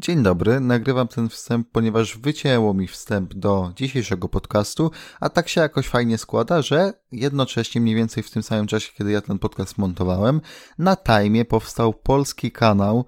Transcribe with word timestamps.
Dzień 0.00 0.22
dobry, 0.22 0.60
nagrywam 0.60 1.08
ten 1.08 1.28
wstęp, 1.28 1.68
ponieważ 1.72 2.18
wycięło 2.18 2.74
mi 2.74 2.88
wstęp 2.88 3.34
do 3.34 3.72
dzisiejszego 3.76 4.28
podcastu, 4.28 4.90
a 5.20 5.28
tak 5.28 5.48
się 5.48 5.60
jakoś 5.60 5.88
fajnie 5.88 6.18
składa, 6.18 6.62
że 6.62 6.92
jednocześnie 7.12 7.80
mniej 7.80 7.94
więcej 7.94 8.22
w 8.22 8.30
tym 8.30 8.42
samym 8.42 8.66
czasie, 8.66 8.92
kiedy 8.98 9.10
ja 9.10 9.20
ten 9.20 9.38
podcast 9.38 9.78
montowałem, 9.78 10.40
na 10.78 10.96
Time 10.96 11.44
powstał 11.44 11.94
polski 11.94 12.52
kanał 12.52 13.04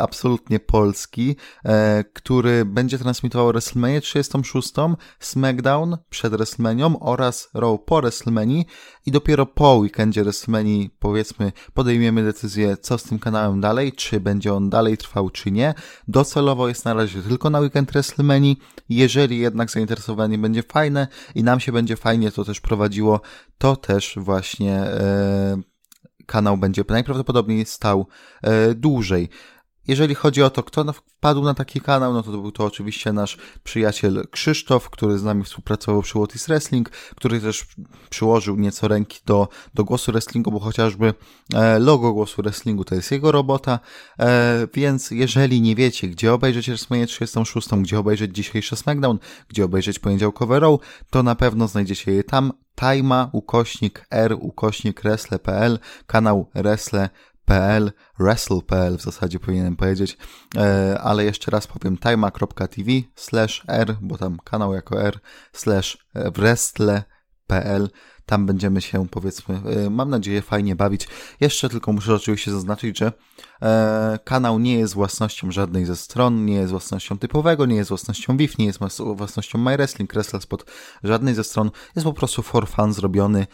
absolutnie 0.00 0.60
polski, 0.60 1.36
e, 1.64 2.04
który 2.12 2.64
będzie 2.64 2.98
transmitował 2.98 3.48
WrestleMania 3.48 4.00
36, 4.00 4.72
SmackDown 5.20 5.96
przed 6.10 6.32
WrestleManią 6.32 6.98
oraz 6.98 7.48
Raw 7.54 7.80
po 7.86 8.00
WrestleManii 8.00 8.66
i 9.06 9.10
dopiero 9.10 9.46
po 9.46 9.74
weekendzie 9.74 10.24
WrestleManii 10.24 10.90
powiedzmy 10.98 11.52
podejmiemy 11.74 12.24
decyzję 12.24 12.76
co 12.76 12.98
z 12.98 13.02
tym 13.02 13.18
kanałem 13.18 13.60
dalej, 13.60 13.92
czy 13.92 14.20
będzie 14.20 14.54
on 14.54 14.70
dalej 14.70 14.96
trwał 14.96 15.30
czy 15.30 15.50
nie. 15.50 15.74
Docelowo 16.08 16.68
jest 16.68 16.84
na 16.84 16.94
razie 16.94 17.22
tylko 17.22 17.50
na 17.50 17.60
weekend 17.60 17.92
WrestleManii. 17.92 18.58
Jeżeli 18.88 19.38
jednak 19.38 19.70
zainteresowanie 19.70 20.38
będzie 20.38 20.62
fajne 20.62 21.08
i 21.34 21.42
nam 21.42 21.60
się 21.60 21.72
będzie 21.72 21.96
fajnie 21.96 22.30
to 22.30 22.44
też 22.44 22.60
prowadziło, 22.60 23.20
to 23.58 23.76
też 23.76 24.14
właśnie 24.16 24.74
e, 24.74 25.56
kanał 26.26 26.56
będzie 26.56 26.84
najprawdopodobniej 26.88 27.66
stał 27.66 28.06
e, 28.42 28.74
dłużej. 28.74 29.28
Jeżeli 29.88 30.14
chodzi 30.14 30.42
o 30.42 30.50
to, 30.50 30.62
kto 30.62 30.92
wpadł 30.92 31.42
na 31.42 31.54
taki 31.54 31.80
kanał, 31.80 32.12
no 32.12 32.22
to 32.22 32.30
był 32.30 32.52
to 32.52 32.64
oczywiście 32.64 33.12
nasz 33.12 33.38
przyjaciel 33.64 34.26
Krzysztof, 34.30 34.90
który 34.90 35.18
z 35.18 35.22
nami 35.24 35.44
współpracował 35.44 36.02
przy 36.02 36.18
Otis 36.18 36.46
Wrestling, 36.46 36.90
który 36.90 37.40
też 37.40 37.66
przyłożył 38.10 38.56
nieco 38.56 38.88
ręki 38.88 39.20
do, 39.26 39.48
do 39.74 39.84
głosu 39.84 40.12
wrestlingu, 40.12 40.50
bo 40.50 40.60
chociażby 40.60 41.14
e, 41.54 41.78
logo 41.78 42.12
głosu 42.12 42.42
wrestlingu 42.42 42.84
to 42.84 42.94
jest 42.94 43.10
jego 43.10 43.32
robota, 43.32 43.78
e, 44.18 44.68
więc 44.74 45.10
jeżeli 45.10 45.60
nie 45.60 45.74
wiecie, 45.74 46.08
gdzie 46.08 46.32
obejrzeć 46.32 46.66
WrestleMania 46.66 47.06
36, 47.06 47.68
gdzie 47.68 47.98
obejrzeć 47.98 48.34
dzisiejszy 48.34 48.76
SmackDown, 48.76 49.18
gdzie 49.48 49.64
obejrzeć 49.64 49.98
poniedziałkowe 49.98 50.60
Raw, 50.60 50.80
to 51.10 51.22
na 51.22 51.34
pewno 51.34 51.68
znajdziecie 51.68 52.12
je 52.12 52.24
tam. 52.24 52.52
Tajma, 52.74 53.30
ukośnik 53.32 54.06
r, 54.10 54.36
ukośnik 54.40 55.02
wrestle.pl, 55.02 55.78
kanał 56.06 56.50
Wrestle 56.54 57.08
PL, 57.44 57.92
wrestle.pl 58.18 58.98
w 58.98 59.02
zasadzie 59.02 59.40
powinienem 59.40 59.76
powiedzieć, 59.76 60.18
e, 60.56 60.98
ale 61.00 61.24
jeszcze 61.24 61.50
raz 61.50 61.66
powiem 61.66 61.98
tajma.tv 61.98 62.90
slash 63.16 63.64
r, 63.68 63.96
bo 64.00 64.18
tam 64.18 64.38
kanał 64.44 64.74
jako 64.74 65.02
r, 65.02 65.20
slash 65.52 65.98
wrestle.pl 66.14 67.88
tam 68.26 68.46
będziemy 68.46 68.80
się, 68.80 69.08
powiedzmy, 69.08 69.60
e, 69.86 69.90
mam 69.90 70.10
nadzieję, 70.10 70.42
fajnie 70.42 70.76
bawić. 70.76 71.08
Jeszcze 71.40 71.68
tylko 71.68 71.92
muszę 71.92 72.14
oczywiście 72.14 72.50
zaznaczyć, 72.50 72.98
że 72.98 73.12
e, 73.62 74.18
kanał 74.24 74.58
nie 74.58 74.78
jest 74.78 74.94
własnością 74.94 75.50
żadnej 75.50 75.84
ze 75.84 75.96
stron, 75.96 76.44
nie 76.44 76.54
jest 76.54 76.70
własnością 76.70 77.18
typowego, 77.18 77.66
nie 77.66 77.76
jest 77.76 77.88
własnością 77.88 78.36
WIF, 78.36 78.58
nie 78.58 78.66
jest 78.66 78.78
własnością 78.98 79.58
MyWrestling, 79.58 80.12
WrestleSpot, 80.12 80.64
żadnej 81.02 81.34
ze 81.34 81.44
stron. 81.44 81.70
Jest 81.96 82.04
po 82.04 82.12
prostu 82.12 82.42
for 82.42 82.68
fun 82.68 82.92
zrobiony 82.92 83.46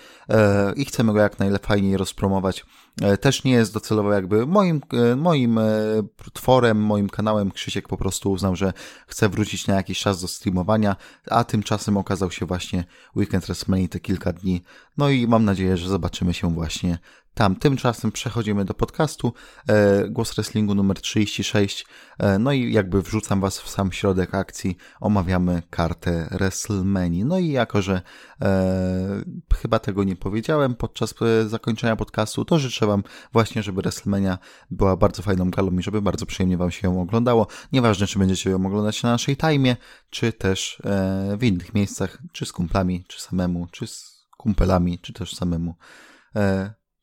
i 0.77 0.84
chcemy 0.84 1.12
go 1.12 1.19
jak 1.19 1.38
najfajniej 1.38 1.97
rozpromować. 1.97 2.64
E, 3.02 3.16
też 3.16 3.44
nie 3.44 3.52
jest 3.52 3.74
docelowo 3.74 4.12
jakby 4.12 4.46
moim, 4.46 4.80
e, 4.92 5.16
moim 5.16 5.58
e, 5.58 5.62
tworem, 6.33 6.78
moim 6.78 7.08
kanałem. 7.08 7.50
Krzysiek 7.50 7.88
po 7.88 7.97
prostu 7.97 8.32
uznał, 8.32 8.56
że 8.56 8.72
chce 9.06 9.28
wrócić 9.28 9.66
na 9.66 9.74
jakiś 9.74 10.00
czas 10.00 10.20
do 10.20 10.28
streamowania, 10.28 10.97
a 11.30 11.44
tymczasem 11.44 11.97
okazał 11.97 12.30
się 12.30 12.47
właśnie 12.47 12.84
Weekend 13.16 13.44
WrestleMania 13.44 13.88
te 13.88 14.00
kilka 14.00 14.32
dni. 14.32 14.62
No 14.97 15.08
i 15.08 15.27
mam 15.27 15.44
nadzieję, 15.44 15.77
że 15.77 15.88
zobaczymy 15.88 16.34
się 16.34 16.55
właśnie 16.55 16.98
tam. 17.41 17.56
Tymczasem 17.56 18.12
przechodzimy 18.12 18.64
do 18.64 18.74
podcastu 18.74 19.33
e, 19.69 20.08
Głos 20.08 20.34
Wrestlingu 20.34 20.74
numer 20.74 21.00
36. 21.00 21.86
E, 22.19 22.38
no 22.38 22.52
i 22.52 22.72
jakby 22.72 23.02
wrzucam 23.02 23.41
Was 23.41 23.60
w 23.60 23.69
sam 23.69 23.92
środek 23.92 24.34
akcji, 24.34 24.77
omawiamy 25.00 25.62
kartę 25.70 26.28
WrestleMania. 26.30 27.24
No 27.24 27.38
i 27.38 27.48
jako, 27.48 27.82
że 27.82 28.02
e, 28.42 29.22
chyba 29.55 29.78
tego 29.78 30.04
nie 30.04 30.16
powiedziałem 30.16 30.75
podczas 30.75 31.14
e, 31.22 31.48
zakończenia 31.48 31.97
podcastu, 31.97 32.44
to 32.44 32.59
życzę 32.59 32.87
Wam 32.87 33.03
właśnie, 33.32 33.62
żeby 33.62 33.82
WrestleMania 33.82 34.38
była 34.70 34.97
bardzo 34.97 35.22
fajną 35.22 35.50
galą 35.50 35.70
i 35.72 35.82
żeby 35.82 36.03
bardzo 36.03 36.26
przyjemnie 36.26 36.56
Wam 36.56 36.70
się 36.70 36.88
ją 36.88 37.03
oglądało. 37.03 37.47
Nieważne, 37.72 38.06
czy 38.06 38.19
będziecie 38.19 38.50
ją 38.50 38.66
oglądać 38.66 39.03
na 39.03 39.10
naszej 39.10 39.37
tajmie, 39.37 39.76
czy 40.10 40.32
też 40.32 40.82
e, 40.84 41.37
w 41.37 41.44
innych 41.44 41.75
miejscach, 41.75 42.19
czy 42.32 42.47
z 42.47 42.53
kumplami, 42.53 43.04
czy 43.09 43.20
samemu, 43.20 43.66
czy 43.70 43.87
z 43.87 44.26
kumpelami, 44.37 44.98
czy 44.98 45.12
też 45.12 45.34
samemu. 45.34 45.75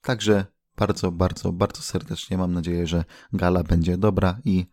Także 0.02 0.46
bardzo, 0.78 1.12
bardzo, 1.12 1.52
bardzo 1.52 1.82
serdecznie 1.82 2.38
mam 2.38 2.54
nadzieję, 2.54 2.88
że 2.88 3.06
gala 3.34 3.64
będzie 3.64 3.98
dobra 3.98 4.40
i 4.46 4.68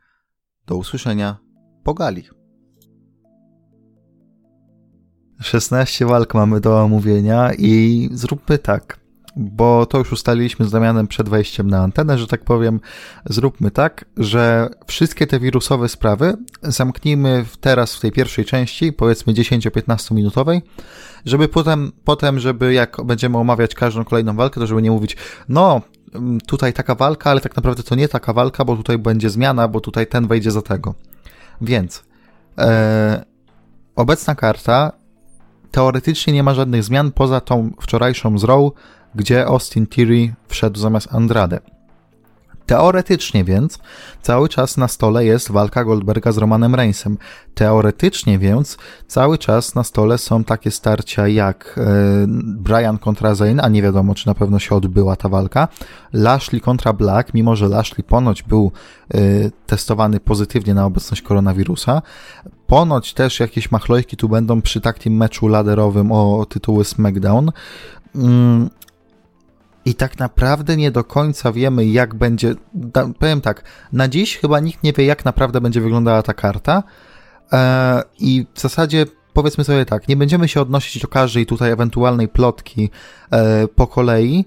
do 0.67 0.77
usłyszenia 0.77 1.37
po 1.85 1.95
gali. 1.95 2.25
16 5.41 6.07
walk 6.07 6.35
mamy 6.35 6.61
do 6.61 6.83
omówienia 6.83 7.53
i 7.59 8.09
zróbmy 8.13 8.59
tak 8.59 9.04
bo 9.37 9.87
to 9.87 9.99
już 9.99 10.13
ustaliliśmy 10.13 10.67
z 10.67 10.71
Damianem 10.71 11.09
przed 11.09 11.29
wejściem 11.29 11.71
na 11.71 11.83
antenę, 11.83 12.19
że 12.19 12.27
tak 12.27 12.45
powiem, 12.45 12.81
zróbmy 13.27 13.71
tak, 13.71 14.05
że 14.17 14.69
wszystkie 14.87 15.27
te 15.27 15.41
wirusowe 15.41 15.89
sprawy 15.89 16.37
zamknijmy 16.63 17.45
teraz 17.61 17.97
w 17.97 18.01
tej 18.01 18.13
pierwszej 18.13 18.45
części, 18.45 18.93
powiedzmy 18.93 19.33
10-15 19.33 20.15
minutowej, 20.15 20.63
żeby 21.25 21.49
potem, 21.49 21.93
potem, 22.05 22.39
żeby 22.39 22.73
jak 22.73 22.97
będziemy 23.05 23.39
omawiać 23.39 23.75
każdą 23.75 24.05
kolejną 24.05 24.37
walkę, 24.37 24.61
to 24.61 24.67
żeby 24.67 24.83
nie 24.83 24.91
mówić, 24.91 25.17
no, 25.49 25.81
mm, 26.15 26.41
tutaj 26.41 26.73
taka 26.73 26.95
walka, 26.95 27.31
ale 27.31 27.41
tak 27.41 27.57
naprawdę 27.57 27.83
to 27.83 27.95
nie 27.95 28.09
taka 28.09 28.33
walka, 28.33 28.65
bo 28.65 28.77
tutaj 28.77 28.99
będzie 28.99 29.31
zmiana, 29.31 29.69
bo 29.69 29.81
tutaj 29.81 30.07
ten 30.07 30.27
wejdzie 30.27 30.51
za 30.51 30.63
tego. 30.63 30.95
Więc 31.61 32.05
e, 32.59 33.25
obecna 33.97 34.35
karta 34.35 34.93
teoretycznie 35.71 36.33
nie 36.33 36.43
ma 36.43 36.55
żadnych 36.55 36.85
zmian 36.85 37.13
poza 37.13 37.41
tą 37.41 37.71
wczorajszą 37.81 38.39
z 38.39 38.45
Raw, 38.45 38.71
gdzie 39.15 39.47
Austin 39.47 39.87
Theory 39.87 40.35
wszedł 40.49 40.81
zamiast 40.81 41.09
Andrade. 41.11 41.61
Teoretycznie 42.67 43.45
więc 43.45 43.79
cały 44.23 44.49
czas 44.49 44.77
na 44.77 44.89
stole 44.89 45.25
jest 45.25 45.51
walka 45.51 45.85
Goldberga 45.85 46.33
z 46.33 46.39
Romanem 46.39 46.75
Reignsem. 46.75 47.19
Teoretycznie 47.55 48.39
więc 48.39 48.79
cały 49.09 49.39
czas 49.39 49.75
na 49.75 49.85
stole 49.85 50.19
są 50.19 50.45
takie 50.45 50.71
starcia 50.71 51.29
jak 51.29 51.75
e, 51.79 51.83
Brian 52.45 52.99
kontra 52.99 53.35
Zayn, 53.35 53.61
a 53.61 53.69
nie 53.69 53.83
wiadomo 53.83 54.15
czy 54.15 54.27
na 54.27 54.35
pewno 54.35 54.59
się 54.59 54.75
odbyła 54.75 55.17
ta 55.17 55.29
walka. 55.29 55.69
Lashley 56.13 56.61
kontra 56.61 56.93
Black, 56.93 57.35
mimo 57.35 57.57
że 57.57 57.69
Lashley 57.69 58.05
ponoć 58.05 58.43
był 58.43 58.73
e, 59.15 59.19
testowany 59.67 60.21
pozytywnie 60.21 60.75
na 60.75 60.87
obecność 60.87 61.23
koronawirusa. 61.23 62.03
Ponoć 62.67 63.15
też 63.15 63.41
jakieś 63.41 63.71
machlojki 63.71 64.17
tu 64.17 64.29
będą 64.29 64.63
przy 64.63 64.81
takim 64.81 65.17
meczu 65.17 65.49
laderowym 65.49 66.13
o 66.13 66.47
tytuły 66.49 66.85
SmackDown. 66.85 67.53
I 69.85 69.95
tak 69.95 70.19
naprawdę 70.19 70.77
nie 70.77 70.91
do 70.91 71.05
końca 71.05 71.53
wiemy, 71.53 71.87
jak 71.87 72.15
będzie. 72.15 72.55
Da, 72.75 73.09
powiem 73.19 73.41
tak, 73.41 73.63
na 73.93 74.09
dziś 74.09 74.37
chyba 74.37 74.61
nikt 74.61 74.83
nie 74.83 74.93
wie, 74.93 75.05
jak 75.05 75.25
naprawdę 75.25 75.61
będzie 75.61 75.81
wyglądała 75.81 76.23
ta 76.23 76.35
karta. 76.35 76.83
E, 77.53 78.03
I 78.19 78.47
w 78.55 78.61
zasadzie 78.61 79.07
powiedzmy 79.33 79.65
sobie 79.65 79.85
tak, 79.85 80.09
nie 80.09 80.17
będziemy 80.17 80.49
się 80.49 80.61
odnosić 80.61 81.03
do 81.03 81.09
każdej 81.09 81.47
tutaj 81.47 81.71
ewentualnej 81.71 82.29
plotki 82.29 82.91
e, 83.31 83.69
po 83.69 83.87
kolei, 83.87 84.45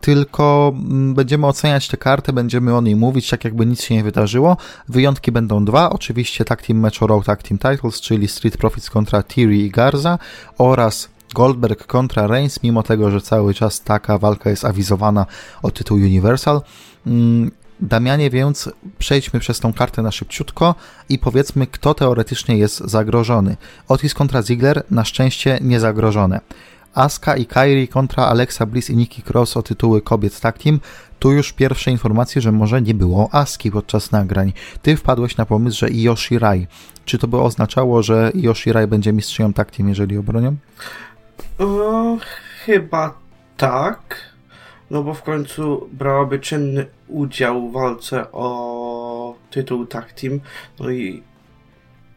tylko 0.00 0.72
mm, 0.74 1.14
będziemy 1.14 1.46
oceniać 1.46 1.88
tę 1.88 1.96
kartę, 1.96 2.32
będziemy 2.32 2.76
o 2.76 2.80
niej 2.80 2.96
mówić, 2.96 3.30
tak 3.30 3.44
jakby 3.44 3.66
nic 3.66 3.82
się 3.82 3.94
nie 3.94 4.04
wydarzyło. 4.04 4.56
Wyjątki 4.88 5.32
będą 5.32 5.64
dwa, 5.64 5.90
oczywiście 5.90 6.44
Tag 6.44 6.62
Team 6.62 6.80
Match 6.80 7.02
Raw 7.02 7.24
Tag 7.24 7.42
Team 7.42 7.58
Titles, 7.58 8.00
czyli 8.00 8.28
Street 8.28 8.56
Profits 8.56 8.90
kontra 8.90 9.22
Theory 9.22 9.56
i 9.56 9.70
Garza 9.70 10.18
oraz 10.58 11.08
Goldberg 11.34 11.86
kontra 11.86 12.26
Reigns, 12.26 12.62
mimo 12.62 12.82
tego, 12.82 13.10
że 13.10 13.20
cały 13.20 13.54
czas 13.54 13.80
taka 13.80 14.18
walka 14.18 14.50
jest 14.50 14.64
awizowana 14.64 15.26
o 15.62 15.70
tytuł 15.70 15.96
Universal. 15.96 16.60
Mm, 17.06 17.50
Damianie, 17.80 18.30
więc 18.30 18.70
przejdźmy 18.98 19.40
przez 19.40 19.60
tą 19.60 19.72
kartę 19.72 20.02
na 20.02 20.10
szybciutko 20.10 20.74
i 21.08 21.18
powiedzmy, 21.18 21.66
kto 21.66 21.94
teoretycznie 21.94 22.58
jest 22.58 22.78
zagrożony. 22.78 23.56
Otis 23.88 24.14
kontra 24.14 24.42
Ziggler 24.42 24.82
na 24.90 25.04
szczęście 25.04 25.58
nie 25.62 25.80
zagrożone. 25.80 26.40
Asuka 26.94 27.36
i 27.36 27.46
Kairi 27.46 27.88
kontra 27.88 28.24
Alexa 28.24 28.66
Bliss 28.66 28.90
i 28.90 28.96
Nikki 28.96 29.22
Cross 29.22 29.56
o 29.56 29.62
tytuły 29.62 30.02
kobiet 30.02 30.40
tag 30.40 30.58
team. 30.58 30.80
Tu 31.18 31.32
już 31.32 31.52
pierwsze 31.52 31.90
informacje, 31.90 32.42
że 32.42 32.52
może 32.52 32.82
nie 32.82 32.94
było 32.94 33.28
Aski 33.32 33.70
podczas 33.70 34.12
nagrań. 34.12 34.52
Ty 34.82 34.96
wpadłeś 34.96 35.36
na 35.36 35.46
pomysł, 35.46 35.78
że 35.78 35.90
Io 35.90 36.16
Shirai. 36.16 36.66
Czy 37.04 37.18
to 37.18 37.28
by 37.28 37.40
oznaczało, 37.40 38.02
że 38.02 38.32
Io 38.34 38.54
Shirai 38.54 38.86
będzie 38.86 39.12
mistrzynią 39.12 39.52
tag 39.52 39.70
team, 39.70 39.88
jeżeli 39.88 40.18
obronią? 40.18 40.56
O, 41.58 42.16
chyba 42.64 43.18
tak. 43.56 44.28
No 44.90 45.02
bo 45.02 45.14
w 45.14 45.22
końcu 45.22 45.88
brałaby 45.92 46.38
czynny 46.38 46.86
udział 47.08 47.68
w 47.68 47.72
walce 47.72 48.32
o 48.32 49.34
tytuł 49.50 49.86
tag 49.86 50.12
team. 50.12 50.40
No 50.80 50.90
i 50.90 51.22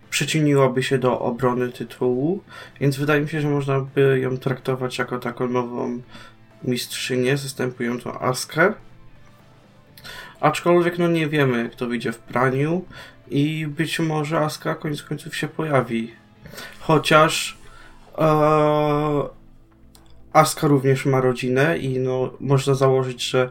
przyczyniłaby 0.09 0.83
się 0.83 0.97
do 0.97 1.19
obrony 1.19 1.71
tytułu, 1.71 2.43
więc 2.79 2.97
wydaje 2.97 3.21
mi 3.21 3.29
się, 3.29 3.41
że 3.41 3.49
można 3.49 3.79
by 3.79 4.19
ją 4.19 4.37
traktować 4.37 4.97
jako 4.97 5.19
taką 5.19 5.47
nową 5.47 6.01
mistrzynię 6.63 7.37
zastępującą 7.37 8.19
Askę. 8.19 8.73
Aczkolwiek 10.39 10.97
no 10.97 11.07
nie 11.07 11.27
wiemy, 11.27 11.63
jak 11.63 11.75
to 11.75 11.87
wyjdzie 11.87 12.11
w 12.11 12.17
praniu 12.17 12.85
i 13.29 13.67
być 13.67 13.99
może 13.99 14.39
Aska 14.39 14.75
koniec 14.75 15.03
końców 15.03 15.35
się 15.35 15.47
pojawi. 15.47 16.11
Chociaż 16.79 17.57
Aska 20.33 20.67
również 20.67 21.05
ma 21.05 21.21
rodzinę 21.21 21.77
i 21.77 21.99
no 21.99 22.33
można 22.39 22.73
założyć, 22.73 23.29
że 23.29 23.49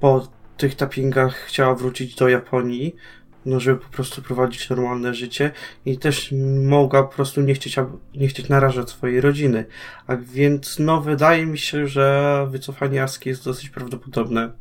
po 0.00 0.28
tych 0.56 0.74
tappingach 0.74 1.34
chciała 1.34 1.74
wrócić 1.74 2.14
do 2.14 2.28
Japonii, 2.28 2.96
no 3.46 3.60
żeby 3.60 3.80
po 3.80 3.88
prostu 3.88 4.22
prowadzić 4.22 4.70
normalne 4.70 5.14
życie 5.14 5.52
i 5.86 5.98
też 5.98 6.34
mogła 6.64 7.02
po 7.02 7.14
prostu 7.14 7.40
nie 7.40 7.54
chcieć, 7.54 7.76
nie 8.14 8.28
chcieć 8.28 8.48
narażać 8.48 8.90
swojej 8.90 9.20
rodziny. 9.20 9.64
A 10.06 10.16
więc 10.16 10.78
no 10.78 11.00
wydaje 11.00 11.46
mi 11.46 11.58
się, 11.58 11.86
że 11.86 12.46
wycofanie 12.50 13.02
Aski 13.02 13.28
jest 13.28 13.44
dosyć 13.44 13.70
prawdopodobne. 13.70 14.52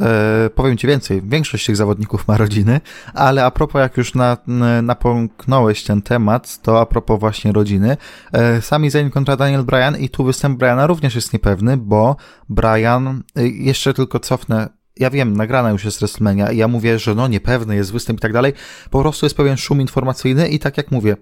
E, 0.00 0.50
powiem 0.54 0.76
Ci 0.76 0.86
więcej, 0.86 1.22
większość 1.22 1.66
tych 1.66 1.76
zawodników 1.76 2.28
ma 2.28 2.36
rodziny, 2.36 2.80
ale 3.14 3.44
a 3.44 3.50
propos, 3.50 3.80
jak 3.80 3.96
już 3.96 4.14
na, 4.14 4.36
napomknąłeś 4.82 5.84
ten 5.84 6.02
temat, 6.02 6.62
to 6.62 6.80
a 6.80 6.86
propos 6.86 7.20
właśnie 7.20 7.52
rodziny, 7.52 7.96
e, 8.32 8.62
Sami 8.62 8.90
Zayn 8.90 9.10
kontra 9.10 9.36
Daniel 9.36 9.64
Bryan 9.64 9.96
i 9.96 10.08
tu 10.08 10.24
występ 10.24 10.58
Bryana 10.58 10.86
również 10.86 11.14
jest 11.14 11.32
niepewny, 11.32 11.76
bo 11.76 12.16
Bryan, 12.48 13.22
e, 13.36 13.48
jeszcze 13.48 13.94
tylko 13.94 14.20
cofnę, 14.20 14.68
ja 14.96 15.10
wiem, 15.10 15.36
nagrana 15.36 15.70
już 15.70 15.84
jest 15.84 15.98
WrestleMania 15.98 16.52
i 16.52 16.56
ja 16.56 16.68
mówię, 16.68 16.98
że 16.98 17.14
no 17.14 17.28
niepewny 17.28 17.76
jest 17.76 17.92
występ 17.92 18.18
i 18.18 18.22
tak 18.22 18.32
dalej, 18.32 18.52
po 18.90 19.00
prostu 19.00 19.26
jest 19.26 19.36
pewien 19.36 19.56
szum 19.56 19.80
informacyjny 19.80 20.48
i 20.48 20.58
tak 20.58 20.76
jak 20.76 20.90
mówię, 20.90 21.16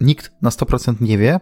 nikt 0.00 0.32
na 0.42 0.50
100% 0.50 0.94
nie 1.00 1.18
wie, 1.18 1.40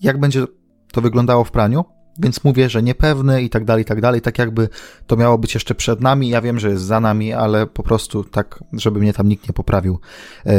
jak 0.00 0.20
będzie 0.20 0.44
to 0.92 1.00
wyglądało 1.00 1.44
w 1.44 1.50
praniu, 1.50 1.84
więc 2.18 2.44
mówię, 2.44 2.70
że 2.70 2.82
niepewny 2.82 3.42
i 3.42 3.50
tak 3.50 3.64
dalej, 3.64 3.82
i 3.82 3.84
tak 3.84 4.00
dalej, 4.00 4.20
tak 4.20 4.38
jakby 4.38 4.68
to 5.06 5.16
miało 5.16 5.38
być 5.38 5.54
jeszcze 5.54 5.74
przed 5.74 6.00
nami. 6.00 6.28
Ja 6.28 6.40
wiem, 6.40 6.58
że 6.58 6.70
jest 6.70 6.82
za 6.82 7.00
nami, 7.00 7.32
ale 7.32 7.66
po 7.66 7.82
prostu 7.82 8.24
tak, 8.24 8.64
żeby 8.72 9.00
mnie 9.00 9.12
tam 9.12 9.28
nikt 9.28 9.48
nie 9.48 9.54
poprawił 9.54 9.98
yy, 10.44 10.52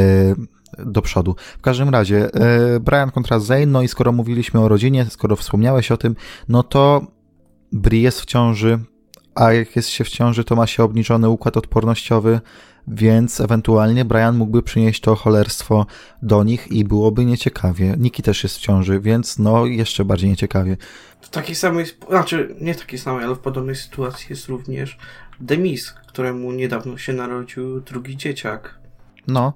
do 0.78 1.02
przodu. 1.02 1.36
W 1.58 1.62
każdym 1.62 1.88
razie, 1.88 2.30
yy, 2.72 2.80
Brian 2.80 3.10
kontra 3.10 3.40
Zane, 3.40 3.66
no 3.66 3.82
i 3.82 3.88
skoro 3.88 4.12
mówiliśmy 4.12 4.60
o 4.60 4.68
rodzinie, 4.68 5.06
skoro 5.10 5.36
wspomniałeś 5.36 5.92
o 5.92 5.96
tym, 5.96 6.16
no 6.48 6.62
to 6.62 7.06
Bri 7.72 8.02
jest 8.02 8.20
w 8.20 8.24
ciąży, 8.24 8.78
a 9.34 9.52
jak 9.52 9.76
jest 9.76 9.88
się 9.88 10.04
w 10.04 10.08
ciąży, 10.08 10.44
to 10.44 10.56
ma 10.56 10.66
się 10.66 10.82
obniżony 10.84 11.28
układ 11.28 11.56
odpornościowy, 11.56 12.40
więc 12.88 13.40
ewentualnie 13.40 14.04
Brian 14.04 14.36
mógłby 14.36 14.62
przynieść 14.62 15.00
to 15.00 15.14
cholerstwo 15.14 15.86
do 16.22 16.44
nich 16.44 16.72
i 16.72 16.84
byłoby 16.84 17.24
nieciekawie. 17.24 17.94
Niki 17.98 18.22
też 18.22 18.42
jest 18.42 18.56
w 18.56 18.60
ciąży, 18.60 19.00
więc 19.00 19.38
no 19.38 19.66
jeszcze 19.66 20.04
bardziej 20.04 20.30
nieciekawie. 20.30 20.76
W 21.20 21.28
takiej 21.28 21.54
samej, 21.54 21.86
znaczy 22.08 22.56
nie 22.60 22.74
w 22.74 22.80
takiej 22.80 22.98
samej, 22.98 23.24
ale 23.24 23.34
w 23.34 23.38
podobnej 23.38 23.76
sytuacji 23.76 24.26
jest 24.30 24.48
również 24.48 24.98
Demis, 25.40 25.90
któremu 25.90 26.52
niedawno 26.52 26.98
się 26.98 27.12
narodził 27.12 27.80
drugi 27.80 28.16
dzieciak. 28.16 28.78
No, 29.28 29.52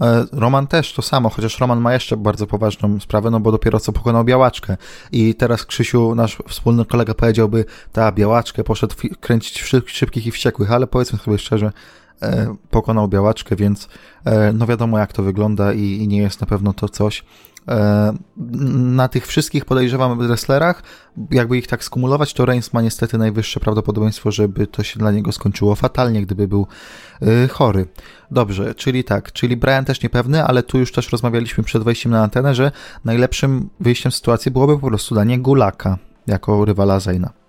e, 0.00 0.26
Roman 0.32 0.66
też 0.66 0.92
to 0.92 1.02
samo, 1.02 1.28
chociaż 1.28 1.60
Roman 1.60 1.80
ma 1.80 1.92
jeszcze 1.92 2.16
bardzo 2.16 2.46
poważną 2.46 3.00
sprawę, 3.00 3.30
no 3.30 3.40
bo 3.40 3.52
dopiero 3.52 3.80
co 3.80 3.92
pokonał 3.92 4.24
białaczkę. 4.24 4.76
I 5.12 5.34
teraz 5.34 5.66
Krzysiu, 5.66 6.14
nasz 6.14 6.38
wspólny 6.48 6.84
kolega, 6.84 7.14
powiedziałby, 7.14 7.64
ta 7.92 8.12
białaczkę 8.12 8.64
poszedł 8.64 8.94
kręcić 9.20 9.62
szybkich 9.86 10.26
i 10.26 10.30
wściekłych, 10.30 10.72
ale 10.72 10.86
powiedzmy 10.86 11.18
sobie 11.18 11.38
szczerze, 11.38 11.72
pokonał 12.70 13.08
białaczkę, 13.08 13.56
więc 13.56 13.88
e, 14.24 14.52
no 14.52 14.66
wiadomo 14.66 14.98
jak 14.98 15.12
to 15.12 15.22
wygląda 15.22 15.72
i, 15.72 16.08
nie 16.08 16.18
jest 16.18 16.40
na 16.40 16.46
pewno 16.46 16.72
to 16.72 16.88
coś. 16.88 17.24
E, 17.68 18.12
na 18.76 19.08
tych 19.08 19.26
wszystkich 19.26 19.64
podejrzewam 19.64 20.18
wrestlerach, 20.18 20.82
jakby 21.30 21.58
ich 21.58 21.66
tak 21.66 21.84
skumulować, 21.84 22.34
to 22.34 22.44
Reigns 22.44 22.72
ma 22.72 22.82
niestety 22.82 23.18
najwyższe 23.18 23.60
prawdopodobieństwo, 23.60 24.30
żeby 24.30 24.66
to 24.66 24.82
się 24.82 24.98
dla 24.98 25.10
niego 25.10 25.32
skończyło 25.32 25.74
fatalnie, 25.74 26.22
gdyby 26.22 26.48
był 26.48 26.66
chory. 27.50 27.86
Dobrze, 28.30 28.74
czyli 28.74 29.04
tak, 29.04 29.32
czyli 29.32 29.56
Brian 29.56 29.84
też 29.84 30.02
niepewny, 30.02 30.44
ale 30.44 30.62
tu 30.62 30.78
już 30.78 30.92
też 30.92 31.12
rozmawialiśmy 31.12 31.64
przed 31.64 31.82
wejściem 31.82 32.12
na 32.12 32.22
antenę, 32.22 32.54
że 32.54 32.72
najlepszym 33.04 33.68
wyjściem 33.80 34.12
z 34.12 34.14
sytuacji 34.14 34.50
byłoby 34.50 34.78
po 34.78 34.86
prostu 34.86 35.14
danie 35.14 35.38
Gulaka 35.38 35.98
jako 36.26 36.64
rywala 36.64 37.00
Zayna. 37.00 37.41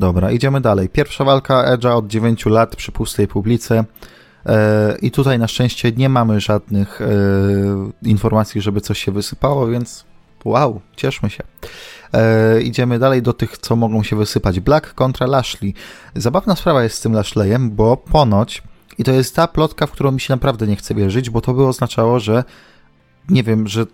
Dobra, 0.00 0.30
idziemy 0.30 0.60
dalej. 0.60 0.88
Pierwsza 0.88 1.24
walka 1.24 1.76
Edge'a 1.76 1.96
od 1.96 2.06
9 2.06 2.46
lat 2.46 2.76
przy 2.76 2.92
pustej 2.92 3.28
publice. 3.28 3.84
E, 4.46 4.96
I 5.02 5.10
tutaj 5.10 5.38
na 5.38 5.48
szczęście 5.48 5.92
nie 5.92 6.08
mamy 6.08 6.40
żadnych 6.40 7.00
e, 7.00 7.06
informacji, 8.02 8.60
żeby 8.60 8.80
coś 8.80 9.04
się 9.04 9.12
wysypało, 9.12 9.66
więc 9.66 10.04
wow, 10.44 10.80
cieszmy 10.96 11.30
się. 11.30 11.44
E, 12.12 12.60
idziemy 12.60 12.98
dalej 12.98 13.22
do 13.22 13.32
tych, 13.32 13.58
co 13.58 13.76
mogą 13.76 14.02
się 14.02 14.16
wysypać. 14.16 14.60
Black 14.60 14.94
kontra 14.94 15.26
Lashley. 15.26 15.74
Zabawna 16.14 16.56
sprawa 16.56 16.82
jest 16.82 16.96
z 16.96 17.00
tym 17.00 17.12
Lashleyem, 17.12 17.70
bo 17.70 17.96
ponoć, 17.96 18.62
i 18.98 19.04
to 19.04 19.12
jest 19.12 19.36
ta 19.36 19.48
plotka, 19.48 19.86
w 19.86 19.90
którą 19.90 20.12
mi 20.12 20.20
się 20.20 20.34
naprawdę 20.34 20.66
nie 20.66 20.76
chce 20.76 20.94
wierzyć, 20.94 21.30
bo 21.30 21.40
to 21.40 21.54
by 21.54 21.66
oznaczało, 21.66 22.20
że 22.20 22.44
nie 23.28 23.42
wiem, 23.42 23.68
że 23.68 23.86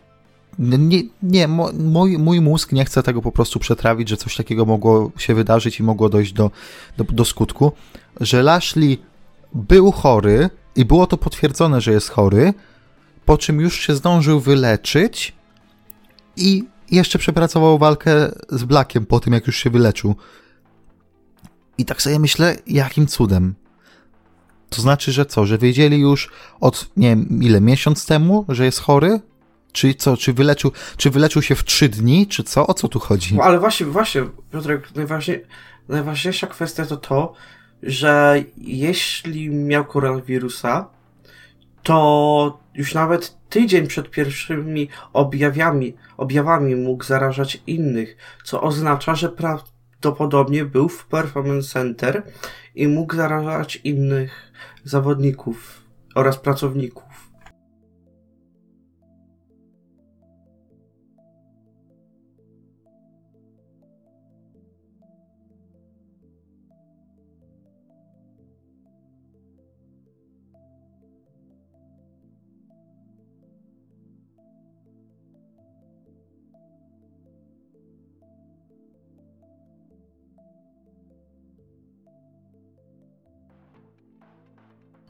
nie, 0.59 1.03
nie 1.23 1.49
mój, 1.49 2.19
mój 2.19 2.41
mózg 2.41 2.73
nie 2.73 2.85
chce 2.85 3.03
tego 3.03 3.23
po 3.23 3.33
prostu 3.33 3.59
przetrawić, 3.59 4.09
że 4.09 4.17
coś 4.17 4.37
takiego 4.37 4.65
mogło 4.65 5.13
się 5.19 5.35
wydarzyć 5.35 5.81
i 5.81 5.83
mogło 5.83 6.09
dojść 6.09 6.33
do, 6.33 6.51
do, 6.97 7.05
do 7.05 7.25
skutku, 7.25 7.73
że 8.21 8.43
Lashley 8.43 8.99
był 9.55 9.93
chory 9.93 10.51
i 10.77 10.85
było 10.85 11.07
to 11.07 11.17
potwierdzone, 11.17 11.81
że 11.81 11.93
jest 11.93 12.11
chory, 12.11 12.55
po 13.25 13.39
czym 13.39 13.61
już 13.61 13.81
się 13.81 13.95
zdążył 13.95 14.41
wyleczyć 14.41 15.33
i 16.37 16.65
jeszcze 16.91 17.19
przepracował 17.19 17.79
walkę 17.79 18.33
z 18.49 18.65
Blackiem 18.65 19.07
po 19.07 19.21
tym, 19.21 19.33
jak 19.33 19.47
już 19.47 19.57
się 19.57 19.71
wyleczył. 19.71 20.17
I 21.79 21.85
tak 21.85 22.03
sobie 22.03 22.19
myślę, 22.19 22.57
jakim 22.67 23.07
cudem. 23.07 23.55
To 24.71 24.83
znaczy, 24.83 25.13
że 25.13 25.27
co, 25.27 25.47
że 25.47 25.59
wiedzieli 25.59 25.99
już 25.99 26.31
od, 26.61 26.91
nie 26.97 27.09
wiem, 27.09 27.43
ile, 27.43 27.61
miesiąc 27.61 28.07
temu, 28.07 28.45
że 28.49 28.65
jest 28.65 28.81
chory? 28.81 29.21
Czy 29.77 29.95
co, 29.95 30.17
czy 30.17 30.33
wyleczył, 30.33 30.73
czy 30.97 31.11
wyleczył 31.11 31.43
się 31.43 31.55
w 31.55 31.65
trzy 31.65 31.89
dni, 31.89 32.27
czy 32.27 32.43
co? 32.43 32.67
O 32.67 32.75
co 32.75 32.89
tu 32.89 32.99
chodzi? 32.99 33.35
No, 33.35 33.43
ale 33.43 33.59
właśnie, 33.59 33.87
właśnie, 33.87 34.23
Piotrek, 34.53 34.95
najważniej, 34.95 35.45
najważniejsza 35.89 36.47
kwestia 36.47 36.87
to 36.87 36.97
to, 36.97 37.33
że 37.83 38.43
jeśli 38.57 39.51
miał 39.51 39.85
koronawirusa, 39.85 40.89
to 41.83 42.59
już 42.75 42.95
nawet 42.95 43.37
tydzień 43.49 43.87
przed 43.87 44.11
pierwszymi 44.11 44.89
objawami, 45.13 45.97
objawami 46.17 46.77
mógł 46.77 47.05
zarażać 47.05 47.63
innych, 47.67 48.17
co 48.45 48.63
oznacza, 48.63 49.15
że 49.15 49.29
prawdopodobnie 49.29 50.65
był 50.65 50.89
w 50.89 51.07
Performance 51.07 51.69
Center 51.69 52.23
i 52.75 52.89
mógł 52.89 53.17
zarażać 53.17 53.77
innych 53.77 54.53
zawodników 54.85 55.83
oraz 56.15 56.39
pracowników. 56.39 57.06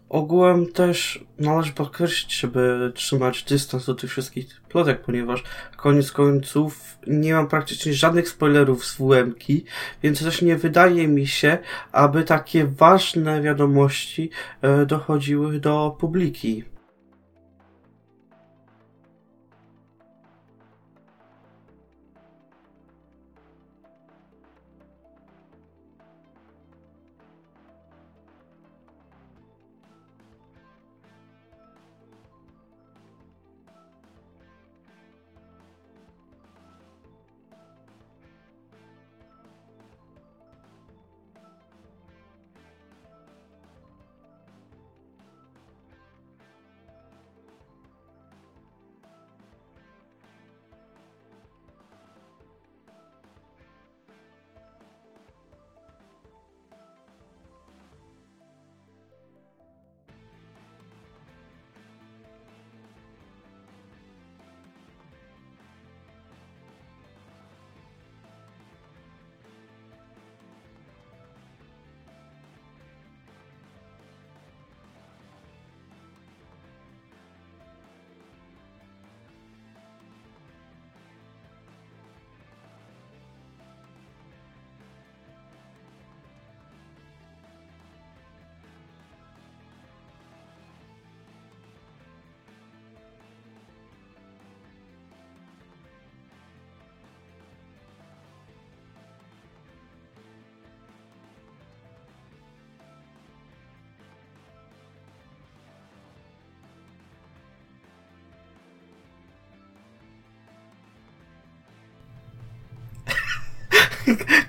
Ogółem 0.08 0.66
też 0.72 1.24
należy 1.38 1.72
podkreślić, 1.72 2.40
żeby 2.40 2.92
trzymać 2.94 3.42
dystans 3.42 3.86
do 3.86 3.94
tych 3.94 4.10
wszystkich 4.10 4.60
plotek, 4.68 5.00
ponieważ 5.00 5.42
koniec 5.76 6.12
końców 6.12 6.98
nie 7.06 7.34
mam 7.34 7.48
praktycznie 7.48 7.94
żadnych 7.94 8.28
spoilerów 8.28 8.86
z 8.86 8.96
WM-ki, 8.96 9.64
więc 10.02 10.24
też 10.24 10.42
nie 10.42 10.56
wydaje 10.56 11.08
mi 11.08 11.26
się, 11.26 11.58
aby 11.92 12.24
takie 12.24 12.66
ważne 12.66 13.42
wiadomości 13.42 14.30
e, 14.62 14.86
dochodziły 14.86 15.60
do 15.60 15.96
publiki. 16.00 16.64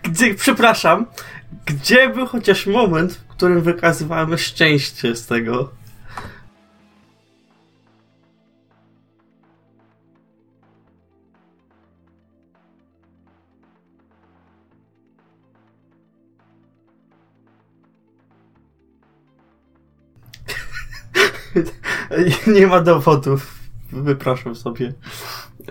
Gdzie, 0.04 0.36
przepraszam, 0.36 1.06
gdzie 1.66 2.10
był 2.10 2.26
chociaż 2.26 2.68
moment, 2.68 3.14
w 3.14 3.28
którym 3.28 3.62
wykazywałem 3.62 4.38
szczęście 4.38 5.16
z 5.16 5.26
tego? 5.26 5.70
Nie 22.48 22.68
ma 22.68 22.82
dowodów. 22.82 23.67
Wypraszam 23.92 24.56
sobie. 24.56 24.94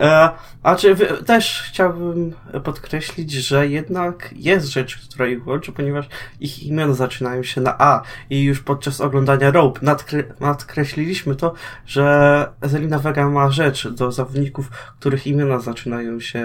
E, 0.01 0.31
a 0.63 0.77
czy 0.77 0.95
wy, 0.95 1.07
też 1.07 1.63
chciałbym 1.67 2.35
podkreślić, 2.65 3.33
że 3.33 3.69
jednak 3.69 4.35
jest 4.37 4.67
rzecz, 4.67 5.09
która 5.09 5.27
ich 5.27 5.47
łączy, 5.47 5.73
ponieważ 5.73 6.09
ich 6.41 6.63
imiona 6.63 6.95
zaczynają 6.95 7.43
się 7.43 7.61
na 7.61 7.79
A 7.79 8.03
i 8.31 8.43
już 8.43 8.61
podczas 8.61 9.01
oglądania 9.01 9.51
Rope 9.51 9.81
nadkre, 9.83 10.25
nadkreśliliśmy 10.41 11.37
to, 11.37 11.53
że 11.87 12.49
Zelina 12.63 12.99
Vega 12.99 13.31
ma 13.31 13.51
rzecz 13.51 13.89
do 13.89 14.13
zawodników, 14.13 14.71
których 15.01 15.27
imiona 15.27 15.59
zaczynają 15.59 16.21
się 16.21 16.45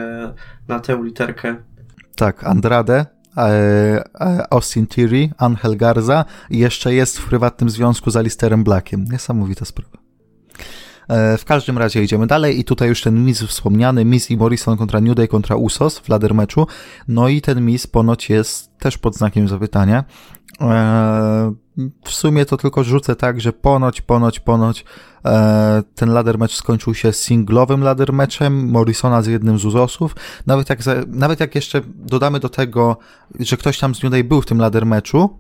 na 0.68 0.80
tę 0.80 1.00
literkę. 1.04 1.56
Tak, 2.16 2.44
Andrade, 2.44 3.06
e, 3.38 3.42
e, 4.22 4.54
Austin 4.54 4.88
Theory, 4.88 5.30
Angel 5.38 5.78
Garza 5.78 6.26
i 6.50 6.58
jeszcze 6.58 6.94
jest 6.94 7.20
w 7.20 7.26
prywatnym 7.26 7.70
związku 7.70 8.12
z 8.12 8.16
Alisterem 8.16 8.64
Blackiem. 8.64 9.06
Niesamowita 9.12 9.66
sprawa. 9.66 10.01
E, 11.12 11.38
w 11.38 11.46
każdym 11.46 11.78
razie 11.78 12.04
idziemy 12.04 12.28
dalej 12.28 12.60
i 12.60 12.64
tutaj 12.64 12.90
już 12.90 13.02
ten 13.02 13.26
Miz 13.26 13.44
wspomniany, 13.44 14.06
Miz 14.06 14.32
i 14.32 14.38
Morrison 14.38 14.78
kontra 14.78 15.02
New 15.02 15.16
Day 15.16 15.28
kontra 15.28 15.56
Usos 15.56 16.00
w 16.00 16.10
ladder 16.10 16.34
meczu. 16.34 16.68
No 17.08 17.28
i 17.28 17.42
ten 17.42 17.66
Miz 17.66 17.88
ponoć 17.88 18.30
jest 18.30 18.78
też 18.78 18.98
pod 18.98 19.16
znakiem 19.16 19.48
zapytania. 19.48 20.04
E, 20.62 21.54
w 22.04 22.12
sumie 22.12 22.46
to 22.46 22.58
tylko 22.58 22.84
rzucę 22.84 23.16
tak, 23.16 23.42
że 23.42 23.54
ponoć, 23.54 24.02
ponoć, 24.02 24.40
ponoć 24.40 24.86
e, 25.26 25.84
ten 25.96 26.10
ladder 26.10 26.38
match 26.38 26.54
skończył 26.54 26.94
się 26.94 27.14
singlowym 27.14 27.84
ladder 27.84 28.14
matchem 28.14 28.70
Morrisona 28.70 29.22
z 29.22 29.28
jednym 29.28 29.60
z 29.60 29.66
Usosów. 29.66 30.16
Nawet 30.48 30.70
jak, 30.70 30.80
nawet 31.08 31.40
jak 31.40 31.56
jeszcze 31.56 31.82
dodamy 31.96 32.40
do 32.40 32.50
tego, 32.50 32.98
że 33.40 33.58
ktoś 33.58 33.80
tam 33.80 33.96
z 33.96 34.04
New 34.04 34.12
Day 34.12 34.24
był 34.24 34.42
w 34.42 34.46
tym 34.46 34.58
ladder 34.58 34.86
matchu, 34.86 35.38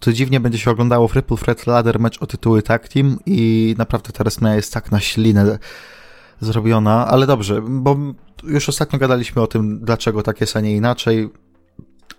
to 0.00 0.12
dziwnie 0.12 0.40
będzie 0.40 0.58
się 0.58 0.70
oglądało 0.70 1.08
w 1.08 1.14
Ripple 1.14 1.36
Thread 1.36 1.66
Ladder 1.66 2.00
mecz 2.00 2.22
o 2.22 2.26
tytuły 2.26 2.62
tag 2.62 2.88
team 2.88 3.18
i 3.26 3.74
naprawdę 3.78 4.12
ta 4.12 4.24
resmia 4.24 4.54
jest 4.54 4.72
tak 4.72 4.92
na 4.92 5.00
ślinę 5.00 5.58
zrobiona, 6.40 7.06
ale 7.06 7.26
dobrze, 7.26 7.62
bo 7.62 7.96
już 8.44 8.68
ostatnio 8.68 8.98
gadaliśmy 8.98 9.42
o 9.42 9.46
tym, 9.46 9.80
dlaczego 9.80 10.22
tak 10.22 10.40
jest, 10.40 10.56
a 10.56 10.60
nie 10.60 10.76
inaczej. 10.76 11.28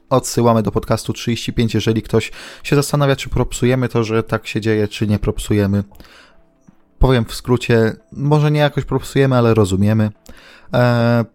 Odsyłamy 0.09 0.63
do 0.63 0.71
podcastu 0.71 1.13
35, 1.13 1.73
jeżeli 1.73 2.01
ktoś 2.01 2.31
się 2.63 2.75
zastanawia, 2.75 3.15
czy 3.15 3.29
propsujemy 3.29 3.89
to, 3.89 4.03
że 4.03 4.23
tak 4.23 4.47
się 4.47 4.61
dzieje, 4.61 4.87
czy 4.87 5.07
nie 5.07 5.19
propsujemy. 5.19 5.83
Powiem 6.99 7.25
w 7.25 7.35
skrócie, 7.35 7.95
może 8.11 8.51
nie 8.51 8.59
jakoś 8.59 8.85
propsujemy, 8.85 9.35
ale 9.35 9.53
rozumiemy. 9.53 10.11
Eee, 10.73 11.25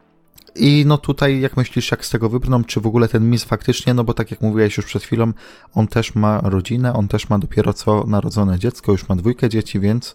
i 0.54 0.84
no 0.86 0.98
tutaj, 0.98 1.40
jak 1.40 1.56
myślisz, 1.56 1.90
jak 1.90 2.04
z 2.04 2.10
tego 2.10 2.28
wybrną, 2.28 2.64
czy 2.64 2.80
w 2.80 2.86
ogóle 2.86 3.08
ten 3.08 3.30
Miz 3.30 3.44
faktycznie, 3.44 3.94
no 3.94 4.04
bo 4.04 4.14
tak 4.14 4.30
jak 4.30 4.40
mówiłeś 4.40 4.76
już 4.76 4.86
przed 4.86 5.02
chwilą, 5.02 5.32
on 5.74 5.86
też 5.86 6.14
ma 6.14 6.40
rodzinę, 6.40 6.92
on 6.92 7.08
też 7.08 7.28
ma 7.28 7.38
dopiero 7.38 7.72
co 7.72 8.04
narodzone 8.06 8.58
dziecko, 8.58 8.92
już 8.92 9.08
ma 9.08 9.16
dwójkę 9.16 9.48
dzieci, 9.48 9.80
więc 9.80 10.14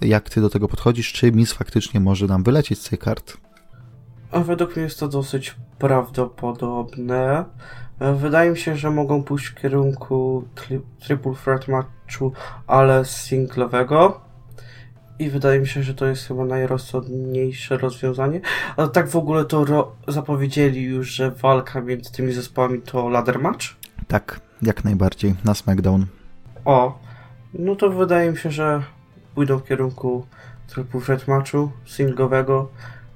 jak 0.00 0.30
ty 0.30 0.40
do 0.40 0.50
tego 0.50 0.68
podchodzisz, 0.68 1.12
czy 1.12 1.32
Miz 1.32 1.52
faktycznie 1.52 2.00
może 2.00 2.26
nam 2.26 2.42
wylecieć 2.42 2.80
z 2.80 2.88
tej 2.88 2.98
kart? 2.98 3.36
Według 4.32 4.76
mnie 4.76 4.84
jest 4.84 5.00
to 5.00 5.08
dosyć 5.08 5.56
prawdopodobne. 5.78 7.44
Wydaje 8.16 8.50
mi 8.50 8.58
się, 8.58 8.76
że 8.76 8.90
mogą 8.90 9.22
pójść 9.22 9.46
w 9.46 9.54
kierunku 9.54 10.44
tri 10.54 10.80
triple 11.00 11.34
threat 11.44 11.68
matchu, 11.68 12.32
ale 12.66 13.04
singlowego 13.04 14.27
i 15.18 15.30
wydaje 15.30 15.60
mi 15.60 15.66
się, 15.66 15.82
że 15.82 15.94
to 15.94 16.06
jest 16.06 16.28
chyba 16.28 16.44
najrozsądniejsze 16.44 17.78
rozwiązanie. 17.78 18.40
Ale 18.76 18.88
tak 18.88 19.08
w 19.08 19.16
ogóle 19.16 19.44
to 19.44 19.92
zapowiedzieli 20.08 20.82
już, 20.82 21.08
że 21.08 21.30
walka 21.30 21.80
między 21.80 22.12
tymi 22.12 22.32
zespołami 22.32 22.82
to 22.82 23.08
ladder 23.08 23.38
match? 23.38 23.64
Tak, 24.08 24.40
jak 24.62 24.84
najbardziej, 24.84 25.34
na 25.44 25.54
SmackDown. 25.54 26.06
O, 26.64 26.98
no 27.54 27.76
to 27.76 27.90
wydaje 27.90 28.30
mi 28.30 28.36
się, 28.36 28.50
że 28.50 28.82
pójdą 29.34 29.58
w 29.58 29.64
kierunku 29.64 30.26
threat 31.04 31.28
matchu 31.28 31.70
singlowego 31.86 32.70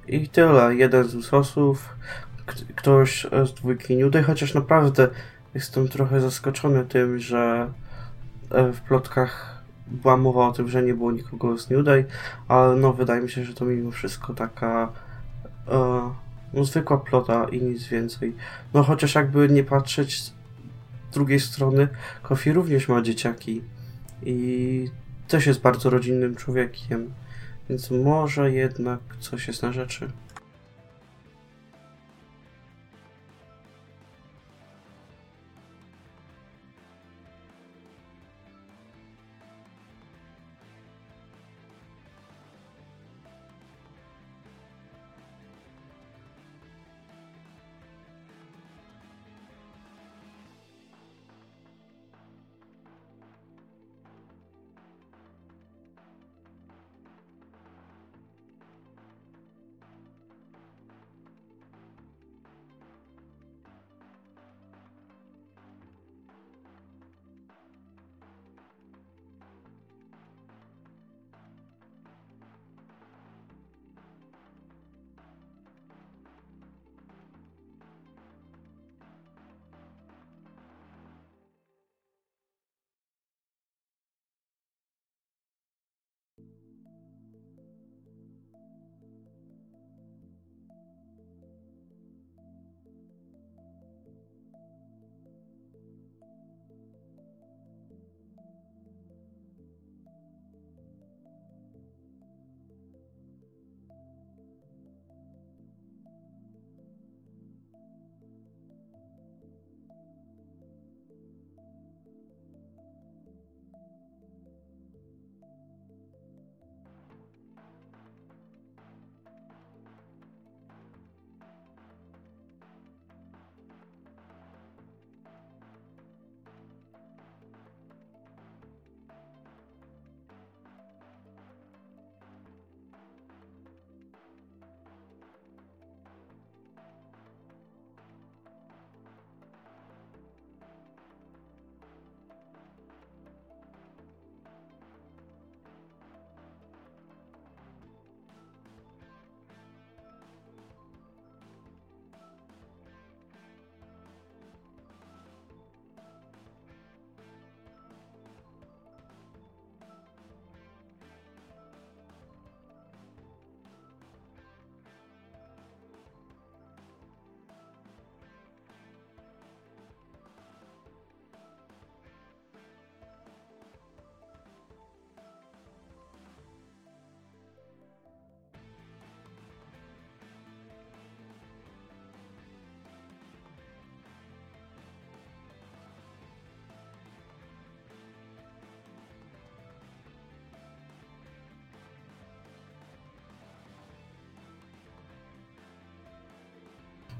i 0.07 0.29
tyle. 0.29 0.75
Jeden 0.75 1.03
z 1.03 1.15
usosów, 1.15 1.95
ktoś 2.75 3.27
z 3.45 3.53
dwójki 3.53 3.97
New 3.97 4.11
Day, 4.11 4.23
chociaż 4.23 4.53
naprawdę 4.53 5.09
jestem 5.53 5.87
trochę 5.87 6.21
zaskoczony 6.21 6.85
tym, 6.85 7.19
że 7.19 7.71
e, 8.51 8.71
w 8.71 8.81
plotkach 8.81 9.52
była 9.87 10.17
mowa 10.17 10.47
o 10.47 10.51
tym, 10.51 10.67
że 10.67 10.83
nie 10.83 10.93
było 10.93 11.11
nikogo 11.11 11.57
z 11.57 11.69
New 11.69 11.85
Day, 11.85 12.05
ale 12.47 12.75
no 12.75 12.93
wydaje 12.93 13.21
mi 13.21 13.29
się, 13.29 13.43
że 13.43 13.53
to 13.53 13.65
mimo 13.65 13.91
wszystko 13.91 14.33
taka 14.33 14.91
e, 15.67 16.11
no, 16.53 16.65
zwykła 16.65 16.97
plota 16.97 17.47
i 17.51 17.61
nic 17.61 17.87
więcej. 17.87 18.35
No 18.73 18.83
chociaż 18.83 19.15
jakby 19.15 19.49
nie 19.49 19.63
patrzeć 19.63 20.21
z 20.23 20.33
drugiej 21.11 21.39
strony, 21.39 21.87
Kofi 22.21 22.53
również 22.53 22.87
ma 22.87 23.01
dzieciaki 23.01 23.61
i 24.25 24.89
też 25.27 25.45
jest 25.45 25.61
bardzo 25.61 25.89
rodzinnym 25.89 26.35
człowiekiem, 26.35 27.13
więc 27.69 27.91
może 27.91 28.51
jednak 28.51 28.99
coś 29.19 29.47
jest 29.47 29.63
na 29.63 29.71
rzeczy. 29.71 30.11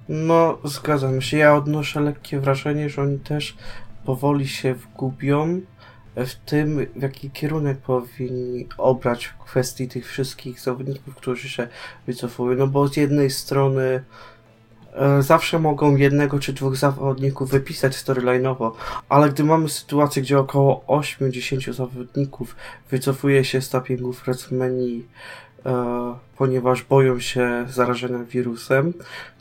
No, 0.09 0.57
zgadzam 0.63 1.21
się. 1.21 1.37
Ja 1.37 1.55
odnoszę 1.55 2.01
lekkie 2.01 2.39
wrażenie, 2.39 2.89
że 2.89 3.01
oni 3.01 3.19
też 3.19 3.57
powoli 4.05 4.47
się 4.47 4.73
wgubią 4.73 5.61
w 6.15 6.35
tym, 6.35 6.85
w 6.95 7.01
jaki 7.01 7.31
kierunek 7.31 7.77
powinni 7.77 8.67
obrać 8.77 9.25
w 9.25 9.37
kwestii 9.37 9.87
tych 9.87 10.07
wszystkich 10.07 10.59
zawodników, 10.59 11.15
którzy 11.15 11.49
się 11.49 11.67
wycofują. 12.07 12.57
No 12.57 12.67
bo 12.67 12.87
z 12.87 12.97
jednej 12.97 13.29
strony 13.29 14.03
e, 14.93 15.21
zawsze 15.21 15.59
mogą 15.59 15.95
jednego 15.95 16.39
czy 16.39 16.53
dwóch 16.53 16.75
zawodników 16.75 17.49
wypisać 17.49 17.93
storyline'owo, 17.93 18.71
ale 19.09 19.29
gdy 19.29 19.43
mamy 19.43 19.69
sytuację, 19.69 20.21
gdzie 20.21 20.39
około 20.39 20.83
8-10 20.87 21.73
zawodników 21.73 22.55
wycofuje 22.89 23.45
się 23.45 23.61
z 23.61 23.69
tappingów 23.69 24.23
WrestleMania 24.23 25.03
ponieważ 26.37 26.83
boją 26.83 27.19
się 27.19 27.65
zarażenia 27.69 28.23
wirusem, 28.23 28.93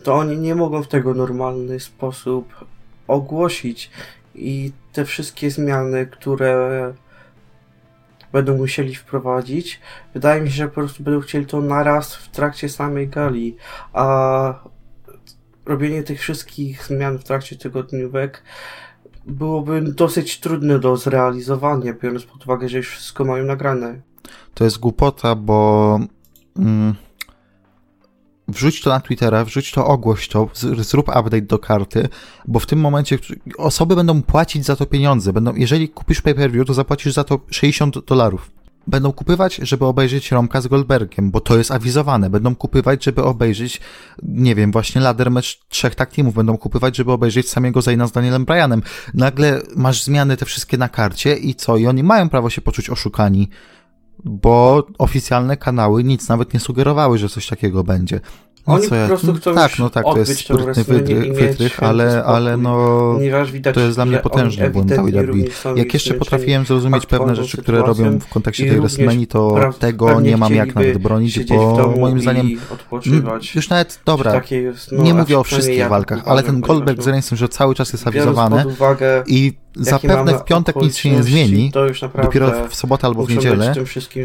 to 0.03 0.15
oni 0.15 0.39
nie 0.39 0.55
mogą 0.55 0.83
w 0.83 0.89
tego 0.89 1.15
normalny 1.15 1.81
sposób 1.81 2.65
ogłosić 3.09 3.91
i 4.35 4.73
te 4.93 5.05
wszystkie 5.05 5.51
zmiany, 5.51 6.07
które 6.07 6.95
będą 8.33 8.57
musieli 8.57 8.95
wprowadzić, 8.95 9.81
wydaje 10.15 10.41
mi 10.41 10.51
się, 10.51 10.57
że 10.57 10.69
po 10.69 10.75
prostu 10.75 11.03
będą 11.03 11.21
chcieli 11.21 11.47
to 11.47 11.61
naraz 11.61 12.15
w 12.15 12.29
trakcie 12.29 12.69
samej 12.69 13.09
gali, 13.09 13.57
a 13.93 14.55
robienie 15.67 16.03
tych 16.03 16.21
wszystkich 16.21 16.85
zmian 16.85 17.19
w 17.19 17.25
trakcie 17.25 17.57
tygodniówek 17.57 18.43
byłoby 19.27 19.83
dosyć 19.83 20.41
trudne 20.41 20.79
do 20.79 20.97
zrealizowania, 20.97 21.93
biorąc 21.93 22.25
pod 22.25 22.45
uwagę, 22.45 22.69
że 22.69 22.77
już 22.77 22.91
wszystko 22.91 23.25
mają 23.25 23.45
nagrane. 23.45 24.12
To 24.55 24.65
jest 24.65 24.79
głupota, 24.79 25.35
bo 25.35 25.99
mm, 26.57 26.95
wrzuć 28.49 28.81
to 28.81 28.91
na 28.91 29.01
Twittera, 29.01 29.45
wrzuć 29.45 29.73
to, 29.73 29.87
ogłoś 29.87 30.29
to, 30.29 30.49
zrób 30.79 31.09
update 31.09 31.43
do 31.43 31.59
karty, 31.59 32.09
bo 32.49 32.59
w 32.59 32.67
tym 32.67 32.81
momencie 32.81 33.19
osoby 33.59 33.97
będą 33.97 34.23
płacić 34.23 34.65
za 34.65 34.77
to 34.77 34.87
pieniądze. 34.87 35.33
Będą, 35.33 35.55
jeżeli 35.55 35.89
kupisz 35.89 36.21
pay-per-view, 36.21 36.67
to 36.67 36.75
zapłacisz 36.75 37.13
za 37.13 37.25
to 37.25 37.41
60 37.51 38.05
dolarów. 38.07 38.51
Będą 38.87 39.13
kupywać, 39.13 39.57
żeby 39.57 39.85
obejrzeć 39.85 40.33
Romka 40.33 40.61
z 40.61 40.67
Goldbergiem, 40.67 41.31
bo 41.31 41.41
to 41.41 41.59
jest 41.59 41.71
awizowane. 41.71 42.31
Będą 42.31 42.55
kupywać, 42.55 43.05
żeby 43.05 43.23
obejrzeć, 43.23 43.81
nie 44.23 44.55
wiem, 44.55 44.73
właśnie 44.73 45.01
ladder 45.01 45.31
match 45.31 45.49
trzech 45.69 45.95
tak 45.95 46.13
teamów. 46.13 46.35
Będą 46.35 46.57
kupywać, 46.59 46.97
żeby 46.97 47.13
obejrzeć 47.13 47.49
samego 47.49 47.83
Zayna 47.83 48.07
z 48.07 48.13
Danielem 48.13 48.45
Bryanem. 48.45 48.83
Nagle 49.15 49.61
masz 49.77 50.03
zmiany 50.03 50.37
te 50.37 50.47
wszystkie 50.47 50.79
na 50.79 50.89
karcie 50.89 51.37
i 51.37 51.55
co? 51.55 51.77
I 51.77 51.87
oni 51.87 52.03
mają 52.03 52.29
prawo 52.29 52.51
się 52.51 52.61
poczuć 52.61 52.91
oszukani 52.91 53.49
bo 54.25 54.87
oficjalne 54.99 55.57
kanały 55.57 56.05
nic 56.05 56.29
nawet 56.29 56.55
nie 56.55 56.61
sugerowały, 56.61 57.19
że 57.19 57.29
coś 57.29 57.47
takiego 57.47 57.85
będzie. 57.85 58.21
No 58.67 58.75
Oni 58.75 58.89
po 58.89 59.07
prostu 59.07 59.35
chcą 59.35 59.55
Tak, 59.55 59.79
no 59.79 59.91
tak, 59.91 60.05
to 60.05 60.19
jest 60.19 60.41
sprytny 60.41 60.85
wytrych, 61.33 61.83
ale, 61.83 62.25
ale 62.25 62.57
no 62.57 63.19
widać, 63.53 63.75
to 63.75 63.81
jest 63.81 63.97
dla 63.97 64.05
mnie 64.05 64.19
potężny 64.19 64.71
błąd 64.71 64.93
WWE. 64.93 65.77
Jak 65.77 65.95
jeszcze 65.95 66.15
potrafiłem 66.15 66.67
zrozumieć 66.67 67.07
pewne 67.07 67.37
rzeczy, 67.37 67.57
które 67.57 67.79
robią 67.79 68.19
w 68.19 68.29
kontekście 68.29 68.71
tej 68.71 68.81
WrestleMania, 68.81 69.27
to 69.29 69.71
tego 69.79 70.21
nie 70.21 70.37
mam 70.37 70.55
jak 70.55 70.75
nawet 70.75 70.99
bronić, 70.99 71.45
bo 71.45 71.95
moim 71.99 72.21
zdaniem 72.21 72.49
już 73.55 73.69
nawet, 73.69 74.01
dobra, 74.05 74.43
jest, 74.51 74.93
no, 74.93 75.03
nie 75.03 75.15
mówię 75.15 75.39
o 75.39 75.45
wszystkich 75.45 75.89
walkach, 75.89 76.23
ale 76.27 76.43
ten 76.43 76.61
Goldberg 76.61 77.03
z 77.03 77.07
Reignsem, 77.07 77.39
że 77.39 77.49
cały 77.49 77.75
czas 77.75 77.93
jest 77.93 78.07
awizowany 78.07 78.65
i 79.27 79.53
zapewne 79.77 80.39
w 80.39 80.45
piątek 80.45 80.77
nic 80.77 80.97
się 80.97 81.11
nie 81.11 81.23
zmieni, 81.23 81.73
dopiero 82.23 82.69
w 82.69 82.75
sobotę 82.75 83.07
albo 83.07 83.27
w 83.27 83.31
niedzielę, 83.31 83.75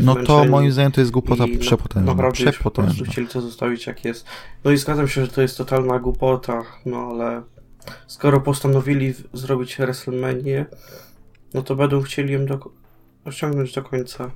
no 0.01 0.15
to 0.15 0.45
moim 0.45 0.71
zdaniem 0.71 0.91
to 0.91 1.01
jest 1.01 1.11
głupota 1.11 1.43
przepotężna. 1.59 2.13
Naprawdę 2.13 2.51
przepotężna. 2.51 3.05
chcieli 3.05 3.27
to 3.27 3.41
zostawić 3.41 3.87
jak 3.87 4.05
jest. 4.05 4.25
No 4.63 4.71
i 4.71 4.77
zgadzam 4.77 5.07
się, 5.07 5.21
że 5.25 5.31
to 5.31 5.41
jest 5.41 5.57
totalna 5.57 5.99
głupota, 5.99 6.63
no 6.85 6.97
ale 6.97 7.41
skoro 8.07 8.41
postanowili 8.41 9.13
zrobić 9.33 9.75
WrestleMania, 9.77 10.65
no 11.53 11.61
to 11.61 11.75
będą 11.75 12.01
chcieli 12.01 12.33
ją 12.33 12.45
do... 12.45 12.59
osiągnąć 13.25 13.73
do 13.73 13.83
końca. 13.83 14.31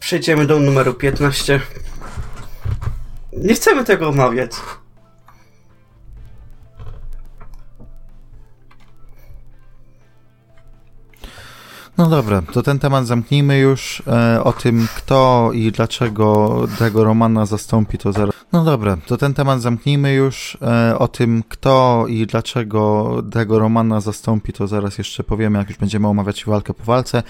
Przejdziemy 0.00 0.46
do 0.46 0.60
numeru 0.60 0.94
15. 0.94 1.60
Nie 3.32 3.54
chcemy 3.54 3.84
tego 3.84 4.08
omawiać. 4.08 4.52
No 11.98 12.06
dobra, 12.06 12.42
to 12.52 12.62
ten 12.62 12.78
temat 12.78 13.06
zamknijmy 13.06 13.58
już. 13.58 14.02
E, 14.06 14.44
o 14.44 14.52
tym, 14.52 14.88
kto 14.96 15.50
i 15.54 15.72
dlaczego 15.72 16.60
tego 16.78 17.04
Romana 17.04 17.46
zastąpi, 17.46 17.98
to 17.98 18.12
zaraz. 18.12 18.34
No 18.52 18.64
dobra, 18.64 18.96
to 19.06 19.16
ten 19.16 19.34
temat 19.34 19.62
zamknijmy 19.62 20.12
już. 20.12 20.58
E, 20.62 20.98
o 20.98 21.08
tym, 21.08 21.42
kto 21.48 22.04
i 22.08 22.26
dlaczego 22.26 23.12
tego 23.32 23.58
Romana 23.58 24.00
zastąpi, 24.00 24.52
to 24.52 24.66
zaraz 24.66 24.98
jeszcze 24.98 25.24
powiemy, 25.24 25.58
jak 25.58 25.68
już 25.68 25.78
będziemy 25.78 26.08
omawiać 26.08 26.44
walkę 26.44 26.74
po 26.74 26.84
walce. 26.84 27.22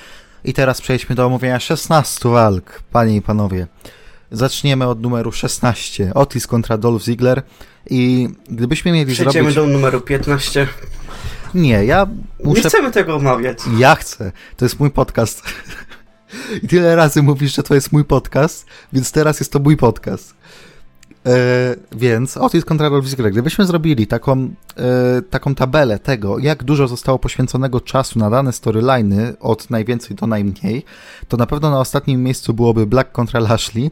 I 0.44 0.52
teraz 0.52 0.80
przejdźmy 0.80 1.14
do 1.14 1.26
omówienia 1.26 1.60
16 1.60 2.28
walk, 2.28 2.82
panie 2.92 3.16
i 3.16 3.22
panowie. 3.22 3.66
Zaczniemy 4.30 4.86
od 4.86 5.02
numeru 5.02 5.32
16. 5.32 6.14
Otis 6.14 6.46
kontra 6.46 6.78
Dolph 6.78 7.04
Ziggler. 7.04 7.42
I 7.90 8.28
gdybyśmy 8.48 8.92
mieli 8.92 9.12
Przejdziemy 9.12 9.52
zrobić... 9.52 9.72
do 9.72 9.78
numeru 9.78 10.00
15. 10.00 10.68
Nie, 11.54 11.84
ja 11.84 12.06
muszę... 12.44 12.62
Nie 12.62 12.68
chcemy 12.68 12.90
tego 12.90 13.16
omawiać. 13.16 13.58
Ja 13.78 13.94
chcę. 13.94 14.32
To 14.56 14.64
jest 14.64 14.80
mój 14.80 14.90
podcast. 14.90 15.42
I 16.62 16.68
tyle 16.68 16.96
razy 16.96 17.22
mówisz, 17.22 17.54
że 17.54 17.62
to 17.62 17.74
jest 17.74 17.92
mój 17.92 18.04
podcast, 18.04 18.66
więc 18.92 19.12
teraz 19.12 19.40
jest 19.40 19.52
to 19.52 19.58
mój 19.58 19.76
podcast. 19.76 20.34
E, 21.26 21.76
więc 21.92 22.36
Otis 22.36 22.64
kontra 22.64 22.90
Dolph 22.90 23.06
Ziggler. 23.06 23.32
Gdybyśmy 23.32 23.64
zrobili 23.64 24.06
taką, 24.06 24.54
e, 24.76 25.22
taką 25.30 25.54
tabelę 25.54 25.98
tego, 25.98 26.38
jak 26.38 26.64
dużo 26.64 26.88
zostało 26.88 27.18
poświęconego 27.18 27.80
czasu 27.80 28.18
na 28.18 28.30
dane 28.30 28.52
storyliny 28.52 29.34
od 29.40 29.70
najwięcej 29.70 30.16
do 30.16 30.26
najmniej, 30.26 30.84
to 31.28 31.36
na 31.36 31.46
pewno 31.46 31.70
na 31.70 31.80
ostatnim 31.80 32.22
miejscu 32.22 32.54
byłoby 32.54 32.86
Black 32.86 33.12
kontra 33.12 33.40
Lashley, 33.40 33.90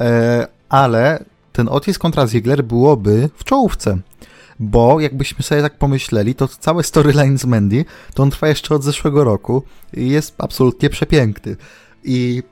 e, 0.00 0.46
ale 0.68 1.24
ten 1.52 1.68
Otis 1.68 1.98
kontra 1.98 2.26
Ziggler 2.26 2.64
byłoby 2.64 3.30
w 3.36 3.44
czołówce. 3.44 3.98
Bo 4.60 5.00
jakbyśmy 5.00 5.42
sobie 5.42 5.62
tak 5.62 5.78
pomyśleli, 5.78 6.34
to 6.34 6.48
cały 6.48 6.82
storyline 6.82 7.38
z 7.38 7.44
Mandy, 7.44 7.84
to 8.14 8.22
on 8.22 8.30
trwa 8.30 8.48
jeszcze 8.48 8.74
od 8.74 8.82
zeszłego 8.82 9.24
roku 9.24 9.62
i 9.94 10.08
jest 10.08 10.34
absolutnie 10.38 10.90
przepiękny. 10.90 11.56
I 12.04 12.42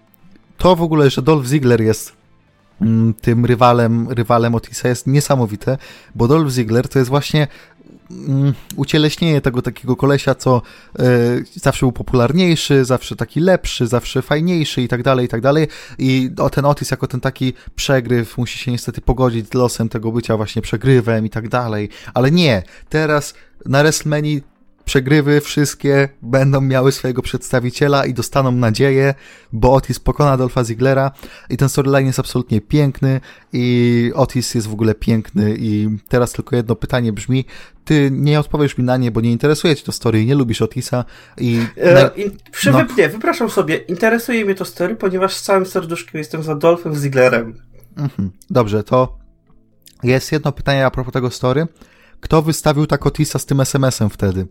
to 0.58 0.76
w 0.76 0.82
ogóle, 0.82 1.10
że 1.10 1.22
Dolph 1.22 1.46
Ziggler 1.46 1.80
jest 1.80 2.16
Mm, 2.80 3.14
tym 3.14 3.46
rywalem, 3.46 4.10
rywalem 4.10 4.54
Otisa 4.54 4.88
jest 4.88 5.06
niesamowite, 5.06 5.78
bo 6.14 6.28
Dolph 6.28 6.50
Ziggler 6.50 6.88
to 6.88 6.98
jest 6.98 7.10
właśnie 7.10 7.48
ucieleśnienie 8.76 9.40
tego 9.40 9.62
takiego 9.62 9.96
kolesia, 9.96 10.34
co 10.34 10.62
y, 11.00 11.02
zawsze 11.54 11.86
był 11.86 11.92
popularniejszy, 11.92 12.84
zawsze 12.84 13.16
taki 13.16 13.40
lepszy, 13.40 13.86
zawsze 13.86 14.22
fajniejszy 14.22 14.82
i 14.82 14.88
tak 14.88 15.02
dalej, 15.02 15.26
i 15.26 15.28
tak 15.28 15.40
dalej. 15.40 15.68
I 15.98 16.30
o, 16.38 16.50
ten 16.50 16.64
Otis 16.64 16.90
jako 16.90 17.06
ten 17.06 17.20
taki 17.20 17.52
przegryw 17.74 18.38
musi 18.38 18.58
się 18.58 18.70
niestety 18.70 19.00
pogodzić 19.00 19.48
z 19.48 19.54
losem 19.54 19.88
tego 19.88 20.12
bycia 20.12 20.36
właśnie 20.36 20.62
przegrywem 20.62 21.26
i 21.26 21.30
tak 21.30 21.48
dalej. 21.48 21.88
Ale 22.14 22.30
nie, 22.30 22.62
teraz 22.88 23.34
na 23.66 23.82
WrestleMania 23.82 24.40
przegrywy 24.86 25.40
wszystkie 25.40 26.08
będą 26.22 26.60
miały 26.60 26.92
swojego 26.92 27.22
przedstawiciela 27.22 28.06
i 28.06 28.14
dostaną 28.14 28.52
nadzieję, 28.52 29.14
bo 29.52 29.74
Otis 29.74 30.00
pokona 30.00 30.36
Dolpha 30.36 30.64
Ziglera 30.64 31.10
i 31.50 31.56
ten 31.56 31.68
storyline 31.68 32.06
jest 32.06 32.18
absolutnie 32.18 32.60
piękny 32.60 33.20
i 33.52 34.12
Otis 34.14 34.54
jest 34.54 34.66
w 34.66 34.72
ogóle 34.72 34.94
piękny 34.94 35.56
i 35.58 35.88
teraz 36.08 36.32
tylko 36.32 36.56
jedno 36.56 36.76
pytanie 36.76 37.12
brzmi, 37.12 37.44
ty 37.84 38.08
nie 38.12 38.40
odpowiesz 38.40 38.78
mi 38.78 38.84
na 38.84 38.96
nie, 38.96 39.10
bo 39.10 39.20
nie 39.20 39.32
interesuje 39.32 39.76
cię 39.76 39.84
to 39.84 39.92
story 39.92 40.22
i 40.22 40.26
nie 40.26 40.34
lubisz 40.34 40.62
Otisa 40.62 41.04
i... 41.38 41.62
E, 41.76 42.10
in, 42.16 42.30
przy, 42.52 42.70
no. 42.70 42.86
Wypraszam 43.12 43.50
sobie, 43.50 43.76
interesuje 43.76 44.44
mnie 44.44 44.54
to 44.54 44.64
story, 44.64 44.96
ponieważ 44.96 45.34
z 45.34 45.42
całym 45.42 45.66
serduszkiem 45.66 46.18
jestem 46.18 46.42
za 46.42 46.54
Dolphem 46.54 46.94
Zigglerem. 46.94 47.54
Mhm. 47.96 48.30
Dobrze, 48.50 48.84
to 48.84 49.18
jest 50.02 50.32
jedno 50.32 50.52
pytanie 50.52 50.86
a 50.86 50.90
propos 50.90 51.12
tego 51.12 51.30
story 51.30 51.66
kto 52.20 52.42
wystawił 52.42 52.86
tak 52.86 53.06
Otisa 53.06 53.38
z 53.38 53.46
tym 53.46 53.60
SMS-em 53.60 54.10
wtedy. 54.10 54.46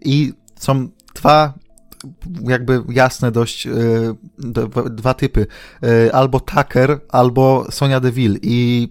I 0.00 0.32
są 0.56 0.88
dwa 1.14 1.54
jakby 2.44 2.82
jasne 2.88 3.32
dość 3.32 3.66
yy, 3.66 4.16
dwa 4.90 5.14
typy. 5.14 5.46
Yy, 5.82 6.12
albo 6.12 6.40
Tucker, 6.40 7.00
albo 7.08 7.66
Sonia 7.70 8.00
Deville 8.00 8.38
i 8.42 8.88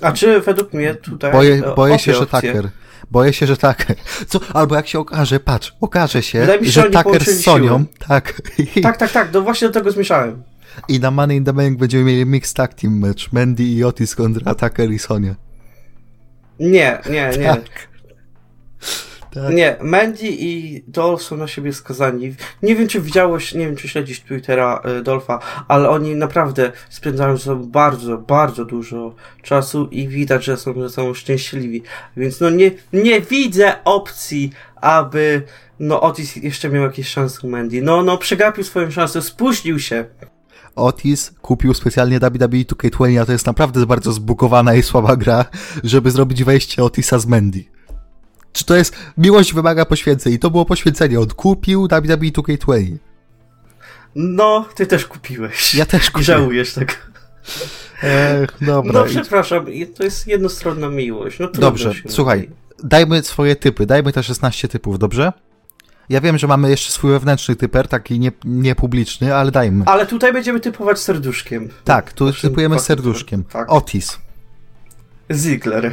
a 0.00 0.12
czy 0.12 0.40
według 0.40 0.72
mnie 0.72 0.94
tutaj 0.94 1.32
boję, 1.32 1.62
boję 1.76 1.98
się, 1.98 2.14
że 2.14 2.26
Tucker. 2.26 2.68
Boję 3.10 3.32
się, 3.32 3.46
że 3.46 3.56
Tucker. 3.56 3.96
Co? 4.28 4.40
Albo 4.54 4.74
jak 4.74 4.88
się 4.88 4.98
okaże, 4.98 5.40
patrz, 5.40 5.76
okaże 5.80 6.22
się, 6.22 6.46
się 6.46 6.70
że 6.70 6.90
Tucker 6.90 7.24
z 7.24 7.44
Sonią, 7.44 7.84
tak. 8.08 8.42
Tak, 8.82 8.96
tak, 8.96 9.12
tak, 9.12 9.32
no 9.32 9.42
właśnie 9.42 9.68
do 9.68 9.74
tego 9.74 9.90
zmieszałem. 9.90 10.42
I 10.88 11.00
na 11.00 11.10
Money 11.10 11.36
in 11.36 11.44
the 11.44 11.52
Bank 11.52 11.78
będziemy 11.78 12.04
mieli 12.04 12.26
mix 12.26 12.54
tag 12.54 12.74
team 12.74 12.98
match. 12.98 13.32
Mandy 13.32 13.62
i 13.62 13.84
Otis 13.84 14.14
kontra 14.14 14.54
Tucker 14.54 14.92
i 14.92 14.98
Sonia. 14.98 15.34
Nie, 16.60 16.98
nie, 17.10 17.30
nie. 17.38 17.46
Tak. 17.46 17.94
Tak. 19.34 19.54
Nie, 19.54 19.76
Mandy 19.80 20.26
i 20.28 20.82
Dolph 20.86 21.22
są 21.22 21.36
na 21.36 21.48
siebie 21.48 21.72
skazani. 21.72 22.34
Nie 22.62 22.76
wiem, 22.76 22.88
czy 22.88 23.00
widziałeś, 23.00 23.54
nie 23.54 23.66
wiem, 23.66 23.76
czy 23.76 23.88
śledzisz 23.88 24.20
Twittera 24.20 24.82
y, 24.98 25.02
Dolpha, 25.02 25.38
ale 25.68 25.88
oni 25.88 26.14
naprawdę 26.14 26.72
spędzają 26.88 27.36
ze 27.36 27.44
sobą 27.44 27.66
bardzo, 27.70 28.18
bardzo 28.18 28.64
dużo 28.64 29.14
czasu 29.42 29.88
i 29.90 30.08
widać, 30.08 30.44
że 30.44 30.56
są 30.56 30.80
ze 30.80 30.90
sobą 30.90 31.14
szczęśliwi. 31.14 31.82
Więc 32.16 32.40
no 32.40 32.50
nie, 32.50 32.70
nie 32.92 33.20
widzę 33.20 33.84
opcji, 33.84 34.50
aby 34.76 35.42
no 35.80 36.00
Otis 36.00 36.36
jeszcze 36.36 36.68
miał 36.68 36.82
jakieś 36.82 37.08
szanse 37.08 37.46
u 37.46 37.50
Mandy. 37.50 37.82
No, 37.82 38.02
no, 38.02 38.18
przegapił 38.18 38.64
swoją 38.64 38.90
szansę, 38.90 39.22
spóźnił 39.22 39.78
się. 39.78 40.04
Otis 40.76 41.32
kupił 41.42 41.74
specjalnie 41.74 42.18
WWE 42.20 42.48
2K20, 42.48 43.18
a 43.20 43.26
to 43.26 43.32
jest 43.32 43.46
naprawdę 43.46 43.86
bardzo 43.86 44.12
zbugowana 44.12 44.74
i 44.74 44.82
słaba 44.82 45.16
gra, 45.16 45.44
żeby 45.84 46.10
zrobić 46.10 46.44
wejście 46.44 46.84
Otisa 46.84 47.18
z 47.18 47.26
Mandy. 47.26 47.64
Czy 48.52 48.64
to 48.64 48.76
jest 48.76 48.96
miłość 49.18 49.54
wymaga 49.54 49.84
poświęceń? 49.84 50.32
I 50.32 50.38
to 50.38 50.50
było 50.50 50.64
poświęcenie. 50.64 51.20
On 51.20 51.26
kupił 51.28 51.82
WWE 51.88 52.16
2K20. 52.16 52.96
No, 54.14 54.68
ty 54.74 54.86
też 54.86 55.06
kupiłeś. 55.06 55.74
Ja 55.74 55.86
też 55.86 56.10
kupiłem. 56.10 56.24
żałujesz 56.24 56.72
tego. 56.74 56.92
Ech, 58.02 58.50
dobra. 58.60 58.92
No 58.92 59.04
przepraszam, 59.04 59.66
to 59.96 60.04
jest 60.04 60.26
jednostronna 60.26 60.88
miłość. 60.88 61.38
No, 61.38 61.48
Dobrze, 61.48 61.92
słuchaj, 62.08 62.50
dajmy 62.84 63.22
swoje 63.22 63.56
typy, 63.56 63.86
dajmy 63.86 64.12
te 64.12 64.22
16 64.22 64.68
typów, 64.68 64.98
dobrze? 64.98 65.32
Ja 66.08 66.20
wiem, 66.20 66.38
że 66.38 66.46
mamy 66.46 66.70
jeszcze 66.70 66.92
swój 66.92 67.10
wewnętrzny 67.10 67.56
typer, 67.56 67.88
taki 67.88 68.18
nie- 68.20 68.32
niepubliczny, 68.44 69.34
ale 69.34 69.50
dajmy. 69.50 69.84
Ale 69.86 70.06
tutaj 70.06 70.32
będziemy 70.32 70.60
typować 70.60 70.98
serduszkiem. 70.98 71.68
tak, 71.84 72.12
tu 72.12 72.24
Naszym 72.26 72.50
typujemy 72.50 72.78
serduszkiem. 72.78 73.44
Tak. 73.44 73.72
Otis. 73.72 74.18
Ziggler. 75.32 75.92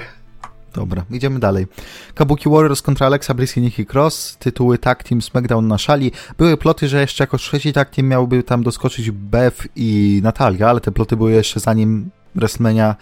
Dobra, 0.74 1.06
idziemy 1.12 1.39
dalej. 1.39 1.67
Kabuki 2.15 2.50
Warriors 2.50 2.82
kontra 2.82 3.08
Alexa 3.08 3.34
Bliss 3.34 3.58
i 3.58 3.62
Nikki 3.62 3.86
Cross, 3.86 4.38
tytuły 4.39 4.78
Tag 4.78 5.04
Team 5.04 5.21
SmackDown 5.21 5.67
na 5.67 5.78
szali. 5.78 6.12
Były 6.38 6.58
ploty, 6.58 6.88
że 6.88 7.02
jeszcze 7.02 7.24
jako 7.24 7.38
trzeci 7.38 7.74
Tag 7.74 7.89
Team 7.89 8.08
miałby 8.08 8.43
tam 8.43 8.63
doskoczyć 8.63 9.12
Bev 9.12 9.56
i 9.76 10.19
Natalia, 10.24 10.69
ale 10.69 10.80
te 10.82 10.91
ploty 10.91 11.17
były 11.17 11.32
jeszcze 11.32 11.60
zanim 11.60 12.10
WrestleMania 12.36 12.95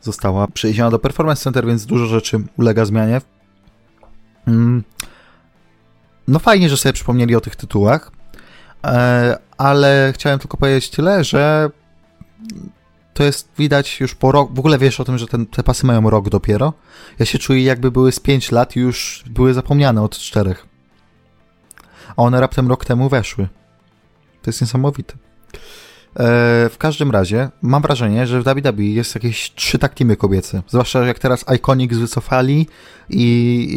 została 0.00 0.46
przeniesiona 0.48 0.90
do 0.90 0.98
Performance 0.98 1.42
Center, 1.42 1.66
więc 1.66 1.86
dużo 1.86 2.06
rzeczy 2.06 2.42
ulega 2.58 2.84
zmianie. 2.84 3.20
Mm. 4.46 4.84
No 6.28 6.38
fajnie, 6.38 6.68
że 6.68 6.76
sobie 6.76 6.92
przypomnieli 6.92 7.36
o 7.36 7.40
tych 7.40 7.56
tytułach, 7.56 8.12
e, 8.84 9.38
ale 9.58 10.12
chciałem 10.14 10.38
tylko 10.38 10.56
powiedzieć 10.56 10.90
tyle, 10.90 11.24
że 11.24 11.70
to 13.14 13.24
jest 13.24 13.48
widać 13.58 14.00
już 14.00 14.14
po 14.14 14.32
rok. 14.32 14.54
W 14.54 14.58
ogóle 14.58 14.78
wiesz 14.78 15.00
o 15.00 15.04
tym, 15.04 15.18
że 15.18 15.26
ten, 15.26 15.46
te 15.46 15.62
pasy 15.62 15.86
mają 15.86 16.10
rok 16.10 16.28
dopiero. 16.28 16.72
Ja 17.18 17.26
się 17.26 17.38
czuję, 17.38 17.62
jakby 17.62 17.90
były 17.90 18.12
z 18.12 18.20
5 18.20 18.52
lat 18.52 18.76
i 18.76 18.80
już 18.80 19.24
były 19.26 19.54
zapomniane 19.54 20.02
od 20.02 20.18
czterech. 20.18 20.66
A 22.08 22.22
one 22.22 22.40
raptem 22.40 22.68
rok 22.68 22.84
temu 22.84 23.08
weszły. 23.08 23.48
To 24.42 24.50
jest 24.50 24.60
niesamowite. 24.60 25.14
E, 26.16 26.68
w 26.68 26.78
każdym 26.78 27.10
razie 27.10 27.48
mam 27.62 27.82
wrażenie, 27.82 28.26
że 28.26 28.42
w 28.42 28.44
WWE 28.44 28.82
jest 28.82 29.14
jakieś 29.14 29.52
trzy 29.54 29.78
taktimy 29.78 30.16
kobiece. 30.16 30.62
Zwłaszcza 30.68 31.06
jak 31.06 31.18
teraz 31.18 31.44
Iconics 31.56 31.96
wycofali 31.96 32.66
i, 33.10 33.22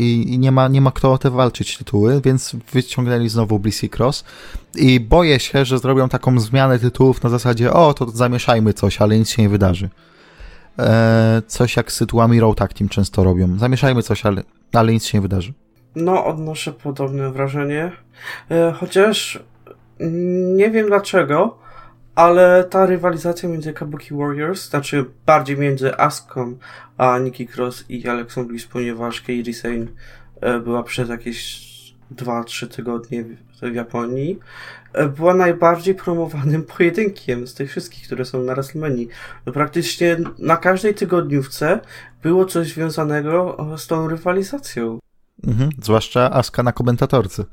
i, 0.01 0.33
i 0.33 0.39
nie, 0.39 0.51
ma, 0.51 0.67
nie 0.67 0.81
ma 0.81 0.91
kto 0.91 1.13
o 1.13 1.17
te 1.17 1.29
walczyć 1.29 1.77
tytuły, 1.77 2.21
więc 2.25 2.55
wyciągnęli 2.73 3.29
znowu 3.29 3.61
i 3.83 3.89
Cross. 3.89 4.23
I 4.75 4.99
boję 4.99 5.39
się, 5.39 5.65
że 5.65 5.79
zrobią 5.79 6.09
taką 6.09 6.39
zmianę 6.39 6.79
tytułów 6.79 7.23
na 7.23 7.29
zasadzie 7.29 7.73
o, 7.73 7.93
to 7.93 8.09
zamieszajmy 8.09 8.73
coś, 8.73 9.01
ale 9.01 9.19
nic 9.19 9.29
się 9.29 9.41
nie 9.41 9.49
wydarzy. 9.49 9.89
E, 10.79 11.41
coś 11.47 11.75
jak 11.75 11.91
z 11.91 11.97
tytułami 11.97 12.39
Raw 12.39 12.55
Tag 12.55 12.73
często 12.89 13.23
robią. 13.23 13.57
Zamieszajmy 13.57 14.03
coś, 14.03 14.25
ale, 14.25 14.43
ale 14.73 14.93
nic 14.93 15.05
się 15.05 15.17
nie 15.17 15.21
wydarzy. 15.21 15.53
No, 15.95 16.25
odnoszę 16.25 16.71
podobne 16.71 17.31
wrażenie. 17.31 17.91
E, 18.51 18.73
chociaż 18.79 19.39
mm, 19.99 20.57
nie 20.57 20.71
wiem 20.71 20.87
dlaczego, 20.87 21.57
ale 22.17 22.63
ta 22.63 22.85
rywalizacja 22.85 23.49
między 23.49 23.73
Kabuki 23.73 24.15
Warriors, 24.15 24.69
znaczy 24.69 25.05
bardziej 25.25 25.57
między 25.57 25.97
Aską 25.97 26.57
a 26.97 27.19
Nikki 27.19 27.47
Cross 27.47 27.85
i 27.89 28.07
Alexą 28.07 28.47
Bliss, 28.47 28.65
ponieważ 28.65 29.21
Kairi 29.21 29.53
Sane 29.53 29.85
e, 30.41 30.59
była 30.59 30.83
przez 30.83 31.09
jakieś 31.09 31.67
2-3 32.15 32.67
tygodnie 32.67 33.23
w, 33.61 33.73
Japonii, 33.73 34.39
e, 34.93 35.09
była 35.09 35.33
najbardziej 35.33 35.95
promowanym 35.95 36.63
pojedynkiem 36.77 37.47
z 37.47 37.53
tych 37.53 37.69
wszystkich, 37.69 38.05
które 38.05 38.25
są 38.25 38.43
na 38.43 38.53
WrestleMania. 38.53 39.05
Praktycznie 39.53 40.17
na 40.39 40.57
każdej 40.57 40.93
tygodniówce 40.93 41.79
było 42.23 42.45
coś 42.45 42.67
związanego 42.67 43.57
e, 43.73 43.77
z 43.77 43.87
tą 43.87 44.07
rywalizacją. 44.07 44.99
Mhm, 45.43 45.69
zwłaszcza 45.81 46.31
Aska 46.31 46.63
na 46.63 46.71
komentatorce. 46.71 47.43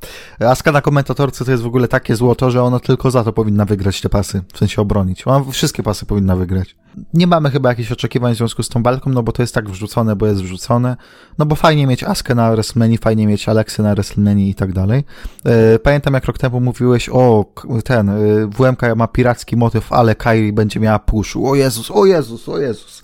Aska 0.41 0.73
na 0.73 0.81
komentatorce 0.81 1.45
to 1.45 1.51
jest 1.51 1.63
w 1.63 1.67
ogóle 1.67 1.89
takie 1.89 2.17
złoto, 2.17 2.51
że 2.51 2.63
ona 2.63 2.81
tylko 2.81 3.11
za 3.11 3.25
to 3.25 3.33
powinna 3.33 3.65
wygrać 3.65 4.01
te 4.01 4.09
pasy, 4.09 4.43
w 4.53 4.59
sensie 4.59 4.83
obronić. 4.83 5.27
Ona 5.27 5.45
wszystkie 5.53 5.83
pasy 5.83 6.07
powinna 6.07 6.37
wygrać. 6.37 6.77
Nie 7.15 7.27
mamy 7.27 7.51
chyba 7.51 7.69
jakichś 7.69 7.93
oczekiwań 7.93 8.35
w 8.35 8.37
związku 8.37 8.63
z 8.63 8.69
tą 8.69 8.83
walką, 8.83 9.11
no 9.11 9.23
bo 9.23 9.33
to 9.33 9.43
jest 9.43 9.55
tak 9.55 9.71
wrzucone, 9.71 10.17
bo 10.17 10.27
jest 10.27 10.43
wrzucone. 10.43 10.97
No 11.39 11.47
bo 11.47 11.57
fajnie 11.57 11.87
mieć 11.87 12.05
Askę 12.05 12.35
na 12.35 12.53
WrestleMania, 12.53 12.99
fajnie 13.01 13.27
mieć 13.27 13.49
Aleksę 13.49 13.83
na 13.83 13.95
WrestleMania 13.95 14.47
i 14.47 14.55
tak 14.55 14.73
dalej. 14.73 15.05
E, 15.45 15.79
Pamiętam 15.79 16.15
jak 16.15 16.25
rok 16.25 16.39
temu 16.39 16.61
mówiłeś, 16.61 17.09
o 17.09 17.45
ten, 17.85 18.09
e, 18.09 18.15
WMK 18.47 18.83
ma 18.97 19.09
piracki 19.09 19.57
motyw, 19.57 19.93
ale 19.93 20.15
Kairi 20.15 20.53
będzie 20.53 20.81
miała 20.81 20.99
push. 20.99 21.37
O 21.37 21.55
Jezus, 21.55 21.91
o 21.91 22.07
Jezus, 22.07 22.49
o 22.49 22.59
Jezus. 22.59 23.03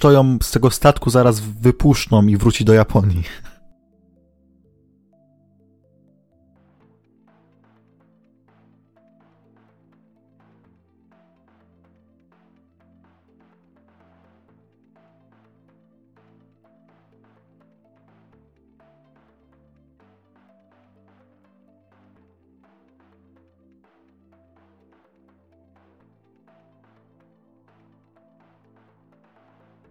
To 0.00 0.12
ją 0.12 0.38
z 0.42 0.50
tego 0.50 0.70
statku 0.70 1.10
zaraz 1.10 1.40
wypuszczą 1.40 2.26
i 2.26 2.36
wróci 2.36 2.64
do 2.64 2.72
Japonii. 2.72 3.22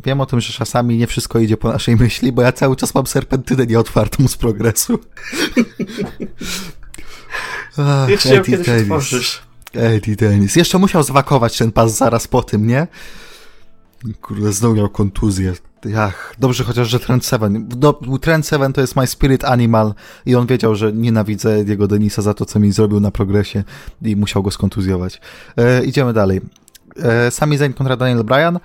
Wiem 0.06 0.22
o 0.22 0.26
tym, 0.26 0.42
że 0.42 0.54
czasami 0.54 0.98
nie 0.98 1.08
wszystko 1.08 1.40
idzie 1.40 1.58
po 1.58 1.72
naszej 1.72 1.96
myśli, 1.96 2.32
bo 2.32 2.42
ja 2.42 2.52
cały 2.52 2.76
czas 2.76 2.96
mam 2.96 3.08
serpentynę 3.08 3.66
nieotwartą 3.68 4.28
z 4.28 4.38
progresu. 4.38 5.00
Ach, 7.78 8.10
Jeszcze 8.10 8.30
Eddie 8.30 8.44
kiedyś 8.52 8.66
Dennis. 8.66 8.84
otworzysz. 8.84 9.42
Eddie 9.74 10.16
Dennis. 10.16 10.56
Jeszcze 10.56 10.78
musiał 10.78 11.04
zwakować 11.04 11.58
ten 11.58 11.72
pas 11.72 11.98
zaraz 11.98 12.28
po 12.28 12.44
tym, 12.44 12.68
nie? 12.68 12.88
Kurde, 14.22 14.54
znowu 14.54 14.76
miał 14.76 14.90
kontuzję. 14.90 15.54
Ach, 15.98 16.36
dobrze 16.40 16.64
chociaż, 16.64 16.90
że 16.90 17.00
Trend 17.00 17.26
7. 17.26 17.68
Do, 17.68 18.00
Trend 18.22 18.48
7 18.48 18.74
to 18.74 18.82
jest 18.82 18.96
my 18.96 19.08
spirit 19.08 19.46
animal 19.46 19.94
i 20.26 20.36
on 20.36 20.48
wiedział, 20.48 20.76
że 20.76 20.94
nienawidzę 20.94 21.54
Ediego 21.56 21.88
Denisa 21.88 22.22
za 22.22 22.34
to, 22.34 22.46
co 22.46 22.60
mi 22.60 22.72
zrobił 22.72 23.00
na 23.00 23.12
progresie 23.12 23.64
i 24.02 24.16
musiał 24.16 24.44
go 24.44 24.52
skontuzjować. 24.52 25.22
E, 25.58 25.84
idziemy 25.84 26.14
dalej. 26.14 26.42
E, 27.04 27.32
Sami 27.32 27.58
Zayn 27.58 27.74
kontra 27.74 27.96
Daniel 27.98 28.24
Bryan. 28.24 28.60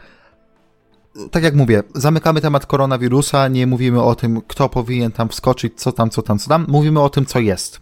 Tak 1.31 1.43
jak 1.43 1.55
mówię, 1.55 1.83
zamykamy 1.95 2.41
temat 2.41 2.67
koronawirusa, 2.67 3.49
nie 3.49 3.67
mówimy 3.67 4.03
o 4.03 4.15
tym, 4.15 4.41
kto 4.49 4.69
powinien 4.69 5.13
tam 5.13 5.29
wskoczyć, 5.29 5.73
co 5.77 5.93
tam, 5.93 6.11
co 6.11 6.23
tam, 6.23 6.39
co 6.39 6.49
tam. 6.49 6.67
Mówimy 6.69 7.01
o 7.01 7.11
tym, 7.11 7.27
co 7.27 7.41
jest. 7.41 7.81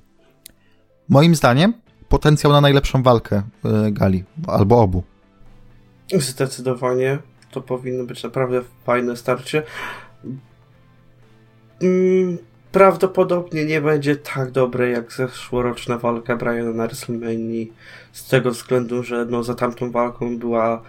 Moim 1.09 1.35
zdaniem 1.35 1.75
potencjał 2.09 2.53
na 2.53 2.61
najlepszą 2.61 3.03
walkę 3.03 3.43
e, 3.65 3.93
gali, 3.93 4.25
albo 4.47 4.81
obu. 4.81 5.03
Zdecydowanie. 6.13 7.19
To 7.51 7.61
powinno 7.61 8.05
być 8.05 8.23
naprawdę 8.23 8.63
fajne 8.85 9.17
starcie. 9.17 9.63
Mm, 11.83 12.39
Prawdopodobnie 12.77 13.65
nie 13.65 13.81
będzie 13.81 14.17
tak 14.17 14.51
dobre 14.51 14.91
jak 14.91 15.13
zeszłoroczna 15.13 15.99
walka 15.99 16.37
Briana 16.37 16.73
na 16.73 16.87
WrestleMania. 16.87 17.67
Z 18.13 18.29
tego 18.29 18.51
względu, 18.51 19.03
że 19.03 19.27
no, 19.31 19.43
za 19.43 19.55
tamtą 19.55 19.91
walką 19.91 20.39
była 20.39 20.83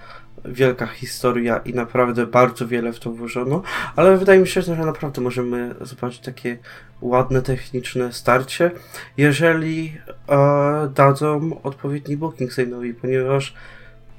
wielka 0.46 0.88
historia 0.88 1.58
i 1.58 1.74
naprawdę 1.74 2.26
bardzo 2.26 2.68
wiele 2.68 2.94
w 2.94 3.00
to 3.00 3.12
włożono. 3.12 3.62
Ale 3.96 4.18
wydaje 4.18 4.40
mi 4.40 4.48
się, 4.48 4.62
że 4.62 4.76
naprawdę 4.76 5.22
możemy 5.22 5.76
zobaczyć 5.82 6.20
takie 6.20 6.58
ładne, 7.02 7.42
techniczne 7.42 8.14
starcie, 8.14 8.72
jeżeli 9.18 9.98
e, 10.30 10.90
dadzą 10.96 11.62
odpowiedni 11.64 12.18
booking 12.18 12.54
Zainowi, 12.54 12.94
ponieważ 12.94 13.54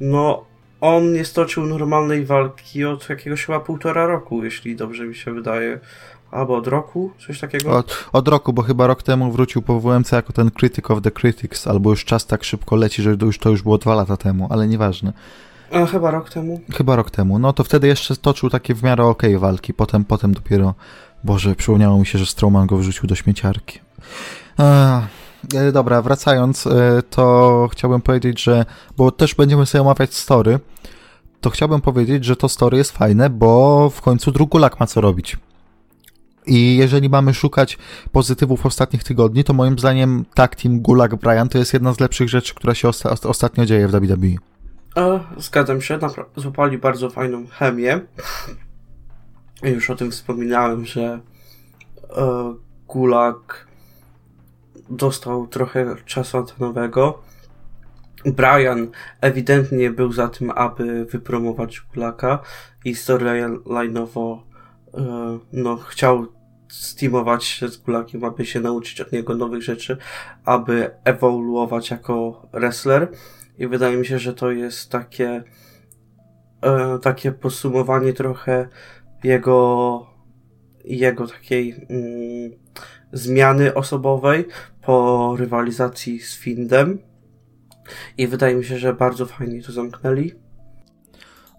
no 0.00 0.44
on 0.81 1.12
nie 1.12 1.24
stoczył 1.24 1.66
normalnej 1.66 2.26
walki 2.26 2.85
od 2.85 3.09
jakiegoś 3.09 3.46
chyba 3.46 3.61
półtora 3.61 4.07
roku, 4.07 4.44
jeśli 4.44 4.76
dobrze 4.76 5.07
mi 5.07 5.14
się 5.14 5.35
wydaje. 5.35 5.78
albo 6.31 6.57
od 6.57 6.66
roku, 6.66 7.11
coś 7.26 7.40
takiego. 7.40 7.76
Od, 7.76 8.09
od 8.12 8.28
roku, 8.28 8.52
bo 8.52 8.62
chyba 8.62 8.87
rok 8.87 9.02
temu 9.02 9.33
wrócił 9.33 9.62
po 9.62 9.81
WMC 9.81 10.12
jako 10.12 10.33
ten 10.33 10.50
Critic 10.50 10.90
of 10.90 11.02
the 11.02 11.11
Critics, 11.11 11.66
albo 11.66 11.90
już 11.90 12.04
czas 12.04 12.26
tak 12.26 12.44
szybko 12.44 12.76
leci, 12.76 13.02
że 13.02 13.16
już, 13.22 13.38
to 13.38 13.50
już 13.50 13.62
było 13.62 13.78
dwa 13.78 13.94
lata 13.94 14.16
temu, 14.16 14.48
ale 14.50 14.68
nieważne. 14.68 15.12
E, 15.70 15.87
chyba 15.87 16.11
rok 16.11 16.31
temu. 16.31 16.61
Chyba 16.74 16.96
rok 16.96 17.11
temu. 17.11 17.38
No 17.38 17.52
to 17.52 17.64
wtedy 17.64 17.87
jeszcze 17.87 18.16
toczył 18.16 18.50
takie 18.50 18.74
w 18.74 18.83
miarę 18.83 19.04
okej 19.04 19.31
okay 19.31 19.40
walki, 19.40 19.74
potem, 19.74 20.04
potem 20.04 20.35
dopiero, 20.35 20.74
Boże, 21.24 21.54
przypomniało 21.54 21.98
mi 21.98 22.07
się, 22.07 22.18
że 22.18 22.26
Strowman 22.26 22.66
go 22.66 22.76
wrzucił 22.76 23.07
do 23.07 23.14
śmieciarki. 23.14 23.78
E, 24.59 25.72
dobra, 25.72 26.02
wracając, 26.02 26.66
e, 26.66 27.02
to 27.11 27.68
chciałbym 27.72 28.00
powiedzieć, 28.00 28.42
że, 28.42 28.64
bo 28.96 29.11
też 29.11 29.35
będziemy 29.35 29.66
sobie 29.66 29.83
omawiać 29.83 30.14
story, 30.14 30.59
to 31.40 31.50
chciałbym 31.50 31.81
powiedzieć, 31.81 32.24
że 32.24 32.37
to 32.37 32.48
story 32.48 32.78
jest 32.78 32.92
fajne, 32.92 33.31
bo 33.31 33.90
w 33.90 34.00
końcu 34.00 34.33
Drugulak 34.33 34.81
ma 34.81 34.87
co 34.87 35.00
robić. 35.00 35.37
I 36.46 36.76
jeżeli 36.76 37.09
mamy 37.09 37.35
szukać 37.35 37.78
pozytywów 38.12 38.66
ostatnich 38.66 39.04
tygodni, 39.04 39.44
to 39.44 39.52
moim 39.52 39.78
zdaniem 39.78 40.24
tak 40.35 40.57
Team 40.57 40.81
Gulag 40.81 41.16
Brian 41.16 41.48
to 41.48 41.59
jest 41.59 41.72
jedna 41.72 41.94
z 41.94 42.00
lepszych 42.00 42.28
rzeczy, 42.28 42.54
która 42.54 42.74
się 42.74 42.88
osta 42.88 43.11
ostatnio 43.11 43.66
dzieje 43.66 43.88
w 43.88 43.90
WWE. 43.90 44.37
E, 44.98 45.20
zgadzam 45.37 45.80
się, 45.80 45.98
złapali 46.37 46.78
bardzo 46.78 47.11
fajną 47.11 47.46
chemię. 47.46 48.00
Już 49.62 49.90
o 49.90 49.94
tym 49.94 50.11
wspominałem, 50.11 50.87
że 50.87 51.20
e, 52.16 52.54
Gulag 52.88 53.66
dostał 54.90 55.46
trochę 55.46 55.96
czasu 56.04 56.38
antenowego. 56.38 57.22
Brian 58.24 58.90
ewidentnie 59.20 59.90
był 59.90 60.12
za 60.12 60.28
tym, 60.28 60.50
aby 60.50 61.04
wypromować 61.04 61.80
Gulaka 61.94 62.38
i 62.84 62.94
storyline'owo 62.94 64.38
e, 64.94 65.38
no, 65.52 65.76
chciał 65.76 66.26
steamować 66.68 67.44
się 67.44 67.68
z 67.68 67.76
Gulakiem, 67.76 68.24
aby 68.24 68.46
się 68.46 68.61
nauczyć 68.61 69.00
od 69.00 69.12
niego 69.12 69.34
nowych 69.34 69.62
rzeczy, 69.62 69.96
aby 70.44 70.90
ewoluować 71.04 71.90
jako 71.90 72.46
wrestler. 72.52 73.08
I 73.58 73.66
wydaje 73.66 73.96
mi 73.96 74.06
się, 74.06 74.18
że 74.18 74.34
to 74.34 74.50
jest 74.50 74.90
takie 74.90 75.42
e, 76.62 76.98
takie 77.02 77.32
podsumowanie 77.32 78.12
trochę 78.12 78.68
jego 79.24 80.06
jego 80.84 81.26
takiej 81.26 81.86
mm, 81.88 82.50
zmiany 83.12 83.74
osobowej 83.74 84.46
po 84.82 85.36
rywalizacji 85.38 86.20
z 86.20 86.36
Findem. 86.36 86.98
I 88.18 88.26
wydaje 88.26 88.54
mi 88.54 88.64
się, 88.64 88.78
że 88.78 88.94
bardzo 88.94 89.26
fajnie 89.26 89.62
to 89.62 89.72
zamknęli. 89.72 90.34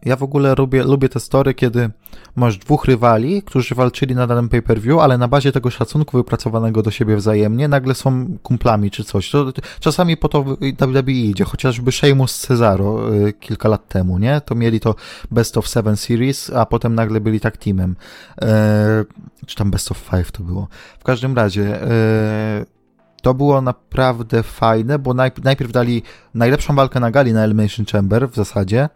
Ja 0.05 0.15
w 0.15 0.23
ogóle 0.23 0.55
lubię, 0.57 0.83
lubię 0.83 1.09
te 1.09 1.19
story, 1.19 1.53
kiedy 1.53 1.89
masz 2.35 2.57
dwóch 2.57 2.85
rywali, 2.85 3.43
którzy 3.43 3.75
walczyli 3.75 4.15
na 4.15 4.27
danym 4.27 4.49
pay-per-view, 4.49 4.99
ale 4.99 5.17
na 5.17 5.27
bazie 5.27 5.51
tego 5.51 5.69
szacunku 5.69 6.17
wypracowanego 6.17 6.83
do 6.83 6.91
siebie 6.91 7.15
wzajemnie 7.15 7.67
nagle 7.67 7.95
są 7.95 8.37
kumplami 8.43 8.91
czy 8.91 9.03
coś. 9.03 9.31
To, 9.31 9.45
czasami 9.79 10.17
po 10.17 10.29
to 10.29 10.43
WWE 10.79 11.11
idzie, 11.11 11.43
chociażby 11.43 11.91
Sheamus 11.91 12.39
Cesaro 12.39 13.15
y, 13.15 13.33
kilka 13.33 13.69
lat 13.69 13.87
temu, 13.87 14.17
nie? 14.17 14.41
To 14.41 14.55
mieli 14.55 14.79
to 14.79 14.95
Best 15.31 15.57
of 15.57 15.67
Seven 15.67 15.97
Series, 15.97 16.49
a 16.49 16.65
potem 16.65 16.95
nagle 16.95 17.21
byli 17.21 17.39
tak 17.39 17.57
teamem. 17.57 17.95
E, 18.41 19.05
czy 19.45 19.55
tam 19.55 19.71
Best 19.71 19.91
of 19.91 19.97
Five 19.97 20.31
to 20.31 20.43
było. 20.43 20.67
W 20.99 21.03
każdym 21.03 21.35
razie... 21.35 21.83
E, 21.83 22.79
to 23.21 23.33
było 23.33 23.61
naprawdę 23.61 24.43
fajne, 24.43 24.99
bo 24.99 25.13
najpierw 25.43 25.71
dali 25.71 26.03
najlepszą 26.33 26.75
walkę 26.75 26.99
na 26.99 27.11
gali 27.11 27.33
na 27.33 27.43
Elimination 27.43 27.85
Chamber 27.85 28.29
w 28.29 28.35
zasadzie, 28.35 28.89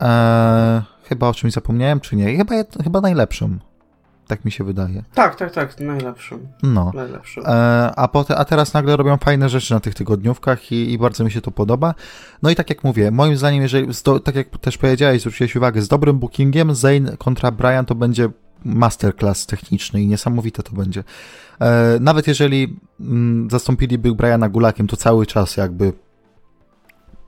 Eee, 0.00 0.82
chyba 1.04 1.28
o 1.28 1.34
czymś 1.34 1.52
zapomniałem, 1.52 2.00
czy 2.00 2.16
nie? 2.16 2.36
Chyba, 2.36 2.54
chyba 2.84 3.00
najlepszym. 3.00 3.60
Tak 4.26 4.44
mi 4.44 4.52
się 4.52 4.64
wydaje. 4.64 5.04
Tak, 5.14 5.36
tak, 5.36 5.52
tak, 5.52 5.80
najlepszym. 5.80 6.48
No. 6.62 6.90
Najlepszym. 6.94 7.44
Eee, 7.46 7.90
a, 7.96 8.08
potem, 8.08 8.36
a 8.38 8.44
teraz 8.44 8.74
nagle 8.74 8.96
robią 8.96 9.16
fajne 9.16 9.48
rzeczy 9.48 9.74
na 9.74 9.80
tych 9.80 9.94
tygodniówkach 9.94 10.72
i, 10.72 10.92
i, 10.92 10.98
bardzo 10.98 11.24
mi 11.24 11.30
się 11.30 11.40
to 11.40 11.50
podoba. 11.50 11.94
No 12.42 12.50
i 12.50 12.54
tak 12.54 12.70
jak 12.70 12.84
mówię, 12.84 13.10
moim 13.10 13.36
zdaniem, 13.36 13.62
jeżeli, 13.62 13.88
tak 14.24 14.34
jak 14.34 14.58
też 14.58 14.78
powiedziałeś, 14.78 15.20
zwróciłeś 15.20 15.56
uwagę, 15.56 15.82
z 15.82 15.88
dobrym 15.88 16.18
bookingiem 16.18 16.74
Zane 16.74 17.16
kontra 17.16 17.50
Brian 17.50 17.86
to 17.86 17.94
będzie 17.94 18.28
masterclass 18.64 19.46
techniczny 19.46 20.02
i 20.02 20.06
niesamowite 20.06 20.62
to 20.62 20.72
będzie. 20.72 21.04
Eee, 21.60 22.00
nawet 22.00 22.26
jeżeli 22.26 22.80
mm, 23.00 23.50
zastąpiliby 23.50 24.14
Briana 24.14 24.48
Gulakiem, 24.48 24.86
to 24.86 24.96
cały 24.96 25.26
czas 25.26 25.56
jakby 25.56 25.92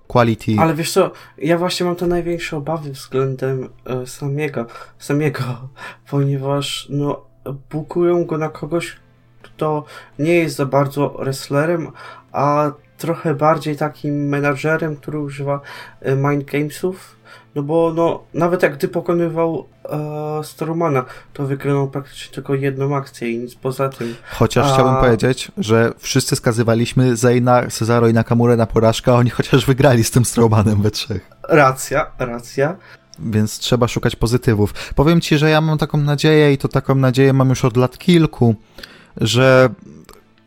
quality. 0.06 0.56
Ale 0.58 0.74
wiesz 0.74 0.92
co, 0.92 1.10
ja 1.38 1.58
właśnie 1.58 1.86
mam 1.86 1.96
te 1.96 2.06
największe 2.06 2.56
obawy 2.56 2.90
względem 2.90 3.68
e, 3.84 4.06
samego, 4.06 4.66
samego, 4.98 5.42
ponieważ 6.10 6.86
no, 6.90 7.24
bukują 7.70 8.24
go 8.24 8.38
na 8.38 8.48
kogoś, 8.48 8.96
kto 9.42 9.84
nie 10.18 10.34
jest 10.34 10.56
za 10.56 10.66
bardzo 10.66 11.08
wrestlerem, 11.08 11.90
a 12.32 12.72
trochę 12.98 13.34
bardziej 13.34 13.76
takim 13.76 14.28
menadżerem, 14.28 14.96
który 14.96 15.18
używa 15.18 15.60
e, 16.00 16.16
mind 16.16 16.44
gamesów 16.44 17.15
no 17.56 17.62
bo 17.62 17.92
no, 17.96 18.24
nawet 18.34 18.62
jak 18.62 18.76
gdy 18.76 18.88
pokonywał 18.88 19.66
e, 19.84 20.44
Stormana, 20.44 21.04
to 21.32 21.46
wykonał 21.46 21.88
praktycznie 21.88 22.34
tylko 22.34 22.54
jedną 22.54 22.96
akcję 22.96 23.30
i 23.30 23.38
nic 23.38 23.54
poza 23.54 23.88
tym. 23.88 24.14
Chociaż 24.30 24.66
a... 24.66 24.72
chciałbym 24.72 24.96
powiedzieć, 24.96 25.52
że 25.58 25.92
wszyscy 25.98 26.36
skazywaliśmy 26.36 27.16
Zayna, 27.16 27.66
Cesaro 27.70 28.08
i 28.08 28.12
Nakamurę 28.12 28.56
na 28.56 28.66
porażkę, 28.66 29.12
a 29.12 29.14
oni 29.14 29.30
chociaż 29.30 29.66
wygrali 29.66 30.04
z 30.04 30.10
tym 30.10 30.24
Stormanem 30.24 30.82
we 30.82 30.90
trzech. 30.90 31.30
Racja, 31.48 32.06
racja. 32.18 32.76
Więc 33.18 33.58
trzeba 33.58 33.88
szukać 33.88 34.16
pozytywów. 34.16 34.92
Powiem 34.94 35.20
ci, 35.20 35.38
że 35.38 35.50
ja 35.50 35.60
mam 35.60 35.78
taką 35.78 35.98
nadzieję 35.98 36.52
i 36.52 36.58
to 36.58 36.68
taką 36.68 36.94
nadzieję 36.94 37.32
mam 37.32 37.48
już 37.48 37.64
od 37.64 37.76
lat 37.76 37.98
kilku, 37.98 38.54
że 39.16 39.68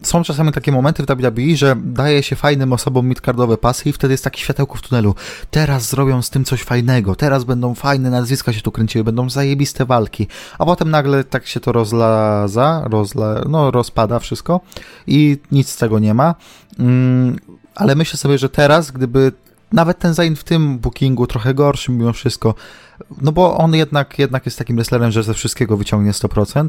są 0.01 0.23
czasami 0.23 0.51
takie 0.51 0.71
momenty 0.71 1.03
w 1.03 1.05
WWE, 1.05 1.55
że 1.55 1.75
daje 1.83 2.23
się 2.23 2.35
fajnym 2.35 2.73
osobom 2.73 3.07
midcardowe 3.07 3.57
pasy 3.57 3.89
i 3.89 3.93
wtedy 3.93 4.13
jest 4.13 4.23
taki 4.23 4.41
światełko 4.41 4.77
w 4.77 4.81
tunelu. 4.81 5.15
Teraz 5.51 5.89
zrobią 5.89 6.21
z 6.21 6.29
tym 6.29 6.45
coś 6.45 6.63
fajnego, 6.63 7.15
teraz 7.15 7.43
będą 7.43 7.75
fajne 7.75 8.09
nazwiska 8.09 8.53
się 8.53 8.61
tu 8.61 8.71
kręciły, 8.71 9.03
będą 9.03 9.29
zajebiste 9.29 9.85
walki, 9.85 10.27
a 10.59 10.65
potem 10.65 10.89
nagle 10.89 11.23
tak 11.23 11.47
się 11.47 11.59
to 11.59 11.71
rozlaza, 11.71 12.87
rozla, 12.89 13.41
no 13.49 13.71
rozpada 13.71 14.19
wszystko 14.19 14.61
i 15.07 15.37
nic 15.51 15.69
z 15.69 15.77
tego 15.77 15.99
nie 15.99 16.13
ma. 16.13 16.35
Mm, 16.79 17.35
ale 17.75 17.95
myślę 17.95 18.17
sobie, 18.17 18.37
że 18.37 18.49
teraz, 18.49 18.91
gdyby 18.91 19.31
nawet 19.71 19.99
ten 19.99 20.13
Zain 20.13 20.35
w 20.35 20.43
tym 20.43 20.79
bookingu 20.79 21.27
trochę 21.27 21.53
gorszy 21.53 21.91
mimo 21.91 22.13
wszystko, 22.13 22.55
no 23.21 23.31
bo 23.31 23.57
on 23.57 23.75
jednak, 23.75 24.19
jednak 24.19 24.45
jest 24.45 24.57
takim 24.57 24.75
wrestlerem, 24.75 25.11
że 25.11 25.23
ze 25.23 25.33
wszystkiego 25.33 25.77
wyciągnie 25.77 26.11
100%, 26.11 26.67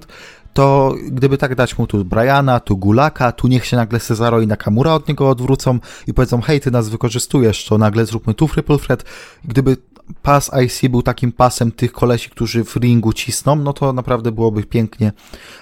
to 0.53 0.95
gdyby 1.11 1.39
tak 1.39 1.55
dać 1.55 1.79
mu 1.79 1.87
tu 1.87 2.05
Briana, 2.05 2.61
tu 2.61 2.77
Gulaka, 2.77 3.33
tu 3.33 3.49
niech 3.49 3.67
się 3.67 3.77
nagle 3.77 4.01
Cesaro 4.01 4.41
i 4.41 4.47
Nakamura 4.47 4.95
od 4.95 5.09
niego 5.09 5.31
odwrócą 5.31 5.79
i 6.07 6.15
powiedzą, 6.15 6.41
hej, 6.41 6.61
ty 6.61 6.71
nas 6.71 6.89
wykorzystujesz, 6.89 7.65
to 7.65 7.79
nagle 7.79 8.07
zróbmy 8.07 8.35
tu 8.35 8.49
triple 8.49 8.79
threat. 8.79 9.05
Gdyby 9.45 9.77
pas 10.23 10.51
IC 10.65 10.91
był 10.91 11.03
takim 11.03 11.33
pasem 11.33 11.73
tych 11.73 11.93
kolesi, 11.93 12.31
którzy 12.31 12.65
w 12.65 12.77
ringu 12.77 13.13
cisną, 13.13 13.57
no 13.57 13.73
to 13.73 13.93
naprawdę 13.93 14.33
byłoby 14.33 14.65
pięknie. 14.65 15.13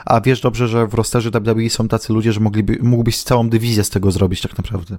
A 0.04 0.20
wiesz 0.20 0.40
dobrze, 0.40 0.68
że 0.68 0.86
w 0.86 0.94
rosterze 0.94 1.30
WWE 1.30 1.70
są 1.70 1.88
tacy 1.88 2.12
ludzie, 2.12 2.32
że 2.32 2.40
mogliby, 2.40 2.78
mógłbyś 2.82 3.22
całą 3.22 3.48
dywizję 3.48 3.84
z 3.84 3.90
tego 3.90 4.10
zrobić 4.10 4.40
tak 4.40 4.58
naprawdę. 4.58 4.98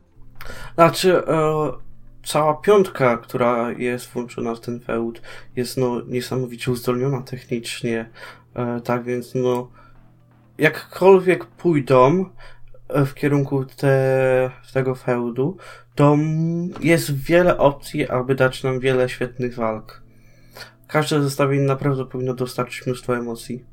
Znaczy, 0.75 1.27
e, 1.27 1.71
cała 2.29 2.53
piątka, 2.53 3.17
która 3.17 3.71
jest 3.71 4.09
włączona 4.11 4.55
w 4.55 4.59
ten 4.59 4.79
feud, 4.79 5.21
jest 5.55 5.77
no 5.77 6.01
niesamowicie 6.07 6.71
uzdolniona 6.71 7.21
technicznie. 7.21 8.09
E, 8.53 8.81
tak 8.81 9.03
więc 9.03 9.35
no, 9.35 9.71
jakkolwiek 10.57 11.45
pójdą 11.45 12.25
e, 12.87 13.05
w 13.05 13.13
kierunku 13.13 13.65
te, 13.65 14.51
tego 14.73 14.95
feudu, 14.95 15.57
to 15.95 16.17
jest 16.79 17.15
wiele 17.15 17.57
opcji, 17.57 18.09
aby 18.09 18.35
dać 18.35 18.63
nam 18.63 18.79
wiele 18.79 19.09
świetnych 19.09 19.55
walk. 19.55 20.03
Każde 20.87 21.21
zestawienie 21.21 21.65
naprawdę 21.65 22.05
powinno 22.05 22.33
dostarczyć 22.33 22.85
mnóstwo 22.85 23.17
emocji. 23.17 23.65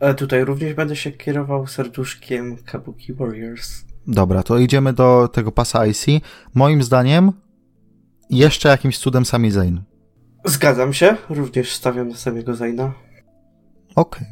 E, 0.00 0.14
tutaj 0.14 0.44
również 0.44 0.74
będę 0.74 0.96
się 0.96 1.12
kierował 1.12 1.66
serduszkiem 1.66 2.56
Kabuki 2.56 3.14
Warriors. 3.14 3.84
Dobra, 4.06 4.42
to 4.42 4.58
idziemy 4.58 4.92
do 4.92 5.28
tego 5.32 5.52
pasa 5.52 5.86
IC. 5.86 6.06
Moim 6.54 6.82
zdaniem 6.82 7.32
jeszcze 8.30 8.68
jakimś 8.68 8.98
cudem 8.98 9.24
Sami 9.24 9.50
Zayn. 9.50 9.82
Zgadzam 10.44 10.92
się, 10.92 11.16
również 11.28 11.72
stawiam 11.74 12.08
na 12.08 12.16
samego 12.16 12.54
Zayna. 12.54 12.92
Okej. 13.94 14.26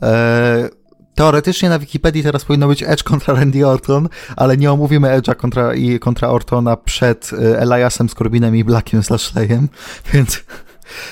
Okay. 0.00 0.10
E, 0.10 0.68
teoretycznie 1.14 1.68
na 1.68 1.78
Wikipedii 1.78 2.22
teraz 2.22 2.44
powinno 2.44 2.68
być 2.68 2.82
Edge 2.82 3.02
kontra 3.02 3.34
Randy 3.34 3.66
Orton, 3.66 4.08
ale 4.36 4.56
nie 4.56 4.72
omówimy 4.72 5.08
Edge'a 5.08 5.36
kontra, 5.36 5.74
i 5.74 5.98
kontra 5.98 6.28
Ortona 6.28 6.76
przed 6.76 7.30
e, 7.32 7.60
Eliasem, 7.60 8.08
Scorbinem 8.08 8.56
i 8.56 8.64
Blackiem 8.64 9.02
z 9.02 9.10
Lashleyem, 9.10 9.68
więc 10.12 10.44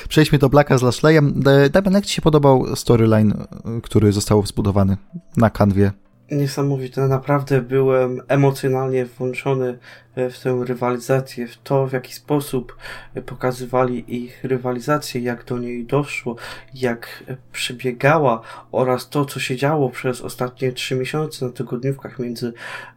Przejdźmy 0.09 0.39
do 0.39 0.49
Blacka 0.49 0.79
z 0.79 0.83
Lashleyem. 0.83 1.43
Damian, 1.71 1.95
jak 1.95 2.07
Ci 2.07 2.15
się 2.15 2.23
podobał 2.23 2.77
storyline, 2.77 3.35
który 3.83 4.13
został 4.13 4.47
zbudowany 4.47 4.97
na 5.37 5.51
kanwie? 5.51 5.93
niesamowite. 6.33 7.09
Naprawdę 7.09 7.63
byłem 7.63 8.21
emocjonalnie 8.29 9.07
włączony 9.07 9.79
e, 10.15 10.31
w 10.31 10.41
tę 10.41 10.63
rywalizację, 10.65 11.49
w 11.49 11.59
to, 11.59 11.87
w 11.87 11.93
jaki 11.93 12.15
sposób 12.15 12.77
e, 13.15 13.23
pokazywali 13.23 14.25
ich 14.25 14.45
rywalizację, 14.45 15.21
jak 15.21 15.45
do 15.45 15.59
niej 15.59 15.87
doszło, 15.87 16.37
jak 16.75 17.25
e, 17.29 17.37
przebiegała 17.53 18.43
oraz 18.73 19.09
to, 19.09 19.25
co 19.25 19.41
się 19.41 19.57
działo 19.57 19.91
przez 19.91 20.21
ostatnie 20.21 20.73
trzy 20.73 20.97
miesiące 20.97 21.47
na 21.47 21.53
tygodniówkach 21.53 22.19
między 22.19 22.53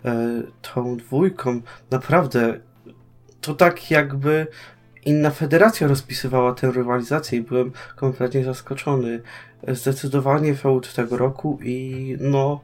e, 0.05 0.43
tą 0.73 0.97
dwójką. 0.97 1.61
Naprawdę 1.91 2.59
to 3.41 3.53
tak 3.53 3.91
jakby 3.91 4.47
inna 5.05 5.31
federacja 5.31 5.87
rozpisywała 5.87 6.53
tę 6.53 6.71
rywalizację 6.71 7.39
i 7.39 7.41
byłem 7.41 7.71
kompletnie 7.95 8.43
zaskoczony. 8.43 9.21
Zdecydowanie 9.67 10.55
feud 10.55 10.93
tego 10.93 11.17
roku 11.17 11.59
i 11.63 12.17
no 12.19 12.61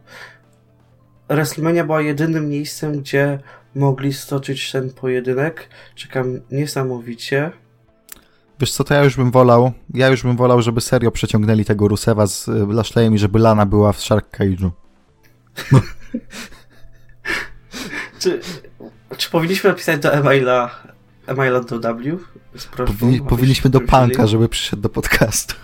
WrestleMania 1.30 1.84
była 1.84 2.02
jedynym 2.02 2.50
miejscem, 2.50 3.00
gdzie 3.00 3.40
mogli 3.76 4.14
stoczyć 4.14 4.72
ten 4.72 4.90
pojedynek. 4.90 5.70
Czekam 5.96 6.40
niesamowicie. 6.52 7.52
Wiesz 8.60 8.72
co, 8.72 8.84
to 8.84 8.94
ja 8.94 9.04
już 9.04 9.16
bym 9.16 9.32
wolał, 9.32 9.72
ja 9.94 10.08
już 10.08 10.24
bym 10.24 10.38
wolał, 10.38 10.62
żeby 10.62 10.82
serio 10.82 11.12
przeciągnęli 11.12 11.66
tego 11.66 11.88
Rusewa 11.88 12.28
z 12.28 12.48
y, 12.48 12.68
Lashleyem 12.70 13.16
i 13.16 13.18
żeby 13.18 13.40
Lana 13.40 13.66
była 13.66 13.94
w 13.94 14.02
Shark 14.02 14.38
Cage'u. 14.38 14.70
czy, 18.20 18.40
czy 19.18 19.30
powinniśmy 19.30 19.70
napisać 19.70 20.02
do 20.02 20.14
e-maila, 20.14 20.84
e-maila 21.32 21.60
do 21.60 21.80
W? 21.80 22.18
Z 22.58 22.66
prośbą, 22.66 22.98
Powinni, 22.98 23.22
powinniśmy 23.22 23.70
do 23.70 23.82
Panka, 23.82 24.28
żeby 24.28 24.50
przyszedł 24.50 24.82
do 24.82 24.90
podcastu. 24.90 25.56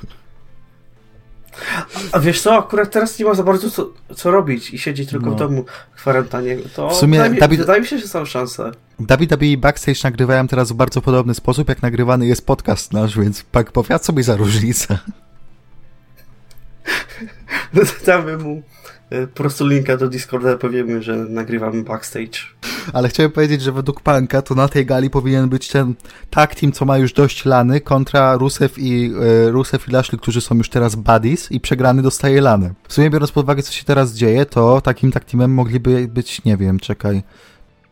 A 2.12 2.20
wiesz 2.20 2.42
co, 2.42 2.58
akurat 2.58 2.92
teraz 2.92 3.20
nie 3.20 3.26
ma 3.26 3.34
za 3.34 3.44
bardzo 3.44 3.72
co, 3.72 3.90
co 4.16 4.32
robić 4.32 4.70
i 4.74 4.78
siedzi 4.80 5.08
tylko 5.08 5.26
No. 5.26 5.32
w 5.32 5.36
domu 5.36 5.66
w 5.96 6.02
kwarantannie. 6.02 6.58
To 6.76 6.90
W 6.90 6.96
sumie 6.96 7.24
wydaje, 7.30 7.52
mi, 7.52 7.58
wydaje 7.58 7.82
mi 7.82 7.88
się, 7.88 8.00
że 8.00 8.08
są 8.08 8.26
szanse. 8.26 8.72
WWE 9.00 9.58
Backstage 9.58 10.00
nagrywają 10.04 10.48
teraz 10.48 10.72
w 10.72 10.76
bardzo 10.76 11.02
podobny 11.02 11.34
sposób, 11.36 11.70
jak 11.70 11.82
nagrywany 11.82 12.28
jest 12.28 12.46
podcast 12.46 12.94
nasz, 12.94 13.18
więc 13.20 13.44
Pak 13.44 13.72
powiedz 13.72 14.06
sobie 14.06 14.24
za 14.24 14.36
różnicę. 14.36 15.00
Damy 18.06 18.38
mu 18.38 18.62
po 19.10 19.38
prostu 19.38 19.68
linka 19.68 19.98
do 19.98 20.08
Discorda, 20.10 20.58
powiemy, 20.58 21.04
że 21.04 21.16
nagrywamy 21.16 21.84
backstage. 21.84 22.40
Ale 22.94 23.10
chciałem 23.10 23.32
powiedzieć, 23.32 23.62
że 23.62 23.72
według 23.72 24.02
Panka 24.02 24.42
to 24.42 24.56
na 24.56 24.68
tej 24.68 24.86
gali 24.86 25.10
powinien 25.10 25.50
być 25.50 25.68
ten 25.68 25.94
tag 26.30 26.56
team, 26.56 26.72
co 26.72 26.86
ma 26.86 26.98
już 26.98 27.14
dość 27.14 27.46
lany, 27.46 27.82
kontra 27.82 28.36
Rusev 28.38 28.74
i, 28.82 29.12
e, 29.48 29.52
Rusev 29.52 29.86
i 29.88 29.92
Lashley, 29.92 30.20
którzy 30.20 30.42
są 30.42 30.56
już 30.56 30.70
teraz 30.70 30.96
buddies 30.96 31.52
i 31.52 31.60
przegrany 31.60 32.02
dostaje 32.02 32.42
lanę. 32.42 32.74
W 32.88 32.94
sumie 32.94 33.10
biorąc 33.10 33.32
pod 33.32 33.44
uwagę, 33.44 33.64
co 33.64 33.72
się 33.72 33.86
teraz 33.86 34.14
dzieje, 34.14 34.46
to 34.46 34.82
takim 34.82 35.12
tag 35.12 35.26
teamem 35.26 35.54
mogliby 35.54 36.08
być, 36.08 36.44
nie 36.44 36.58
wiem, 36.58 36.80
czekaj... 36.80 37.24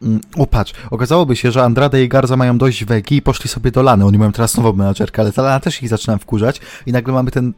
Mm, 0.02 0.20
O, 0.38 0.48
patrz, 0.48 0.74
okazałoby 0.92 1.36
się, 1.36 1.52
że 1.52 1.64
Andrade 1.64 2.04
i 2.04 2.10
Garza 2.10 2.38
mają 2.38 2.58
dość 2.58 2.86
wegi 2.86 3.16
i 3.16 3.22
poszli 3.22 3.50
sobie 3.50 3.72
do 3.72 3.82
Lany. 3.82 4.06
Oni 4.06 4.18
mają 4.18 4.32
teraz 4.32 4.58
nową 4.58 4.74
menadżerkę, 4.74 5.22
ale 5.22 5.32
ta 5.32 5.42
Lana 5.42 5.60
też 5.60 5.84
ich 5.84 5.90
zaczyna 5.90 6.18
wkurzać 6.18 6.62
i 6.86 6.92
nagle 6.92 7.14
mamy 7.14 7.32
ten, 7.32 7.54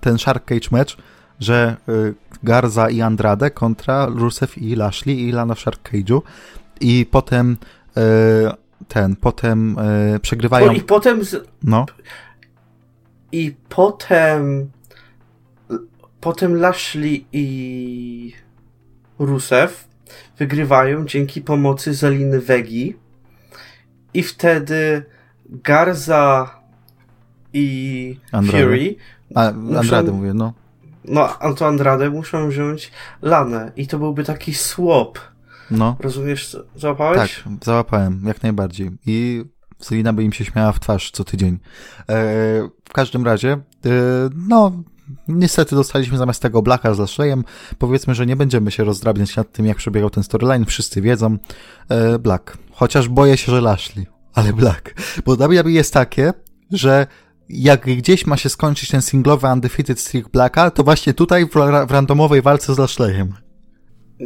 ten 0.00 0.18
Shark 0.18 0.44
Cage 0.44 0.68
match, 0.70 0.96
że 1.40 1.76
y, 1.88 2.14
Garza 2.42 2.90
i 2.90 3.00
Andrade 3.00 3.50
kontra 3.50 4.06
Rusev 4.06 4.52
i 4.56 4.76
Lashley 4.76 5.28
i 5.28 5.32
Lana 5.32 5.54
w 5.54 5.60
Shark 5.60 5.90
Cage'u 5.92 6.22
i 6.80 7.06
potem 7.10 7.56
y, 7.96 8.00
ten, 8.88 9.16
potem 9.16 9.78
y, 10.16 10.20
przegrywają... 10.20 10.72
I 10.72 10.80
potem 10.80 11.24
z, 11.24 11.48
No, 11.62 11.86
I 13.32 13.54
potem. 13.68 14.70
Potem 16.20 16.54
Lashley 16.56 17.24
i 17.32 18.32
Rusev 19.18 19.72
wygrywają 20.38 21.04
dzięki 21.06 21.40
pomocy 21.40 21.94
Zeliny 21.94 22.40
Wegi. 22.40 22.96
I 24.14 24.22
wtedy 24.22 25.04
Garza 25.46 26.60
i 27.52 28.16
Andrade. 28.32 28.64
Fury. 28.64 28.96
a, 29.34 29.52
muszą- 29.52 29.78
Andrade 29.78 30.12
mówię, 30.12 30.34
no. 30.34 30.52
No, 31.08 31.38
Anto 31.38 31.66
Andrade 31.66 32.10
muszą 32.10 32.48
wziąć 32.48 32.92
Lanę. 33.22 33.72
I 33.76 33.86
to 33.86 33.98
byłby 33.98 34.24
taki 34.24 34.54
swap. 34.54 35.18
No, 35.70 35.96
Rozumiesz, 36.00 36.56
załapałeś? 36.76 37.18
tak, 37.18 37.52
załapałem, 37.64 38.22
jak 38.26 38.42
najbardziej. 38.42 38.90
I 39.06 39.44
Selina 39.78 40.12
by 40.12 40.22
im 40.24 40.32
się 40.32 40.44
śmiała 40.44 40.72
w 40.72 40.80
twarz 40.80 41.10
co 41.10 41.24
tydzień. 41.24 41.54
E, 41.54 41.58
w 42.84 42.92
każdym 42.92 43.24
razie, 43.24 43.52
e, 43.52 43.58
no, 44.36 44.72
niestety 45.28 45.74
dostaliśmy 45.76 46.18
zamiast 46.18 46.42
tego 46.42 46.62
Blacka 46.62 46.94
z 46.94 46.98
Lashleyem. 46.98 47.44
Powiedzmy, 47.78 48.14
że 48.14 48.26
nie 48.26 48.36
będziemy 48.36 48.70
się 48.70 48.84
rozdrabniać 48.84 49.36
nad 49.36 49.52
tym, 49.52 49.66
jak 49.66 49.76
przebiegał 49.76 50.10
ten 50.10 50.22
storyline, 50.22 50.64
wszyscy 50.64 51.00
wiedzą. 51.00 51.36
E, 51.88 52.18
Black. 52.18 52.58
Chociaż 52.72 53.08
boję 53.08 53.36
się, 53.36 53.52
że 53.52 53.60
Lashley, 53.60 54.06
ale 54.34 54.52
Black. 54.52 54.94
Bo 55.24 55.36
WWE 55.36 55.70
jest 55.70 55.94
takie, 55.94 56.32
że 56.70 57.06
jak 57.48 57.80
gdzieś 57.80 58.26
ma 58.26 58.36
się 58.36 58.48
skończyć 58.48 58.90
ten 58.90 59.02
singlowy 59.02 59.46
undefeated 59.46 60.00
streak 60.00 60.28
Blacka, 60.28 60.70
to 60.70 60.84
właśnie 60.84 61.14
tutaj 61.14 61.46
w, 61.48 61.56
ra- 61.56 61.86
w 61.86 61.90
randomowej 61.90 62.42
walce 62.42 62.74
z 62.74 62.78
Lashleyem. 62.78 63.34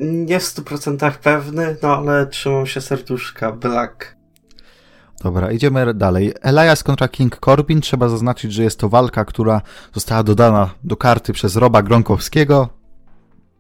Nie 0.02 0.40
w 0.40 0.42
100% 0.42 1.12
pewny, 1.12 1.76
no 1.82 1.96
ale 1.96 2.26
trzymam 2.26 2.66
się 2.66 2.80
serduszka. 2.80 3.52
Black. 3.52 4.16
Dobra, 5.22 5.52
idziemy 5.52 5.94
dalej. 5.94 6.32
Elias 6.40 6.82
kontra 6.82 7.08
King 7.08 7.38
Corbin. 7.44 7.80
Trzeba 7.80 8.08
zaznaczyć, 8.08 8.52
że 8.52 8.62
jest 8.62 8.78
to 8.78 8.88
walka, 8.88 9.24
która 9.24 9.60
została 9.94 10.22
dodana 10.22 10.70
do 10.84 10.96
karty 10.96 11.32
przez 11.32 11.56
Roba 11.56 11.82
Gronkowskiego, 11.82 12.68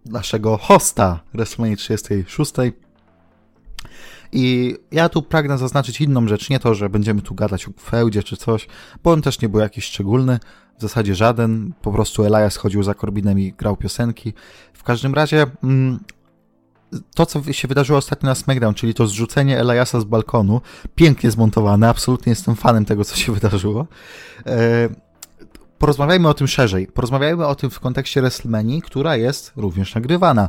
naszego 0.06 0.56
hosta 0.56 1.20
WrestleMania 1.34 1.76
36. 1.76 2.52
I 4.32 4.76
ja 4.92 5.08
tu 5.08 5.22
pragnę 5.22 5.58
zaznaczyć 5.58 6.00
inną 6.00 6.28
rzecz, 6.28 6.50
nie 6.50 6.60
to, 6.60 6.74
że 6.74 6.88
będziemy 6.88 7.22
tu 7.22 7.34
gadać 7.34 7.68
o 7.68 7.70
feudzie 7.80 8.22
czy 8.22 8.36
coś, 8.36 8.66
bo 9.04 9.12
on 9.12 9.22
też 9.22 9.40
nie 9.40 9.48
był 9.48 9.60
jakiś 9.60 9.84
szczególny, 9.84 10.38
w 10.78 10.82
zasadzie 10.82 11.14
żaden, 11.14 11.72
po 11.82 11.92
prostu 11.92 12.24
Elias 12.24 12.56
chodził 12.56 12.82
za 12.82 12.94
Corbinem 12.94 13.38
i 13.38 13.52
grał 13.52 13.76
piosenki. 13.76 14.32
W 14.72 14.82
każdym 14.82 15.14
razie 15.14 15.46
mm, 15.64 15.98
to, 17.14 17.26
co 17.26 17.52
się 17.52 17.68
wydarzyło 17.68 17.98
ostatnio 17.98 18.28
na 18.28 18.34
SmackDown, 18.34 18.74
czyli 18.74 18.94
to 18.94 19.06
zrzucenie 19.06 19.60
Eliasa 19.60 20.00
z 20.00 20.04
balkonu, 20.04 20.60
pięknie 20.94 21.30
zmontowane, 21.30 21.88
absolutnie 21.88 22.30
jestem 22.30 22.56
fanem 22.56 22.84
tego, 22.84 23.04
co 23.04 23.16
się 23.16 23.32
wydarzyło. 23.32 23.86
E, 24.46 24.88
porozmawiajmy 25.78 26.28
o 26.28 26.34
tym 26.34 26.48
szerzej. 26.48 26.86
Porozmawiajmy 26.86 27.46
o 27.46 27.54
tym 27.54 27.70
w 27.70 27.80
kontekście 27.80 28.20
WrestleMania, 28.20 28.80
która 28.80 29.16
jest 29.16 29.52
również 29.56 29.94
nagrywana. 29.94 30.48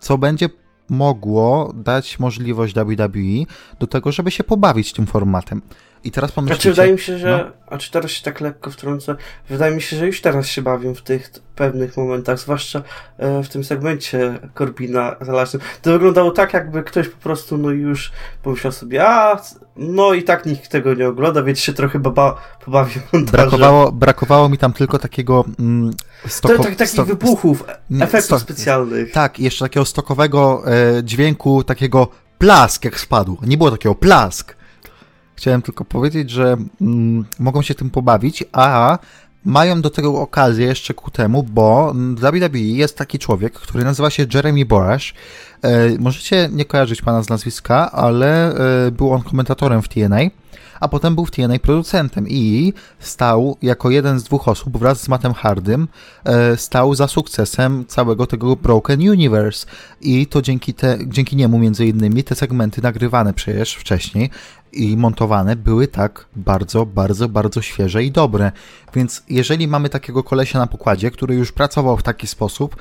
Co 0.00 0.18
będzie 0.18 0.48
mogło 0.88 1.72
dać 1.76 2.18
możliwość 2.18 2.74
WWE 2.74 3.54
do 3.78 3.86
tego, 3.86 4.12
żeby 4.12 4.30
się 4.30 4.44
pobawić 4.44 4.92
tym 4.92 5.06
formatem. 5.06 5.62
I 6.04 6.10
teraz 6.10 6.32
pomyślcie... 6.32 6.62
Znaczy, 6.62 6.70
wydaje 6.70 6.92
mi 6.92 6.98
się, 6.98 7.18
że. 7.18 7.52
A 7.66 7.78
czy 7.78 7.90
teraz 7.90 8.10
się 8.10 8.22
tak 8.22 8.40
lekko 8.40 8.70
wtrącę? 8.70 9.16
Wydaje 9.48 9.74
mi 9.74 9.82
się, 9.82 9.96
że 9.96 10.06
już 10.06 10.20
teraz 10.20 10.46
się 10.46 10.62
bawią 10.62 10.94
w 10.94 11.02
tych 11.02 11.30
pewnych 11.54 11.96
momentach, 11.96 12.38
zwłaszcza 12.38 12.82
e, 13.18 13.42
w 13.42 13.48
tym 13.48 13.64
segmencie 13.64 14.38
Corbina 14.54 15.16
z 15.20 15.28
Lasem. 15.28 15.60
To 15.82 15.92
wyglądało 15.92 16.30
tak, 16.30 16.54
jakby 16.54 16.82
ktoś 16.82 17.08
po 17.08 17.16
prostu, 17.16 17.58
no 17.58 17.70
już 17.70 18.12
pomyślał 18.42 18.72
sobie, 18.72 19.08
a 19.08 19.42
no 19.76 20.14
i 20.14 20.22
tak 20.22 20.46
nikt 20.46 20.68
tego 20.70 20.94
nie 20.94 21.08
ogląda, 21.08 21.42
więc 21.42 21.58
się 21.60 21.72
trochę 21.72 21.98
baba, 21.98 22.42
pobawi 22.64 23.00
montażem. 23.12 23.48
Brakowało, 23.50 23.92
brakowało 23.92 24.48
mi 24.48 24.58
tam 24.58 24.72
tylko 24.72 24.98
takiego 24.98 25.44
mm, 25.58 25.92
To, 26.22 26.28
stoko, 26.28 26.62
tak, 26.62 26.76
takich 26.76 26.92
sto- 26.92 27.04
wybuchów, 27.04 27.64
nie, 27.90 28.04
efektów 28.04 28.26
sto- 28.26 28.38
specjalnych. 28.38 29.12
Tak, 29.12 29.40
jeszcze 29.40 29.64
takiego 29.64 29.86
stokowego 29.86 30.62
e, 30.66 31.04
dźwięku, 31.04 31.64
takiego 31.64 32.08
plask 32.38 32.84
jak 32.84 33.00
spadł. 33.00 33.38
Nie 33.42 33.56
było 33.56 33.70
takiego 33.70 33.94
plask. 33.94 34.56
Chciałem 35.36 35.62
tylko 35.62 35.84
powiedzieć, 35.84 36.30
że 36.30 36.56
mm, 36.80 37.24
mogą 37.38 37.62
się 37.62 37.74
tym 37.74 37.90
pobawić, 37.90 38.44
a 38.52 38.98
mają 39.44 39.80
do 39.80 39.90
tego 39.90 40.20
okazję 40.20 40.66
jeszcze 40.66 40.94
ku 40.94 41.10
temu, 41.10 41.42
bo 41.42 41.92
w 41.94 42.20
WWE 42.20 42.58
jest 42.58 42.98
taki 42.98 43.18
człowiek, 43.18 43.52
który 43.52 43.84
nazywa 43.84 44.10
się 44.10 44.26
Jeremy 44.34 44.64
Borash. 44.64 45.14
E, 45.62 45.98
możecie 45.98 46.48
nie 46.52 46.64
kojarzyć 46.64 47.02
pana 47.02 47.22
z 47.22 47.28
nazwiska, 47.28 47.92
ale 47.92 48.54
e, 48.86 48.90
był 48.90 49.12
on 49.12 49.22
komentatorem 49.22 49.82
w 49.82 49.88
TNA, 49.88 50.20
a 50.80 50.88
potem 50.88 51.14
był 51.14 51.26
w 51.26 51.30
TNA 51.30 51.58
producentem 51.58 52.28
i 52.28 52.72
stał 52.98 53.56
jako 53.62 53.90
jeden 53.90 54.20
z 54.20 54.22
dwóch 54.22 54.48
osób 54.48 54.78
wraz 54.78 55.02
z 55.02 55.08
Mattem 55.08 55.34
Hardym 55.34 55.88
e, 56.24 56.56
stał 56.56 56.94
za 56.94 57.08
sukcesem 57.08 57.84
całego 57.88 58.26
tego 58.26 58.56
Broken 58.56 59.00
Universe 59.00 59.66
i 60.00 60.26
to 60.26 60.42
dzięki, 60.42 60.74
te, 60.74 60.98
dzięki 61.06 61.36
niemu 61.36 61.58
między 61.58 61.86
innymi 61.86 62.24
te 62.24 62.34
segmenty 62.34 62.82
nagrywane 62.82 63.34
przecież 63.34 63.74
wcześniej 63.74 64.30
i 64.72 64.96
montowane 64.96 65.56
były 65.56 65.88
tak 65.88 66.26
bardzo, 66.36 66.86
bardzo, 66.86 67.28
bardzo 67.28 67.62
świeże 67.62 68.04
i 68.04 68.10
dobre. 68.10 68.52
Więc 68.94 69.22
jeżeli 69.28 69.68
mamy 69.68 69.88
takiego 69.88 70.22
kolesia 70.22 70.58
na 70.58 70.66
pokładzie, 70.66 71.10
który 71.10 71.34
już 71.34 71.52
pracował 71.52 71.96
w 71.96 72.02
taki 72.02 72.26
sposób, 72.26 72.76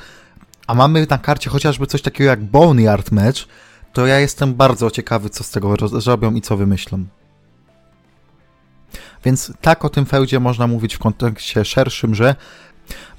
a 0.67 0.73
mamy 0.73 1.07
na 1.09 1.17
karcie 1.17 1.49
chociażby 1.49 1.87
coś 1.87 2.01
takiego 2.01 2.29
jak 2.29 2.43
Boneyard 2.43 3.11
Match, 3.11 3.39
to 3.93 4.07
ja 4.07 4.19
jestem 4.19 4.53
bardzo 4.53 4.91
ciekawy, 4.91 5.29
co 5.29 5.43
z 5.43 5.51
tego 5.51 5.75
zrobią 5.99 6.33
i 6.33 6.41
co 6.41 6.57
wymyślą. 6.57 7.05
Więc 9.25 9.53
tak 9.61 9.85
o 9.85 9.89
tym 9.89 10.05
feudzie 10.05 10.39
można 10.39 10.67
mówić 10.67 10.95
w 10.95 10.99
kontekście 10.99 11.65
szerszym, 11.65 12.15
że 12.15 12.35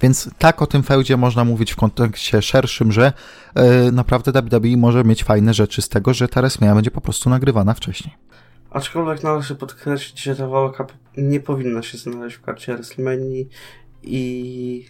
Więc 0.02 0.30
tak 0.38 0.62
o 0.62 0.66
tym 0.66 0.82
feudzie 0.82 1.16
można 1.16 1.44
mówić 1.44 1.72
w 1.72 1.76
kontekście 1.76 2.42
szerszym, 2.42 2.92
że 2.92 3.12
yy, 3.56 3.92
naprawdę 3.92 4.32
WWE 4.32 4.76
może 4.76 5.04
mieć 5.04 5.24
fajne 5.24 5.54
rzeczy 5.54 5.82
z 5.82 5.88
tego, 5.88 6.14
że 6.14 6.28
ta 6.28 6.40
WrestleMania 6.40 6.74
będzie 6.74 6.90
po 6.90 7.00
prostu 7.00 7.30
nagrywana 7.30 7.74
wcześniej. 7.74 8.14
Aczkolwiek 8.70 9.22
należy 9.22 9.54
podkreślić, 9.54 10.22
że 10.22 10.36
ta 10.36 10.46
walka 10.46 10.86
nie 11.16 11.40
powinna 11.40 11.82
się 11.82 11.98
znaleźć 11.98 12.36
w 12.36 12.40
karcie 12.40 12.74
WrestleMania 12.74 13.44
i 14.02 14.86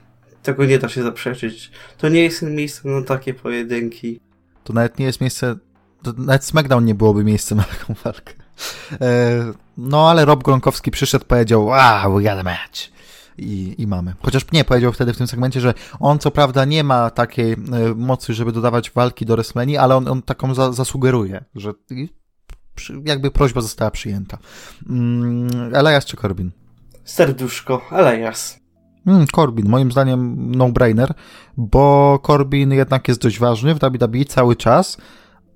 tego 0.47 0.65
nie 0.65 0.79
da 0.79 0.89
się 0.89 1.03
zaprzeczyć. 1.03 1.71
To 1.99 2.09
nie 2.09 2.23
jest 2.23 2.43
miejsce 2.43 2.89
na 2.89 3.03
takie 3.03 3.35
pojedynki. 3.35 4.21
To 4.65 4.73
nawet 4.73 4.99
nie 4.99 5.07
jest 5.07 5.21
miejsce, 5.21 5.57
nawet 6.17 6.45
SmackDown 6.45 6.85
nie 6.85 6.95
byłoby 6.95 7.25
miejscem 7.25 7.59
na 7.59 7.65
taką 7.65 7.95
walkę. 8.05 8.33
E, 9.01 9.53
no 9.77 10.11
ale 10.11 10.25
Rob 10.25 10.43
Gronkowski 10.45 10.91
przyszedł, 10.91 11.25
powiedział, 11.25 11.65
wow, 11.65 12.15
we 12.15 12.23
got 12.23 12.39
a 12.39 12.43
match. 12.43 12.97
I, 13.39 13.75
I 13.79 13.87
mamy. 13.87 14.15
Chociaż 14.23 14.53
nie, 14.53 14.65
powiedział 14.65 14.93
wtedy 14.93 15.13
w 15.13 15.17
tym 15.17 15.27
segmencie, 15.27 15.61
że 15.61 15.75
on 16.01 16.19
co 16.19 16.31
prawda 16.31 16.65
nie 16.65 16.85
ma 16.85 17.11
takiej 17.11 17.53
e, 17.53 17.57
mocy, 17.97 18.35
żeby 18.35 18.53
dodawać 18.53 18.91
walki 18.91 19.27
do 19.27 19.35
WrestleMania, 19.35 19.81
ale 19.81 19.97
on, 19.97 20.09
on 20.09 20.23
taką 20.23 20.55
za, 20.55 20.73
zasugeruje, 20.73 21.45
że 21.55 21.73
jakby 23.05 23.31
prośba 23.31 23.61
została 23.61 23.91
przyjęta. 23.91 24.39
Mm, 24.89 25.75
Elias 25.75 26.05
czy 26.05 26.17
Corbin? 26.17 26.51
Serduszko, 27.05 27.83
Elias. 27.93 28.66
Mm, 29.07 29.27
Corbin, 29.27 29.69
moim 29.69 29.93
zdaniem 29.93 30.51
no-brainer, 30.57 31.15
bo 31.57 32.19
Corbin 32.27 32.73
jednak 32.73 33.09
jest 33.09 33.23
dość 33.23 33.39
ważny 33.39 33.75
w 33.75 33.79
WWE 33.79 34.25
cały 34.25 34.57
czas, 34.57 34.99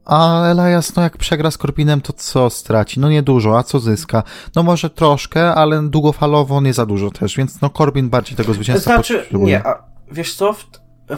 a 0.05 0.45
Elias, 0.45 0.97
no 0.97 1.03
jak 1.03 1.17
przegra 1.17 1.51
z 1.51 1.59
Corbinem, 1.59 2.01
to 2.01 2.13
co 2.13 2.51
straci? 2.51 3.01
No 3.01 3.11
niedużo, 3.11 3.59
a 3.59 3.63
co 3.63 3.81
zyska? 3.81 4.23
No 4.57 4.63
może 4.63 4.91
troszkę, 4.91 5.55
ale 5.55 5.89
długofalowo 5.89 6.61
nie 6.61 6.73
za 6.73 6.87
dużo 6.87 7.11
też, 7.11 7.37
więc 7.37 7.61
no 7.61 7.71
Corbin 7.71 8.09
bardziej 8.11 8.37
tego 8.37 8.55
zwycięstwa 8.55 8.95
Znaczy, 8.95 9.19
potrzebuje. 9.19 9.47
nie, 9.47 9.67
a 9.67 9.83
wiesz 10.13 10.35
co, 10.35 10.53
w, 10.53 10.67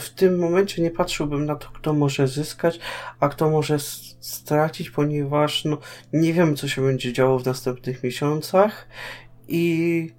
w 0.00 0.10
tym 0.10 0.38
momencie 0.38 0.82
nie 0.82 0.90
patrzyłbym 0.90 1.46
na 1.46 1.56
to, 1.56 1.68
kto 1.68 1.92
może 1.92 2.28
zyskać, 2.28 2.80
a 3.20 3.28
kto 3.28 3.50
może 3.50 3.78
stracić, 4.20 4.90
ponieważ 4.90 5.64
no, 5.64 5.78
nie 6.12 6.32
wiem, 6.32 6.56
co 6.56 6.68
się 6.68 6.82
będzie 6.82 7.12
działo 7.12 7.38
w 7.38 7.46
następnych 7.46 8.04
miesiącach 8.04 8.88
i 9.48 10.10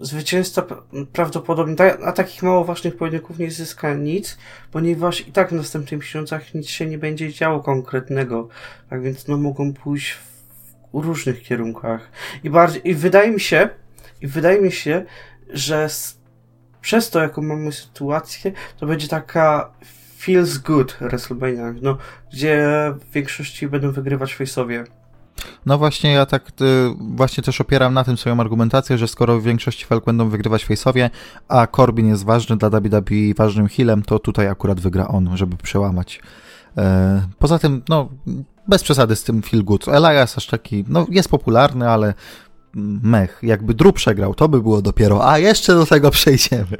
zwycięzca 0.00 0.66
prawdopodobnie 1.12 1.74
na 2.00 2.12
takich 2.12 2.42
mało 2.42 2.64
ważnych 2.64 2.96
pojedynków 2.96 3.38
nie 3.38 3.50
zyska 3.50 3.94
nic, 3.94 4.38
ponieważ 4.72 5.28
i 5.28 5.32
tak 5.32 5.48
w 5.48 5.52
następnych 5.52 6.00
miesiącach 6.00 6.54
nic 6.54 6.66
się 6.66 6.86
nie 6.86 6.98
będzie 6.98 7.32
działo 7.32 7.60
konkretnego. 7.60 8.48
Tak 8.90 9.02
więc 9.02 9.28
no 9.28 9.36
mogą 9.36 9.72
pójść 9.72 10.18
w 10.94 11.04
różnych 11.04 11.42
kierunkach. 11.42 12.10
I 12.44 12.50
bardziej, 12.50 12.88
i 12.88 12.94
wydaje 12.94 13.30
mi 13.30 13.40
się, 13.40 13.68
i 14.20 14.26
wydaje 14.26 14.60
mi 14.60 14.72
się, 14.72 15.04
że 15.50 15.88
z, 15.88 16.18
przez 16.80 17.10
to, 17.10 17.22
jaką 17.22 17.42
mamy 17.42 17.72
sytuację, 17.72 18.52
to 18.76 18.86
będzie 18.86 19.08
taka 19.08 19.72
feels 20.18 20.58
good 20.58 20.96
WrestleMania, 21.00 21.74
no, 21.82 21.98
gdzie 22.32 22.66
w 23.00 23.12
większości 23.12 23.68
będą 23.68 23.92
wygrywać 23.92 24.36
face'owie. 24.36 24.84
No 25.66 25.78
właśnie, 25.78 26.12
ja 26.12 26.26
tak 26.26 26.48
y, 26.48 26.94
właśnie 27.00 27.42
też 27.42 27.60
opieram 27.60 27.94
na 27.94 28.04
tym 28.04 28.16
swoją 28.16 28.40
argumentację, 28.40 28.98
że 28.98 29.08
skoro 29.08 29.40
w 29.40 29.42
większości 29.42 29.86
walk 29.90 30.04
będą 30.04 30.28
wygrywać 30.28 30.66
face'owie, 30.66 31.10
a 31.48 31.66
Corbin 31.66 32.06
jest 32.06 32.24
ważny 32.24 32.56
dla 32.56 32.70
WWE, 32.70 33.34
ważnym 33.36 33.68
healem, 33.68 34.02
to 34.02 34.18
tutaj 34.18 34.48
akurat 34.48 34.80
wygra 34.80 35.08
on, 35.08 35.36
żeby 35.36 35.56
przełamać. 35.56 36.20
E, 36.76 37.22
poza 37.38 37.58
tym, 37.58 37.82
no, 37.88 38.08
bez 38.68 38.82
przesady 38.82 39.16
z 39.16 39.24
tym 39.24 39.42
feel 39.42 39.64
good. 39.64 39.88
Elias 39.88 40.38
aż 40.38 40.46
taki, 40.46 40.84
no, 40.88 41.06
jest 41.10 41.28
popularny, 41.28 41.90
ale 41.90 42.14
mech. 43.02 43.38
Jakby 43.42 43.74
Drew 43.74 43.94
przegrał, 43.94 44.34
to 44.34 44.48
by 44.48 44.62
było 44.62 44.82
dopiero, 44.82 45.30
a 45.30 45.38
jeszcze 45.38 45.74
do 45.74 45.86
tego 45.86 46.10
przejdziemy. 46.10 46.76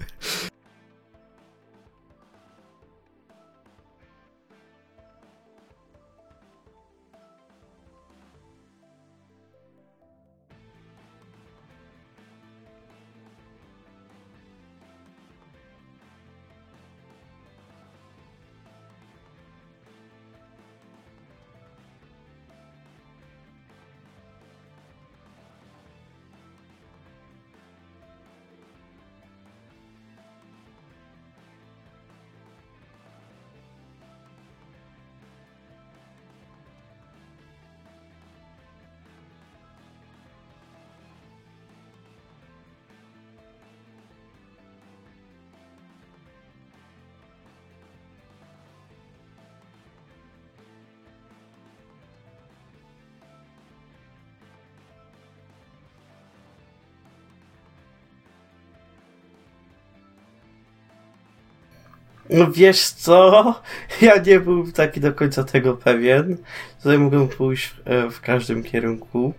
No 62.30 62.50
wiesz 62.50 62.90
co? 62.90 63.54
Ja 64.02 64.16
nie 64.26 64.40
byłem 64.40 64.72
taki 64.72 65.00
do 65.00 65.12
końca 65.12 65.44
tego 65.44 65.76
pewien. 65.76 66.36
Tutaj 66.78 66.98
mogę 66.98 67.28
pójść 67.28 67.74
e, 67.84 68.10
w 68.10 68.20
każdym 68.20 68.62
kierunku. 68.62 69.34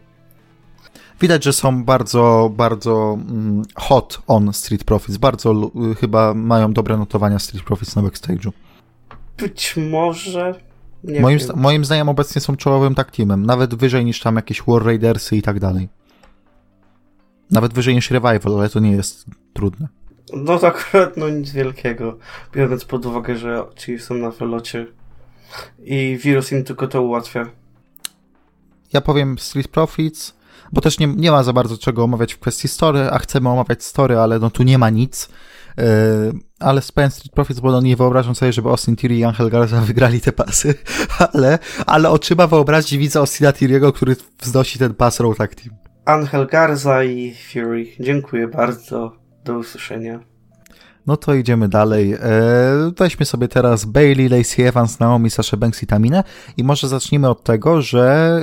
Widać, 1.22 1.44
że 1.44 1.54
są 1.54 1.84
bardzo, 1.84 2.52
bardzo 2.56 3.18
mm, 3.30 3.64
hot 3.76 4.22
on 4.28 4.54
Street 4.54 4.84
Profits. 4.84 5.18
Bardzo 5.18 5.72
chyba 6.00 6.34
mają 6.34 6.74
dobre 6.74 6.98
notowania 6.98 7.40
Street 7.40 7.66
Profits 7.66 7.96
na 7.96 8.02
backstage'u. 8.02 8.52
Być 9.38 9.76
może. 9.78 10.56
Nie 11.04 11.22
moim, 11.22 11.40
wiem. 11.40 11.50
moim 11.56 11.86
zdaniem 11.86 12.10
obecnie 12.10 12.42
są 12.42 12.56
czołowym 12.56 12.96
tak 12.96 13.12
teamem. 13.12 13.46
Nawet 13.46 13.76
wyżej 13.76 14.06
niż 14.06 14.20
tam 14.20 14.36
jakieś 14.36 14.62
War 14.68 14.86
Raidersy 14.86 15.38
i 15.38 15.42
tak 15.42 15.60
dalej. 15.60 15.90
Nawet 17.52 17.74
wyżej 17.74 17.96
niż 17.96 18.12
Revival, 18.12 18.60
ale 18.60 18.70
to 18.70 18.80
nie 18.80 18.92
jest 18.92 19.26
trudne. 19.54 19.88
No 20.34 20.60
to 20.60 20.68
akurat 20.68 21.18
no 21.18 21.30
nic 21.30 21.52
wielkiego, 21.52 22.18
biorąc 22.54 22.86
pod 22.86 23.06
uwagę, 23.06 23.38
że 23.38 23.64
ci 23.76 24.00
są 24.00 24.16
na 24.16 24.32
wylocie 24.32 24.88
i 25.80 26.18
wirus 26.22 26.52
im 26.52 26.64
tylko 26.64 26.88
to 26.88 27.02
ułatwia. 27.02 27.46
Ja 28.94 29.02
powiem 29.02 29.40
Street 29.40 29.68
Profits, 29.68 30.34
bo 30.72 30.82
też 30.82 31.00
nie, 31.00 31.08
nie 31.08 31.32
ma 31.32 31.44
za 31.44 31.54
bardzo 31.54 31.78
czego 31.78 32.04
omawiać 32.04 32.34
w 32.34 32.40
kwestii 32.40 32.68
story, 32.68 33.10
a 33.12 33.20
chcemy 33.20 33.50
omawiać 33.50 33.84
story, 33.84 34.18
ale 34.18 34.40
no 34.40 34.50
tu 34.50 34.64
nie 34.64 34.78
ma 34.78 34.90
nic. 34.90 35.30
Yy, 35.78 35.84
ale 36.60 36.82
z 36.82 36.86
Street 36.86 37.32
Profits, 37.34 37.60
bo 37.60 37.72
no 37.72 37.82
nie 37.82 37.96
wyobrażam 37.96 38.36
sobie, 38.36 38.54
żeby 38.54 38.70
Austin 38.70 38.96
Theory 38.96 39.16
i 39.16 39.24
Angel 39.24 39.50
Garza 39.50 39.82
wygrali 39.92 40.22
te 40.22 40.32
pasy, 40.32 40.76
ale, 41.34 41.60
ale 41.86 42.10
oczyma 42.10 42.48
wyobrazić 42.48 43.00
widza 43.00 43.20
Austina 43.20 43.52
Theory'ego, 43.52 43.94
który 43.94 44.16
wznosi 44.42 44.80
ten 44.80 44.94
pas 44.94 45.20
Road 45.20 45.38
Tag 45.38 45.56
Team. 45.56 45.76
Angel 46.06 46.48
Garza 46.48 47.04
i 47.04 47.34
Fury. 47.34 47.88
Dziękuję 48.00 48.48
bardzo. 48.48 49.25
Do 49.46 49.58
usłyszenia. 49.58 50.20
No 51.08 51.18
to 51.18 51.34
idziemy 51.34 51.70
dalej. 51.70 52.14
E, 52.14 52.20
weźmy 52.98 53.26
sobie 53.26 53.48
teraz 53.48 53.86
Bailey, 53.86 54.30
Lacey 54.30 54.66
Evans, 54.66 55.00
Naomi, 55.00 55.30
Sasha 55.30 55.58
Banks 55.58 55.84
i 55.84 55.88
Taminę 55.88 56.24
i 56.58 56.64
może 56.64 56.88
zacznijmy 56.88 57.30
od 57.30 57.44
tego, 57.44 57.82
że 57.82 58.42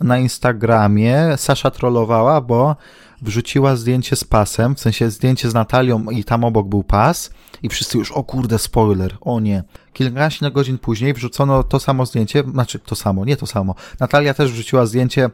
e, 0.00 0.04
na 0.04 0.18
Instagramie 0.18 1.36
Sasha 1.36 1.70
trollowała, 1.70 2.40
bo 2.40 2.76
wrzuciła 3.22 3.76
zdjęcie 3.76 4.16
z 4.16 4.24
pasem, 4.24 4.74
w 4.74 4.80
sensie 4.80 5.10
zdjęcie 5.10 5.50
z 5.50 5.54
Natalią 5.54 6.04
i 6.10 6.24
tam 6.24 6.44
obok 6.44 6.68
był 6.68 6.84
pas 6.84 7.30
i 7.62 7.68
wszyscy 7.68 7.98
już, 7.98 8.12
o 8.12 8.24
kurde, 8.24 8.58
spoiler, 8.58 9.16
o 9.20 9.40
nie. 9.40 9.62
Kilkanaście 9.92 10.50
godzin 10.50 10.78
później 10.78 11.14
wrzucono 11.14 11.62
to 11.62 11.80
samo 11.80 12.06
zdjęcie, 12.06 12.44
znaczy 12.52 12.78
to 12.78 12.94
samo, 12.94 13.24
nie 13.24 13.36
to 13.36 13.46
samo. 13.46 13.74
Natalia 14.00 14.34
też 14.34 14.52
wrzuciła 14.52 14.86
zdjęcie 14.86 15.30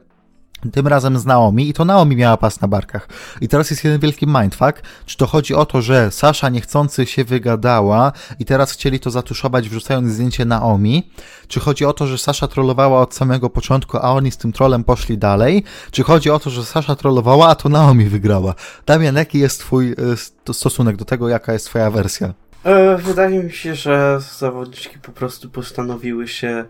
tym 0.72 0.86
razem 0.86 1.18
z 1.18 1.26
Naomi 1.26 1.68
i 1.68 1.72
to 1.72 1.84
Naomi 1.84 2.16
miała 2.16 2.36
pas 2.36 2.61
na 2.61 2.68
barkach. 2.68 3.08
I 3.40 3.48
teraz 3.48 3.70
jest 3.70 3.84
jeden 3.84 4.00
wielki 4.00 4.26
mindfuck. 4.26 4.82
Czy 5.06 5.16
to 5.16 5.26
chodzi 5.26 5.54
o 5.54 5.66
to, 5.66 5.82
że 5.82 6.11
Sasza 6.11 6.48
niechcący 6.48 7.06
się 7.06 7.24
wygadała 7.24 8.12
i 8.38 8.44
teraz 8.44 8.72
chcieli 8.72 9.00
to 9.00 9.11
zatuszować 9.11 9.68
wrzucając 9.68 10.12
zdjęcie 10.12 10.44
Naomi? 10.44 11.11
Czy 11.48 11.61
chodzi 11.61 11.84
o 11.84 11.92
to, 11.92 12.06
że 12.06 12.18
Sasza 12.18 12.48
trollowała 12.48 13.00
od 13.00 13.14
samego 13.14 13.50
początku, 13.50 13.96
a 13.96 14.11
oni 14.11 14.30
z 14.30 14.36
tym 14.36 14.52
trolem 14.52 14.84
poszli 14.84 15.18
dalej? 15.18 15.64
Czy 15.90 16.02
chodzi 16.02 16.30
o 16.30 16.38
to, 16.38 16.50
że 16.50 16.64
Sasza 16.64 16.96
trollowała, 16.96 17.48
a 17.48 17.54
to 17.54 17.68
Naomi 17.68 18.04
wygrała? 18.04 18.54
Damian, 18.86 19.16
jaki 19.16 19.38
jest 19.38 19.61
twój 19.61 19.92
e, 19.92 20.52
stosunek 20.52 20.96
do 20.96 21.04
tego, 21.04 21.28
jaka 21.28 21.52
jest 21.52 21.66
twoja 21.66 21.90
wersja? 21.90 22.34
E, 22.64 22.96
wydaje 22.96 23.42
mi 23.42 23.52
się, 23.52 23.74
że 23.74 24.20
zawodniczki 24.38 24.98
po 24.98 25.12
prostu 25.12 25.50
postanowiły 25.50 26.28
się 26.28 26.64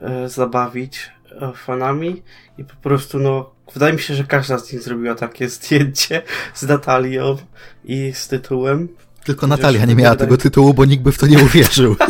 e, 0.00 0.28
zabawić 0.28 1.10
fanami 1.56 2.22
i 2.58 2.64
po 2.64 2.74
prostu 2.74 3.18
no 3.18 3.50
wydaje 3.74 3.92
mi 3.92 4.00
się, 4.00 4.14
że 4.14 4.24
każda 4.24 4.58
z 4.58 4.72
nich 4.72 4.82
zrobiła 4.82 5.14
takie 5.14 5.48
zdjęcie 5.54 6.22
z 6.54 6.62
Natalią 6.62 7.36
i 7.84 8.12
z 8.14 8.28
tytułem. 8.28 8.88
Tylko 9.24 9.46
Natalia 9.46 9.84
nie 9.84 9.94
miała 9.94 10.16
tego 10.16 10.36
tytułu, 10.36 10.74
bo 10.74 10.84
nikt 10.84 11.02
by 11.02 11.12
w 11.12 11.18
to 11.18 11.26
nie 11.26 11.38
uwierzył. 11.38 11.96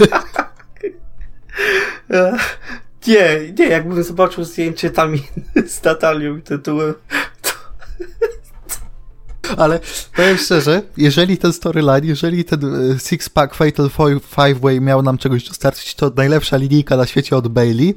nie, 3.07 3.53
nie, 3.59 3.69
jakbym 3.69 4.03
zobaczył 4.03 4.45
zdjęcie 4.45 4.91
tam 4.91 5.17
z 5.67 5.83
Natalią 5.83 6.37
i 6.37 6.43
tytułem, 6.43 6.95
to... 7.43 7.51
Ale 9.57 9.81
powiem 10.17 10.37
szczerze, 10.37 10.83
jeżeli 10.97 11.39
ten 11.39 11.53
storyline, 11.53 12.05
jeżeli 12.05 12.45
ten 12.45 12.93
e, 12.93 12.99
Six 12.99 13.29
Pack 13.29 13.55
Fatal 13.55 13.91
Five 14.21 14.61
Way 14.61 14.81
miał 14.81 15.03
nam 15.03 15.19
czegoś 15.19 15.49
dostarczyć, 15.49 15.95
to 15.95 16.13
najlepsza 16.17 16.57
linijka 16.57 16.97
na 16.97 17.07
świecie 17.07 17.37
od 17.37 17.49
Bailey 17.49 17.95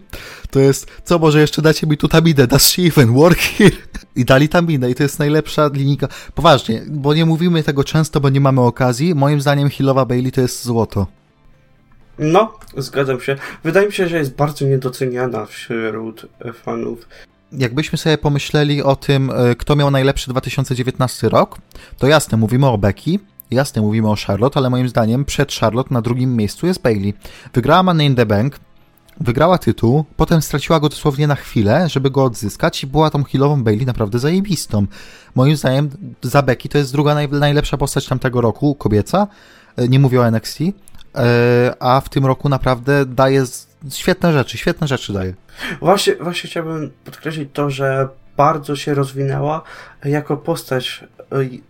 to 0.52 0.60
jest, 0.60 0.88
co 1.04 1.20
może 1.20 1.42
jeszcze 1.42 1.62
dacie 1.62 1.88
mi 1.88 1.98
tu 1.98 2.08
taminę, 2.08 2.48
does 2.48 2.70
she 2.70 2.82
even 2.82 3.14
work 3.14 3.40
here? 3.40 3.76
I 4.16 4.26
dali 4.26 4.50
taminę 4.50 4.90
i 4.92 4.96
to 4.96 5.04
jest 5.04 5.20
najlepsza 5.20 5.70
linijka. 5.74 6.08
Poważnie, 6.36 6.82
bo 6.88 7.14
nie 7.14 7.26
mówimy 7.26 7.64
tego 7.64 7.84
często, 7.84 8.20
bo 8.20 8.30
nie 8.30 8.42
mamy 8.42 8.62
okazji. 8.62 9.16
Moim 9.16 9.42
zdaniem 9.42 9.70
Hillowa 9.70 10.06
Bailey 10.06 10.32
to 10.32 10.42
jest 10.42 10.66
złoto. 10.66 11.08
No, 12.20 12.54
zgadzam 12.78 13.22
się. 13.22 13.36
Wydaje 13.64 13.88
mi 13.88 13.94
się, 13.94 14.08
że 14.08 14.18
jest 14.18 14.36
bardzo 14.36 14.66
niedoceniana 14.66 15.46
wśród 15.46 16.26
fanów 16.54 17.08
jakbyśmy 17.52 17.98
sobie 17.98 18.18
pomyśleli 18.18 18.84
o 18.84 18.96
tym, 18.96 19.32
e, 19.32 19.56
kto 19.56 19.76
miał 19.76 19.92
najlepszy 19.92 20.30
2019 20.30 21.30
rok, 21.30 21.58
to 21.98 22.08
jasne, 22.08 22.38
mówimy 22.38 22.68
o 22.68 22.78
Becky, 22.78 23.20
jasne, 23.52 23.82
mówimy 23.82 24.10
o 24.10 24.16
Charlotte, 24.28 24.58
ale 24.60 24.70
moim 24.70 24.90
zdaniem 24.90 25.26
przed 25.26 25.54
Charlotte 25.54 25.94
na 25.94 26.02
drugim 26.02 26.36
miejscu 26.36 26.68
jest 26.68 26.82
Bailey. 26.82 27.14
Wygrała 27.54 27.84
Money 27.84 28.08
in 28.08 28.16
the 28.16 28.26
Bank, 28.26 28.60
wygrała 29.20 29.58
tytuł, 29.58 30.06
potem 30.18 30.42
straciła 30.42 30.80
go 30.80 30.90
dosłownie 30.90 31.28
na 31.28 31.36
chwilę, 31.36 31.90
żeby 31.90 32.12
go 32.12 32.24
odzyskać 32.24 32.84
i 32.84 32.88
była 32.88 33.10
tą 33.10 33.24
healową 33.24 33.64
Bailey 33.64 33.86
naprawdę 33.86 34.20
zajebistą. 34.20 34.86
Moim 35.36 35.58
zdaniem 35.58 35.90
za 36.22 36.42
Becky 36.42 36.70
to 36.70 36.78
jest 36.78 36.92
druga 36.92 37.14
naj, 37.14 37.30
najlepsza 37.30 37.78
postać 37.78 38.06
tamtego 38.06 38.42
roku, 38.42 38.76
kobieca, 38.76 39.28
e, 39.76 39.88
nie 39.88 40.00
mówię 40.00 40.22
o 40.22 40.28
NXT, 40.28 40.60
e, 41.16 41.74
a 41.80 42.02
w 42.02 42.10
tym 42.10 42.26
roku 42.26 42.50
naprawdę 42.50 43.06
daje 43.06 43.46
świetne 43.90 44.34
rzeczy, 44.34 44.58
świetne 44.58 44.88
rzeczy 44.88 45.14
daje. 45.14 45.34
Właśnie, 45.80 46.16
właśnie 46.16 46.50
chciałbym 46.50 46.92
podkreślić 47.06 47.50
to, 47.54 47.70
że 47.70 48.08
bardzo 48.38 48.76
się 48.76 48.94
rozwinęła 48.94 49.62
jako 50.06 50.38
postać. 50.38 51.04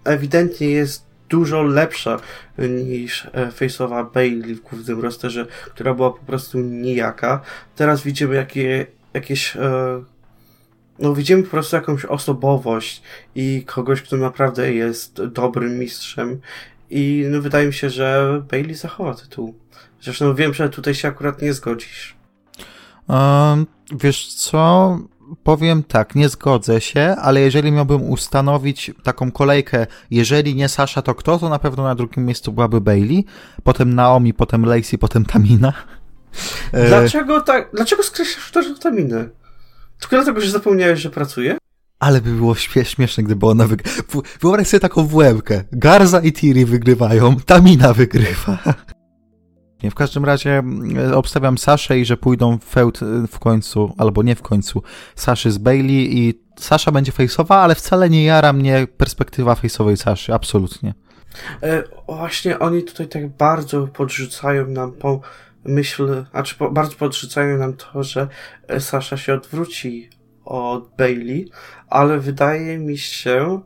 Ewidentnie 0.04 0.70
jest 0.70 1.06
dużo 1.30 1.64
lepsza 1.64 2.20
niż 2.58 3.26
e, 3.26 3.48
face'owa 3.48 4.12
Bailey 4.14 4.56
w 4.56 4.62
głównym 4.62 5.02
rosterze, 5.02 5.46
która 5.66 5.94
była 5.94 6.12
po 6.12 6.26
prostu 6.26 6.60
nijaka. 6.60 7.42
Teraz 7.76 8.04
widzimy 8.04 8.36
jakie, 8.36 8.86
jakieś 9.14 9.56
e, 9.56 10.04
no 11.00 11.14
widzimy 11.14 11.44
po 11.44 11.50
prostu 11.50 11.76
jakąś 11.76 12.06
osobowość 12.06 13.02
i 13.36 13.64
kogoś, 13.66 14.02
kto 14.02 14.18
naprawdę 14.18 14.74
jest 14.74 15.26
dobrym 15.26 15.80
mistrzem 15.80 16.42
i 16.90 17.26
no, 17.30 17.42
wydaje 17.42 17.68
mi 17.68 17.74
się, 17.74 17.90
że 17.90 18.42
Bailey 18.52 18.76
zachowa 18.76 19.14
tytuł. 19.14 19.56
Zresztą 20.02 20.36
wiem, 20.36 20.54
że 20.54 20.70
tutaj 20.70 20.96
się 20.96 21.08
akurat 21.08 21.42
nie 21.42 21.54
zgodzisz. 21.54 22.16
Um, 23.08 23.68
wiesz 23.92 24.34
co? 24.34 25.00
Powiem 25.44 25.84
tak, 25.84 26.16
nie 26.16 26.30
zgodzę 26.30 26.82
się, 26.82 27.16
ale 27.22 27.42
jeżeli 27.42 27.72
miałbym 27.72 28.10
ustanowić 28.10 28.92
taką 29.04 29.32
kolejkę, 29.32 29.88
jeżeli 30.12 30.56
nie 30.56 30.70
Sasha, 30.70 31.02
to 31.02 31.16
kto, 31.16 31.40
to 31.40 31.50
na 31.50 31.60
pewno 31.60 31.84
na 31.84 31.96
drugim 31.96 32.26
miejscu 32.26 32.52
byłaby 32.52 32.82
Bailey, 32.82 33.26
potem 33.64 33.94
Naomi, 33.94 34.34
potem 34.34 34.66
Lacey, 34.66 34.98
potem 34.98 35.26
Tamina. 35.26 35.74
E, 36.72 36.88
dlaczego 36.88 37.42
tak, 37.42 37.70
dlaczego 37.74 38.04
skreślasz 38.04 38.52
to, 38.52 38.64
że 38.64 38.76
Taminę? 38.76 39.30
Tylko 40.00 40.16
dlatego, 40.16 40.42
że 40.42 40.52
zapomniałeś, 40.52 41.00
że 41.00 41.10
pracuje? 41.10 41.58
Ale 42.00 42.22
by 42.22 42.32
było 42.32 42.56
śmieszne, 42.56 43.24
gdyby 43.24 43.46
ona 43.46 43.68
wygrała. 43.68 43.98
Wyobraź 44.42 44.68
sobie 44.68 44.82
taką 44.82 45.08
włębkę. 45.08 45.64
Garza 45.72 46.20
i 46.20 46.34
Tiri 46.34 46.66
wygrywają, 46.66 47.36
Tamina 47.36 47.94
wygrywa. 47.94 48.58
W 49.84 49.96
każdym 49.96 50.26
razie 50.26 50.64
e, 50.98 51.16
obstawiam 51.16 51.58
Saszę 51.58 52.00
i 52.00 52.06
że 52.06 52.18
pójdą 52.18 52.58
feud 52.58 53.00
e, 53.04 53.28
w 53.28 53.40
końcu, 53.40 53.94
albo 53.98 54.24
nie 54.24 54.36
w 54.36 54.42
końcu, 54.42 54.84
Saszy 55.16 55.52
z 55.52 55.58
Bailey 55.58 56.18
i 56.18 56.34
Sasza 56.60 56.92
będzie 56.92 57.12
fejsowa, 57.12 57.56
ale 57.56 57.76
wcale 57.76 58.10
nie 58.10 58.24
jara 58.24 58.54
mnie 58.54 58.88
perspektywa 58.98 59.56
fejsowej 59.56 59.98
Saszy, 59.98 60.34
absolutnie. 60.34 60.94
E, 61.64 61.84
właśnie 62.08 62.60
oni 62.60 62.84
tutaj 62.84 63.08
tak 63.08 63.30
bardzo 63.30 63.88
podrzucają 63.88 64.68
nam 64.68 64.92
po 64.92 65.22
myśl, 65.66 66.26
a 66.34 66.44
czy 66.44 66.56
po, 66.56 66.72
bardzo 66.72 66.96
podrzucają 66.96 67.58
nam 67.58 67.74
to, 67.74 68.04
że 68.04 68.28
e, 68.68 68.80
Sasza 68.80 69.18
się 69.18 69.34
odwróci 69.34 70.10
od 70.46 70.96
Bailey, 70.98 71.50
ale 71.88 72.20
wydaje 72.20 72.78
mi 72.78 72.98
się, 72.98 73.62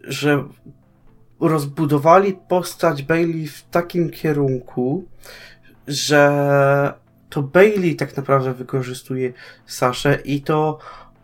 że 0.00 0.44
rozbudowali 1.40 2.38
postać 2.48 3.02
Bailey 3.02 3.46
w 3.46 3.62
takim 3.62 4.10
kierunku, 4.10 5.08
że 5.88 6.94
to 7.30 7.42
Bailey 7.42 7.96
tak 7.96 8.16
naprawdę 8.16 8.54
wykorzystuje 8.54 9.32
Saszę 9.66 10.18
i 10.24 10.40
to 10.40 10.78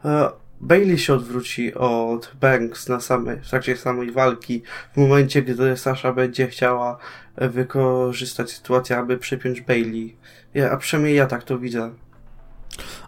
e, 0.04 0.30
Bailey 0.61 0.98
się 0.98 1.14
odwróci 1.14 1.74
od 1.74 2.32
Banks 2.40 2.88
na 2.88 3.00
samej, 3.00 3.40
w 3.40 3.48
trakcie 3.48 3.76
samej 3.76 4.12
walki, 4.12 4.62
w 4.92 4.96
momencie, 4.96 5.42
gdy 5.42 5.76
Sasha 5.76 6.12
będzie 6.12 6.48
chciała 6.48 6.98
wykorzystać 7.36 8.50
sytuację, 8.50 8.96
aby 8.96 9.18
przypiąć 9.18 9.61
Bailey. 9.61 10.16
Ja, 10.54 10.70
a 10.70 10.76
przynajmniej 10.76 11.16
ja 11.16 11.26
tak 11.26 11.42
to 11.42 11.59
widzę. 11.59 11.90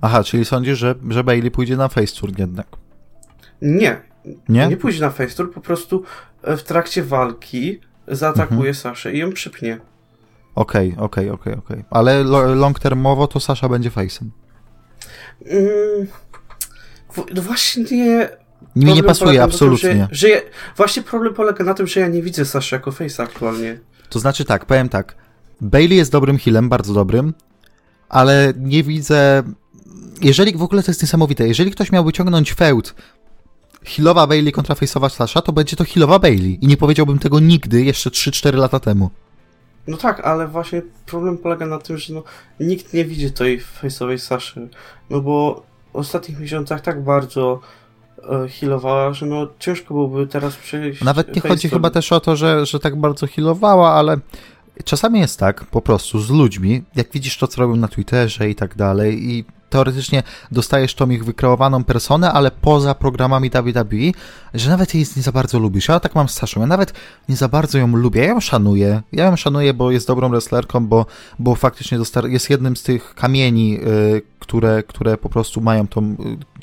Aha, 0.00 0.24
czyli 0.24 0.44
sądzisz, 0.44 0.78
że, 0.78 0.94
że 1.08 1.24
Bailey 1.24 1.50
pójdzie 1.50 1.76
na 1.76 1.88
face 1.88 2.20
tour 2.20 2.38
jednak? 2.38 2.66
Nie. 3.62 4.00
Nie? 4.48 4.68
Nie 4.68 4.76
pójdzie 4.76 5.00
na 5.00 5.10
face 5.10 5.36
tour, 5.36 5.52
po 5.52 5.60
prostu 5.60 6.04
w 6.42 6.62
trakcie 6.62 7.02
walki 7.02 7.80
zaatakuje 8.08 8.58
mhm. 8.58 8.74
Saszę 8.74 9.12
i 9.12 9.18
ją 9.18 9.32
przypnie. 9.32 9.78
Okej, 10.54 10.92
okay, 10.92 11.04
okej, 11.04 11.30
okay, 11.30 11.34
okej, 11.34 11.54
okay, 11.54 11.74
okej. 11.76 11.84
Ale 11.90 12.24
long 12.54 12.78
termowo 12.78 13.26
to 13.26 13.40
Sasha 13.40 13.68
będzie 13.68 13.90
face'em. 13.90 14.24
Mm, 15.46 16.06
no 17.34 17.42
właśnie... 17.42 18.28
Mi 18.76 18.94
nie 18.94 19.02
pasuje, 19.02 19.42
absolutnie. 19.42 19.90
Tym, 19.90 19.98
że, 20.00 20.08
że 20.10 20.28
ja, 20.28 20.40
właśnie 20.76 21.02
problem 21.02 21.34
polega 21.34 21.64
na 21.64 21.74
tym, 21.74 21.86
że 21.86 22.00
ja 22.00 22.08
nie 22.08 22.22
widzę 22.22 22.44
Sasha 22.44 22.76
jako 22.76 22.92
face 22.92 23.22
aktualnie. 23.22 23.80
To 24.08 24.18
znaczy 24.18 24.44
tak, 24.44 24.66
powiem 24.66 24.88
tak. 24.88 25.14
Bailey 25.60 25.96
jest 25.96 26.12
dobrym 26.12 26.38
healem, 26.38 26.68
bardzo 26.68 26.94
dobrym, 26.94 27.34
ale 28.08 28.52
nie 28.56 28.82
widzę... 28.82 29.42
Jeżeli 30.20 30.56
w 30.56 30.62
ogóle 30.62 30.82
to 30.82 30.90
jest 30.90 31.02
niesamowite, 31.02 31.48
jeżeli 31.48 31.70
ktoś 31.70 31.92
miałby 31.92 32.12
ciągnąć 32.12 32.54
feud 32.54 32.94
healowa 33.84 34.26
Bailey 34.26 34.52
kontra 34.52 34.74
face'owa 34.74 35.10
Sasha, 35.10 35.42
to 35.42 35.52
będzie 35.52 35.76
to 35.76 35.84
healowa 35.84 36.18
Bailey. 36.18 36.58
I 36.60 36.66
nie 36.66 36.76
powiedziałbym 36.76 37.18
tego 37.18 37.40
nigdy 37.40 37.84
jeszcze 37.84 38.10
3-4 38.10 38.54
lata 38.54 38.80
temu. 38.80 39.10
No 39.90 39.96
tak, 39.96 40.20
ale 40.20 40.46
właśnie 40.48 40.82
problem 41.06 41.38
polega 41.38 41.66
na 41.66 41.78
tym, 41.78 41.98
że 41.98 42.14
no, 42.14 42.22
nikt 42.60 42.94
nie 42.94 43.04
widzi 43.04 43.32
tej 43.32 43.60
face'owej 43.60 44.18
Saszy. 44.18 44.68
No 45.10 45.20
bo 45.20 45.62
w 45.92 45.96
ostatnich 45.96 46.40
miesiącach 46.40 46.80
tak 46.80 47.04
bardzo 47.04 47.60
e, 48.18 48.48
healowała, 48.48 49.12
że 49.12 49.26
no 49.26 49.46
ciężko 49.58 49.94
byłoby 49.94 50.26
teraz 50.26 50.56
przejść. 50.56 51.02
Nawet 51.02 51.36
nie 51.36 51.40
chodzi 51.42 51.68
chyba 51.68 51.90
też 51.90 52.12
o 52.12 52.20
to, 52.20 52.36
że, 52.36 52.66
że 52.66 52.80
tak 52.80 52.96
bardzo 52.96 53.26
healowała, 53.26 53.92
ale 53.92 54.16
czasami 54.84 55.20
jest 55.20 55.38
tak 55.38 55.64
po 55.64 55.80
prostu 55.80 56.20
z 56.20 56.30
ludźmi, 56.30 56.82
jak 56.94 57.12
widzisz 57.12 57.38
to, 57.38 57.46
co 57.46 57.60
robią 57.60 57.76
na 57.76 57.88
Twitterze 57.88 58.50
i 58.50 58.54
tak 58.54 58.76
dalej 58.76 59.30
i 59.30 59.44
teoretycznie 59.70 60.22
dostajesz 60.50 60.94
tą 60.94 61.10
ich 61.10 61.24
wykreowaną 61.24 61.84
personę, 61.84 62.32
ale 62.32 62.50
poza 62.50 62.94
programami 62.94 63.50
WWE, 63.50 64.12
że 64.54 64.70
nawet 64.70 64.94
jej 64.94 65.06
nie 65.16 65.22
za 65.22 65.32
bardzo 65.32 65.58
lubisz. 65.58 65.88
Ja 65.88 66.00
tak 66.00 66.14
mam 66.14 66.28
z 66.28 66.34
Saszą, 66.34 66.60
ja 66.60 66.66
nawet 66.66 66.92
nie 67.28 67.36
za 67.36 67.48
bardzo 67.48 67.78
ją 67.78 67.96
lubię, 67.96 68.20
ja 68.20 68.28
ją 68.28 68.40
szanuję. 68.40 69.02
Ja 69.12 69.24
ją 69.24 69.36
szanuję, 69.36 69.74
bo 69.74 69.90
jest 69.90 70.06
dobrą 70.06 70.28
wrestlerką, 70.28 70.86
bo, 70.86 71.06
bo 71.38 71.54
faktycznie 71.54 71.98
jest 72.24 72.50
jednym 72.50 72.76
z 72.76 72.82
tych 72.82 73.14
kamieni, 73.14 73.70
yy, 73.70 74.22
które, 74.38 74.82
które 74.82 75.16
po 75.16 75.28
prostu 75.28 75.60
mają 75.60 75.86
tą, 75.86 76.02
yy, 76.02 76.16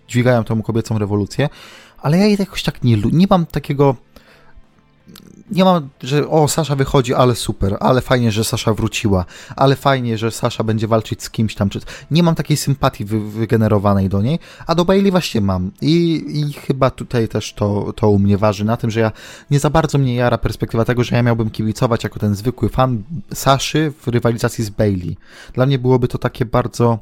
dźwigają 0.08 0.44
tą 0.44 0.62
kobiecą 0.62 0.98
rewolucję, 0.98 1.50
ale 2.02 2.18
ja 2.18 2.26
jej 2.26 2.38
jakoś 2.40 2.64
tak 2.64 2.84
nie 2.84 2.98
lubię, 2.98 3.18
nie 3.18 3.28
mam 3.30 3.46
takiego 3.46 3.96
nie 5.52 5.64
mam, 5.64 5.90
że 6.04 6.30
o, 6.30 6.48
Sasza 6.48 6.76
wychodzi, 6.76 7.14
ale 7.14 7.36
super, 7.36 7.78
ale 7.80 8.02
fajnie, 8.02 8.32
że 8.32 8.44
Sasza 8.44 8.74
wróciła, 8.74 9.26
ale 9.56 9.76
fajnie, 9.76 10.18
że 10.18 10.32
Sasza 10.32 10.64
będzie 10.64 10.88
walczyć 10.88 11.24
z 11.24 11.30
kimś 11.30 11.56
tam, 11.56 11.70
czy... 11.70 11.80
Nie 12.12 12.24
mam 12.24 12.36
takiej 12.36 12.58
sympatii 12.58 13.06
wy, 13.06 13.20
wygenerowanej 13.20 14.10
do 14.10 14.22
niej, 14.22 14.40
a 14.68 14.76
do 14.76 14.86
Bailey 14.86 15.12
właśnie 15.12 15.42
mam. 15.42 15.72
I, 15.82 16.24
I 16.28 16.54
chyba 16.54 16.90
tutaj 16.90 17.28
też 17.28 17.54
to, 17.54 17.94
to 17.96 18.10
u 18.10 18.20
mnie 18.20 18.38
waży 18.38 18.66
na 18.66 18.78
tym, 18.78 18.92
że 18.92 19.00
ja 19.00 19.12
nie 19.52 19.60
za 19.60 19.70
bardzo 19.70 19.98
mnie 19.98 20.16
jara 20.16 20.38
perspektywa 20.38 20.86
tego, 20.86 21.04
że 21.04 21.16
ja 21.16 21.24
miałbym 21.24 21.50
kibicować 21.50 22.04
jako 22.04 22.20
ten 22.20 22.36
zwykły 22.36 22.70
fan 22.70 23.04
Saszy 23.34 23.94
w 24.02 24.08
rywalizacji 24.08 24.64
z 24.64 24.70
Bailey. 24.70 25.18
Dla 25.54 25.66
mnie 25.66 25.80
byłoby 25.80 26.08
to 26.08 26.18
takie 26.18 26.46
bardzo 26.46 27.00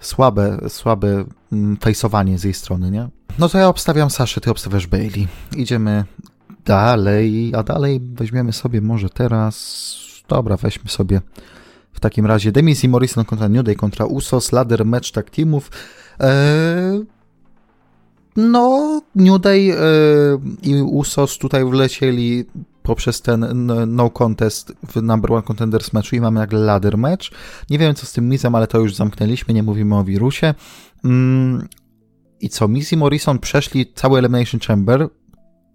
słabe, 0.00 0.58
słabe 0.68 1.24
mm, 1.52 1.76
fejsowanie 1.76 2.38
z 2.38 2.44
jej 2.44 2.54
strony, 2.54 2.90
nie? 2.90 3.08
No 3.38 3.48
to 3.48 3.58
ja 3.58 3.68
obstawiam 3.68 4.10
Saszę, 4.10 4.40
ty 4.40 4.50
obstawiasz 4.50 4.86
Bailey. 4.86 5.28
Idziemy 5.56 6.04
dalej, 6.64 7.52
a 7.54 7.62
dalej 7.62 8.00
weźmiemy 8.14 8.52
sobie 8.52 8.80
może 8.80 9.08
teraz, 9.08 9.96
dobra, 10.28 10.56
weźmy 10.56 10.90
sobie 10.90 11.20
w 11.92 12.00
takim 12.00 12.26
razie 12.26 12.52
Demis 12.52 12.84
i 12.84 12.88
Morrison 12.88 13.24
kontra 13.24 13.48
New 13.48 13.64
Day 13.64 13.76
kontra 13.76 14.06
Usos, 14.06 14.52
ladder 14.52 14.84
match 14.84 15.10
tak 15.10 15.30
teamów. 15.30 15.70
Eee, 16.20 17.04
no, 18.36 19.00
New 19.14 19.40
Day 19.40 19.70
eee, 19.70 19.78
i 20.62 20.82
Usos 20.82 21.38
tutaj 21.38 21.64
wlecieli 21.64 22.44
poprzez 22.82 23.22
ten 23.22 23.66
no 23.86 24.10
contest 24.10 24.72
w 24.88 25.02
number 25.02 25.32
one 25.32 25.42
contenders 25.42 25.92
meczu 25.92 26.16
i 26.16 26.20
mamy 26.20 26.40
nagle 26.40 26.60
ladder 26.60 26.98
match. 26.98 27.30
Nie 27.70 27.78
wiem 27.78 27.94
co 27.94 28.06
z 28.06 28.12
tym 28.12 28.28
Mizem, 28.28 28.54
ale 28.54 28.66
to 28.66 28.78
już 28.78 28.94
zamknęliśmy, 28.94 29.54
nie 29.54 29.62
mówimy 29.62 29.96
o 29.96 30.04
wirusie. 30.04 30.54
Mm, 31.04 31.68
I 32.40 32.48
co, 32.48 32.68
Miz 32.68 32.92
i 32.92 32.96
Morrison 32.96 33.38
przeszli 33.38 33.92
cały 33.94 34.18
Elimination 34.18 34.60
Chamber, 34.60 35.08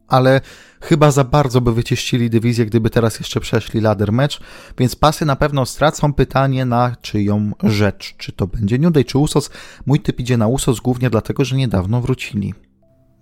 ale 0.08 0.41
chyba 0.82 1.12
za 1.12 1.24
bardzo 1.24 1.62
by 1.62 1.74
wycieścili 1.74 2.30
dywizję, 2.30 2.66
gdyby 2.66 2.89
teraz 2.89 3.20
jeszcze 3.20 3.39
przeszli 3.39 3.82
ladder 3.82 4.12
match, 4.12 4.38
więc 4.78 4.95
pasy 4.95 5.26
na 5.26 5.36
pewno 5.36 5.66
stracą 5.66 6.14
pytanie 6.14 6.66
na 6.66 6.95
czyją 7.01 7.51
rzecz. 7.64 8.16
Czy 8.18 8.32
to 8.32 8.47
będzie 8.47 8.80
New 8.80 8.93
Day, 8.93 9.03
czy 9.03 9.18
Usos? 9.18 9.49
Mój 9.86 9.99
typ 9.99 10.20
idzie 10.20 10.38
na 10.38 10.47
Usos 10.47 10.80
głównie 10.80 11.10
dlatego, 11.10 11.45
że 11.45 11.56
niedawno 11.56 12.01
wrócili. 12.01 12.53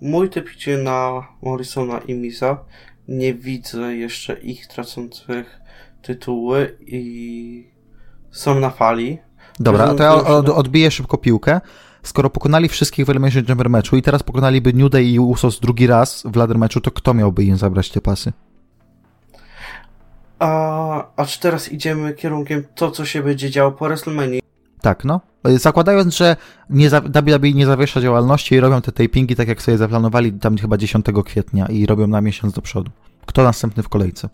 Mój 0.02 0.30
typ 0.30 0.56
idzie 0.56 0.78
na 0.78 1.28
Morrisona 1.42 2.00
i 2.00 2.14
Miza. 2.14 2.66
Nie 3.08 3.34
widzę 3.34 3.96
jeszcze 3.96 4.34
ich 4.34 4.68
tracących 4.68 5.62
tytuły 6.02 6.78
i 6.82 7.68
są 8.32 8.60
na 8.60 8.70
fali. 8.70 9.18
Dobra, 9.60 9.94
to 9.94 10.04
ja 10.04 10.14
odbiję 10.56 10.92
szybko 10.92 11.18
piłkę 11.18 11.62
skoro 12.04 12.30
pokonali 12.30 12.70
wszystkich 12.70 13.06
w 13.06 13.10
Elimination 13.10 13.46
Chamber 13.46 13.70
meczu 13.70 13.98
i 13.98 14.02
teraz 14.02 14.24
pokonaliby 14.24 14.74
New 14.74 14.92
Day 14.92 15.04
i 15.04 15.20
Usos 15.20 15.60
drugi 15.60 15.88
raz 15.88 16.24
w 16.26 16.36
ladder 16.36 16.58
meczu, 16.58 16.82
to 16.82 16.92
kto 16.92 17.14
miałby 17.14 17.44
im 17.44 17.58
zabrać 17.58 17.90
te 17.90 18.02
pasy? 18.02 18.34
A, 20.40 21.06
a 21.16 21.26
czy 21.26 21.40
teraz 21.40 21.72
idziemy 21.72 22.14
kierunkiem 22.14 22.64
to, 22.76 22.92
co 22.92 23.06
się 23.06 23.24
będzie 23.24 23.50
działo 23.50 23.72
po 23.72 23.86
WrestleMania? 23.86 24.40
Tak, 24.82 25.06
no. 25.06 25.22
Zakładając, 25.46 26.18
że 26.18 26.36
nie 26.70 26.90
WWE 26.90 27.54
nie 27.54 27.66
zawiesza 27.66 28.02
działalności 28.02 28.56
i 28.56 28.60
robią 28.60 28.82
te 28.82 28.92
tapingi 28.92 29.36
tak, 29.36 29.48
jak 29.48 29.62
sobie 29.62 29.78
zaplanowali 29.78 30.34
tam 30.34 30.58
chyba 30.58 30.78
10 30.78 31.06
kwietnia 31.26 31.66
i 31.66 31.86
robią 31.86 32.08
na 32.08 32.22
miesiąc 32.22 32.54
do 32.54 32.62
przodu. 32.62 32.92
Kto 33.26 33.44
następny 33.44 33.84
w 33.84 33.90
kolejce? 33.90 34.30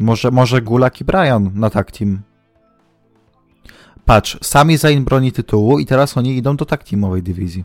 Może, 0.00 0.30
może 0.30 0.62
Gulak 0.62 1.00
i 1.00 1.04
Brian 1.04 1.50
na 1.54 1.70
tak 1.70 1.92
team. 1.92 2.22
Patrz, 4.04 4.38
sami 4.42 4.76
Zayn 4.76 5.04
broni 5.04 5.32
tytułu 5.32 5.78
i 5.78 5.86
teraz 5.86 6.16
oni 6.16 6.36
idą 6.36 6.56
do 6.56 6.64
tak 6.64 6.84
teamowej 6.84 7.22
dywizji. 7.22 7.64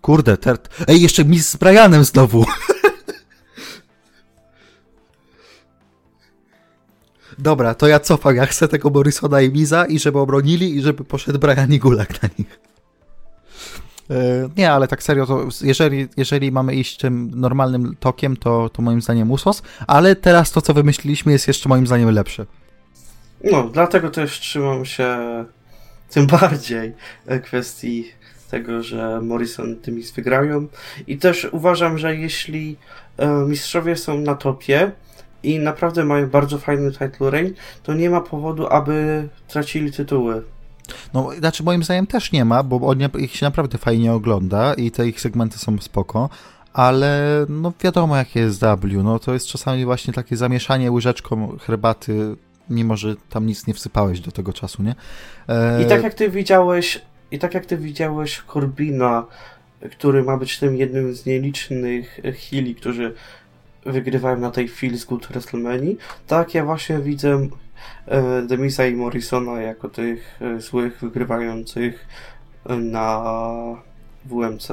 Kurde, 0.00 0.36
tert. 0.36 0.68
Ej, 0.88 1.02
jeszcze 1.02 1.24
mi 1.24 1.38
z 1.38 1.56
Brianem 1.56 2.04
znowu. 2.04 2.44
Dobra, 7.38 7.74
to 7.74 7.86
ja 7.86 8.00
cofam. 8.00 8.36
Ja 8.36 8.46
chcę 8.46 8.68
tego 8.68 8.90
Morrisona 8.90 9.40
i 9.40 9.50
Miza 9.50 9.86
i 9.86 9.98
żeby 9.98 10.18
obronili 10.18 10.76
i 10.76 10.82
żeby 10.82 11.04
poszedł 11.04 11.38
Brian 11.38 11.72
i 11.72 11.78
Gulak 11.78 12.22
na 12.22 12.28
nich. 12.38 12.60
E, 14.10 14.48
nie, 14.56 14.72
ale 14.72 14.88
tak 14.88 15.02
serio, 15.02 15.26
to 15.26 15.48
jeżeli, 15.62 16.08
jeżeli 16.16 16.52
mamy 16.52 16.74
iść 16.74 16.96
tym 16.96 17.30
normalnym 17.34 17.96
tokiem, 18.00 18.36
to, 18.36 18.68
to 18.68 18.82
moim 18.82 19.02
zdaniem 19.02 19.30
Usos, 19.30 19.62
ale 19.86 20.16
teraz 20.16 20.52
to, 20.52 20.60
co 20.62 20.74
wymyśliliśmy, 20.74 21.32
jest 21.32 21.48
jeszcze 21.48 21.68
moim 21.68 21.86
zdaniem 21.86 22.10
lepsze. 22.10 22.46
No, 23.44 23.68
dlatego 23.72 24.10
też 24.10 24.40
trzymam 24.40 24.84
się 24.84 25.16
tym 26.10 26.26
bardziej 26.40 26.94
kwestii 27.42 28.12
tego, 28.50 28.82
że 28.82 29.20
Morrison 29.20 29.76
tymi 29.76 30.02
wygrają. 30.02 30.66
I 31.06 31.18
też 31.18 31.48
uważam, 31.52 31.98
że 31.98 32.16
jeśli 32.16 32.76
e, 33.16 33.28
mistrzowie 33.28 33.96
są 33.96 34.18
na 34.20 34.34
topie 34.34 34.90
i 35.42 35.58
naprawdę 35.58 36.04
mają 36.04 36.28
bardzo 36.28 36.58
fajny 36.58 36.92
title 36.92 37.30
reign, 37.30 37.54
to 37.82 37.94
nie 37.94 38.10
ma 38.10 38.20
powodu, 38.20 38.66
aby 38.66 39.28
tracili 39.48 39.92
tytuły. 39.92 40.42
No, 41.14 41.30
znaczy 41.38 41.62
moim 41.62 41.82
zdaniem 41.82 42.06
też 42.06 42.32
nie 42.32 42.44
ma, 42.44 42.62
bo 42.62 42.76
on, 42.76 42.98
ich 43.18 43.36
się 43.36 43.46
naprawdę 43.46 43.78
fajnie 43.78 44.12
ogląda 44.12 44.74
i 44.74 44.90
te 44.90 45.08
ich 45.08 45.20
segmenty 45.20 45.58
są 45.58 45.78
spoko, 45.78 46.28
ale 46.72 47.46
no 47.48 47.72
wiadomo 47.84 48.16
jakie 48.16 48.40
jest 48.40 48.60
W, 48.60 49.02
no 49.02 49.18
to 49.18 49.34
jest 49.34 49.46
czasami 49.46 49.84
właśnie 49.84 50.14
takie 50.14 50.36
zamieszanie 50.36 50.92
łyżeczką 50.92 51.56
herbaty, 51.58 52.36
mimo 52.70 52.96
że 52.96 53.16
tam 53.30 53.46
nic 53.46 53.66
nie 53.66 53.74
wsypałeś 53.74 54.20
do 54.20 54.32
tego 54.32 54.52
czasu, 54.52 54.82
nie? 54.82 54.94
E... 55.48 55.82
I 55.82 55.86
tak 55.86 56.02
jak 56.02 56.14
ty 56.14 56.30
widziałeś, 56.30 57.02
i 57.30 57.38
tak 57.38 57.54
jak 57.54 57.66
ty 57.66 57.76
widziałeś 57.76 58.42
Corbina, 58.52 59.26
który 59.90 60.22
ma 60.22 60.36
być 60.36 60.58
tym 60.58 60.76
jednym 60.76 61.14
z 61.14 61.26
nielicznych 61.26 62.20
heali, 62.50 62.74
którzy 62.74 63.14
wygrywają 63.86 64.38
na 64.40 64.50
tej 64.50 64.68
Feels 64.68 65.04
Good 65.04 65.26
WrestleMania, 65.26 65.92
tak 66.26 66.54
ja 66.54 66.64
właśnie 66.64 66.98
widzę 66.98 67.48
E, 68.06 68.42
Demisa 68.42 68.86
i 68.86 68.94
Morrisona 68.94 69.60
jako 69.60 69.88
tych 69.88 70.40
e, 70.40 70.60
złych 70.60 71.00
wygrywających 71.00 72.06
e, 72.66 72.76
na 72.76 73.24
WMC. 74.24 74.68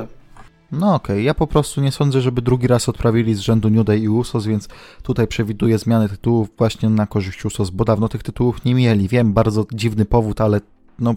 No 0.72 0.96
okej, 0.96 1.16
okay. 1.16 1.22
ja 1.22 1.34
po 1.34 1.48
prostu 1.48 1.82
nie 1.82 1.92
sądzę, 1.92 2.22
żeby 2.22 2.42
drugi 2.42 2.68
raz 2.68 2.90
odprawili 2.90 3.36
z 3.36 3.40
rzędu 3.40 3.70
New 3.70 3.86
Day 3.86 4.00
i 4.00 4.10
Usos, 4.10 4.46
więc 4.46 4.68
tutaj 5.04 5.28
przewiduję 5.28 5.78
zmianę 5.78 6.10
tytułów 6.10 6.50
właśnie 6.58 6.90
na 6.90 7.08
korzyść 7.08 7.46
Usos, 7.46 7.70
bo 7.70 7.86
dawno 7.86 8.10
tych 8.10 8.24
tytułów 8.24 8.66
nie 8.66 8.76
mieli. 8.76 9.08
Wiem, 9.08 9.34
bardzo 9.34 9.66
dziwny 9.74 10.06
powód, 10.06 10.42
ale 10.42 10.62
no 11.00 11.16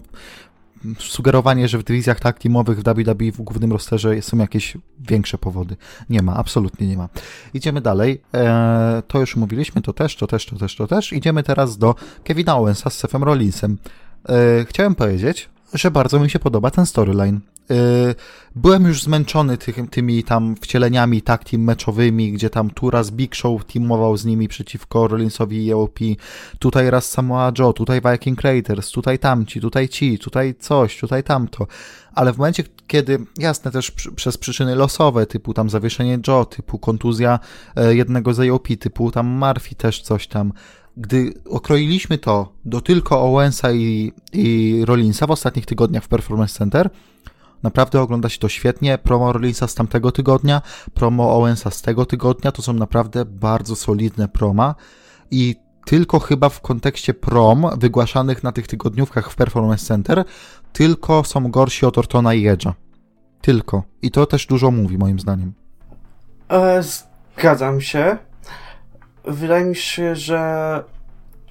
sugerowanie, 0.99 1.67
że 1.67 1.77
w 1.77 1.83
dywizjach 1.83 2.19
tak 2.19 2.39
teamowych 2.39 2.79
w 2.79 2.83
WWE 2.83 3.31
w 3.31 3.41
głównym 3.41 3.71
rosterze 3.71 4.21
są 4.21 4.37
jakieś 4.37 4.77
większe 4.99 5.37
powody. 5.37 5.75
Nie 6.09 6.21
ma, 6.21 6.35
absolutnie 6.35 6.87
nie 6.87 6.97
ma. 6.97 7.09
Idziemy 7.53 7.81
dalej. 7.81 8.21
Eee, 8.33 8.47
to 9.07 9.19
już 9.19 9.35
mówiliśmy, 9.35 9.81
to 9.81 9.93
też, 9.93 10.15
to 10.15 10.27
też, 10.27 10.45
to 10.45 10.55
też, 10.55 10.75
to 10.75 10.87
też. 10.87 11.13
Idziemy 11.13 11.43
teraz 11.43 11.77
do 11.77 11.95
Kevina 12.23 12.57
Owensa 12.57 12.89
z 12.89 12.93
Sefem 12.93 13.23
Rollinsem. 13.23 13.77
Eee, 14.29 14.65
chciałem 14.65 14.95
powiedzieć, 14.95 15.49
że 15.73 15.91
bardzo 15.91 16.19
mi 16.19 16.29
się 16.29 16.39
podoba 16.39 16.71
ten 16.71 16.85
storyline. 16.85 17.39
Y, 17.71 18.15
byłem 18.55 18.85
już 18.85 19.03
zmęczony 19.03 19.57
tymi 19.91 20.23
tam 20.23 20.55
wcieleniami 20.55 21.21
tak 21.21 21.43
team 21.43 21.63
meczowymi, 21.63 22.31
gdzie 22.31 22.49
tam 22.49 22.69
tu 22.69 22.89
raz 22.89 23.11
Big 23.11 23.35
Show 23.35 23.65
teamował 23.65 24.17
z 24.17 24.25
nimi 24.25 24.47
przeciwko 24.47 25.07
Rollinsowi 25.07 25.65
i 25.65 25.71
EOP, 25.71 25.99
tutaj 26.59 26.89
raz 26.89 27.11
Samoa 27.11 27.51
Joe, 27.59 27.73
tutaj 27.73 28.01
Viking 28.11 28.41
Raiders, 28.41 28.91
tutaj 28.91 29.19
tamci, 29.19 29.61
tutaj 29.61 29.89
ci, 29.89 30.19
tutaj 30.19 30.55
coś, 30.59 30.99
tutaj 30.99 31.23
tamto. 31.23 31.67
Ale 32.13 32.33
w 32.33 32.37
momencie, 32.37 32.63
kiedy, 32.87 33.19
jasne 33.37 33.71
też 33.71 33.91
przez 33.91 34.37
przyczyny 34.37 34.75
losowe, 34.75 35.25
typu 35.25 35.53
tam 35.53 35.69
zawieszenie 35.69 36.19
Joe, 36.27 36.45
typu 36.45 36.79
kontuzja 36.79 37.39
e, 37.75 37.95
jednego 37.95 38.33
z 38.33 38.39
EOP, 38.39 38.67
typu 38.79 39.11
tam 39.11 39.27
Murphy 39.27 39.75
też 39.75 40.01
coś 40.01 40.27
tam, 40.27 40.53
gdy 40.97 41.33
okroiliśmy 41.49 42.17
to 42.17 42.53
do 42.65 42.81
tylko 42.81 43.21
Owensa 43.21 43.71
i, 43.71 44.13
i 44.33 44.81
Rollinsa 44.85 45.27
w 45.27 45.31
ostatnich 45.31 45.65
tygodniach 45.65 46.03
w 46.03 46.07
Performance 46.07 46.57
Center, 46.57 46.89
Naprawdę 47.63 48.01
ogląda 48.01 48.29
się 48.29 48.39
to 48.39 48.49
świetnie. 48.49 48.97
Promo 48.97 49.33
Rollinsa 49.33 49.67
z 49.67 49.75
tamtego 49.75 50.11
tygodnia, 50.11 50.61
promo 50.93 51.35
Owensa 51.37 51.71
z 51.71 51.81
tego 51.81 52.05
tygodnia 52.05 52.51
to 52.51 52.61
są 52.61 52.73
naprawdę 52.73 53.25
bardzo 53.25 53.75
solidne 53.75 54.27
proma 54.27 54.75
i 55.31 55.55
tylko 55.85 56.19
chyba 56.19 56.49
w 56.49 56.61
kontekście 56.61 57.13
prom 57.13 57.67
wygłaszanych 57.77 58.43
na 58.43 58.51
tych 58.51 58.67
tygodniówkach 58.67 59.31
w 59.31 59.35
Performance 59.35 59.85
Center, 59.85 60.23
tylko 60.73 61.23
są 61.23 61.51
gorsi 61.51 61.85
od 61.85 61.97
Ortona 61.97 62.33
i 62.33 62.43
Edge'a. 62.43 62.71
Tylko. 63.41 63.83
I 64.01 64.11
to 64.11 64.25
też 64.25 64.45
dużo 64.45 64.71
mówi, 64.71 64.97
moim 64.97 65.19
zdaniem. 65.19 65.53
E, 66.49 66.83
zgadzam 66.83 67.81
się. 67.81 68.17
Wydaje 69.25 69.65
mi 69.65 69.75
się, 69.75 70.15
że 70.15 70.83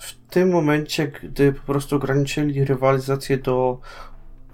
w 0.00 0.14
tym 0.30 0.50
momencie, 0.50 1.08
gdy 1.08 1.52
po 1.52 1.62
prostu 1.62 1.96
ograniczyli 1.96 2.64
rywalizację 2.64 3.38
do 3.38 3.78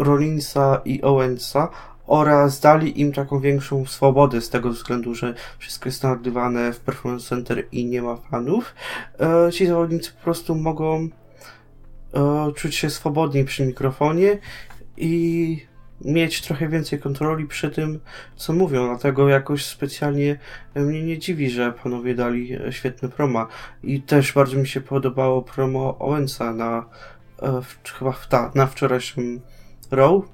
Rollinsa 0.03 0.80
i 0.84 1.03
Owensa 1.03 1.68
oraz 2.07 2.61
dali 2.61 3.00
im 3.00 3.12
taką 3.12 3.40
większą 3.40 3.86
swobodę 3.86 4.40
z 4.40 4.50
tego 4.50 4.70
względu, 4.70 5.14
że 5.14 5.34
wszystko 5.59 5.88
jest 5.88 6.03
nagrywane 6.03 6.72
w 6.72 6.80
Performance 6.80 7.28
Center 7.28 7.64
i 7.72 7.84
nie 7.84 8.03
ma 8.03 8.16
fanów. 8.16 8.74
E, 9.20 9.53
ci 9.53 9.66
zawodnicy 9.66 10.12
po 10.12 10.24
prostu 10.24 10.55
mogą 10.55 11.09
e, 12.14 12.53
czuć 12.55 12.74
się 12.74 12.90
swobodniej 12.90 13.44
przy 13.44 13.66
mikrofonie 13.66 14.38
i 14.96 15.66
mieć 16.05 16.42
trochę 16.42 16.68
więcej 16.68 16.98
kontroli 16.98 17.46
przy 17.46 17.70
tym, 17.70 18.00
co 18.36 18.53
mówią. 18.53 18.86
Dlatego 18.86 19.28
jakoś 19.28 19.64
specjalnie 19.64 20.38
mnie 20.76 21.03
nie 21.03 21.18
dziwi, 21.18 21.50
że 21.50 21.72
panowie 21.72 22.14
dali 22.14 22.59
świetny 22.70 23.09
proma. 23.09 23.46
I 23.82 24.03
też 24.03 24.32
bardzo 24.32 24.57
mi 24.57 24.66
się 24.68 24.80
podobało 24.80 25.42
promo 25.42 25.98
Owensa 25.98 26.53
na 26.53 26.86
e, 27.42 27.61
chyba 27.98 28.12
w 28.12 28.28
ta, 28.28 28.50
na 28.55 28.66
wczorajszym 28.66 29.40
Row 29.93 30.24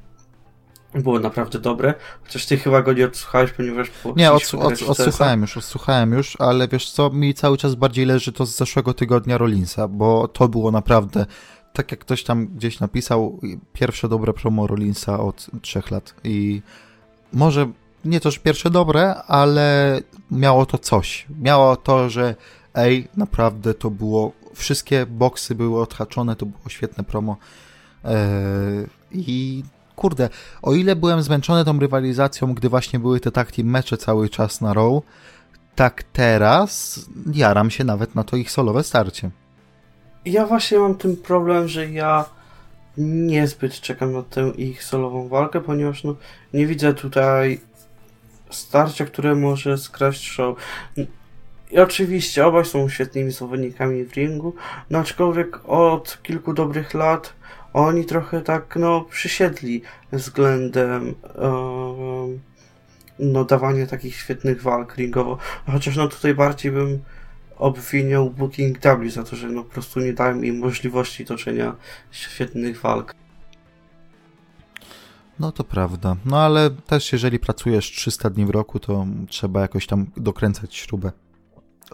było 0.94 1.18
naprawdę 1.18 1.58
dobre, 1.58 1.94
chociaż 2.24 2.46
ty 2.46 2.56
chyba 2.56 2.82
go 2.82 2.92
nie 2.92 3.06
odsłuchałeś, 3.06 3.52
ponieważ... 3.52 3.90
Nie, 4.16 4.32
odsłuch 4.32 4.64
od, 4.64 4.82
odsłuchałem 4.82 5.40
już, 5.40 5.56
odsłuchałem 5.56 6.12
już, 6.12 6.36
ale 6.40 6.68
wiesz 6.68 6.90
co, 6.90 7.10
mi 7.10 7.34
cały 7.34 7.58
czas 7.58 7.74
bardziej 7.74 8.06
leży 8.06 8.32
to 8.32 8.46
z 8.46 8.56
zeszłego 8.56 8.94
tygodnia 8.94 9.38
Rollinsa, 9.38 9.88
bo 9.88 10.28
to 10.28 10.48
było 10.48 10.70
naprawdę, 10.70 11.26
tak 11.72 11.90
jak 11.90 12.00
ktoś 12.00 12.24
tam 12.24 12.46
gdzieś 12.46 12.80
napisał, 12.80 13.40
pierwsze 13.72 14.08
dobre 14.08 14.32
promo 14.32 14.66
Rollinsa 14.66 15.20
od 15.20 15.46
trzech 15.62 15.90
lat 15.90 16.14
i 16.24 16.62
może 17.32 17.72
nie 18.04 18.20
też 18.20 18.38
pierwsze 18.38 18.70
dobre, 18.70 19.14
ale 19.14 20.00
miało 20.30 20.66
to 20.66 20.78
coś. 20.78 21.26
Miało 21.42 21.76
to, 21.76 22.10
że 22.10 22.34
ej, 22.74 23.08
naprawdę 23.16 23.74
to 23.74 23.90
było 23.90 24.32
wszystkie 24.54 25.06
boksy 25.06 25.54
były 25.54 25.80
odhaczone, 25.82 26.36
to 26.36 26.46
było 26.46 26.68
świetne 26.68 27.04
promo. 27.04 27.36
E, 28.04 28.18
I 29.12 29.62
kurde, 29.96 30.28
o 30.62 30.74
ile 30.74 30.96
byłem 30.96 31.22
zmęczony 31.22 31.64
tą 31.64 31.78
rywalizacją, 31.78 32.54
gdy 32.54 32.68
właśnie 32.68 32.98
były 32.98 33.20
te 33.20 33.30
tak 33.30 33.58
mecze 33.58 33.96
cały 33.96 34.28
czas 34.28 34.60
na 34.60 34.74
row, 34.74 35.02
tak 35.74 36.02
teraz 36.02 37.00
jaram 37.32 37.70
się 37.70 37.84
nawet 37.84 38.14
na 38.14 38.24
to 38.24 38.36
ich 38.36 38.50
solowe 38.50 38.84
starcie. 38.84 39.30
Ja 40.24 40.46
właśnie 40.46 40.78
mam 40.78 40.94
ten 40.94 41.16
problem, 41.16 41.68
że 41.68 41.90
ja 41.90 42.24
niezbyt 42.98 43.80
czekam 43.80 44.12
na 44.12 44.22
tę 44.22 44.50
ich 44.56 44.84
solową 44.84 45.28
walkę, 45.28 45.60
ponieważ 45.60 46.04
no, 46.04 46.14
nie 46.54 46.66
widzę 46.66 46.94
tutaj 46.94 47.60
starcia, 48.50 49.04
które 49.04 49.34
może 49.34 49.78
skraść 49.78 50.28
show. 50.28 50.58
I 51.70 51.78
oczywiście 51.78 52.46
obaj 52.46 52.64
są 52.64 52.88
świetnymi 52.88 53.30
zawodnikami 53.30 54.04
w 54.04 54.12
ringu, 54.12 54.54
no 54.90 54.98
aczkolwiek 54.98 55.60
od 55.64 56.18
kilku 56.22 56.52
dobrych 56.54 56.94
lat 56.94 57.32
oni 57.72 58.04
trochę 58.04 58.40
tak 58.40 58.76
no 58.76 59.00
przysiedli 59.00 59.82
względem 60.12 61.14
um, 61.34 62.40
no 63.18 63.44
dawania 63.44 63.86
takich 63.86 64.16
świetnych 64.16 64.62
walk 64.62 64.96
ringowo. 64.96 65.38
Chociaż 65.66 65.96
no 65.96 66.08
tutaj 66.08 66.34
bardziej 66.34 66.72
bym 66.72 67.02
obwiniał 67.56 68.30
Booking 68.30 68.78
W 68.78 69.10
za 69.10 69.24
to, 69.24 69.36
że 69.36 69.48
no 69.48 69.64
po 69.64 69.70
prostu 69.70 70.00
nie 70.00 70.12
dałem 70.12 70.44
im 70.44 70.58
możliwości 70.58 71.24
toczenia 71.24 71.76
świetnych 72.10 72.80
walk. 72.80 73.14
No 75.40 75.52
to 75.52 75.64
prawda. 75.64 76.16
No 76.24 76.40
ale 76.40 76.70
też 76.70 77.12
jeżeli 77.12 77.38
pracujesz 77.38 77.90
300 77.90 78.30
dni 78.30 78.46
w 78.46 78.50
roku, 78.50 78.78
to 78.78 79.06
trzeba 79.28 79.60
jakoś 79.60 79.86
tam 79.86 80.06
dokręcać 80.16 80.76
śrubę 80.76 81.12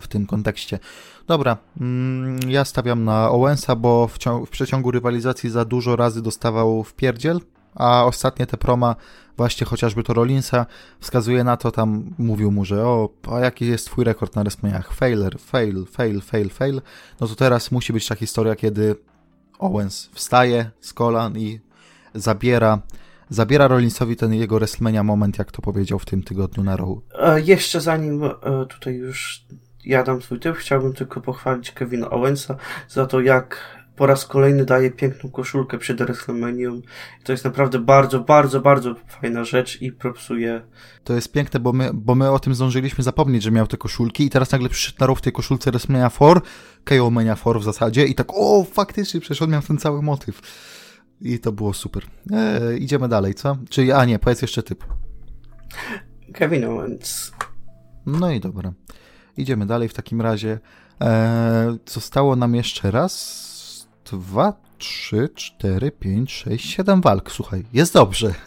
w 0.01 0.09
tym 0.09 0.27
kontekście. 0.27 0.79
Dobra, 1.27 1.57
mm, 1.81 2.39
ja 2.49 2.65
stawiam 2.65 3.05
na 3.05 3.31
Owensa, 3.31 3.77
bo 3.77 4.09
w, 4.09 4.19
w 4.47 4.51
przeciągu 4.51 4.91
rywalizacji 4.91 5.51
za 5.51 5.65
dużo 5.65 5.97
razy 5.97 6.23
dostawał 6.23 6.85
w 6.85 6.95
pierdziel, 6.95 7.41
a 7.75 8.05
ostatnie 8.05 8.47
te 8.47 8.57
proma, 8.57 8.97
właśnie 9.37 9.67
chociażby 9.67 10.03
to 10.03 10.15
Rollinsa, 10.15 10.67
wskazuje 11.01 11.45
na 11.45 11.57
to, 11.57 11.71
tam 11.71 12.15
mówił 12.19 12.51
mu, 12.51 12.65
że 12.65 12.87
o, 12.87 13.09
a 13.33 13.41
jaki 13.41 13.67
jest 13.67 13.87
twój 13.87 14.05
rekord 14.05 14.37
na 14.37 14.43
WrestleManiach? 14.43 14.93
Failer, 14.93 15.39
fail, 15.39 15.87
fail, 15.87 16.21
fail, 16.21 16.51
fail. 16.51 16.83
No 17.21 17.27
to 17.27 17.35
teraz 17.35 17.71
musi 17.71 17.93
być 17.93 18.09
ta 18.09 18.15
historia, 18.15 18.57
kiedy 18.57 18.97
Owens 19.59 20.11
wstaje 20.13 20.71
z 20.81 20.93
kolan 20.93 21.39
i 21.39 21.61
zabiera 22.15 22.79
zabiera 23.31 23.69
Rollinsowi 23.69 24.17
ten 24.17 24.35
jego 24.35 24.57
WrestleMania 24.57 25.03
moment, 25.03 25.39
jak 25.39 25.53
to 25.53 25.63
powiedział 25.63 25.99
w 25.99 26.05
tym 26.05 26.23
tygodniu 26.23 26.65
na 26.65 26.77
Raw. 26.77 26.89
E, 27.19 27.41
jeszcze 27.41 27.81
zanim 27.81 28.25
e, 28.25 28.31
tutaj 28.69 28.95
już 28.95 29.45
ja 29.87 30.03
dam 30.03 30.23
swój 30.23 30.41
typ, 30.41 30.57
chciałbym 30.57 30.93
tylko 30.93 31.21
pochwalić 31.21 31.73
Kevina 31.73 32.11
Owensa 32.11 32.57
za 32.89 33.07
to, 33.07 33.21
jak 33.21 33.61
po 33.97 34.07
raz 34.07 34.27
kolejny 34.27 34.65
daje 34.65 34.91
piękną 34.91 35.31
koszulkę 35.31 35.79
przed 35.79 35.99
WrestleMania. 35.99 36.71
To 37.25 37.33
jest 37.33 37.45
naprawdę 37.45 37.79
bardzo, 37.79 38.21
bardzo, 38.21 38.61
bardzo 38.61 38.95
fajna 39.09 39.45
rzecz 39.45 39.83
i 39.83 39.93
propsuje. 39.93 40.63
To 41.05 41.15
jest 41.15 41.33
piękne, 41.33 41.61
bo 41.61 41.73
my, 41.73 41.91
bo 41.95 42.15
my 42.15 42.31
o 42.31 42.39
tym 42.39 42.55
zdążyliśmy 42.55 43.05
zapomnieć, 43.05 43.43
że 43.43 43.51
miał 43.51 43.67
te 43.67 43.77
koszulki 43.77 44.25
i 44.25 44.31
teraz 44.31 44.53
nagle 44.53 44.69
przyszedł 44.69 44.99
na 45.01 45.07
rów 45.07 45.19
w 45.19 45.23
tej 45.23 45.33
koszulce 45.33 45.71
WrestleMania 45.71 46.11
4, 46.11 46.41
KO 46.85 47.11
Mania 47.11 47.37
4 47.37 47.61
w 47.61 47.65
zasadzie 47.65 48.07
i 48.07 48.15
tak, 48.15 48.27
o, 48.31 48.65
faktycznie, 48.73 49.21
przecież 49.21 49.43
on 49.43 49.51
miał 49.51 49.63
ten 49.63 49.79
cały 49.79 50.03
motyw. 50.03 50.41
I 51.21 51.39
to 51.39 51.53
było 51.53 51.73
super. 51.73 52.03
E, 52.33 52.77
idziemy 52.77 53.09
dalej, 53.09 53.35
co? 53.35 53.57
Czyli, 53.71 53.93
a 53.93 54.05
nie, 54.05 54.19
powiedz 54.19 54.43
jeszcze 54.43 54.63
typ. 54.63 54.85
Kevin 56.35 56.65
Owens. 56.65 57.33
No 58.07 58.31
i 58.31 58.41
dobra. 58.41 58.73
Idziemy 59.37 59.67
dalej 59.67 59.89
w 59.89 59.95
takim 59.95 60.21
razie. 60.21 60.59
E, 61.01 61.77
zostało 61.87 62.37
nam 62.37 62.55
jeszcze 62.55 62.91
raz 62.91 63.87
dwa, 64.13 64.53
trzy, 64.79 65.29
cztery, 65.35 65.91
pięć, 65.91 66.33
sześć, 66.33 66.75
siedem 66.75 67.01
walk. 67.01 67.31
Słuchaj, 67.31 67.65
jest 67.73 67.95
dobrze. 67.95 68.35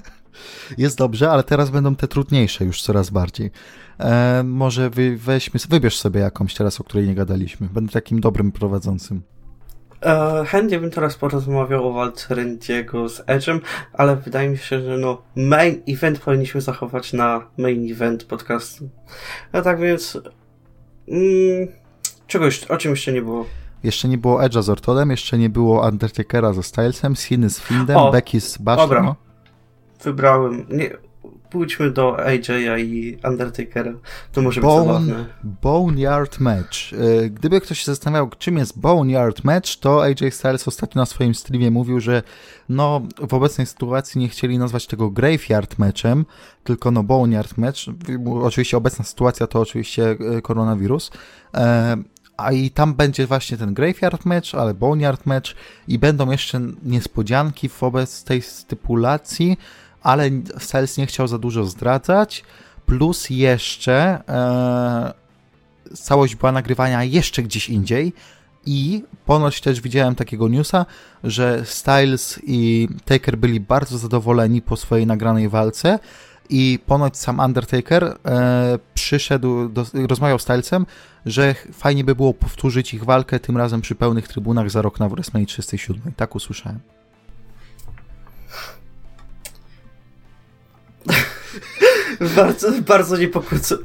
Jest 0.78 0.98
dobrze, 0.98 1.32
ale 1.32 1.44
teraz 1.44 1.70
będą 1.70 1.96
te 1.96 2.08
trudniejsze 2.08 2.66
już 2.66 2.82
coraz 2.82 3.10
bardziej. 3.10 3.52
E, 4.00 4.44
może 4.46 4.90
wy, 4.90 5.18
weźmy, 5.18 5.60
wybierz 5.70 5.98
sobie 5.98 6.20
jakąś 6.20 6.54
teraz, 6.54 6.82
o 6.82 6.84
której 6.84 7.08
nie 7.08 7.16
gadaliśmy. 7.16 7.68
Będę 7.74 7.92
takim 7.92 8.22
dobrym 8.22 8.52
prowadzącym. 8.52 9.22
E, 10.02 10.46
chętnie 10.46 10.80
bym 10.80 10.92
teraz 10.92 11.16
porozmawiał 11.16 11.88
o 11.88 11.94
walce 11.94 12.36
Rendiego 12.36 13.10
z 13.10 13.22
Edge'em, 13.22 13.60
ale 13.94 14.16
wydaje 14.16 14.50
mi 14.50 14.58
się, 14.58 14.82
że 14.82 14.98
no 14.98 15.22
main 15.36 15.82
event 15.88 16.20
powinniśmy 16.20 16.62
zachować 16.62 17.14
na 17.14 17.48
main 17.58 17.92
event 17.92 18.24
podcastu. 18.24 18.90
No 19.54 19.62
tak 19.62 19.80
więc 19.80 20.18
mm, 21.08 21.68
czegoś, 22.28 22.64
o 22.64 22.78
czym 22.78 22.92
jeszcze 22.92 23.14
nie 23.14 23.22
było. 23.22 23.46
Jeszcze 23.84 24.08
nie 24.08 24.18
było 24.18 24.42
Edge'a 24.42 24.62
z 24.62 24.70
Ortolem, 24.70 25.12
jeszcze 25.12 25.38
nie 25.38 25.50
było 25.50 25.88
Undertakera 25.88 26.54
ze 26.54 26.64
Stylesem, 26.64 27.16
Siny 27.16 27.50
z 27.50 27.60
Findem, 27.60 27.98
o, 27.98 28.12
Becky 28.12 28.42
z 28.42 28.58
Bashą. 28.58 28.82
Dobra, 28.82 29.04
no. 29.04 29.16
wybrałem. 30.04 30.66
Nie, 30.70 30.90
pójdźmy 31.50 31.92
do 31.92 32.18
AJ'a 32.18 32.80
i 32.80 33.18
Undertakera. 33.30 33.94
To 34.32 34.42
może 34.42 34.62
Bone, 34.62 34.80
być 34.80 34.88
zabawne. 34.88 35.26
Boneyard 35.44 36.40
Match. 36.40 36.78
E, 36.94 37.30
gdyby 37.30 37.62
ktoś 37.62 37.80
się 37.80 37.86
zastanawiał, 37.86 38.30
czym 38.38 38.58
jest 38.58 38.80
Boneyard 38.80 39.44
Match, 39.44 39.76
to 39.76 40.04
AJ 40.04 40.32
Styles 40.32 40.68
ostatnio 40.68 41.02
na 41.02 41.06
swoim 41.06 41.36
streamie 41.36 41.72
mówił, 41.72 42.00
że 42.00 42.24
no, 42.70 43.02
w 43.28 43.34
obecnej 43.34 43.68
sytuacji 43.68 44.22
nie 44.22 44.30
chcieli 44.30 44.60
nazwać 44.60 44.88
tego 44.88 45.10
Graveyard 45.10 45.78
Matchem, 45.78 46.26
tylko 46.64 46.92
no 46.92 47.04
Boneyard 47.04 47.58
Match. 47.58 47.80
Oczywiście 48.42 48.78
obecna 48.78 49.06
sytuacja 49.06 49.48
to 49.48 49.60
oczywiście 49.60 50.18
e, 50.38 50.42
koronawirus. 50.42 51.12
E, 51.54 51.98
a 52.38 52.52
i 52.52 52.72
tam 52.72 52.94
będzie 52.94 53.28
właśnie 53.28 53.58
ten 53.58 53.74
Graveyard 53.74 54.26
Match, 54.26 54.56
ale 54.56 54.74
Boneyard 54.74 55.26
Match 55.26 55.52
i 55.88 56.00
będą 56.00 56.32
jeszcze 56.32 56.62
niespodzianki 56.84 57.70
wobec 57.70 58.24
tej 58.24 58.42
stypulacji, 58.42 59.58
ale 60.04 60.30
Styles 60.60 60.98
nie 60.98 61.06
chciał 61.06 61.28
za 61.28 61.38
dużo 61.38 61.66
zdradzać, 61.66 62.44
plus 62.86 63.30
jeszcze 63.30 64.22
e, 64.30 65.14
całość 65.96 66.36
była 66.36 66.52
nagrywania 66.52 67.04
jeszcze 67.04 67.44
gdzieś 67.44 67.70
indziej 67.70 68.14
i 68.66 69.04
ponoć 69.26 69.62
też 69.62 69.82
widziałem 69.82 70.16
takiego 70.16 70.48
newsa, 70.48 70.86
że 71.24 71.66
Styles 71.66 72.40
i 72.44 72.88
Taker 73.06 73.38
byli 73.38 73.60
bardzo 73.60 73.98
zadowoleni 73.98 74.62
po 74.62 74.78
swojej 74.78 75.08
nagranej 75.08 75.50
walce 75.50 76.00
i 76.50 76.80
ponoć 76.86 77.18
sam 77.18 77.40
Undertaker 77.40 78.04
e, 78.04 78.80
przyszedł, 78.94 79.70
do, 79.70 79.86
rozmawiał 80.08 80.40
z 80.40 80.42
Stylesem, 80.42 80.86
że 81.26 81.56
fajnie 81.74 82.04
by 82.04 82.16
było 82.16 82.34
powtórzyć 82.34 82.94
ich 82.94 83.04
walkę, 83.04 83.40
tym 83.40 83.58
razem 83.58 83.82
przy 83.82 83.96
pełnych 83.96 84.28
trybunach 84.28 84.72
za 84.72 84.82
rok 84.82 85.00
na 85.00 85.10
WrestleMania 85.10 85.48
37. 85.48 86.02
Tak 86.16 86.36
usłyszałem. 86.36 86.97
bardzo, 92.36 92.72
bardzo 92.82 93.18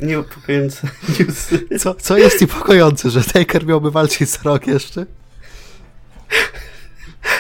niepokojące 0.01 0.89
newsy. 1.19 1.79
Co, 1.79 1.95
co 1.95 2.19
jest 2.19 2.41
niepokojące, 2.41 3.11
że 3.11 3.25
Taker 3.25 3.67
miałby 3.67 3.91
walczyć 3.91 4.29
za 4.29 4.39
rok 4.45 4.67
jeszcze? 4.67 5.07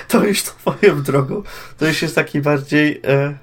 To 0.09 0.25
już 0.25 0.43
twoją 0.43 1.03
drogą. 1.03 1.43
To 1.79 1.87
już 1.87 2.03
jest 2.03 2.15
taki 2.15 2.41
bardziej... 2.41 3.01
E 3.05 3.35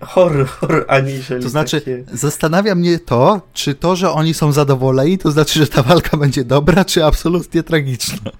horror, 0.00 0.84
aniżeli 0.88 1.42
To 1.42 1.48
znaczy, 1.48 1.80
takie... 1.80 2.04
zastanawia 2.12 2.74
mnie 2.74 2.98
to, 2.98 3.40
czy 3.52 3.74
to, 3.74 3.96
że 3.96 4.10
oni 4.10 4.34
są 4.34 4.52
zadowoleni, 4.52 5.18
to 5.18 5.30
znaczy, 5.30 5.58
że 5.58 5.66
ta 5.66 5.82
walka 5.82 6.16
będzie 6.16 6.44
dobra, 6.44 6.84
czy 6.84 7.04
absolutnie 7.04 7.62
tragiczna. 7.62 8.30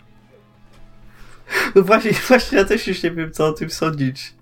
No 1.74 1.82
właśnie, 1.82 2.12
właśnie 2.28 2.59
ja 2.59 2.64
też 2.64 2.87
już 2.87 3.03
nie 3.03 3.11
wiem, 3.11 3.32
co 3.32 3.47
o 3.47 3.53
tym 3.53 3.70
sądzić. 3.70 4.35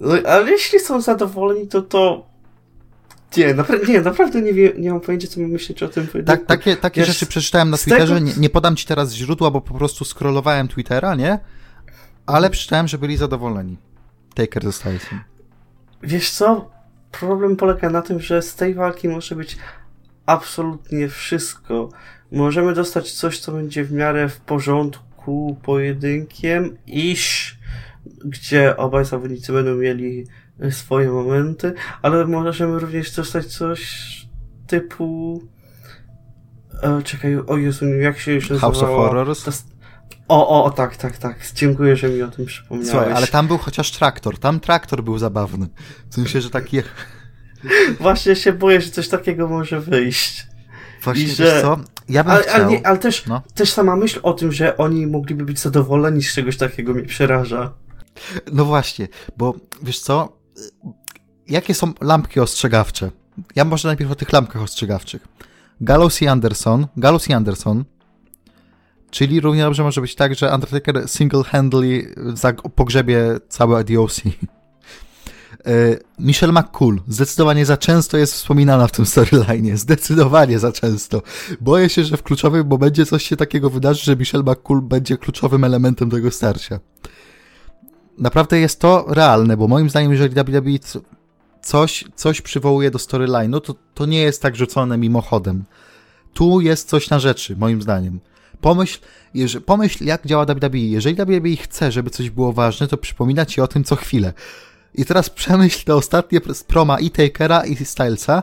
No, 0.00 0.14
ale 0.28 0.50
jeśli 0.50 0.80
są 0.80 1.00
zadowoleni, 1.00 1.68
to 1.68 1.82
to... 1.82 2.26
Nie, 3.36 3.54
napra- 3.54 3.88
nie 3.88 4.00
naprawdę 4.00 4.42
nie, 4.42 4.52
wie, 4.52 4.72
nie 4.78 4.90
mam 4.90 5.00
pojęcia, 5.00 5.28
co 5.28 5.40
mam 5.40 5.50
myśleć 5.50 5.82
o 5.82 5.88
tym 5.88 6.06
Tak, 6.26 6.46
takie 6.46 6.76
takie 6.76 7.04
rzeczy 7.04 7.26
przeczytałem 7.26 7.70
na 7.70 7.76
Twitterze. 7.76 8.14
Tego... 8.14 8.26
Nie, 8.26 8.32
nie 8.36 8.50
podam 8.50 8.76
ci 8.76 8.86
teraz 8.86 9.12
źródła, 9.12 9.50
bo 9.50 9.60
po 9.60 9.74
prostu 9.74 10.04
scrollowałem 10.04 10.68
Twittera, 10.68 11.14
nie? 11.14 11.38
Ale 12.26 12.50
przeczytałem, 12.50 12.88
że 12.88 12.98
byli 12.98 13.16
zadowoleni. 13.16 13.76
Taker 14.34 14.64
ze 14.64 14.72
Stylesem. 14.72 15.20
Wiesz 16.02 16.30
co? 16.30 16.70
Problem 17.10 17.56
polega 17.56 17.90
na 17.90 18.02
tym, 18.02 18.20
że 18.20 18.42
z 18.42 18.54
tej 18.54 18.74
walki 18.74 19.08
może 19.08 19.36
być 19.36 19.56
absolutnie 20.26 21.08
wszystko. 21.08 21.88
Możemy 22.32 22.74
dostać 22.74 23.12
coś, 23.12 23.38
co 23.40 23.52
będzie 23.52 23.84
w 23.84 23.92
miarę 23.92 24.28
w 24.28 24.40
porządku 24.40 25.56
pojedynkiem, 25.62 26.76
iż 26.86 27.56
gdzie 28.24 28.76
obaj 28.76 29.04
zawodnicy 29.04 29.52
będą 29.52 29.74
mieli 29.74 30.26
swoje 30.70 31.10
momenty, 31.10 31.74
ale 32.02 32.26
możemy 32.26 32.78
również 32.78 33.16
dostać 33.16 33.46
coś 33.46 34.02
typu 34.66 35.42
e, 36.82 37.02
czekaj, 37.02 37.36
o 37.46 37.56
Jezu, 37.56 37.86
jak 37.86 38.18
się 38.18 38.32
już 38.32 38.50
nazywało? 38.50 38.72
House 38.72 38.82
of 38.82 38.88
Horrors? 38.88 39.62
O, 40.28 40.64
o, 40.64 40.70
tak, 40.70 40.96
tak, 40.96 41.18
tak. 41.18 41.36
Dziękuję, 41.54 41.96
że 41.96 42.08
mi 42.08 42.22
o 42.22 42.28
tym 42.28 42.46
przypomniałeś. 42.46 42.90
Słuchaj, 42.90 43.12
ale 43.12 43.26
tam 43.26 43.46
był 43.46 43.58
chociaż 43.58 43.90
traktor. 43.90 44.38
Tam 44.38 44.60
traktor 44.60 45.04
był 45.04 45.18
zabawny. 45.18 45.66
W 46.10 46.14
sensie, 46.14 46.40
że 46.40 46.50
taki... 46.50 46.82
Właśnie 48.00 48.36
się 48.36 48.52
boję, 48.52 48.80
że 48.80 48.90
coś 48.90 49.08
takiego 49.08 49.48
może 49.48 49.80
wyjść. 49.80 50.46
Właśnie, 51.02 51.24
I 51.24 51.28
że... 51.28 51.62
co? 51.62 51.78
Ja 52.08 52.24
bym 52.24 52.32
Ale, 52.32 52.42
chciał... 52.42 52.54
ale, 52.54 52.66
nie, 52.66 52.86
ale 52.86 52.98
też, 52.98 53.26
No. 53.26 53.42
też 53.54 53.70
sama 53.72 53.96
myśl 53.96 54.20
o 54.22 54.32
tym, 54.32 54.52
że 54.52 54.76
oni 54.76 55.06
mogliby 55.06 55.44
być 55.44 55.58
zadowoleni 55.58 56.22
z 56.22 56.34
czegoś 56.34 56.56
takiego 56.56 56.94
mnie 56.94 57.02
przeraża. 57.02 57.72
No 58.52 58.64
właśnie, 58.64 59.08
bo 59.36 59.54
wiesz 59.82 60.00
co? 60.00 60.36
Jakie 61.48 61.74
są 61.74 61.92
lampki 62.00 62.40
ostrzegawcze? 62.40 63.10
Ja 63.56 63.64
może 63.64 63.88
najpierw 63.88 64.10
o 64.10 64.14
tych 64.14 64.32
lampkach 64.32 64.62
ostrzegawczych. 64.62 65.28
Gallows 65.80 66.22
i 66.22 66.26
Anderson, 66.26 66.86
Gallows 66.96 67.28
i 67.28 67.32
Anderson, 67.32 67.84
czyli 69.10 69.40
równie 69.40 69.62
dobrze 69.62 69.82
może 69.82 70.00
być 70.00 70.14
tak, 70.14 70.34
że 70.34 70.54
Undertaker 70.54 70.96
single-handedly 71.08 72.14
pogrzebie 72.74 73.38
całe 73.48 73.84
DOC. 73.84 74.20
E, 75.66 75.96
Michelle 76.18 76.52
McCool 76.52 77.00
zdecydowanie 77.08 77.66
za 77.66 77.76
często 77.76 78.18
jest 78.18 78.34
wspominana 78.34 78.86
w 78.86 78.92
tym 78.92 79.06
storyline. 79.06 79.76
Zdecydowanie 79.76 80.58
za 80.58 80.72
często. 80.72 81.22
Boję 81.60 81.88
się, 81.88 82.04
że 82.04 82.16
w 82.16 82.22
kluczowym 82.22 82.66
momencie 82.66 83.06
coś 83.06 83.24
się 83.24 83.36
takiego 83.36 83.70
wydarzy, 83.70 84.04
że 84.04 84.16
Michelle 84.16 84.44
McCool 84.44 84.82
będzie 84.82 85.16
kluczowym 85.16 85.64
elementem 85.64 86.10
tego 86.10 86.30
starcia 86.30 86.80
naprawdę 88.22 88.60
jest 88.60 88.80
to 88.80 89.04
realne, 89.08 89.56
bo 89.56 89.68
moim 89.68 89.90
zdaniem, 89.90 90.12
jeżeli 90.12 90.34
WWE 90.34 90.78
coś, 91.62 92.04
coś 92.14 92.40
przywołuje 92.40 92.90
do 92.90 92.98
storyline'u, 92.98 93.60
to, 93.60 93.74
to 93.94 94.06
nie 94.06 94.22
jest 94.22 94.42
tak 94.42 94.56
rzucone 94.56 94.98
mimochodem. 94.98 95.64
Tu 96.34 96.60
jest 96.60 96.88
coś 96.88 97.10
na 97.10 97.18
rzeczy, 97.18 97.56
moim 97.56 97.82
zdaniem. 97.82 98.20
Pomyśl, 98.60 98.98
jeże, 99.34 99.60
pomyśl, 99.60 100.04
jak 100.04 100.26
działa 100.26 100.44
WWE. 100.44 100.78
Jeżeli 100.78 101.16
WWE 101.16 101.56
chce, 101.56 101.92
żeby 101.92 102.10
coś 102.10 102.30
było 102.30 102.52
ważne, 102.52 102.88
to 102.88 102.96
przypomina 102.96 103.46
ci 103.46 103.60
o 103.60 103.68
tym 103.68 103.84
co 103.84 103.96
chwilę. 103.96 104.32
I 104.94 105.04
teraz 105.04 105.30
przemyśl 105.30 105.84
te 105.84 105.94
ostatnie 105.94 106.40
proma 106.66 107.00
i 107.00 107.10
Takera, 107.10 107.64
i 107.64 107.84
Stylesa. 107.84 108.42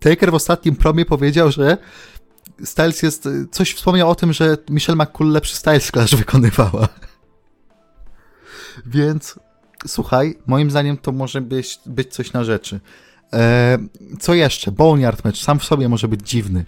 Taker 0.00 0.30
w 0.30 0.34
ostatnim 0.34 0.76
promie 0.76 1.04
powiedział, 1.04 1.52
że 1.52 1.78
Styles 2.64 3.02
jest... 3.02 3.28
Coś 3.50 3.74
wspomniał 3.74 4.10
o 4.10 4.14
tym, 4.14 4.32
że 4.32 4.56
Michelle 4.70 5.04
McCool 5.04 5.30
lepszy 5.30 5.56
Styles 5.56 5.90
Clash 5.90 6.14
wykonywała. 6.14 6.88
Więc 8.86 9.38
słuchaj, 9.86 10.38
moim 10.46 10.70
zdaniem 10.70 10.96
to 10.96 11.12
może 11.12 11.40
być, 11.40 11.78
być 11.86 12.14
coś 12.14 12.32
na 12.32 12.44
rzeczy. 12.44 12.80
E, 13.32 13.78
co 14.20 14.34
jeszcze? 14.34 14.72
Boneyard 14.72 15.24
match 15.24 15.38
sam 15.38 15.58
w 15.58 15.64
sobie 15.64 15.88
może 15.88 16.08
być 16.08 16.28
dziwny. 16.28 16.64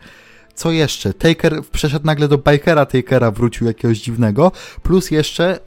Co 0.54 0.70
jeszcze? 0.70 1.14
Taker 1.14 1.62
przeszedł 1.72 2.06
nagle 2.06 2.28
do 2.28 2.38
Bikera 2.38 2.86
Takera, 2.86 3.30
wrócił 3.30 3.66
jakiegoś 3.66 3.98
dziwnego, 4.00 4.52
plus 4.82 5.10
jeszcze 5.10 5.58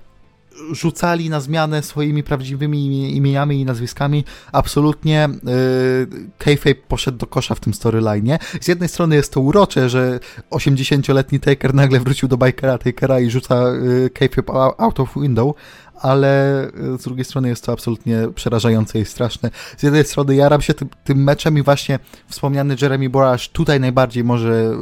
rzucali 0.72 1.30
na 1.30 1.40
zmianę 1.40 1.84
swoimi 1.84 2.24
prawdziwymi 2.24 3.16
imieniami 3.16 3.62
i 3.62 3.66
nazwiskami. 3.66 4.24
Absolutnie 4.52 5.30
yy, 5.44 6.30
Kayfabe 6.38 6.76
poszedł 6.76 7.18
do 7.18 7.28
kosza 7.28 7.56
w 7.56 7.60
tym 7.60 7.74
storyline. 7.74 8.38
Z 8.62 8.68
jednej 8.68 8.90
strony 8.90 9.16
jest 9.16 9.34
to 9.34 9.42
urocze, 9.42 9.90
że 9.90 10.20
80-letni 10.52 11.40
Taker 11.40 11.74
nagle 11.74 12.00
wrócił 12.00 12.30
do 12.30 12.38
Bikera 12.38 12.78
Takera 12.78 13.20
i 13.20 13.30
rzuca 13.30 13.56
yy, 13.70 14.10
Kayfabe 14.10 14.54
ou- 14.54 14.76
out 14.78 15.00
of 15.00 15.14
window, 15.16 15.56
ale 16.02 16.64
y, 16.68 16.98
z 16.98 17.04
drugiej 17.04 17.26
strony 17.26 17.48
jest 17.48 17.66
to 17.66 17.72
absolutnie 17.72 18.28
przerażające 18.36 19.00
i 19.00 19.06
straszne. 19.06 19.52
Z 19.78 19.84
jednej 19.84 20.06
strony 20.06 20.36
jaram 20.36 20.62
się 20.62 20.74
tym, 20.74 20.90
tym 21.04 21.24
meczem 21.24 21.58
i 21.58 21.62
właśnie 21.62 22.00
wspomniany 22.28 22.76
Jeremy 22.82 23.10
Borash 23.10 23.50
tutaj 23.50 23.80
najbardziej 23.80 24.24
może 24.24 24.74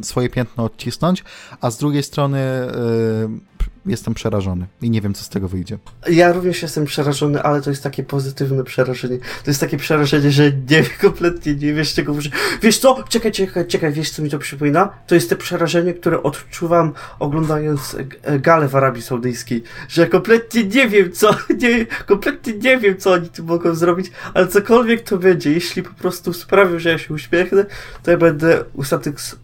y, 0.00 0.04
swoje 0.04 0.28
piętno 0.28 0.64
odcisnąć, 0.64 1.24
a 1.60 1.70
z 1.70 1.78
drugiej 1.78 2.02
strony 2.02 2.38
y, 2.38 3.64
jestem 3.86 4.14
przerażony 4.14 4.66
i 4.82 4.90
nie 4.90 5.00
wiem, 5.00 5.14
co 5.14 5.24
z 5.24 5.28
tego 5.28 5.48
wyjdzie. 5.48 5.78
Ja 6.10 6.32
również 6.32 6.62
jestem 6.62 6.84
przerażony, 6.84 7.42
ale 7.42 7.62
to 7.62 7.70
jest 7.70 7.82
takie 7.82 8.02
pozytywne 8.02 8.64
przerażenie. 8.64 9.18
To 9.18 9.50
jest 9.50 9.60
takie 9.60 9.76
przerażenie, 9.76 10.30
że 10.30 10.52
nie 10.70 10.82
kompletnie 11.00 11.54
nie 11.54 11.74
wiesz 11.74 11.94
czego. 11.94 12.14
Wiesz 12.62 12.78
co? 12.78 13.04
Czekaj, 13.08 13.32
czekaj, 13.32 13.66
czekaj, 13.66 13.92
wiesz 13.92 14.10
co 14.10 14.22
mi 14.22 14.30
to 14.30 14.38
przypomina? 14.38 14.88
To 15.06 15.14
jest 15.14 15.28
te 15.28 15.36
przerażenie, 15.36 15.94
które 15.94 16.22
odczuwam 16.22 16.92
oglądając 17.18 17.96
galę 18.40 18.68
w 18.68 18.76
Arabii 18.76 19.02
Saudyjskiej. 19.02 19.62
Że 19.88 20.06
kompletnie 20.06 20.64
nie 20.64 20.88
wiem 20.88 21.12
co, 21.12 21.30
nie, 21.62 21.86
kompletnie 21.86 22.52
nie 22.52 22.78
wiem 22.78 22.96
co 22.96 23.12
oni 23.12 23.28
tu 23.28 23.44
mogą 23.44 23.74
zrobić, 23.74 24.10
ale 24.34 24.46
cokolwiek 24.46 25.02
to 25.02 25.18
będzie, 25.18 25.52
jeśli 25.52 25.82
po 25.82 25.94
prostu 25.94 26.32
sprawią, 26.32 26.78
że 26.78 26.90
ja 26.90 26.98
się 26.98 27.14
uśmiechnę, 27.14 27.66
to 28.02 28.10
ja 28.10 28.16
będę 28.16 28.64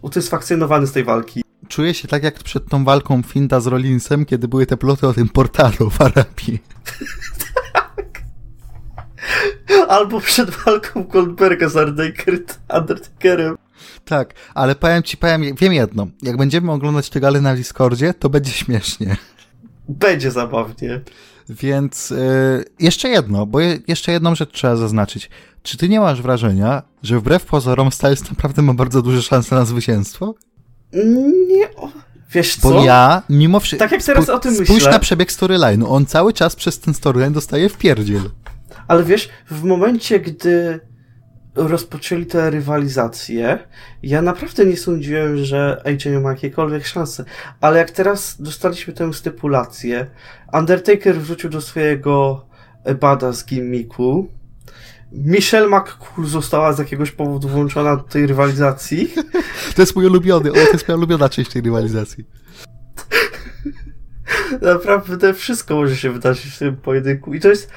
utysfakcjonowany 0.01 0.87
z 0.87 0.91
tej 0.91 1.03
walki. 1.03 1.50
Czuję 1.71 1.93
się 1.93 2.07
tak 2.07 2.23
jak 2.23 2.43
przed 2.43 2.69
tą 2.69 2.83
walką 2.83 3.23
Finda 3.23 3.59
z 3.59 3.67
Rollinsem, 3.67 4.25
kiedy 4.25 4.47
były 4.47 4.65
te 4.65 4.77
ploty 4.77 5.07
o 5.07 5.13
tym 5.13 5.29
portalu 5.29 5.89
w 5.89 6.01
Arabii. 6.01 6.59
Albo 9.89 10.21
przed 10.21 10.49
walką 10.49 11.03
Goldberga 11.03 11.69
z 11.69 11.73
Undertaker- 11.75 12.57
Undertakerem. 12.79 13.57
Tak, 14.05 14.33
ale 14.53 14.75
powiem 14.75 15.03
ci, 15.03 15.17
powiem, 15.17 15.55
wiem 15.55 15.73
jedno. 15.73 16.07
Jak 16.21 16.37
będziemy 16.37 16.71
oglądać 16.71 17.09
te 17.09 17.19
gale 17.19 17.41
na 17.41 17.55
Discordzie, 17.55 18.13
to 18.13 18.29
będzie 18.29 18.51
śmiesznie. 18.51 19.17
Będzie 19.89 20.31
zabawnie. 20.31 21.01
Więc 21.49 22.11
y, 22.11 22.65
jeszcze 22.79 23.09
jedno, 23.09 23.45
bo 23.45 23.59
je, 23.59 23.79
jeszcze 23.87 24.11
jedną 24.11 24.35
rzecz 24.35 24.51
trzeba 24.51 24.75
zaznaczyć. 24.75 25.29
Czy 25.63 25.77
ty 25.77 25.89
nie 25.89 25.99
masz 25.99 26.21
wrażenia, 26.21 26.83
że 27.03 27.19
wbrew 27.19 27.45
pozorom 27.45 27.91
Styles 27.91 28.29
naprawdę 28.29 28.61
ma 28.61 28.73
bardzo 28.73 29.01
duże 29.01 29.21
szanse 29.21 29.55
na 29.55 29.65
zwycięstwo? 29.65 30.35
Nie, 31.47 31.75
o, 31.75 31.89
wiesz 32.31 32.59
Bo 32.59 32.69
co? 32.69 32.83
ja, 32.83 33.21
mimo 33.29 33.59
wszystko... 33.59 33.85
Tak 33.85 33.91
jak 33.91 34.03
teraz 34.03 34.29
o 34.29 34.39
tym 34.39 34.53
Spójrz 34.53 34.69
myślę. 34.69 34.91
na 34.91 34.99
przebieg 34.99 35.31
storyline'u. 35.31 35.85
On 35.87 36.05
cały 36.05 36.33
czas 36.33 36.55
przez 36.55 36.79
ten 36.79 36.93
storyline 36.93 37.33
dostaje 37.33 37.69
w 37.69 37.77
pierdziel. 37.77 38.21
Ale 38.87 39.03
wiesz, 39.03 39.29
w 39.49 39.63
momencie, 39.63 40.19
gdy 40.19 40.79
rozpoczęli 41.55 42.25
tę 42.25 42.49
rywalizację, 42.49 43.59
ja 44.03 44.21
naprawdę 44.21 44.65
nie 44.65 44.77
sądziłem, 44.77 45.45
że 45.45 45.81
AJ 45.85 46.19
ma 46.21 46.29
jakiekolwiek 46.29 46.85
szanse. 46.85 47.25
Ale 47.61 47.79
jak 47.79 47.91
teraz 47.91 48.41
dostaliśmy 48.41 48.93
tę 48.93 49.13
stypulację, 49.13 50.07
Undertaker 50.53 51.15
wrócił 51.15 51.49
do 51.49 51.61
swojego 51.61 52.45
bada 53.01 53.31
z 53.31 53.45
gimmicku, 53.45 54.27
Michelle 55.11 55.67
McCool 55.67 56.27
została 56.27 56.73
z 56.73 56.79
jakiegoś 56.79 57.11
powodu 57.11 57.47
włączona 57.47 57.95
do 57.95 58.03
tej 58.03 58.27
rywalizacji. 58.27 59.13
To 59.75 59.81
jest 59.81 59.95
mój 59.95 60.05
ulubiony, 60.05 60.51
o, 60.51 60.53
to 60.53 60.59
jest 60.59 60.87
moja 60.87 60.97
ulubiona 60.97 61.29
część 61.29 61.51
tej 61.51 61.61
rywalizacji. 61.61 62.25
Naprawdę 64.61 65.33
wszystko 65.33 65.75
może 65.75 65.95
się 65.95 66.11
wydarzyć 66.11 66.45
w 66.45 66.59
tym 66.59 66.77
pojedynku. 66.77 67.33
I 67.33 67.39
to 67.39 67.49
jest 67.49 67.71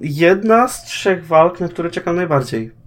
jedna 0.00 0.68
z 0.68 0.84
trzech 0.84 1.26
walk, 1.26 1.60
na 1.60 1.68
które 1.68 1.90
czekam 1.90 2.16
najbardziej. 2.16 2.77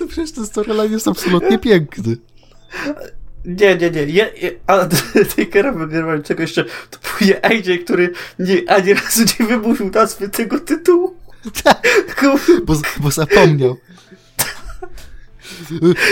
No 0.00 0.06
przecież 0.06 0.32
ten 0.32 0.46
storyline 0.46 0.92
jest 0.92 1.08
absolutnie 1.08 1.58
piękny. 1.58 2.16
Nie, 3.44 3.76
nie, 3.76 3.90
nie. 3.90 4.02
Je, 4.02 4.32
je, 4.42 4.50
a 4.66 4.88
Takera 5.36 5.72
wygrywającego 5.72 6.42
jeszcze 6.42 6.64
to 6.64 6.98
był 7.20 7.28
AJ, 7.42 7.78
który 7.84 8.12
nie, 8.38 8.70
ani 8.70 8.94
razu 8.94 9.24
nie 9.40 9.46
wymówił 9.46 9.90
nazwy 9.90 10.28
tego 10.28 10.60
tytułu. 10.60 11.16
Tylko- 12.06 12.38
Bo, 12.64 12.80
bo 13.00 13.10
zapomniał. 13.10 13.76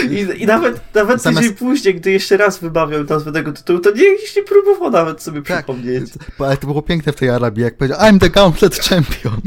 I, 0.09 0.41
I 0.41 0.45
nawet, 0.45 0.81
nawet 0.95 1.21
Zamiast- 1.21 1.37
tydzień 1.41 1.53
później, 1.55 1.95
gdy 1.95 2.11
jeszcze 2.11 2.37
raz 2.37 2.59
wymawiał 2.59 3.03
nazwę 3.03 3.31
tego 3.31 3.51
tytułu, 3.53 3.79
to 3.79 3.91
nie, 3.91 4.11
nie 4.35 4.43
próbował 4.43 4.91
nawet 4.91 5.21
sobie 5.21 5.41
Tak. 5.41 5.57
przypomnieć. 5.65 6.03
Ale 6.39 6.57
to 6.57 6.67
było 6.67 6.81
piękne 6.81 7.13
w 7.13 7.15
tej 7.15 7.29
Arabii, 7.29 7.63
jak 7.63 7.77
powiedział 7.77 7.99
I'm 7.99 8.19
the 8.19 8.29
Gauntlet 8.29 8.75
Champion. 8.79 9.41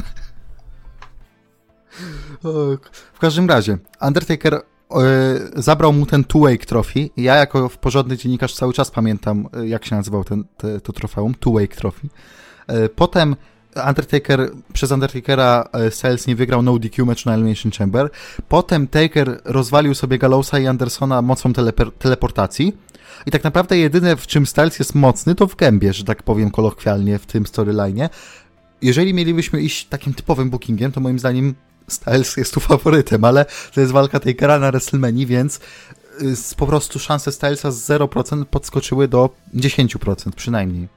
W 3.13 3.19
każdym 3.21 3.49
razie, 3.49 3.79
Undertaker 4.01 4.55
e, 4.55 4.61
zabrał 5.57 5.93
mu 5.93 6.07
ten 6.07 6.25
two-wake 6.25 6.67
trophy. 6.67 7.11
Ja 7.17 7.35
jako 7.35 7.71
porządny 7.81 8.17
dziennikarz 8.17 8.55
cały 8.55 8.73
czas 8.73 8.91
pamiętam, 8.91 9.49
e, 9.53 9.69
jak 9.69 9.85
się 9.85 9.97
nazywał 9.97 10.25
ten, 10.25 10.45
te, 10.57 10.81
to 10.81 10.93
trofeum, 10.93 11.35
two-wake 11.35 11.77
trophy. 11.77 12.09
E, 12.67 12.89
potem 12.89 13.37
Undertaker, 13.89 14.51
przez 14.73 14.91
Undertakera 14.91 15.69
Styles 15.91 16.27
nie 16.27 16.37
wygrał 16.37 16.63
no 16.63 16.79
DQ 16.79 17.07
match 17.07 17.27
na 17.27 17.35
Elimination 17.35 17.73
Chamber. 17.73 18.11
Potem 18.49 18.87
Taker 18.87 19.41
rozwalił 19.45 19.95
sobie 19.95 20.19
Gallowsa 20.19 20.59
i 20.59 20.67
Andersona 20.67 21.23
mocą 21.23 21.53
teleper- 21.53 21.93
teleportacji. 21.99 22.77
I 23.27 23.31
tak 23.31 23.45
naprawdę 23.45 23.79
jedyne, 23.79 24.17
w 24.17 24.27
czym 24.27 24.47
Styles 24.47 24.79
jest 24.79 24.95
mocny, 24.95 25.35
to 25.35 25.47
w 25.47 25.57
gębie, 25.57 25.93
że 25.93 26.05
tak 26.05 26.23
powiem 26.23 26.51
kolokwialnie 26.51 27.19
w 27.19 27.27
tym 27.27 27.47
storyline. 27.47 28.09
Jeżeli 28.83 29.15
mielibyśmy 29.15 29.61
iść 29.61 29.87
takim 29.87 30.15
typowym 30.15 30.51
bookingiem, 30.51 30.93
to 30.93 31.01
moim 31.01 31.19
zdaniem 31.19 31.55
Styles 31.89 32.37
jest 32.37 32.55
tu 32.55 32.61
faworytem, 32.61 33.25
ale 33.25 33.47
to 33.75 33.81
jest 33.81 33.93
walka 33.93 34.21
Takera 34.21 34.59
na 34.59 34.71
WrestleMania, 34.71 35.27
więc 35.27 35.61
y, 36.21 36.57
po 36.57 36.67
prostu 36.67 36.99
szanse 36.99 37.33
Stylesa 37.33 37.71
z 37.71 37.89
0% 37.91 38.45
podskoczyły 38.45 39.09
do 39.09 39.31
10% 39.55 40.33
przynajmniej. 40.37 40.89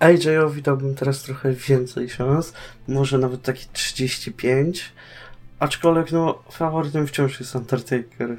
AJ-owi 0.00 0.62
dałbym 0.62 0.94
teraz 0.94 1.22
trochę 1.22 1.52
więcej 1.52 2.10
szans, 2.10 2.52
może 2.88 3.18
nawet 3.18 3.42
taki 3.42 3.66
35, 3.72 4.92
Aczkolwiek 5.60 6.12
no, 6.12 6.42
faworytem 6.50 7.06
wciąż 7.06 7.40
jest 7.40 7.54
Undertaker. 7.54 8.36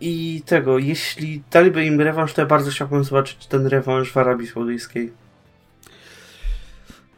I 0.00 0.42
tego, 0.46 0.78
jeśli 0.78 1.42
daliby 1.50 1.84
im 1.84 2.00
rewanż, 2.00 2.32
to 2.32 2.40
ja 2.40 2.46
bardzo 2.46 2.70
chciałbym 2.70 3.04
zobaczyć 3.04 3.46
ten 3.46 3.66
rewanż 3.66 4.12
w 4.12 4.16
Arabii 4.16 4.46
Saudyjskiej. 4.46 5.12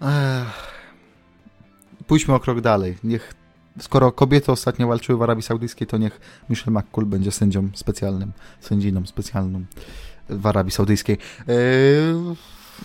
Ech. 0.01 0.72
Pójdźmy 2.13 2.35
o 2.35 2.41
krok 2.41 2.61
dalej. 2.61 2.99
Niech, 3.05 3.35
skoro 3.81 4.13
kobiety 4.13 4.53
ostatnio 4.53 4.89
walczyły 4.89 5.19
w 5.19 5.23
Arabii 5.23 5.43
Saudyjskiej, 5.43 5.87
to 5.87 5.99
niech 5.99 6.21
Michelle 6.51 6.81
McCool 6.81 7.07
będzie 7.07 7.31
sędzią 7.31 7.69
specjalnym, 7.75 8.33
sędziną 8.61 9.07
specjalną 9.07 9.65
w 10.29 10.47
Arabii 10.47 10.73
Saudyjskiej. 10.73 11.19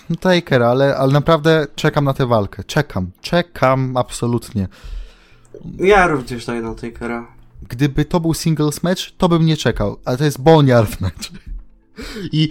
Yy, 0.10 0.18
Taker, 0.20 0.64
ale, 0.64 0.98
ale 0.98 1.14
naprawdę 1.14 1.68
czekam 1.76 2.06
na 2.06 2.14
tę 2.14 2.28
walkę. 2.28 2.64
Czekam, 2.64 3.12
czekam 3.22 3.98
absolutnie. 3.98 4.68
Ja 5.78 6.08
również 6.08 6.46
daję 6.46 6.62
na 6.62 6.76
Takera. 6.76 7.28
Gdyby 7.70 8.06
to 8.06 8.20
był 8.20 8.34
singles 8.34 8.84
match, 8.84 9.12
to 9.18 9.30
bym 9.30 9.46
nie 9.46 9.58
czekał, 9.58 9.98
ale 10.06 10.18
to 10.18 10.24
jest 10.24 10.42
boneyard 10.42 11.02
match. 11.02 11.30
I 12.32 12.50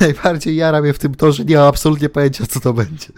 najbardziej 0.00 0.56
jara 0.56 0.80
mnie 0.80 0.92
w 0.92 0.98
tym 0.98 1.14
to, 1.14 1.32
że 1.32 1.44
nie 1.44 1.56
mam 1.56 1.68
absolutnie 1.68 2.08
pojęcia, 2.08 2.46
co 2.46 2.60
to 2.60 2.72
będzie. 2.72 3.08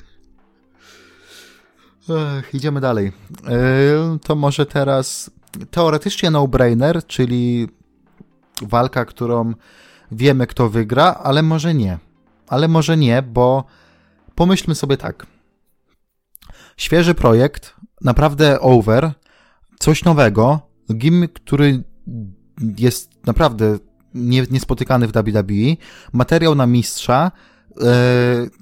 Ech, 2.10 2.54
idziemy 2.54 2.80
dalej. 2.80 3.12
Yy, 3.44 4.18
to 4.18 4.34
może 4.36 4.66
teraz 4.66 5.30
teoretycznie 5.70 6.30
no-brainer, 6.30 7.06
czyli 7.06 7.68
walka, 8.62 9.04
którą 9.04 9.54
wiemy, 10.12 10.46
kto 10.46 10.68
wygra, 10.70 11.14
ale 11.14 11.42
może 11.42 11.74
nie. 11.74 11.98
Ale 12.48 12.68
może 12.68 12.96
nie, 12.96 13.22
bo 13.22 13.64
pomyślmy 14.34 14.74
sobie 14.74 14.96
tak. 14.96 15.26
Świeży 16.76 17.14
projekt, 17.14 17.74
naprawdę 18.00 18.60
over, 18.60 19.12
coś 19.78 20.04
nowego, 20.04 20.60
gimmick, 20.94 21.40
który 21.40 21.84
jest 22.78 23.26
naprawdę 23.26 23.78
nie, 24.14 24.42
niespotykany 24.50 25.06
w 25.06 25.12
WWE, 25.12 25.76
materiał 26.12 26.54
na 26.54 26.66
mistrza, 26.66 27.32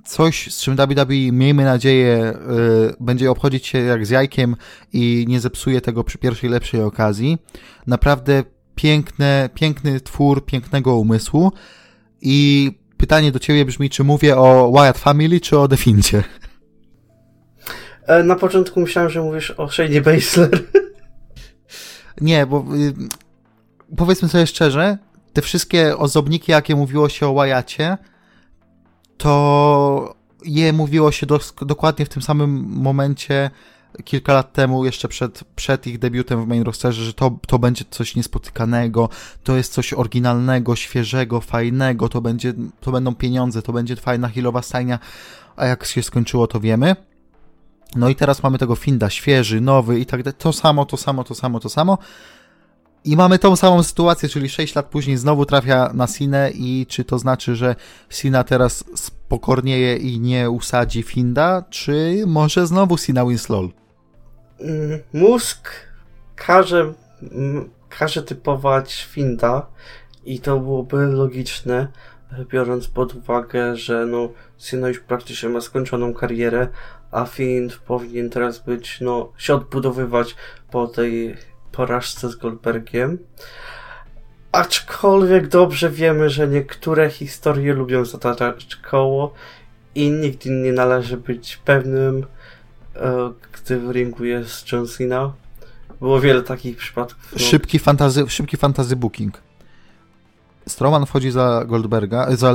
coś, 0.04 0.54
z 0.54 0.60
czym 0.60 0.76
WWE, 0.76 1.32
miejmy 1.32 1.64
nadzieję, 1.64 2.16
e, 2.16 2.36
będzie 3.00 3.30
obchodzić 3.30 3.66
się 3.66 3.78
jak 3.78 4.06
z 4.06 4.10
jajkiem 4.10 4.56
i 4.92 5.24
nie 5.28 5.40
zepsuje 5.40 5.80
tego 5.80 6.04
przy 6.04 6.18
pierwszej 6.18 6.50
lepszej 6.50 6.82
okazji. 6.82 7.38
Naprawdę 7.86 8.44
piękne, 8.74 9.50
piękny 9.54 10.00
twór 10.00 10.46
pięknego 10.46 10.96
umysłu 10.96 11.52
i 12.20 12.70
pytanie 12.96 13.32
do 13.32 13.38
ciebie 13.38 13.64
brzmi, 13.64 13.90
czy 13.90 14.04
mówię 14.04 14.36
o 14.36 14.72
Wyatt 14.72 14.98
Family, 14.98 15.40
czy 15.40 15.58
o 15.58 15.68
Defincie? 15.68 16.24
E, 18.06 18.22
na 18.22 18.36
początku 18.36 18.80
myślałem, 18.80 19.10
że 19.10 19.22
mówisz 19.22 19.50
o 19.50 19.70
Shane 19.70 20.00
Baszler. 20.00 20.50
Nie, 22.20 22.46
bo 22.46 22.64
y, 22.76 22.94
powiedzmy 23.96 24.28
sobie 24.28 24.46
szczerze, 24.46 24.98
te 25.32 25.42
wszystkie 25.42 25.96
ozdobniki, 25.96 26.52
jakie 26.52 26.76
mówiło 26.76 27.08
się 27.08 27.26
o 27.26 27.34
Wyattie, 27.34 27.96
to 29.22 30.14
je 30.44 30.72
mówiło 30.72 31.12
się 31.12 31.26
do, 31.26 31.40
dokładnie 31.66 32.06
w 32.06 32.08
tym 32.08 32.22
samym 32.22 32.50
momencie 32.68 33.50
kilka 34.04 34.32
lat 34.32 34.52
temu, 34.52 34.84
jeszcze 34.84 35.08
przed, 35.08 35.44
przed 35.56 35.86
ich 35.86 35.98
debiutem 35.98 36.44
w 36.44 36.48
main 36.48 36.62
rosterze, 36.62 37.04
że 37.04 37.14
to, 37.14 37.38
to 37.46 37.58
będzie 37.58 37.84
coś 37.90 38.16
niespotykanego, 38.16 39.08
to 39.42 39.56
jest 39.56 39.72
coś 39.72 39.92
oryginalnego, 39.92 40.76
świeżego, 40.76 41.40
fajnego, 41.40 42.08
to, 42.08 42.20
będzie, 42.20 42.54
to 42.80 42.92
będą 42.92 43.14
pieniądze, 43.14 43.62
to 43.62 43.72
będzie 43.72 43.96
fajna 43.96 44.28
healowa 44.28 44.62
stajnia, 44.62 44.98
a 45.56 45.66
jak 45.66 45.84
się 45.84 46.02
skończyło, 46.02 46.46
to 46.46 46.60
wiemy. 46.60 46.96
No 47.96 48.08
i 48.08 48.14
teraz 48.14 48.42
mamy 48.42 48.58
tego 48.58 48.74
Finda, 48.76 49.10
świeży, 49.10 49.60
nowy 49.60 50.00
i 50.00 50.06
tak 50.06 50.22
dalej, 50.22 50.36
to 50.38 50.52
samo, 50.52 50.84
to 50.84 50.96
samo, 50.96 51.24
to 51.24 51.34
samo, 51.34 51.60
to 51.60 51.68
samo. 51.68 51.98
I 53.04 53.16
mamy 53.16 53.38
tą 53.38 53.56
samą 53.56 53.82
sytuację, 53.82 54.28
czyli 54.28 54.48
6 54.48 54.74
lat 54.74 54.86
później 54.86 55.16
znowu 55.16 55.46
trafia 55.46 55.90
na 55.94 56.06
Sinę 56.06 56.50
i 56.54 56.86
czy 56.88 57.04
to 57.04 57.18
znaczy, 57.18 57.56
że 57.56 57.76
Sina 58.10 58.44
teraz 58.44 58.84
spokornieje 58.94 59.96
i 59.96 60.20
nie 60.20 60.50
usadzi 60.50 61.02
Finda, 61.02 61.64
czy 61.70 62.24
może 62.26 62.66
znowu 62.66 62.98
Sina 62.98 63.26
Winslow? 63.26 63.70
Mm, 64.60 64.98
mózg 65.12 65.70
każe, 66.36 66.92
każe 67.88 68.22
typować 68.22 69.06
Finda 69.10 69.66
i 70.24 70.40
to 70.40 70.60
byłoby 70.60 71.06
logiczne, 71.06 71.88
biorąc 72.48 72.88
pod 72.88 73.14
uwagę, 73.14 73.76
że 73.76 74.06
no 74.06 74.28
Sina 74.58 74.88
już 74.88 75.00
praktycznie 75.00 75.48
ma 75.48 75.60
skończoną 75.60 76.14
karierę, 76.14 76.68
a 77.10 77.24
Find 77.24 77.76
powinien 77.76 78.30
teraz 78.30 78.58
być, 78.58 79.00
no, 79.00 79.32
się 79.36 79.54
odbudowywać 79.54 80.36
po 80.70 80.86
tej 80.86 81.36
porażce 81.72 82.30
z 82.30 82.36
Goldbergiem. 82.36 83.18
Aczkolwiek 84.52 85.48
dobrze 85.48 85.90
wiemy, 85.90 86.30
że 86.30 86.48
niektóre 86.48 87.10
historie 87.10 87.74
lubią 87.74 88.04
zataczać 88.04 88.76
koło 88.76 89.34
i 89.94 90.10
nigdy 90.10 90.50
nie 90.50 90.72
należy 90.72 91.16
być 91.16 91.56
pewnym, 91.56 92.26
e, 92.96 93.32
gdy 93.52 93.80
w 93.80 93.90
ringu 93.90 94.24
jest 94.24 94.72
John 94.72 94.86
Cena. 94.86 95.32
Było 96.00 96.20
wiele 96.20 96.42
takich 96.42 96.76
przypadków. 96.76 97.32
No. 97.32 97.38
Szybki, 97.38 97.78
fantazy, 97.78 98.24
szybki 98.28 98.56
fantazy 98.56 98.96
booking. 98.96 99.42
Strowman 100.68 101.06
wchodzi 101.06 101.30
za 101.30 101.64
Goldberga, 101.66 102.36
za, 102.36 102.54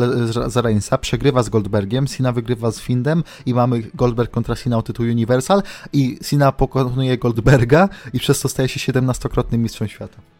za 0.50 0.62
Reinsa, 0.62 0.98
przegrywa 0.98 1.44
z 1.44 1.50
Goldbergiem, 1.50 2.08
Sina 2.08 2.32
wygrywa 2.32 2.72
z 2.72 2.80
Findem 2.80 3.24
i 3.46 3.54
mamy 3.54 3.84
Goldberg 3.94 4.32
kontra 4.32 4.56
Sina 4.56 4.78
o 4.78 4.82
tytuł 4.82 5.06
Universal 5.06 5.64
i 5.94 6.20
Sina 6.22 6.52
pokonuje 6.52 7.18
Goldberga 7.18 7.90
i 8.14 8.20
przez 8.20 8.40
to 8.40 8.50
staje 8.50 8.70
się 8.70 8.92
17-krotnym 8.92 9.58
mistrzem 9.58 9.88
świata. 9.88 10.37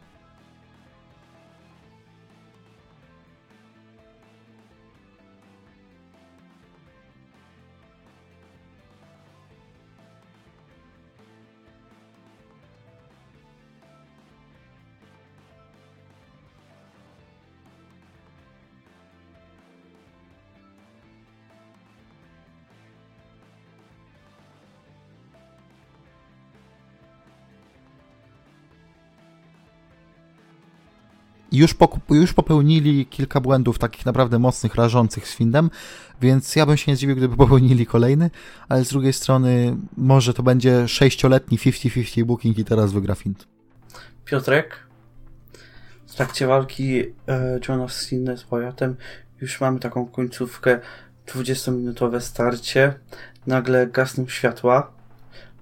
Już, 31.58 31.76
już 32.10 32.34
popełnili 32.34 33.06
kilka 33.06 33.42
błędów 33.42 33.80
takich 33.80 34.06
naprawdę 34.06 34.40
mocnych, 34.40 34.76
rażących 34.76 35.28
z 35.28 35.36
Findem, 35.36 35.70
więc 36.22 36.56
ja 36.56 36.66
bym 36.66 36.78
się 36.78 36.92
nie 36.92 36.96
zdziwił, 36.96 37.16
gdyby 37.16 37.38
popełnili 37.46 37.86
kolejny, 37.86 38.30
ale 38.70 38.86
z 38.86 38.90
drugiej 38.90 39.14
strony 39.14 39.78
może 39.98 40.34
to 40.34 40.44
będzie 40.44 40.88
sześcioletni 40.88 41.58
50-50 41.58 42.24
booking 42.24 42.58
i 42.58 42.66
teraz 42.66 42.94
wygra 42.94 43.16
Find. 43.16 43.48
Piotrek, 44.26 44.88
w 46.08 46.16
trakcie 46.16 46.48
walki 46.48 47.00
e, 47.00 47.60
Johna 47.68 47.88
Cena 47.88 48.38
z 48.38 48.44
Wyattem 48.44 48.96
już 49.42 49.62
mamy 49.62 49.80
taką 49.80 50.06
końcówkę, 50.06 50.80
20-minutowe 51.28 52.22
starcie, 52.22 52.94
nagle 53.48 53.88
gasną 53.88 54.28
światła, 54.28 54.92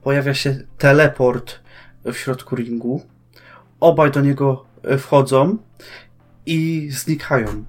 pojawia 0.04 0.34
się 0.34 0.60
teleport 0.78 1.60
w 2.06 2.14
środku 2.14 2.56
ringu, 2.56 3.02
obaj 3.80 4.12
do 4.12 4.22
niego 4.22 4.66
wchodzą 5.00 5.58
i 6.46 6.90
znikają. 6.92 7.66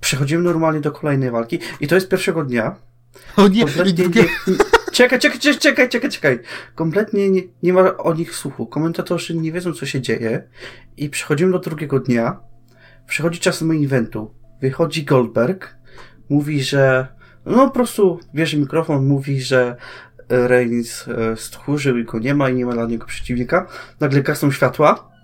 Przechodzimy 0.00 0.42
normalnie 0.42 0.80
do 0.80 0.92
kolejnej 0.92 1.30
walki 1.30 1.58
i 1.80 1.86
to 1.86 1.94
jest 1.94 2.08
pierwszego 2.08 2.44
dnia. 2.44 2.76
O 3.36 3.48
nie, 3.48 3.64
nie, 3.64 4.08
nie. 4.08 4.24
Czekaj, 4.92 5.18
czekaj, 5.18 5.40
czekaj, 5.40 5.88
czekaj, 5.88 6.10
czekaj. 6.10 6.38
Kompletnie 6.74 7.30
nie, 7.30 7.42
nie 7.62 7.72
ma 7.72 7.96
o 7.96 8.14
nich 8.14 8.34
słuchu. 8.34 8.66
Komentatorzy 8.66 9.36
nie 9.36 9.52
wiedzą, 9.52 9.72
co 9.72 9.86
się 9.86 10.00
dzieje. 10.00 10.48
I 10.96 11.08
przechodzimy 11.10 11.52
do 11.52 11.58
drugiego 11.58 12.00
dnia. 12.00 12.40
Przychodzi 13.06 13.40
czas 13.40 13.62
main 13.62 13.84
eventu. 13.84 14.34
Wychodzi 14.60 15.04
Goldberg. 15.04 15.76
Mówi, 16.28 16.62
że 16.62 17.08
no 17.46 17.66
po 17.66 17.70
prostu 17.70 18.20
bierze 18.34 18.56
mikrofon, 18.56 19.06
mówi, 19.06 19.40
że 19.40 19.76
Reigns 20.28 21.08
e, 21.08 21.36
stchórzył 21.36 21.98
i 21.98 22.04
go 22.04 22.18
nie 22.18 22.34
ma 22.34 22.50
i 22.50 22.54
nie 22.54 22.66
ma 22.66 22.72
dla 22.72 22.86
niego 22.86 23.06
przeciwnika. 23.06 23.66
Nagle 24.00 24.22
gasną 24.22 24.50
światła 24.50 25.15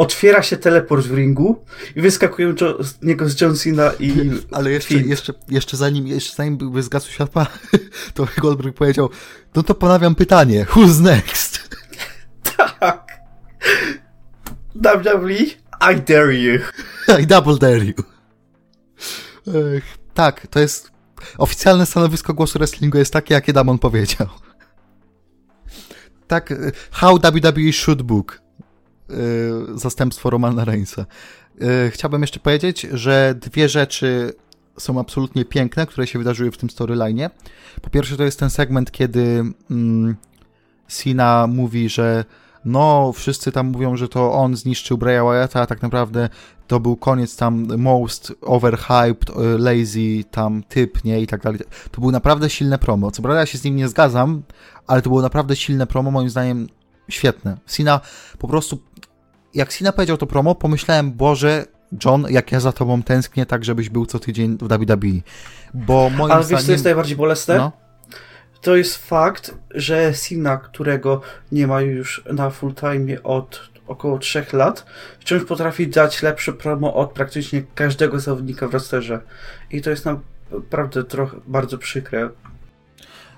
otwiera 0.00 0.42
się 0.42 0.56
teleport 0.56 1.06
w 1.06 1.14
ringu 1.14 1.64
i 1.96 2.00
wyskakują 2.00 2.54
z 2.80 3.02
niego 3.02 3.28
z 3.28 3.40
John 3.40 3.56
Cena 3.56 3.92
i 4.00 4.30
Ale 4.52 4.70
jeszcze, 4.70 4.94
jeszcze, 4.94 5.32
jeszcze 5.48 5.76
zanim, 5.76 6.06
jeszcze 6.06 6.36
zanim 6.36 6.72
by 6.72 6.82
zgasł 6.82 7.10
światła, 7.10 7.46
to 8.14 8.26
Goldberg 8.40 8.76
powiedział, 8.76 9.10
no 9.54 9.62
to 9.62 9.74
ponawiam 9.74 10.14
pytanie, 10.14 10.64
who's 10.64 11.00
next? 11.00 11.68
tak. 12.58 13.20
WWE, 14.74 15.44
I 15.92 16.00
dare 16.06 16.34
you. 16.34 16.60
I 17.22 17.26
double 17.26 17.58
dare 17.58 17.84
you. 17.84 17.94
Ech, 19.76 19.84
tak, 20.14 20.46
to 20.46 20.60
jest 20.60 20.90
oficjalne 21.38 21.86
stanowisko 21.86 22.34
głosu 22.34 22.58
wrestlingu 22.58 22.98
jest 22.98 23.12
takie, 23.12 23.34
jakie 23.34 23.52
Damon 23.52 23.78
powiedział. 23.78 24.28
tak, 26.26 26.54
how 26.90 27.18
WWE 27.18 27.72
should 27.72 28.02
book. 28.02 28.49
Zastępstwo 29.74 30.30
Romana 30.30 30.64
Reignsa. 30.64 31.06
Chciałbym 31.90 32.20
jeszcze 32.20 32.40
powiedzieć, 32.40 32.86
że 32.92 33.34
dwie 33.40 33.68
rzeczy 33.68 34.32
są 34.78 35.00
absolutnie 35.00 35.44
piękne, 35.44 35.86
które 35.86 36.06
się 36.06 36.18
wydarzyły 36.18 36.50
w 36.50 36.56
tym 36.56 36.70
storyline. 36.70 37.28
Po 37.82 37.90
pierwsze, 37.90 38.16
to 38.16 38.24
jest 38.24 38.38
ten 38.38 38.50
segment, 38.50 38.90
kiedy 38.90 39.44
mm, 39.70 40.16
Sina 40.88 41.46
mówi, 41.46 41.88
że 41.88 42.24
no, 42.64 43.12
wszyscy 43.12 43.52
tam 43.52 43.66
mówią, 43.66 43.96
że 43.96 44.08
to 44.08 44.32
on 44.32 44.56
zniszczył 44.56 44.98
Braya 44.98 45.24
Wyatta, 45.24 45.60
a 45.60 45.66
tak 45.66 45.82
naprawdę 45.82 46.28
to 46.66 46.80
był 46.80 46.96
koniec 46.96 47.36
tam 47.36 47.76
most 47.78 48.32
overhyped, 48.40 49.30
e, 49.30 49.58
lazy 49.58 50.24
tam 50.30 50.62
typ, 50.68 51.04
nie, 51.04 51.20
i 51.20 51.26
tak 51.26 51.42
dalej. 51.42 51.60
To 51.90 52.00
był 52.00 52.10
naprawdę 52.10 52.50
silne 52.50 52.78
promo. 52.78 53.10
Co 53.10 53.22
prawda 53.22 53.40
ja 53.40 53.46
się 53.46 53.58
z 53.58 53.64
nim 53.64 53.76
nie 53.76 53.88
zgadzam, 53.88 54.42
ale 54.86 55.02
to 55.02 55.10
było 55.10 55.22
naprawdę 55.22 55.56
silne 55.56 55.86
promo, 55.86 56.10
moim 56.10 56.30
zdaniem 56.30 56.68
świetne. 57.08 57.56
Sina 57.66 58.00
po 58.38 58.48
prostu, 58.48 58.78
jak 59.54 59.72
Sina 59.72 59.92
powiedział 59.92 60.16
to 60.16 60.26
promo, 60.26 60.54
pomyślałem, 60.54 61.12
Boże, 61.12 61.64
John, 62.04 62.26
jak 62.30 62.52
ja 62.52 62.60
za 62.60 62.72
tobą 62.72 63.02
tęsknię, 63.02 63.46
tak 63.46 63.64
żebyś 63.64 63.88
był 63.88 64.06
co 64.06 64.18
tydzień 64.18 64.58
w 64.58 64.68
WWE. 64.68 65.20
Bo 65.74 66.10
moim 66.10 66.32
Ale 66.32 66.44
zdaniem... 66.44 66.58
wiesz, 66.58 66.66
co 66.66 66.72
jest 66.72 66.84
najbardziej 66.84 67.16
bolesne? 67.16 67.56
No? 67.58 67.72
To 68.60 68.76
jest 68.76 68.96
fakt, 68.96 69.54
że 69.74 70.14
Sina, 70.14 70.56
którego 70.56 71.20
nie 71.52 71.66
ma 71.66 71.80
już 71.80 72.24
na 72.32 72.50
full 72.50 72.74
time 72.74 73.22
od 73.22 73.70
około 73.86 74.18
3 74.18 74.46
lat, 74.52 74.86
wciąż 75.20 75.44
potrafi 75.44 75.88
dać 75.88 76.22
lepsze 76.22 76.52
promo 76.52 76.94
od 76.94 77.12
praktycznie 77.12 77.62
każdego 77.74 78.20
zawodnika 78.20 78.68
w 78.68 78.72
rosterze. 78.72 79.20
I 79.70 79.82
to 79.82 79.90
jest 79.90 80.04
naprawdę 80.50 81.04
trochę 81.04 81.36
bardzo 81.46 81.78
przykre. 81.78 82.30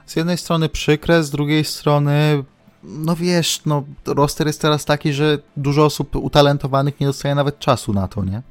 Z 0.06 0.16
jednej 0.16 0.38
strony 0.38 0.68
przykre, 0.68 1.22
z 1.22 1.30
drugiej 1.30 1.64
strony 1.64 2.44
no 2.82 3.16
wiesz, 3.16 3.60
no 3.66 3.84
roster 4.06 4.46
jest 4.46 4.60
teraz 4.60 4.84
taki, 4.84 5.12
że 5.12 5.38
dużo 5.56 5.84
osób 5.84 6.16
utalentowanych 6.16 7.00
nie 7.00 7.06
dostaje 7.06 7.34
nawet 7.34 7.58
czasu 7.58 7.92
na 7.92 8.08
to, 8.08 8.24
nie? 8.24 8.42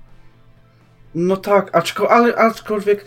No 1.15 1.37
tak, 1.37 1.75
aczko, 1.75 2.11
ale 2.11 2.35
aczkolwiek 2.35 3.05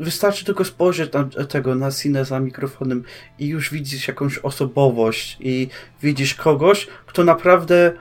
wystarczy 0.00 0.44
tylko 0.44 0.64
spojrzeć 0.64 1.12
na 1.12 1.44
tego, 1.46 1.74
na 1.74 1.90
Sinę 1.90 2.24
za 2.24 2.40
mikrofonem 2.40 3.04
i 3.38 3.46
już 3.46 3.70
widzisz 3.70 4.08
jakąś 4.08 4.38
osobowość 4.38 5.36
i 5.40 5.68
widzisz 6.02 6.34
kogoś, 6.34 6.88
kto 7.06 7.24
naprawdę 7.24 7.92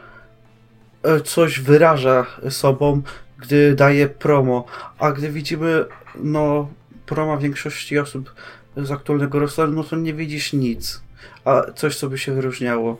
e, 1.04 1.22
coś 1.22 1.60
wyraża 1.60 2.26
sobą, 2.50 3.02
gdy 3.38 3.76
daje 3.76 4.10
promo, 4.10 4.66
a 5.00 5.12
gdy 5.12 5.30
widzimy 5.30 5.86
no 6.16 6.70
promo 7.06 7.38
większości 7.38 8.00
osób 8.00 8.36
z 8.78 8.92
aktualnego 8.92 9.40
rosteru, 9.40 9.72
no 9.72 9.84
to 9.84 9.96
nie 9.96 10.14
widzisz 10.14 10.54
nic 10.54 11.03
a 11.46 11.62
coś, 11.76 11.98
co 11.98 12.10
by 12.10 12.18
się 12.18 12.34
wyróżniało. 12.34 12.98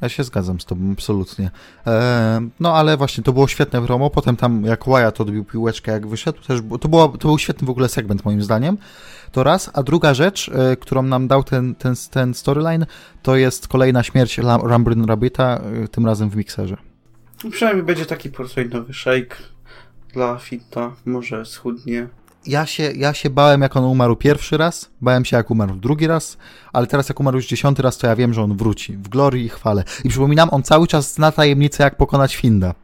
Ja 0.00 0.08
się 0.08 0.24
zgadzam 0.24 0.60
z 0.60 0.64
tobą, 0.64 0.92
absolutnie. 0.92 1.50
E, 1.86 2.48
no 2.60 2.74
ale 2.76 2.96
właśnie, 2.96 3.24
to 3.24 3.32
było 3.32 3.48
świetne 3.48 3.86
promo, 3.86 4.10
potem 4.10 4.36
tam 4.36 4.64
jak 4.64 4.84
Wyatt 4.84 5.20
odbił 5.20 5.44
piłeczkę, 5.44 5.92
jak 5.92 6.06
wyszedł, 6.06 6.42
też, 6.42 6.60
to, 6.80 6.88
było, 6.88 7.08
to 7.08 7.28
był 7.28 7.38
świetny 7.38 7.66
w 7.66 7.70
ogóle 7.70 7.88
segment 7.88 8.24
moim 8.24 8.42
zdaniem, 8.42 8.78
to 9.32 9.44
raz, 9.44 9.70
a 9.74 9.82
druga 9.82 10.14
rzecz, 10.14 10.50
e, 10.54 10.76
którą 10.76 11.02
nam 11.02 11.28
dał 11.28 11.44
ten, 11.44 11.74
ten, 11.74 11.94
ten 12.10 12.34
storyline, 12.34 12.86
to 13.22 13.36
jest 13.36 13.68
kolejna 13.68 14.02
śmierć 14.02 14.38
Rambryn 14.62 15.04
Rabbita, 15.04 15.60
e, 15.84 15.88
tym 15.88 16.06
razem 16.06 16.30
w 16.30 16.36
mikserze. 16.36 16.76
Przynajmniej 17.50 17.86
będzie 17.86 18.06
taki 18.06 18.30
porcelainowy 18.30 18.94
shake 18.94 19.36
dla 20.12 20.38
Fitta, 20.38 20.92
może 21.04 21.46
schudnie 21.46 22.08
ja 22.46 22.66
się, 22.66 22.92
ja 22.96 23.14
się 23.14 23.30
bałem, 23.30 23.62
jak 23.62 23.76
on 23.76 23.84
umarł 23.84 24.16
pierwszy 24.16 24.56
raz, 24.56 24.90
bałem 25.00 25.24
się, 25.24 25.36
jak 25.36 25.50
umarł 25.50 25.74
drugi 25.74 26.06
raz, 26.06 26.36
ale 26.72 26.86
teraz, 26.86 27.08
jak 27.08 27.20
umarł 27.20 27.36
już 27.36 27.46
dziesiąty 27.46 27.82
raz, 27.82 27.98
to 27.98 28.06
ja 28.06 28.16
wiem, 28.16 28.34
że 28.34 28.42
on 28.42 28.56
wróci 28.56 28.96
w 28.96 29.08
glorii 29.08 29.44
i 29.44 29.48
chwale. 29.48 29.84
I 30.04 30.08
przypominam, 30.08 30.48
on 30.52 30.62
cały 30.62 30.86
czas 30.86 31.14
zna 31.14 31.32
tajemnicę, 31.32 31.84
jak 31.84 31.96
pokonać 31.96 32.36
Finda. 32.36 32.74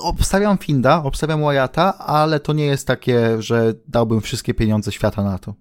Obstawiam 0.00 0.58
Finda, 0.58 1.02
obstawiam 1.02 1.40
Wyatta, 1.40 1.98
ale 1.98 2.40
to 2.40 2.52
nie 2.52 2.66
jest 2.66 2.86
takie, 2.86 3.42
że 3.42 3.74
dałbym 3.88 4.20
wszystkie 4.20 4.54
pieniądze 4.54 4.92
świata 4.92 5.24
na 5.24 5.38
to. 5.38 5.54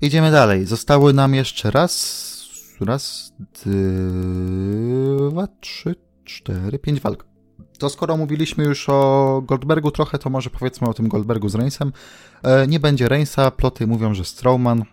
Idziemy 0.00 0.30
dalej. 0.30 0.64
Zostały 0.66 1.12
nam 1.12 1.34
jeszcze 1.34 1.70
raz, 1.70 2.74
raz, 2.80 3.32
dwa, 5.30 5.48
trzy, 5.60 5.94
cztery, 6.24 6.78
pięć 6.78 7.00
walk. 7.00 7.26
To 7.78 7.90
skoro 7.90 8.16
mówiliśmy 8.16 8.64
już 8.64 8.88
o 8.88 9.42
Goldbergu 9.46 9.90
trochę, 9.90 10.18
to 10.18 10.30
może 10.30 10.50
powiedzmy 10.50 10.88
o 10.88 10.94
tym 10.94 11.08
Goldbergu 11.08 11.48
z 11.48 11.54
Reinsem. 11.54 11.92
E, 12.42 12.66
nie 12.66 12.80
będzie 12.80 13.08
Reinsa, 13.08 13.50
ploty 13.50 13.86
mówią, 13.86 14.14
że 14.14 14.24
Strowman. 14.24 14.84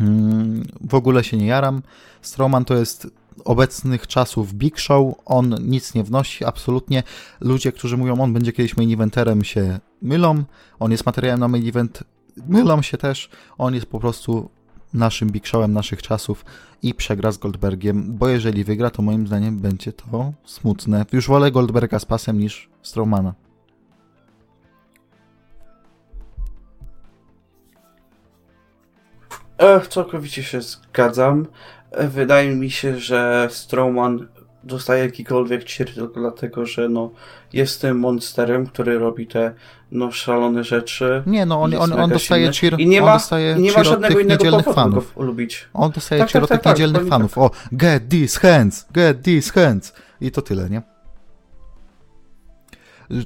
Mm, 0.00 0.62
w 0.80 0.94
ogóle 0.94 1.24
się 1.24 1.36
nie 1.36 1.46
jaram. 1.46 1.82
Strowman 2.22 2.64
to 2.64 2.74
jest 2.74 3.19
obecnych 3.44 4.06
czasów 4.06 4.54
Big 4.54 4.78
Show. 4.78 5.14
On 5.24 5.56
nic 5.60 5.94
nie 5.94 6.04
wnosi, 6.04 6.44
absolutnie. 6.44 7.02
Ludzie, 7.40 7.72
którzy 7.72 7.96
mówią, 7.96 8.20
on 8.20 8.32
będzie 8.32 8.52
kiedyś 8.52 8.76
main 8.76 8.92
eventerem, 8.92 9.44
się 9.44 9.78
mylą. 10.02 10.44
On 10.78 10.90
jest 10.90 11.06
materiałem 11.06 11.40
na 11.40 11.48
main 11.48 11.68
event, 11.68 12.04
mylą 12.48 12.82
się 12.82 12.98
też. 12.98 13.30
On 13.58 13.74
jest 13.74 13.86
po 13.86 14.00
prostu 14.00 14.50
naszym 14.94 15.30
Big 15.30 15.46
Showem 15.46 15.72
naszych 15.72 16.02
czasów 16.02 16.44
i 16.82 16.94
przegra 16.94 17.32
z 17.32 17.38
Goldbergiem, 17.38 18.16
bo 18.18 18.28
jeżeli 18.28 18.64
wygra, 18.64 18.90
to 18.90 19.02
moim 19.02 19.26
zdaniem 19.26 19.58
będzie 19.58 19.92
to 19.92 20.32
smutne. 20.44 21.06
Już 21.12 21.28
wolę 21.28 21.50
Goldberga 21.50 21.98
z 21.98 22.04
pasem 22.04 22.38
niż 22.38 22.68
Strowmana. 22.82 23.34
Ech, 29.58 29.88
całkowicie 29.88 30.42
się 30.42 30.60
zgadzam. 30.62 31.46
Wydaje 31.98 32.54
mi 32.54 32.70
się, 32.70 32.98
że 32.98 33.48
Strowman 33.50 34.28
dostaje 34.64 35.04
jakikolwiek 35.04 35.64
cheer 35.64 35.94
tylko 35.94 36.20
dlatego, 36.20 36.66
że 36.66 36.88
no, 36.88 37.10
jest 37.52 37.80
tym 37.80 37.98
monsterem, 37.98 38.66
który 38.66 38.98
robi 38.98 39.26
te 39.26 39.54
no, 39.92 40.12
szalone 40.12 40.64
rzeczy. 40.64 41.22
Nie, 41.26 41.46
no 41.46 41.62
on, 41.62 41.74
on, 41.74 41.92
on 41.92 42.10
dostaje 42.10 42.52
cheer, 42.52 42.80
I 42.80 42.86
nie 42.86 43.02
ma, 43.02 43.12
dostaje 43.12 43.54
nie 43.54 43.72
ma 43.72 43.84
żadnego 43.84 44.20
innego 44.20 44.62
fanów. 44.62 45.16
lubić. 45.16 45.68
On 45.74 45.90
dostaje 45.90 46.20
tak, 46.20 46.30
cheer 46.30 46.42
tak, 46.42 46.44
od 46.44 46.48
tak, 46.48 46.58
tych 46.58 46.64
tak, 46.64 46.78
niedzielnych 46.78 47.08
fanów. 47.08 47.34
Tak. 47.34 47.44
O, 47.44 47.50
get 47.72 48.08
these 48.08 48.40
hands, 48.40 48.86
get 48.92 49.22
these 49.22 49.52
hands. 49.52 49.92
I 50.20 50.30
to 50.30 50.42
tyle, 50.42 50.70
nie? 50.70 50.82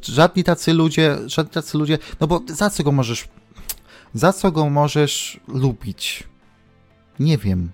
Żadni 0.03 0.45
tacy 0.45 0.73
ludzie, 0.73 1.17
żadni 1.27 1.53
tacy 1.53 1.79
ludzie, 1.79 1.99
no 2.21 2.27
bo 2.27 2.41
za 2.47 2.71
co 2.71 2.83
go 2.85 2.93
możesz, 2.93 3.29
za 4.15 4.33
co 4.33 4.53
go 4.53 4.71
możesz 4.71 5.41
lubić? 5.49 6.25
Nie 7.19 7.39
wiem. 7.39 7.71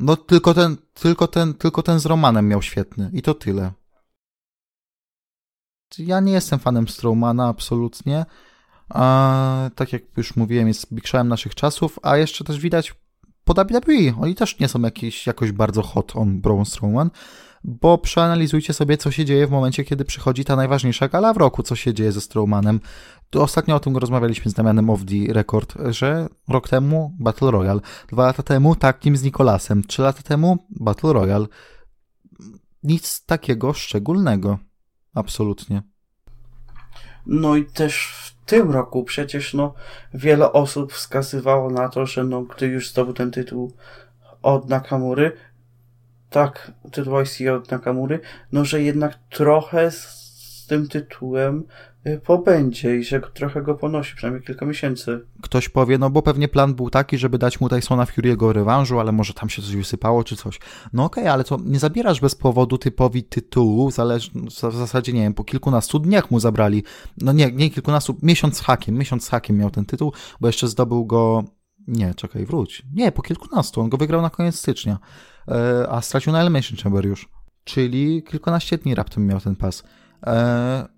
No 0.00 0.16
tylko 0.16 0.54
ten, 0.54 0.76
tylko 0.94 1.28
ten, 1.28 1.54
tylko 1.54 1.82
ten 1.82 2.00
z 2.00 2.06
Romanem 2.06 2.48
miał 2.48 2.62
świetny 2.62 3.10
i 3.12 3.22
to 3.22 3.34
tyle. 3.34 3.72
Ja 5.98 6.20
nie 6.20 6.32
jestem 6.32 6.58
fanem 6.58 6.88
Strowmana 6.88 7.48
absolutnie. 7.48 8.26
A, 8.88 9.70
tak 9.74 9.92
jak 9.92 10.02
już 10.16 10.36
mówiłem, 10.36 10.68
jest 10.68 10.94
Big 10.94 11.04
naszych 11.24 11.54
czasów, 11.54 11.98
a 12.02 12.16
jeszcze 12.16 12.44
też 12.44 12.58
widać 12.58 12.94
po 13.44 13.54
WWE. 13.54 14.20
Oni 14.20 14.34
też 14.34 14.58
nie 14.58 14.68
są 14.68 14.80
jakieś, 14.80 15.26
jakoś 15.26 15.52
bardzo 15.52 15.82
hot 15.82 16.12
on 16.16 16.40
Braun 16.40 16.64
Strowman 16.64 17.10
bo 17.64 17.98
przeanalizujcie 17.98 18.72
sobie, 18.72 18.96
co 18.96 19.10
się 19.10 19.24
dzieje 19.24 19.46
w 19.46 19.50
momencie, 19.50 19.84
kiedy 19.84 20.04
przychodzi 20.04 20.44
ta 20.44 20.56
najważniejsza 20.56 21.08
gala 21.08 21.34
w 21.34 21.36
roku, 21.36 21.62
co 21.62 21.76
się 21.76 21.94
dzieje 21.94 22.12
ze 22.12 22.20
Strowmanem. 22.20 22.80
To 23.30 23.42
ostatnio 23.42 23.76
o 23.76 23.80
tym 23.80 23.96
rozmawialiśmy 23.96 24.50
z 24.50 24.54
Damianem 24.54 24.86
the 24.86 25.32
Record, 25.32 25.74
że 25.88 26.28
rok 26.48 26.68
temu 26.68 27.16
Battle 27.18 27.50
Royale, 27.50 27.80
dwa 28.08 28.26
lata 28.26 28.42
temu 28.42 28.76
takim 28.76 29.16
z 29.16 29.22
Nikolasem, 29.22 29.84
trzy 29.84 30.02
lata 30.02 30.22
temu 30.22 30.66
Battle 30.70 31.12
Royale. 31.12 31.46
Nic 32.82 33.24
takiego 33.24 33.72
szczególnego. 33.72 34.58
Absolutnie. 35.14 35.82
No 37.26 37.56
i 37.56 37.64
też 37.64 38.14
w 38.24 38.44
tym 38.44 38.70
roku 38.70 39.04
przecież 39.04 39.54
no 39.54 39.74
wiele 40.14 40.52
osób 40.52 40.92
wskazywało 40.92 41.70
na 41.70 41.88
to, 41.88 42.06
że 42.06 42.24
no 42.24 42.42
gdy 42.42 42.66
już 42.66 42.90
zdobył 42.90 43.14
ten 43.14 43.30
tytuł 43.30 43.72
od 44.42 44.68
Nakamury, 44.68 45.32
tak, 46.30 46.72
IC 47.22 47.48
od 47.48 47.70
Nakamury, 47.70 48.20
no 48.52 48.64
że 48.64 48.82
jednak 48.82 49.18
trochę 49.30 49.90
z, 49.90 49.96
z 50.62 50.66
tym 50.66 50.88
tytułem 50.88 51.64
y, 52.06 52.20
pobędzie 52.26 52.96
i 52.96 53.04
że 53.04 53.20
trochę 53.20 53.62
go 53.62 53.74
ponosi, 53.74 54.16
przynajmniej 54.16 54.46
kilka 54.46 54.66
miesięcy. 54.66 55.20
Ktoś 55.42 55.68
powie, 55.68 55.98
no 55.98 56.10
bo 56.10 56.22
pewnie 56.22 56.48
plan 56.48 56.74
był 56.74 56.90
taki, 56.90 57.18
żeby 57.18 57.38
dać 57.38 57.60
mu 57.60 57.68
Tysona 57.68 58.04
Fury'ego 58.04 58.52
rewanżu, 58.52 59.00
ale 59.00 59.12
może 59.12 59.34
tam 59.34 59.48
się 59.48 59.62
coś 59.62 59.76
wysypało 59.76 60.24
czy 60.24 60.36
coś. 60.36 60.60
No 60.92 61.04
okej, 61.04 61.22
okay, 61.24 61.32
ale 61.32 61.44
to 61.44 61.58
nie 61.64 61.78
zabierasz 61.78 62.20
bez 62.20 62.34
powodu 62.34 62.78
typowi 62.78 63.24
tytułu, 63.24 63.90
zależ, 63.90 64.30
w 64.34 64.76
zasadzie 64.76 65.12
nie 65.12 65.22
wiem, 65.22 65.34
po 65.34 65.44
kilkunastu 65.44 65.98
dniach 65.98 66.30
mu 66.30 66.40
zabrali, 66.40 66.84
no 67.18 67.32
nie, 67.32 67.52
nie 67.52 67.70
kilkunastu, 67.70 68.16
miesiąc 68.22 68.56
z 68.56 68.60
hakiem, 68.60 68.94
miesiąc 68.94 69.24
z 69.24 69.28
hakiem 69.28 69.56
miał 69.56 69.70
ten 69.70 69.84
tytuł, 69.84 70.12
bo 70.40 70.46
jeszcze 70.46 70.68
zdobył 70.68 71.06
go 71.06 71.44
nie, 71.88 72.14
czekaj, 72.14 72.46
wróć. 72.46 72.82
Nie, 72.94 73.12
po 73.12 73.22
kilkunastu. 73.22 73.80
On 73.80 73.88
go 73.88 73.96
wygrał 73.96 74.22
na 74.22 74.30
koniec 74.30 74.58
stycznia. 74.58 74.98
E, 75.48 75.88
a 75.88 76.00
stracił 76.00 76.32
na 76.32 76.40
Elimination 76.40 76.78
Chamber 76.78 77.06
już. 77.06 77.28
Czyli 77.64 78.22
kilkanaście 78.22 78.78
dni 78.78 78.94
raptem 78.94 79.26
miał 79.26 79.40
ten 79.40 79.56
pas. 79.56 79.82
E, 80.26 80.88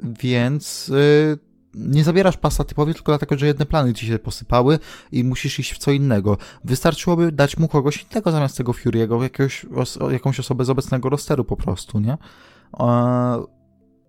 więc 0.00 0.92
e, 0.94 1.36
nie 1.74 2.04
zabierasz 2.04 2.36
pasa 2.36 2.64
typowi 2.64 2.94
tylko 2.94 3.12
dlatego, 3.12 3.38
że 3.38 3.46
jedne 3.46 3.66
plany 3.66 3.94
ci 3.94 4.06
się 4.06 4.18
posypały 4.18 4.78
i 5.12 5.24
musisz 5.24 5.58
iść 5.58 5.72
w 5.72 5.78
co 5.78 5.90
innego. 5.90 6.38
Wystarczyłoby 6.64 7.32
dać 7.32 7.56
mu 7.56 7.68
kogoś 7.68 8.06
innego 8.10 8.30
zamiast 8.30 8.56
tego 8.56 8.72
Fury'ego, 8.72 9.22
jakiegoś, 9.22 9.66
jakąś 10.10 10.40
osobę 10.40 10.64
z 10.64 10.70
obecnego 10.70 11.08
rosteru 11.08 11.44
po 11.44 11.56
prostu, 11.56 12.00
nie? 12.00 12.18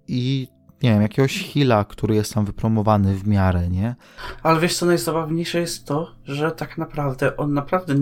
I 0.08 0.48
nie 0.84 0.90
wiem, 0.90 1.02
jakiegoś 1.02 1.54
heala, 1.54 1.86
który 1.86 2.16
jest 2.16 2.34
tam 2.34 2.46
wypromowany 2.46 3.16
w 3.16 3.28
miarę, 3.28 3.70
nie? 3.70 3.96
Ale 4.44 4.60
wiesz, 4.60 4.78
co 4.78 4.86
najzabawniejsze 4.86 5.60
jest 5.60 5.86
to, 5.86 6.16
że 6.24 6.52
tak 6.52 6.78
naprawdę 6.78 7.38
on 7.38 7.54
naprawdę 7.54 7.96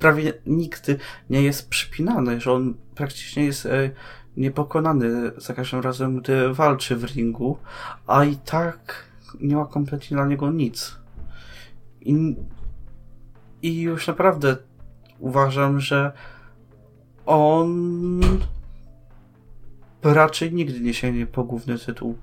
prawie 0.00 0.32
nigdy 0.46 0.98
nie 1.30 1.42
jest 1.42 1.68
przypinany, 1.68 2.40
że 2.40 2.52
on 2.52 2.74
praktycznie 2.94 3.44
jest 3.44 3.66
e, 3.66 3.90
niepokonany 4.36 5.32
za 5.36 5.54
każdym 5.54 5.80
razem, 5.80 6.20
gdy 6.20 6.54
walczy 6.54 6.96
w 6.96 7.04
ringu, 7.04 7.58
a 8.06 8.24
i 8.24 8.36
tak 8.36 9.04
nie 9.40 9.56
ma 9.56 9.66
kompletnie 9.66 10.16
dla 10.16 10.26
niego 10.26 10.50
nic. 10.50 10.96
I, 12.00 12.36
i 13.62 13.80
już 13.80 14.06
naprawdę 14.06 14.56
uważam, 15.18 15.80
że 15.80 16.12
on 17.26 18.20
raczej 20.02 20.52
nigdy 20.52 20.80
nie 20.80 20.94
sięgnie 20.94 21.26
po 21.26 21.44
główny 21.44 21.78
tytuł. 21.78 22.18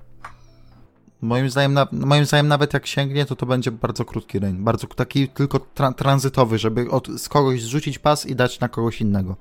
Moim 1.21 1.49
zdaniem, 1.49 1.73
na, 1.73 1.87
moim 1.91 2.25
zdaniem 2.25 2.47
nawet 2.47 2.73
jak 2.73 2.87
sięgnie, 2.87 3.25
to 3.25 3.35
to 3.35 3.45
będzie 3.45 3.71
bardzo 3.71 4.05
krótki 4.05 4.39
reign. 4.39 4.63
Bardzo 4.63 4.87
taki 4.87 5.27
tylko 5.27 5.59
tra 5.59 5.93
tranzytowy, 5.93 6.57
żeby 6.57 6.91
od, 6.91 7.07
z 7.07 7.29
kogoś 7.29 7.61
zrzucić 7.61 7.99
pas 7.99 8.25
i 8.25 8.35
dać 8.35 8.59
na 8.59 8.69
kogoś 8.69 9.01
innego. 9.01 9.35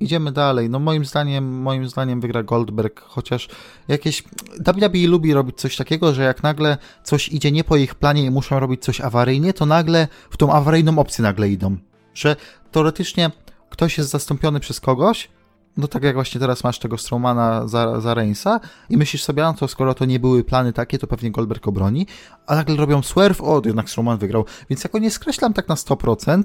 Idziemy 0.00 0.32
dalej. 0.32 0.70
No 0.70 0.78
moim 0.78 1.04
zdaniem, 1.04 1.62
moim 1.62 1.88
zdaniem 1.88 2.20
wygra 2.20 2.42
Goldberg, 2.42 3.00
chociaż 3.00 3.48
jakieś 3.88 4.24
WWE 4.66 5.06
lubi 5.08 5.34
robić 5.34 5.56
coś 5.56 5.76
takiego, 5.76 6.14
że 6.14 6.22
jak 6.22 6.42
nagle 6.42 6.78
coś 7.02 7.28
idzie 7.28 7.52
nie 7.52 7.64
po 7.64 7.76
ich 7.76 7.94
planie 7.94 8.24
i 8.24 8.30
muszą 8.30 8.60
robić 8.60 8.82
coś 8.82 9.00
awaryjnie, 9.00 9.52
to 9.52 9.66
nagle 9.66 10.08
w 10.30 10.36
tą 10.36 10.52
awaryjną 10.52 10.98
opcję 10.98 11.22
nagle 11.22 11.48
idą. 11.48 11.76
Że 12.14 12.36
teoretycznie 12.72 13.30
ktoś 13.70 13.98
jest 13.98 14.10
zastąpiony 14.10 14.60
przez 14.60 14.80
kogoś, 14.80 15.28
no 15.76 15.88
tak 15.88 16.02
jak 16.02 16.14
właśnie 16.14 16.40
teraz 16.40 16.64
masz 16.64 16.78
tego 16.78 16.98
Strowmana 16.98 17.68
za, 17.68 18.00
za 18.00 18.14
Reinsa 18.14 18.60
i 18.90 18.96
myślisz 18.96 19.24
sobie, 19.24 19.42
no 19.42 19.54
to 19.54 19.68
skoro 19.68 19.94
to 19.94 20.04
nie 20.04 20.20
były 20.20 20.44
plany 20.44 20.72
takie, 20.72 20.98
to 20.98 21.06
pewnie 21.06 21.30
Goldberg 21.30 21.68
obroni, 21.68 22.06
a 22.46 22.54
nagle 22.54 22.76
robią 22.76 23.02
swerve, 23.02 23.40
o, 23.40 23.62
jednak 23.64 23.90
Strowman 23.90 24.18
wygrał. 24.18 24.44
Więc 24.70 24.84
jako 24.84 24.98
nie 24.98 25.10
skreślam 25.10 25.52
tak 25.52 25.68
na 25.68 25.74
100%, 25.74 26.42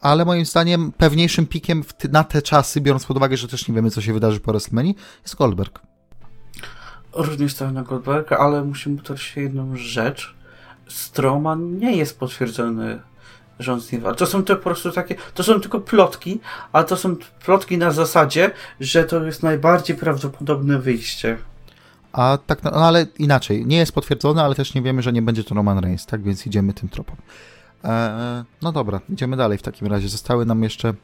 ale 0.00 0.24
moim 0.24 0.44
zdaniem 0.44 0.92
pewniejszym 0.92 1.46
pikiem 1.46 1.84
na 2.12 2.24
te 2.24 2.42
czasy, 2.42 2.80
biorąc 2.80 3.06
pod 3.06 3.16
uwagę, 3.16 3.36
że 3.36 3.48
też 3.48 3.68
nie 3.68 3.74
wiemy, 3.74 3.90
co 3.90 4.00
się 4.00 4.12
wydarzy 4.12 4.40
po 4.40 4.52
WrestleMania, 4.52 4.92
jest 5.22 5.36
Goldberg. 5.36 5.80
Również 7.12 7.52
stawiam 7.52 7.74
na 7.74 7.82
Goldberga, 7.82 8.36
ale 8.36 8.64
musimy 8.64 8.98
się 9.16 9.40
jedną 9.40 9.76
rzecz. 9.76 10.34
Strowman 10.88 11.78
nie 11.78 11.96
jest 11.96 12.18
potwierdzony 12.18 13.00
nim 13.92 14.00
walczy. 14.02 14.18
To 14.18 14.26
są 14.26 14.44
to 14.44 14.56
po 14.56 14.62
prostu 14.62 14.92
takie, 14.92 15.14
to 15.34 15.42
są 15.42 15.60
tylko 15.60 15.80
plotki, 15.80 16.40
a 16.72 16.84
to 16.84 16.96
są 16.96 17.16
plotki 17.44 17.78
na 17.78 17.90
zasadzie, 17.90 18.50
że 18.80 19.04
to 19.04 19.24
jest 19.24 19.42
najbardziej 19.42 19.96
prawdopodobne 19.96 20.78
wyjście. 20.78 21.38
A 22.12 22.38
tak, 22.46 22.62
no, 22.62 22.70
ale 22.70 23.06
inaczej, 23.18 23.66
nie 23.66 23.76
jest 23.76 23.92
potwierdzone, 23.92 24.42
ale 24.42 24.54
też 24.54 24.74
nie 24.74 24.82
wiemy, 24.82 25.02
że 25.02 25.12
nie 25.12 25.22
będzie 25.22 25.44
to 25.44 25.54
Roman 25.54 25.78
Reigns, 25.78 26.06
tak 26.06 26.22
więc 26.22 26.46
idziemy 26.46 26.72
tym 26.72 26.88
tropem. 26.88 27.16
Eee, 27.84 28.44
no 28.62 28.72
dobra, 28.72 29.00
idziemy 29.08 29.36
dalej 29.36 29.58
w 29.58 29.62
takim 29.62 29.86
razie. 29.88 30.08
Zostały 30.08 30.46
nam 30.46 30.62
jeszcze 30.62 30.94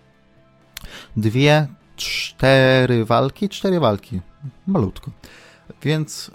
dwie, 1.17 1.67
cztery 1.97 3.05
walki, 3.05 3.49
cztery 3.49 3.81
walki, 3.81 4.21
malutko. 4.67 5.11
Więc 5.83 6.31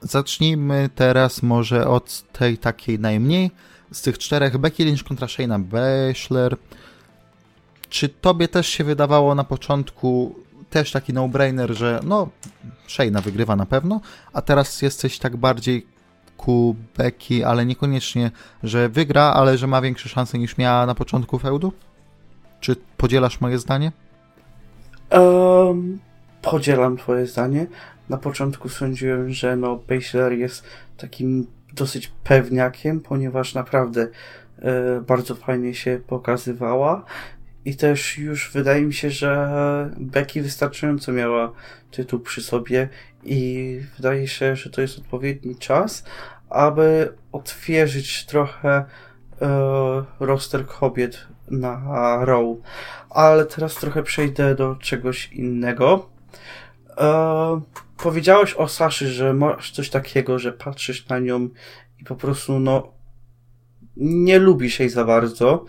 zacznijmy 0.00 0.90
teraz 0.94 1.42
może 1.42 1.88
od 1.88 2.32
tej 2.32 2.58
takiej 2.58 2.98
najmniej 2.98 3.50
z 3.92 4.02
tych 4.02 4.18
czterech 4.18 4.58
Becky 4.58 4.84
Lynch 4.84 5.04
kontra 5.04 5.28
Shayna 5.28 5.58
Baszler. 5.58 6.56
Czy 7.88 8.08
tobie 8.08 8.48
też 8.48 8.68
się 8.68 8.84
wydawało 8.84 9.34
na 9.34 9.44
początku 9.44 10.34
też 10.70 10.92
taki 10.92 11.12
no-brainer, 11.12 11.74
że 11.76 12.00
no 12.04 12.28
Shayna 12.86 13.20
wygrywa 13.20 13.56
na 13.56 13.66
pewno, 13.66 14.00
a 14.32 14.42
teraz 14.42 14.82
jesteś 14.82 15.18
tak 15.18 15.36
bardziej 15.36 15.86
ku 16.36 16.76
Becky, 16.96 17.46
ale 17.46 17.66
niekoniecznie, 17.66 18.30
że 18.62 18.88
wygra, 18.88 19.22
ale 19.22 19.58
że 19.58 19.66
ma 19.66 19.80
większe 19.80 20.08
szanse 20.08 20.38
niż 20.38 20.58
miała 20.58 20.86
na 20.86 20.94
początku 20.94 21.38
feudu? 21.38 21.72
Czy 22.60 22.76
podzielasz 22.96 23.40
moje 23.40 23.58
zdanie? 23.58 23.92
Um, 25.10 25.98
podzielam 26.42 26.96
twoje 26.96 27.26
zdanie. 27.26 27.66
Na 28.08 28.16
początku 28.16 28.68
sądziłem, 28.68 29.32
że 29.32 29.56
no 29.56 29.76
Baszler 29.88 30.32
jest 30.32 30.64
takim 30.96 31.46
dosyć 31.72 32.12
pewniakiem, 32.24 33.00
ponieważ 33.00 33.54
naprawdę 33.54 34.08
e, 34.58 35.00
bardzo 35.00 35.34
fajnie 35.34 35.74
się 35.74 36.00
pokazywała. 36.06 37.04
I 37.64 37.76
też 37.76 38.18
już 38.18 38.50
wydaje 38.52 38.82
mi 38.82 38.94
się, 38.94 39.10
że 39.10 39.90
Becky 39.96 40.42
wystarczająco 40.42 41.12
miała 41.12 41.52
tytuł 41.90 42.20
przy 42.20 42.42
sobie 42.42 42.88
i 43.24 43.80
wydaje 43.96 44.28
się, 44.28 44.56
że 44.56 44.70
to 44.70 44.80
jest 44.80 44.98
odpowiedni 44.98 45.56
czas, 45.56 46.04
aby 46.50 47.12
odświeżyć 47.32 48.26
trochę 48.26 48.84
e, 49.42 50.04
roster 50.20 50.66
kobiet 50.66 51.26
na 51.50 51.80
Raw. 52.24 52.44
Ale 53.10 53.46
teraz 53.46 53.74
trochę 53.74 54.02
przejdę 54.02 54.54
do 54.54 54.76
czegoś 54.76 55.32
innego. 55.32 56.08
E, 56.98 57.60
powiedziałeś 57.98 58.54
o 58.54 58.68
Saszy, 58.68 59.08
że 59.08 59.34
masz 59.34 59.70
coś 59.70 59.90
takiego, 59.90 60.38
że 60.38 60.52
patrzysz 60.52 61.08
na 61.08 61.18
nią 61.18 61.48
i 61.98 62.04
po 62.04 62.16
prostu, 62.16 62.60
no, 62.60 62.92
nie 63.96 64.38
lubisz 64.38 64.80
jej 64.80 64.88
za 64.88 65.04
bardzo, 65.04 65.64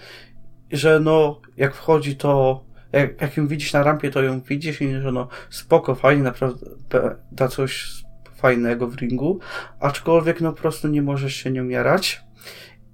że 0.72 0.99
no, 0.99 1.41
jak 1.57 1.76
wchodzi 1.76 2.15
to, 2.15 2.64
jak, 2.91 3.22
jak 3.22 3.38
ją 3.38 3.47
widzisz 3.47 3.73
na 3.73 3.84
rampie, 3.84 4.10
to 4.10 4.22
ją 4.22 4.41
widzisz 4.41 4.81
i 4.81 5.01
że 5.01 5.11
no, 5.11 5.27
spoko, 5.49 5.95
fajnie, 5.95 6.23
naprawdę 6.23 6.65
da 7.31 7.47
coś 7.47 8.03
fajnego 8.35 8.88
w 8.88 8.95
ringu, 8.95 9.39
aczkolwiek 9.80 10.41
no 10.41 10.53
po 10.53 10.61
prostu 10.61 10.88
nie 10.88 11.01
możesz 11.01 11.35
się 11.35 11.51
nią 11.51 11.68
jarać. 11.68 12.22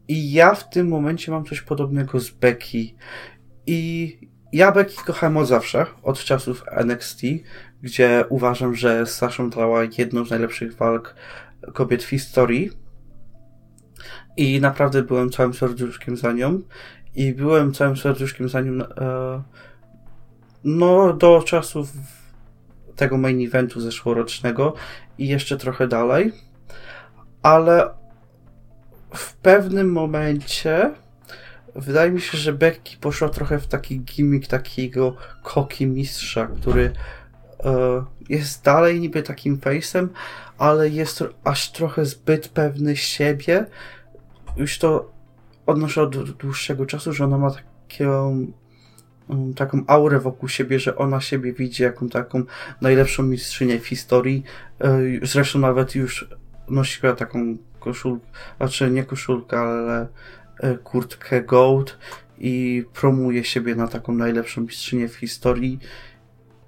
I 0.07 0.31
ja 0.31 0.55
w 0.55 0.69
tym 0.69 0.87
momencie 0.87 1.31
mam 1.31 1.45
coś 1.45 1.61
podobnego 1.61 2.19
z 2.19 2.29
Becky. 2.29 2.95
I 3.67 4.19
ja 4.53 4.71
Becky 4.71 5.03
kochałem 5.05 5.37
od 5.37 5.47
zawsze, 5.47 5.85
od 6.03 6.19
czasów 6.19 6.63
NXT, 6.71 7.21
gdzie 7.81 8.25
uważam, 8.29 8.75
że 8.75 9.05
Sasha 9.05 9.47
dała 9.47 9.81
jedną 9.97 10.25
z 10.25 10.29
najlepszych 10.29 10.75
walk 10.75 11.15
kobiet 11.73 12.03
w 12.03 12.09
historii. 12.09 12.71
I 14.37 14.61
naprawdę 14.61 15.03
byłem 15.03 15.29
całym 15.29 15.53
serduszkiem 15.53 16.17
za 16.17 16.31
nią. 16.31 16.61
I 17.15 17.33
byłem 17.33 17.73
całym 17.73 17.97
serduszkiem 17.97 18.49
za 18.49 18.61
nią 18.61 18.71
e, 18.83 19.43
no 20.63 21.13
do 21.13 21.43
czasów 21.45 21.93
tego 22.95 23.17
main 23.17 23.47
eventu 23.47 23.81
zeszłorocznego 23.81 24.73
i 25.17 25.27
jeszcze 25.27 25.57
trochę 25.57 25.87
dalej. 25.87 26.31
Ale 27.41 27.89
w 29.13 29.33
pewnym 29.33 29.91
momencie 29.91 30.91
wydaje 31.75 32.11
mi 32.11 32.21
się, 32.21 32.37
że 32.37 32.53
Becky 32.53 32.97
poszła 32.97 33.29
trochę 33.29 33.59
w 33.59 33.67
taki 33.67 33.99
gimmick 33.99 34.47
takiego 34.47 35.15
koki 35.43 35.87
mistrza, 35.87 36.47
który 36.47 36.93
jest 38.29 38.63
dalej 38.63 38.99
niby 38.99 39.23
takim 39.23 39.57
face'em, 39.57 40.07
ale 40.57 40.89
jest 40.89 41.23
aż 41.43 41.71
trochę 41.71 42.05
zbyt 42.05 42.47
pewny 42.47 42.97
siebie. 42.97 43.65
Już 44.57 44.79
to 44.79 45.11
odnoszę 45.65 46.01
od 46.01 46.31
dłuższego 46.31 46.85
czasu, 46.85 47.13
że 47.13 47.23
ona 47.23 47.37
ma 47.37 47.51
taką, 47.51 48.47
mm, 49.29 49.53
taką 49.53 49.83
aurę 49.87 50.19
wokół 50.19 50.49
siebie, 50.49 50.79
że 50.79 50.95
ona 50.95 51.21
siebie 51.21 51.53
widzi 51.53 51.83
jako 51.83 52.09
taką 52.09 52.43
najlepszą 52.81 53.23
mistrzynię 53.23 53.79
w 53.79 53.87
historii. 53.87 54.43
E, 54.81 54.99
zresztą 55.23 55.59
nawet 55.59 55.95
już 55.95 56.29
nosiła 56.69 57.13
taką 57.13 57.57
koszulkę, 57.79 58.27
znaczy 58.57 58.91
nie 58.91 59.03
koszulkę, 59.03 59.59
ale 59.59 60.07
e, 60.59 60.77
kurtkę 60.77 61.41
Gold 61.41 61.97
i 62.37 62.85
promuje 62.93 63.43
siebie 63.43 63.75
na 63.75 63.87
taką 63.87 64.13
najlepszą 64.13 64.61
mistrzynię 64.61 65.07
w 65.07 65.15
historii. 65.15 65.79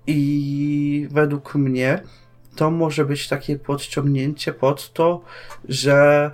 I 0.08 1.08
według 1.12 1.56
mnie 1.56 2.02
to 2.56 2.72
może 2.72 3.06
być 3.06 3.28
takie 3.28 3.60
podciągnięcie 3.60 4.54
pod 4.54 4.94
to, 4.94 5.22
że 5.70 6.32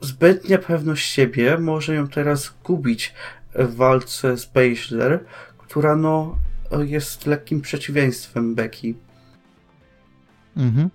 zbytnia 0.00 0.58
pewność 0.58 1.10
siebie 1.10 1.58
może 1.58 1.94
ją 1.94 2.08
teraz 2.08 2.54
gubić 2.64 3.14
w 3.54 3.74
walce 3.74 4.36
z 4.36 4.46
Baszler, 4.46 5.24
która 5.58 5.96
no 5.96 6.38
jest 6.78 7.26
lekkim 7.26 7.60
przeciwieństwem 7.60 8.54
Becky. 8.54 8.94
Mhm. 10.56 10.90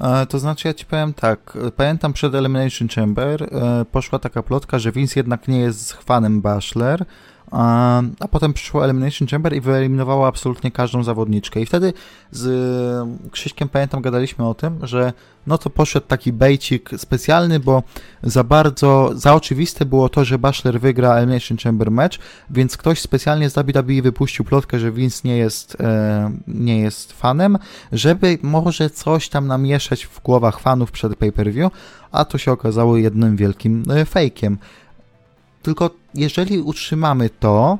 E, 0.00 0.26
to 0.26 0.38
znaczy, 0.38 0.68
ja 0.68 0.74
ci 0.74 0.86
powiem 0.86 1.14
tak. 1.14 1.58
Pamiętam 1.76 2.12
przed 2.12 2.34
Elimination 2.34 2.88
Chamber 2.88 3.42
e, 3.42 3.84
poszła 3.84 4.18
taka 4.18 4.42
plotka, 4.42 4.78
że 4.78 4.92
Vince 4.92 5.20
jednak 5.20 5.48
nie 5.48 5.60
jest 5.60 5.92
fanem 5.92 6.40
Baszler, 6.40 7.04
a, 7.52 8.02
potem 8.30 8.52
przyszło 8.52 8.84
Elimination 8.84 9.28
Chamber 9.28 9.54
i 9.54 9.60
wyeliminowała 9.60 10.28
absolutnie 10.28 10.70
każdą 10.70 11.02
zawodniczkę. 11.02 11.60
I 11.60 11.66
wtedy 11.66 11.92
z 12.30 13.08
Krzyśkiem, 13.30 13.68
pamiętam, 13.68 14.02
gadaliśmy 14.02 14.48
o 14.48 14.54
tym, 14.54 14.78
że 14.82 15.12
no 15.46 15.58
to 15.58 15.70
poszedł 15.70 16.06
taki 16.06 16.32
bejcik 16.32 16.90
specjalny, 16.96 17.60
bo 17.60 17.82
za 18.22 18.44
bardzo, 18.44 19.10
za 19.14 19.34
oczywiste 19.34 19.84
było 19.84 20.08
to, 20.08 20.24
że 20.24 20.38
Baszler 20.38 20.80
wygra 20.80 21.14
Elimination 21.14 21.58
Chamber 21.58 21.90
match, 21.90 22.18
więc 22.50 22.76
ktoś 22.76 23.00
specjalnie 23.00 23.50
z 23.50 23.54
WWE 23.54 24.02
wypuścił 24.02 24.44
plotkę, 24.44 24.78
że 24.78 24.92
Vince 24.92 25.28
nie 25.28 25.36
jest, 25.36 25.80
e, 25.80 26.32
nie 26.48 26.80
jest 26.80 27.12
fanem, 27.12 27.58
żeby 27.92 28.38
może 28.42 28.90
coś 28.90 29.28
tam 29.28 29.46
namieszać 29.46 30.06
w 30.06 30.22
głowach 30.22 30.60
fanów 30.60 30.90
przed 30.90 31.16
pay-per-view, 31.16 31.72
a 32.12 32.24
to 32.24 32.38
się 32.38 32.52
okazało 32.52 32.96
jednym 32.96 33.36
wielkim 33.36 33.84
e, 33.90 34.04
fejkiem. 34.04 34.58
Tylko 35.62 35.90
jeżeli 36.14 36.60
utrzymamy 36.60 37.30
to, 37.30 37.78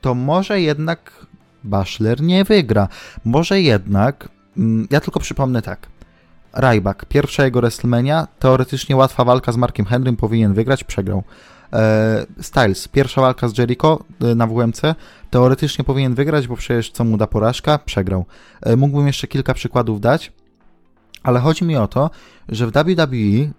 to 0.00 0.14
może 0.14 0.60
jednak 0.60 1.26
Baszler 1.64 2.22
nie 2.22 2.44
wygra. 2.44 2.88
Może 3.24 3.60
jednak, 3.60 4.28
mm, 4.56 4.88
ja 4.90 5.00
tylko 5.00 5.20
przypomnę 5.20 5.62
tak. 5.62 5.88
Ryback, 6.52 7.04
pierwsza 7.04 7.44
jego 7.44 7.60
WrestleMania, 7.60 8.28
teoretycznie 8.38 8.96
łatwa 8.96 9.24
walka 9.24 9.52
z 9.52 9.56
Markiem 9.56 9.86
Henrym, 9.86 10.16
powinien 10.16 10.54
wygrać, 10.54 10.84
przegrał. 10.84 11.22
E, 11.72 12.26
Styles, 12.40 12.88
pierwsza 12.88 13.20
walka 13.20 13.48
z 13.48 13.58
Jericho 13.58 14.04
e, 14.20 14.34
na 14.34 14.46
WMC, 14.46 14.94
teoretycznie 15.30 15.84
powinien 15.84 16.14
wygrać, 16.14 16.48
bo 16.48 16.56
przecież 16.56 16.90
co 16.90 17.04
mu 17.04 17.16
da 17.16 17.26
porażka, 17.26 17.78
przegrał. 17.78 18.24
E, 18.62 18.76
mógłbym 18.76 19.06
jeszcze 19.06 19.26
kilka 19.26 19.54
przykładów 19.54 20.00
dać, 20.00 20.32
ale 21.22 21.40
chodzi 21.40 21.64
mi 21.64 21.76
o 21.76 21.88
to, 21.88 22.10
że 22.48 22.66
w 22.66 22.72
WWE 22.72 23.52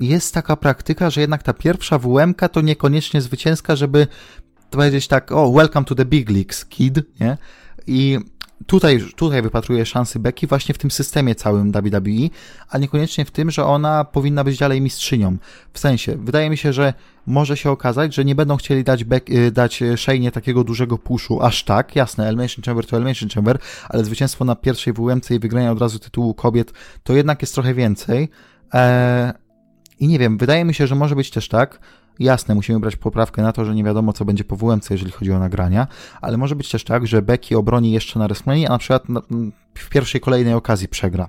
jest 0.00 0.34
taka 0.34 0.56
praktyka, 0.56 1.10
że 1.10 1.20
jednak 1.20 1.42
ta 1.42 1.52
pierwsza 1.52 1.98
WM 1.98 2.34
to 2.52 2.60
niekoniecznie 2.60 3.20
zwycięska, 3.20 3.76
żeby 3.76 4.06
powiedzieć 4.70 5.08
tak, 5.08 5.32
o, 5.32 5.52
welcome 5.52 5.86
to 5.86 5.94
the 5.94 6.04
big 6.04 6.30
leagues, 6.30 6.64
kid, 6.64 7.20
nie? 7.20 7.36
I 7.86 8.18
tutaj, 8.66 9.00
tutaj 9.16 9.42
wypatruję 9.42 9.86
szansy 9.86 10.18
Becky 10.18 10.46
właśnie 10.46 10.74
w 10.74 10.78
tym 10.78 10.90
systemie 10.90 11.34
całym 11.34 11.72
WWE, 11.72 12.28
a 12.68 12.78
niekoniecznie 12.78 13.24
w 13.24 13.30
tym, 13.30 13.50
że 13.50 13.64
ona 13.64 14.04
powinna 14.04 14.44
być 14.44 14.58
dalej 14.58 14.80
mistrzynią. 14.80 15.36
W 15.72 15.78
sensie, 15.78 16.16
wydaje 16.16 16.50
mi 16.50 16.56
się, 16.56 16.72
że 16.72 16.94
może 17.26 17.56
się 17.56 17.70
okazać, 17.70 18.14
że 18.14 18.24
nie 18.24 18.34
będą 18.34 18.56
chcieli 18.56 18.84
dać, 18.84 19.04
Beck, 19.04 19.30
y, 19.30 19.50
dać 19.50 19.82
Shaynie 19.96 20.32
takiego 20.32 20.64
dużego 20.64 20.98
puszu, 20.98 21.42
aż 21.42 21.64
tak, 21.64 21.96
jasne, 21.96 22.26
Elimination 22.28 22.64
Chamber 22.64 22.86
to 22.86 22.96
Elimination 22.96 23.28
Chamber, 23.28 23.58
ale 23.88 24.04
zwycięstwo 24.04 24.44
na 24.44 24.56
pierwszej 24.56 24.92
WMC 24.92 25.30
i 25.30 25.38
wygranie 25.38 25.72
od 25.72 25.80
razu 25.80 25.98
tytułu 25.98 26.34
kobiet 26.34 26.72
to 27.02 27.12
jednak 27.12 27.42
jest 27.42 27.54
trochę 27.54 27.74
więcej. 27.74 28.28
Eee, 28.72 29.32
i 30.00 30.08
nie 30.08 30.18
wiem, 30.18 30.38
wydaje 30.38 30.64
mi 30.64 30.74
się, 30.74 30.86
że 30.86 30.94
może 30.94 31.16
być 31.16 31.30
też 31.30 31.48
tak, 31.48 31.80
jasne, 32.18 32.54
musimy 32.54 32.80
brać 32.80 32.96
poprawkę 32.96 33.42
na 33.42 33.52
to, 33.52 33.64
że 33.64 33.74
nie 33.74 33.84
wiadomo, 33.84 34.12
co 34.12 34.24
będzie 34.24 34.44
po 34.44 34.56
WMC, 34.56 34.90
jeżeli 34.90 35.12
chodzi 35.12 35.32
o 35.32 35.38
nagrania, 35.38 35.86
ale 36.20 36.36
może 36.36 36.56
być 36.56 36.70
też 36.70 36.84
tak, 36.84 37.06
że 37.06 37.22
Becky 37.22 37.58
obroni 37.58 37.92
jeszcze 37.92 38.18
na 38.18 38.26
WrestleMania, 38.26 38.68
a 38.68 38.72
na 38.72 38.78
przykład 38.78 39.04
w 39.74 39.88
pierwszej 39.88 40.20
kolejnej 40.20 40.54
okazji 40.54 40.88
przegra. 40.88 41.28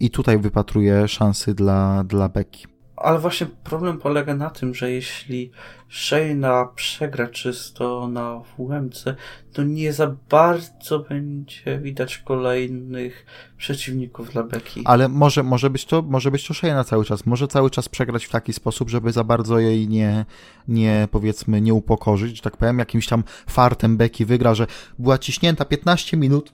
I 0.00 0.10
tutaj 0.10 0.38
wypatruję 0.38 1.08
szansy 1.08 1.54
dla, 1.54 2.04
dla 2.04 2.28
Becky. 2.28 2.73
Ale 2.96 3.18
właśnie 3.18 3.46
problem 3.46 3.98
polega 3.98 4.34
na 4.34 4.50
tym, 4.50 4.74
że 4.74 4.90
jeśli 4.90 5.50
Shayna 5.88 6.68
przegra 6.74 7.26
czysto 7.26 8.08
na 8.08 8.40
WMC, 8.58 9.04
to 9.52 9.62
nie 9.62 9.92
za 9.92 10.16
bardzo 10.30 10.98
będzie 10.98 11.78
widać 11.78 12.18
kolejnych 12.18 13.26
przeciwników 13.56 14.32
dla 14.32 14.42
Becky. 14.42 14.80
Ale 14.84 15.08
może, 15.08 15.42
może, 15.42 15.70
być 15.70 15.84
to, 15.84 16.02
może 16.02 16.30
być 16.30 16.46
to 16.46 16.54
Shayna 16.54 16.84
cały 16.84 17.04
czas. 17.04 17.26
Może 17.26 17.48
cały 17.48 17.70
czas 17.70 17.88
przegrać 17.88 18.24
w 18.24 18.30
taki 18.30 18.52
sposób, 18.52 18.90
żeby 18.90 19.12
za 19.12 19.24
bardzo 19.24 19.58
jej 19.58 19.88
nie, 19.88 20.24
nie 20.68 21.08
powiedzmy, 21.10 21.60
nie 21.60 21.74
upokorzyć, 21.74 22.36
że 22.36 22.42
tak 22.42 22.56
powiem, 22.56 22.78
jakimś 22.78 23.06
tam 23.06 23.24
fartem 23.46 23.96
Becky 23.96 24.26
wygra, 24.26 24.54
że 24.54 24.66
była 24.98 25.18
ciśnięta 25.18 25.64
15 25.64 26.16
minut, 26.16 26.52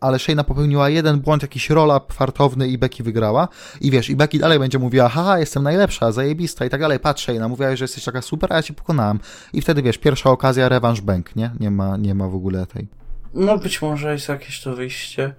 ale 0.00 0.18
Shayna 0.18 0.44
popełniła 0.44 0.88
jeden 0.88 1.20
błąd, 1.20 1.42
jakiś 1.42 1.70
roll-up 1.70 2.14
fartowny 2.14 2.68
i 2.68 2.78
Becky 2.78 3.02
wygrała. 3.02 3.48
I 3.80 3.90
wiesz, 3.90 4.10
i 4.10 4.16
Becky 4.16 4.38
dalej 4.38 4.58
będzie 4.58 4.78
mówiła, 4.78 5.08
haha, 5.08 5.38
jestem 5.38 5.62
najlepsza, 5.62 6.12
zajebista 6.12 6.64
i 6.64 6.70
tak 6.70 6.80
dalej. 6.80 7.00
Patrz 7.00 7.22
Shayna, 7.22 7.48
mówiłaś, 7.48 7.78
że 7.78 7.84
jesteś 7.84 8.04
taka 8.04 8.22
super, 8.22 8.52
a 8.52 8.56
ja 8.56 8.62
cię 8.62 8.74
pokonałam. 8.74 9.20
I 9.52 9.60
wtedy, 9.60 9.82
wiesz, 9.82 9.98
pierwsza 9.98 10.30
okazja, 10.30 10.68
rewanż 10.68 11.00
bank, 11.00 11.36
nie? 11.36 11.50
Nie 11.60 11.70
ma, 11.70 11.96
nie 11.96 12.14
ma 12.14 12.28
w 12.28 12.34
ogóle 12.34 12.66
tej. 12.66 12.86
No 13.34 13.58
być 13.58 13.82
może 13.82 14.12
jest 14.12 14.28
jakieś 14.28 14.60
to 14.60 14.76
wyjście 14.76 15.34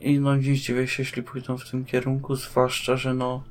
i 0.00 0.20
no 0.20 0.36
nie 0.36 0.54
zdziwię 0.54 0.88
się, 0.88 1.02
jeśli 1.02 1.22
pójdą 1.22 1.58
w 1.58 1.70
tym 1.70 1.84
kierunku, 1.84 2.36
zwłaszcza, 2.36 2.96
że 2.96 3.14
no 3.14 3.42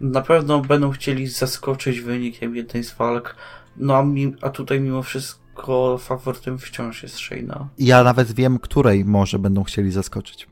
na 0.00 0.22
pewno 0.22 0.60
będą 0.60 0.90
chcieli 0.90 1.26
zaskoczyć 1.26 2.00
wynikiem 2.00 2.56
jednej 2.56 2.84
z 2.84 2.94
walk, 2.94 3.36
no 3.76 3.96
a, 3.96 4.02
mi, 4.02 4.34
a 4.42 4.50
tutaj 4.50 4.80
mimo 4.80 5.02
wszystko 5.02 5.40
tylko 5.58 5.98
faworytem 5.98 6.58
wciąż 6.58 7.02
jest 7.02 7.18
Shayna. 7.18 7.68
Ja 7.78 8.04
nawet 8.04 8.32
wiem, 8.32 8.58
której 8.58 9.04
może 9.04 9.38
będą 9.38 9.64
chcieli 9.64 9.90
zaskoczyć. 9.90 10.46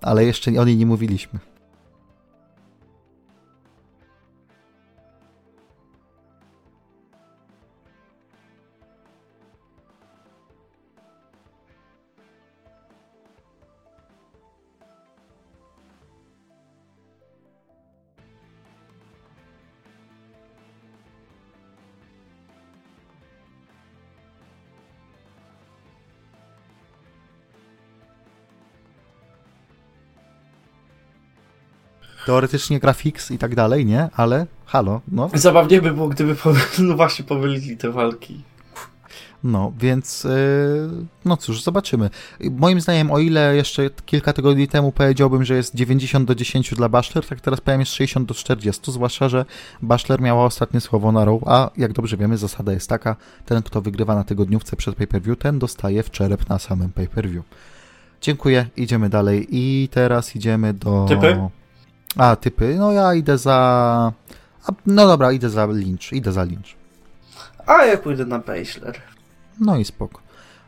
Ale 0.00 0.24
jeszcze 0.24 0.60
o 0.60 0.64
niej 0.64 0.76
nie 0.76 0.86
mówiliśmy. 0.86 1.38
Teoretycznie 32.26 32.80
grafix 32.80 33.30
i 33.30 33.38
tak 33.38 33.54
dalej, 33.54 33.86
nie? 33.86 34.08
Ale 34.16 34.46
halo, 34.64 35.00
no. 35.08 35.30
Zabawnie 35.34 35.82
by 35.82 35.92
było, 35.92 36.08
gdyby 36.08 36.36
no 36.78 36.96
właśnie 36.96 37.24
pomylili 37.24 37.76
te 37.76 37.90
walki. 37.90 38.42
No, 39.44 39.72
więc 39.78 40.24
yy, 40.24 40.30
no 41.24 41.36
cóż, 41.36 41.62
zobaczymy. 41.62 42.10
Moim 42.40 42.80
zdaniem, 42.80 43.10
o 43.10 43.18
ile 43.18 43.56
jeszcze 43.56 43.90
kilka 44.06 44.32
tygodni 44.32 44.68
temu 44.68 44.92
powiedziałbym, 44.92 45.44
że 45.44 45.56
jest 45.56 45.74
90 45.74 46.28
do 46.28 46.34
10 46.34 46.74
dla 46.74 46.88
Baszler, 46.88 47.26
tak 47.26 47.40
teraz 47.40 47.60
powiem 47.60 47.80
jest 47.80 47.92
60 47.92 48.28
do 48.28 48.34
40, 48.34 48.92
zwłaszcza, 48.92 49.28
że 49.28 49.44
Baszler 49.82 50.20
miała 50.20 50.44
ostatnie 50.44 50.80
słowo 50.80 51.12
na 51.12 51.24
row, 51.24 51.42
a 51.46 51.70
jak 51.76 51.92
dobrze 51.92 52.16
wiemy, 52.16 52.36
zasada 52.36 52.72
jest 52.72 52.88
taka, 52.88 53.16
ten 53.44 53.62
kto 53.62 53.82
wygrywa 53.82 54.14
na 54.14 54.24
tygodniówce 54.24 54.76
przed 54.76 54.94
pay-per-view, 54.94 55.38
ten 55.38 55.58
dostaje 55.58 56.02
w 56.02 56.10
czerep 56.10 56.48
na 56.48 56.58
samym 56.58 56.92
pay-per-view. 56.92 57.44
Dziękuję, 58.20 58.66
idziemy 58.76 59.08
dalej 59.08 59.46
i 59.50 59.88
teraz 59.92 60.36
idziemy 60.36 60.74
do... 60.74 61.06
Typy? 61.08 61.48
A, 62.16 62.36
typy. 62.36 62.74
No 62.78 62.92
ja 62.92 63.14
idę 63.14 63.38
za... 63.38 64.12
A, 64.66 64.72
no 64.86 65.06
dobra, 65.06 65.32
idę 65.32 65.50
za 65.50 65.66
Lynch. 65.66 66.12
Idę 66.12 66.32
za 66.32 66.42
Lynch. 66.44 66.68
A 67.66 67.84
ja 67.84 67.96
pójdę 67.96 68.26
na 68.26 68.38
Baszler. 68.38 69.00
No 69.60 69.76
i 69.76 69.84
spoko. 69.84 70.20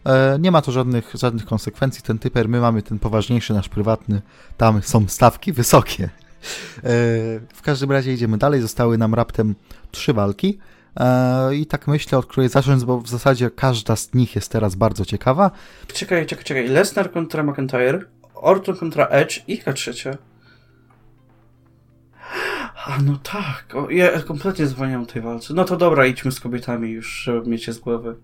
E, 0.06 0.38
nie 0.40 0.50
ma 0.50 0.62
to 0.62 0.72
żadnych, 0.72 1.12
żadnych 1.14 1.46
konsekwencji. 1.46 2.02
Ten 2.02 2.18
typer, 2.18 2.48
my 2.48 2.60
mamy 2.60 2.82
ten 2.82 2.98
poważniejszy, 2.98 3.54
nasz 3.54 3.68
prywatny. 3.68 4.22
Tam 4.56 4.82
są 4.82 5.08
stawki 5.08 5.52
wysokie. 5.52 6.04
E, 6.04 6.10
w 7.54 7.62
każdym 7.62 7.92
razie 7.92 8.14
idziemy 8.14 8.38
dalej. 8.38 8.60
Zostały 8.60 8.98
nam 8.98 9.14
raptem 9.14 9.54
trzy 9.90 10.12
walki. 10.12 10.58
E, 10.96 11.54
I 11.54 11.66
tak 11.66 11.86
myślę, 11.86 12.18
od 12.18 12.26
której 12.26 12.48
zacząć, 12.48 12.84
bo 12.84 13.00
w 13.00 13.08
zasadzie 13.08 13.50
każda 13.50 13.96
z 13.96 14.14
nich 14.14 14.34
jest 14.34 14.52
teraz 14.52 14.74
bardzo 14.74 15.04
ciekawa. 15.04 15.50
Czekaj, 15.92 16.26
czekaj, 16.26 16.44
czekaj. 16.44 16.68
Lesnar 16.68 17.12
kontra 17.12 17.42
McIntyre, 17.42 18.00
Orton 18.34 18.76
kontra 18.76 19.06
Edge 19.06 19.40
i 19.48 19.58
K 19.58 19.72
trzecia. 19.72 20.16
A 22.86 23.02
no 23.02 23.18
tak, 23.22 23.64
o, 23.74 23.90
ja 23.90 24.22
kompletnie 24.22 24.66
zwalniam 24.66 25.06
tej 25.06 25.22
walce. 25.22 25.54
No 25.54 25.64
to 25.64 25.76
dobra, 25.76 26.06
idźmy 26.06 26.32
z 26.32 26.40
kobietami 26.40 26.90
już, 26.90 27.08
żeby 27.08 27.50
mieć 27.50 27.66
je 27.66 27.72
z 27.72 27.78
głowy. 27.78 28.16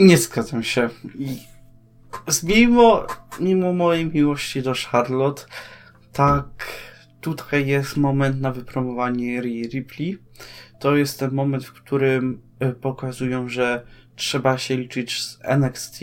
Nie 0.00 0.18
zgadzam 0.18 0.62
się. 0.62 0.88
Mimo, 2.42 3.06
mimo 3.40 3.72
mojej 3.72 4.06
miłości 4.06 4.62
do 4.62 4.72
Charlotte, 4.90 5.42
tak, 6.12 6.46
tutaj 7.20 7.66
jest 7.66 7.96
moment 7.96 8.40
na 8.40 8.52
wypromowanie 8.52 9.40
Ripley. 9.40 10.18
To 10.78 10.96
jest 10.96 11.18
ten 11.18 11.34
moment, 11.34 11.64
w 11.64 11.72
którym 11.72 12.42
e, 12.60 12.72
pokazują, 12.72 13.48
że 13.48 13.86
trzeba 14.16 14.58
się 14.58 14.76
liczyć 14.76 15.22
z 15.22 15.38
NXT 15.42 16.00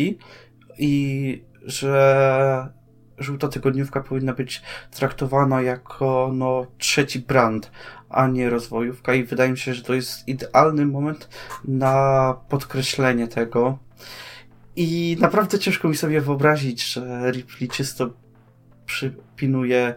i 0.78 1.44
że 1.64 2.69
żółta 3.18 3.48
tygodniówka 3.48 4.02
powinna 4.02 4.34
być 4.34 4.61
traktowana 4.91 5.61
jako 5.61 6.32
no, 6.34 6.68
trzeci 6.78 7.19
brand, 7.19 7.72
a 8.10 8.28
nie 8.28 8.49
rozwojówka 8.49 9.14
i 9.14 9.24
wydaje 9.24 9.52
mi 9.52 9.57
się, 9.57 9.74
że 9.74 9.84
to 9.84 9.94
jest 9.94 10.28
idealny 10.28 10.86
moment 10.86 11.30
na 11.65 12.36
podkreślenie 12.49 13.28
tego. 13.28 13.86
I 14.76 15.18
naprawdę 15.19 15.60
ciężko 15.60 15.88
mi 15.88 15.98
sobie 15.98 16.22
wyobrazić, 16.22 16.94
że 16.94 17.32
Ripley 17.32 17.69
czysto 17.69 18.10
przypinuje 18.86 19.95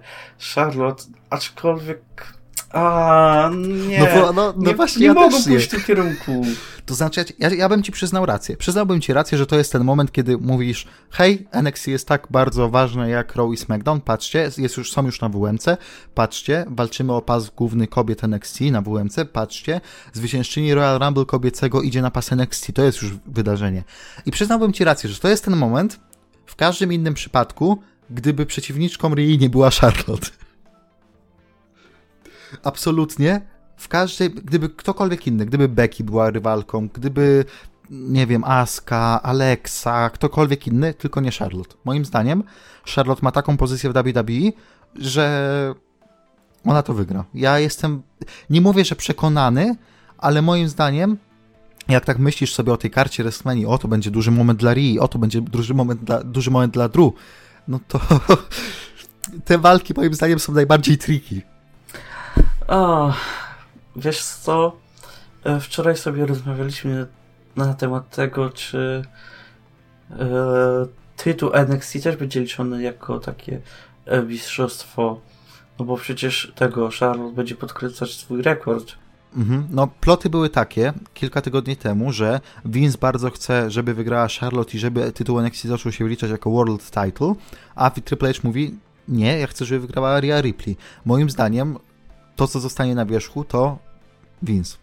Charlotte, 0.54 1.04
aczkolwiek 1.30 2.40
a, 2.72 3.50
nie. 3.88 3.98
No, 3.98 4.06
bo, 4.06 4.32
no, 4.32 4.54
no 4.56 4.68
nie, 4.70 4.74
właśnie, 4.74 5.00
nie 5.00 5.06
ja 5.06 5.14
mogą 5.14 5.42
pójść 5.42 5.66
w 5.66 5.70
tym 5.70 5.80
kierunku. 5.80 6.42
To 6.90 6.94
znaczy, 6.94 7.24
ja, 7.38 7.48
ja 7.48 7.68
bym 7.68 7.82
ci 7.82 7.92
przyznał 7.92 8.26
rację. 8.26 8.56
Przyznałbym 8.56 9.00
ci 9.00 9.12
rację, 9.12 9.38
że 9.38 9.46
to 9.46 9.56
jest 9.56 9.72
ten 9.72 9.84
moment, 9.84 10.12
kiedy 10.12 10.38
mówisz, 10.38 10.86
hej, 11.10 11.48
NXT 11.50 11.86
jest 11.86 12.08
tak 12.08 12.26
bardzo 12.30 12.68
ważne 12.68 13.10
jak 13.10 13.36
Raw 13.36 13.52
i 13.52 13.56
SmackDown, 13.56 14.00
patrzcie, 14.00 14.50
jest 14.58 14.76
już, 14.76 14.92
są 14.92 15.06
już 15.06 15.20
na 15.20 15.28
WMC, 15.28 15.76
patrzcie, 16.14 16.64
walczymy 16.68 17.12
o 17.12 17.22
pas 17.22 17.50
główny 17.50 17.86
kobiet 17.86 18.24
NXT 18.24 18.60
na 18.60 18.82
WMC, 18.82 19.24
patrzcie, 19.32 19.80
zwyciężczyni 20.12 20.74
Royal 20.74 20.98
Rumble 20.98 21.24
kobiecego 21.24 21.82
idzie 21.82 22.02
na 22.02 22.10
pas 22.10 22.32
NXT, 22.32 22.72
to 22.74 22.82
jest 22.82 23.02
już 23.02 23.12
wydarzenie. 23.26 23.84
I 24.26 24.30
przyznałbym 24.30 24.72
ci 24.72 24.84
rację, 24.84 25.10
że 25.10 25.20
to 25.20 25.28
jest 25.28 25.44
ten 25.44 25.56
moment, 25.56 26.00
w 26.46 26.56
każdym 26.56 26.92
innym 26.92 27.14
przypadku, 27.14 27.82
gdyby 28.10 28.46
przeciwniczką 28.46 29.14
Rii 29.14 29.38
nie 29.38 29.50
była 29.50 29.70
Charlotte. 29.70 30.30
Absolutnie. 32.62 33.59
W 33.80 33.88
każdej, 33.88 34.30
gdyby 34.30 34.68
ktokolwiek 34.68 35.26
inny, 35.26 35.46
gdyby 35.46 35.68
Becky 35.68 36.04
była 36.04 36.30
rywalką, 36.30 36.88
gdyby, 36.88 37.44
nie 37.90 38.26
wiem, 38.26 38.44
Aska, 38.44 39.22
Alexa, 39.22 40.10
ktokolwiek 40.10 40.66
inny, 40.66 40.94
tylko 40.94 41.20
nie 41.20 41.30
Charlotte. 41.30 41.74
Moim 41.84 42.04
zdaniem 42.04 42.42
Charlotte 42.94 43.22
ma 43.22 43.32
taką 43.32 43.56
pozycję 43.56 43.90
w 43.90 43.92
WWE, 43.92 44.52
że 44.96 45.74
ona 46.64 46.82
to 46.82 46.94
wygra. 46.94 47.24
Ja 47.34 47.58
jestem, 47.58 48.02
nie 48.50 48.60
mówię, 48.60 48.84
że 48.84 48.96
przekonany, 48.96 49.76
ale 50.18 50.42
moim 50.42 50.68
zdaniem 50.68 51.16
jak 51.88 52.04
tak 52.04 52.18
myślisz 52.18 52.54
sobie 52.54 52.72
o 52.72 52.76
tej 52.76 52.90
karcie 52.90 53.22
WrestleMania, 53.22 53.68
o 53.68 53.78
to 53.78 53.88
będzie 53.88 54.10
duży 54.10 54.30
moment 54.30 54.58
dla 54.58 54.74
Rii, 54.74 55.00
o 55.00 55.08
to 55.08 55.18
będzie 55.18 55.40
duży 55.40 55.74
moment 55.74 56.04
dla, 56.04 56.24
duży 56.24 56.50
moment 56.50 56.74
dla 56.74 56.88
Drew, 56.88 57.12
no 57.68 57.80
to 57.88 58.00
te 59.46 59.58
walki 59.58 59.94
moim 59.96 60.14
zdaniem 60.14 60.38
są 60.38 60.52
najbardziej 60.52 60.98
tricky. 60.98 61.42
O, 62.68 63.12
wiesz 63.96 64.22
co? 64.22 64.76
E, 65.44 65.60
wczoraj 65.60 65.96
sobie 65.96 66.26
rozmawialiśmy 66.26 67.06
na 67.56 67.74
temat 67.74 68.10
tego, 68.10 68.50
czy 68.50 69.02
e, 70.10 70.26
tytuł 71.16 71.50
NXT 71.52 72.02
też 72.02 72.16
będzie 72.16 72.40
liczony 72.40 72.82
jako 72.82 73.20
takie 73.20 73.60
e, 74.06 74.22
mistrzostwo. 74.22 75.20
No 75.78 75.84
bo 75.84 75.96
przecież 75.96 76.52
tego 76.54 76.90
Charlotte 77.00 77.34
będzie 77.34 77.54
podkręcać 77.54 78.14
swój 78.14 78.42
rekord. 78.42 78.92
Mhm. 79.36 79.66
No, 79.70 79.86
ploty 79.86 80.30
były 80.30 80.48
takie 80.48 80.92
kilka 81.14 81.40
tygodni 81.40 81.76
temu, 81.76 82.12
że 82.12 82.40
Vince 82.64 82.98
bardzo 82.98 83.30
chce, 83.30 83.70
żeby 83.70 83.94
wygrała 83.94 84.28
Charlotte 84.40 84.74
i 84.74 84.78
żeby 84.78 85.12
tytuł 85.12 85.40
NXT 85.40 85.64
zaczął 85.64 85.92
się 85.92 86.04
wyliczać 86.04 86.30
jako 86.30 86.50
World 86.50 86.84
Title, 86.84 87.34
a 87.74 87.90
Triple 87.90 88.32
H 88.32 88.40
mówi, 88.42 88.78
nie, 89.08 89.38
ja 89.38 89.46
chcę, 89.46 89.64
żeby 89.64 89.80
wygrała 89.80 90.20
Rhea 90.20 90.40
Ripley. 90.40 90.76
Moim 91.04 91.30
zdaniem 91.30 91.78
to, 92.40 92.48
co 92.48 92.60
zostanie 92.60 92.94
na 92.94 93.06
wierzchu, 93.06 93.44
to 93.44 93.78
Vince. 94.42 94.76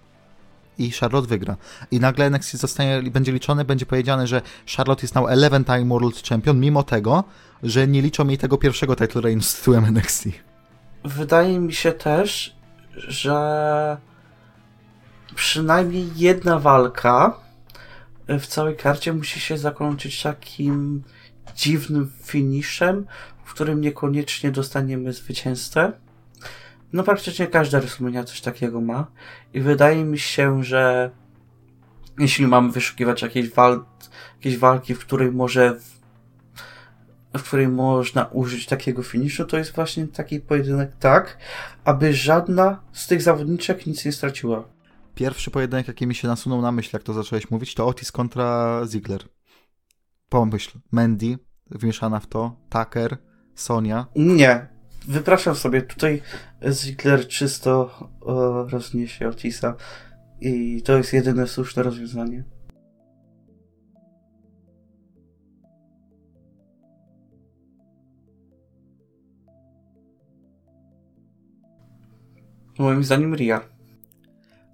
I 0.77 0.91
Charlotte 0.91 1.27
wygra. 1.27 1.57
I 1.91 1.99
nagle 1.99 2.25
NXT 2.25 2.53
zostanie, 2.53 3.01
będzie 3.11 3.31
liczone, 3.31 3.65
będzie 3.65 3.85
powiedziane, 3.85 4.27
że 4.27 4.41
Charlotte 4.75 5.01
jest 5.01 5.15
now 5.15 5.25
11-time 5.25 5.89
World 5.89 6.27
Champion, 6.29 6.59
mimo 6.59 6.83
tego, 6.83 7.23
że 7.63 7.87
nie 7.87 8.01
liczą 8.01 8.27
jej 8.27 8.37
tego 8.37 8.57
pierwszego 8.57 8.95
title 8.95 9.21
reign 9.21 9.41
z 9.41 9.55
tytułem 9.55 9.85
NXT. 9.85 10.27
Wydaje 11.03 11.59
mi 11.59 11.73
się 11.73 11.91
też, 11.91 12.55
że 12.95 13.97
przynajmniej 15.35 16.09
jedna 16.15 16.59
walka 16.59 17.39
w 18.27 18.45
całej 18.47 18.75
karcie 18.75 19.13
musi 19.13 19.39
się 19.39 19.57
zakończyć 19.57 20.21
takim 20.21 21.03
dziwnym 21.55 22.11
finishem, 22.23 23.05
w 23.45 23.53
którym 23.53 23.81
niekoniecznie 23.81 24.51
dostaniemy 24.51 25.13
zwycięzcę. 25.13 25.93
No 26.93 27.03
praktycznie 27.03 27.47
każda 27.47 27.79
WrestleMania 27.79 28.23
coś 28.23 28.41
takiego 28.41 28.81
ma. 28.81 29.07
I 29.53 29.61
wydaje 29.61 30.03
mi 30.03 30.19
się, 30.19 30.63
że 30.63 31.11
jeśli 32.19 32.47
mamy 32.47 32.71
wyszukiwać 32.71 33.21
jakieś, 33.21 33.49
wal 33.49 33.85
jakieś 34.35 34.57
walki, 34.57 34.95
w 34.95 34.99
której 34.99 35.31
może 35.31 35.75
w, 35.75 35.97
w 37.37 37.43
której 37.43 37.67
można 37.67 38.25
użyć 38.25 38.65
takiego 38.65 39.03
finiszu, 39.03 39.45
to 39.45 39.57
jest 39.57 39.75
właśnie 39.75 40.07
taki 40.07 40.39
pojedynek 40.39 40.91
tak, 40.99 41.37
aby 41.83 42.13
żadna 42.13 42.83
z 42.91 43.07
tych 43.07 43.21
zawodniczek 43.21 43.85
nic 43.85 44.05
nie 44.05 44.11
straciła. 44.11 44.63
Pierwszy 45.15 45.51
pojedynek, 45.51 45.87
jaki 45.87 46.07
mi 46.07 46.15
się 46.15 46.27
nasunął 46.27 46.61
na 46.61 46.71
myśl, 46.71 46.89
jak 46.93 47.03
to 47.03 47.13
zacząłeś 47.13 47.51
mówić, 47.51 47.75
to 47.75 47.87
Otis 47.87 48.11
kontra 48.11 48.81
Ziggler. 48.85 49.21
Pomyśl, 50.29 50.79
Mandy 50.91 51.37
wmieszana 51.71 52.19
w 52.19 52.27
to, 52.27 52.55
Tucker, 52.69 53.17
Sonia. 53.55 54.05
Nie, 54.15 54.76
wypraszam 55.07 55.55
sobie, 55.55 55.81
tutaj 55.81 56.21
Ziggler 56.71 57.27
czysto 57.27 57.99
o, 58.21 58.63
rozniesie 58.63 59.27
Otisa 59.27 59.75
i 60.41 60.81
to 60.81 60.97
jest 60.97 61.13
jedyne 61.13 61.47
słuszne 61.47 61.83
rozwiązanie. 61.83 62.43
Moim 72.79 73.03
zdaniem 73.03 73.35
Ria. 73.35 73.76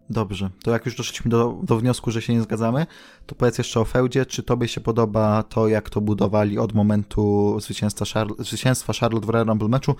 Dobrze, 0.09 0.49
to 0.63 0.71
jak 0.71 0.85
już 0.85 0.95
doszliśmy 0.95 1.31
do, 1.31 1.59
do 1.63 1.77
wniosku, 1.77 2.11
że 2.11 2.21
się 2.21 2.33
nie 2.33 2.41
zgadzamy, 2.41 2.85
to 3.25 3.35
powiedz 3.35 3.57
jeszcze 3.57 3.79
o 3.79 3.85
Feudzie. 3.85 4.25
Czy 4.25 4.43
tobie 4.43 4.67
się 4.67 4.81
podoba 4.81 5.43
to, 5.43 5.67
jak 5.67 5.89
to 5.89 6.01
budowali 6.01 6.59
od 6.59 6.73
momentu 6.73 7.55
zwycięstwa, 7.59 8.05
Charlotte, 8.13 8.43
zwycięstwa 8.43 8.93
Charlotte 8.93 9.27
w 9.27 9.29
Royal 9.29 9.47
Rumble 9.47 9.67
meczu, 9.67 9.95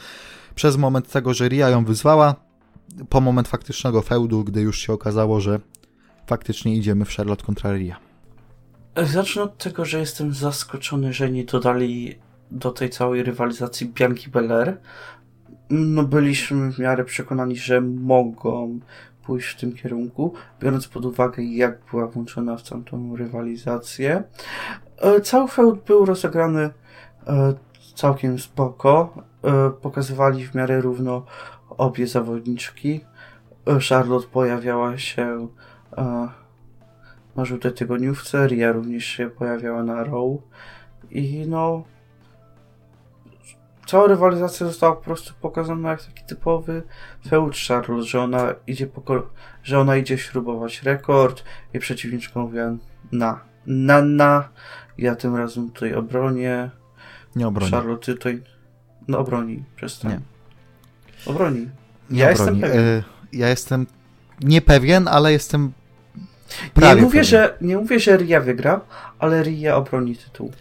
przez 0.55 0.77
moment 0.77 1.11
tego, 1.11 1.33
że 1.33 1.49
Ria 1.49 1.69
ją 1.69 1.85
wyzwała, 1.85 2.35
po 3.09 3.21
moment 3.21 3.47
faktycznego 3.47 4.01
feudu, 4.01 4.43
gdy 4.43 4.61
już 4.61 4.79
się 4.79 4.93
okazało, 4.93 5.39
że 5.39 5.59
faktycznie 6.27 6.75
idziemy 6.75 7.05
w 7.05 7.15
Charlotte 7.15 7.45
kontra 7.45 7.73
Ria? 7.73 7.99
Zacznę 9.03 9.41
od 9.41 9.57
tego, 9.57 9.85
że 9.85 9.99
jestem 9.99 10.33
zaskoczony, 10.33 11.13
że 11.13 11.31
nie 11.31 11.43
dodali 11.43 12.15
do 12.51 12.71
tej 12.71 12.89
całej 12.89 13.23
rywalizacji 13.23 13.87
Bianki 13.87 14.29
Belair. 14.29 14.77
No 15.69 16.03
byliśmy 16.03 16.71
w 16.71 16.79
miarę 16.79 17.05
przekonani, 17.05 17.55
że 17.55 17.81
mogą 17.81 18.79
pójść 19.25 19.49
w 19.49 19.59
tym 19.59 19.73
kierunku, 19.73 20.33
biorąc 20.61 20.87
pod 20.87 21.05
uwagę, 21.05 21.43
jak 21.43 21.79
była 21.91 22.07
włączona 22.07 22.57
w 22.57 22.61
całą 22.61 22.83
tą 22.83 23.15
rywalizację. 23.15 24.23
E, 24.97 25.21
cały 25.21 25.47
feud 25.47 25.83
był 25.83 26.05
rozegrany 26.05 26.69
e, 27.27 27.53
całkiem 27.95 28.39
spoko. 28.39 29.23
E, 29.43 29.69
pokazywali 29.69 30.47
w 30.47 30.55
miarę 30.55 30.81
równo 30.81 31.25
obie 31.69 32.07
zawodniczki. 32.07 33.05
Charlotte 33.89 34.27
pojawiała 34.27 34.97
się 34.97 35.47
na 37.35 37.45
żółtej 37.45 37.73
tygodniówce, 37.73 38.47
Ria 38.47 38.71
również 38.71 39.05
się 39.05 39.29
pojawiała 39.29 39.83
na 39.83 40.03
Raw 40.03 40.37
i 41.11 41.45
no 41.47 41.83
cała 43.85 44.07
rywalizacja 44.07 44.67
została 44.67 44.95
po 44.95 45.01
prostu 45.01 45.33
pokazana 45.41 45.89
jak 45.91 46.03
taki 46.03 46.23
typowy 46.23 46.83
feud 47.29 47.55
Charlotte, 47.67 48.03
że 48.03 48.21
ona 48.21 48.53
idzie 48.67 48.87
że 49.63 49.79
ona 49.79 49.95
idzie 49.95 50.17
śrubować 50.17 50.83
rekord 50.83 51.43
i 51.73 51.79
przeciwniczka 51.79 52.39
mówi 52.39 52.57
na, 53.11 53.39
na, 53.65 54.01
na, 54.01 54.49
ja 54.97 55.15
tym 55.15 55.35
razem 55.35 55.71
tutaj 55.71 55.93
obronię. 55.93 56.69
Nie 57.35 57.47
obroni. 57.47 57.71
Charlotte 57.71 58.13
tutaj, 58.13 58.41
no 59.07 59.19
obroni, 59.19 59.63
przestań. 59.75 60.11
Nie. 60.11 60.19
Obroni. 61.31 61.69
Nie 62.09 62.21
ja 62.21 62.31
obroni. 62.31 62.59
jestem 62.59 62.59
pewien. 62.59 62.87
Y 62.87 63.03
ja 63.33 63.49
jestem 63.49 63.87
niepewien, 64.41 65.07
ale 65.07 65.31
jestem 65.31 65.71
prawie 66.73 66.95
nie 66.95 67.01
mówię, 67.01 67.11
pewien. 67.11 67.23
że 67.23 67.57
Nie 67.61 67.77
mówię, 67.77 67.99
że 67.99 68.17
Ria 68.17 68.41
wygra, 68.41 68.81
ale 69.19 69.43
Ria 69.43 69.75
obroni 69.75 70.15
tytuł. 70.15 70.51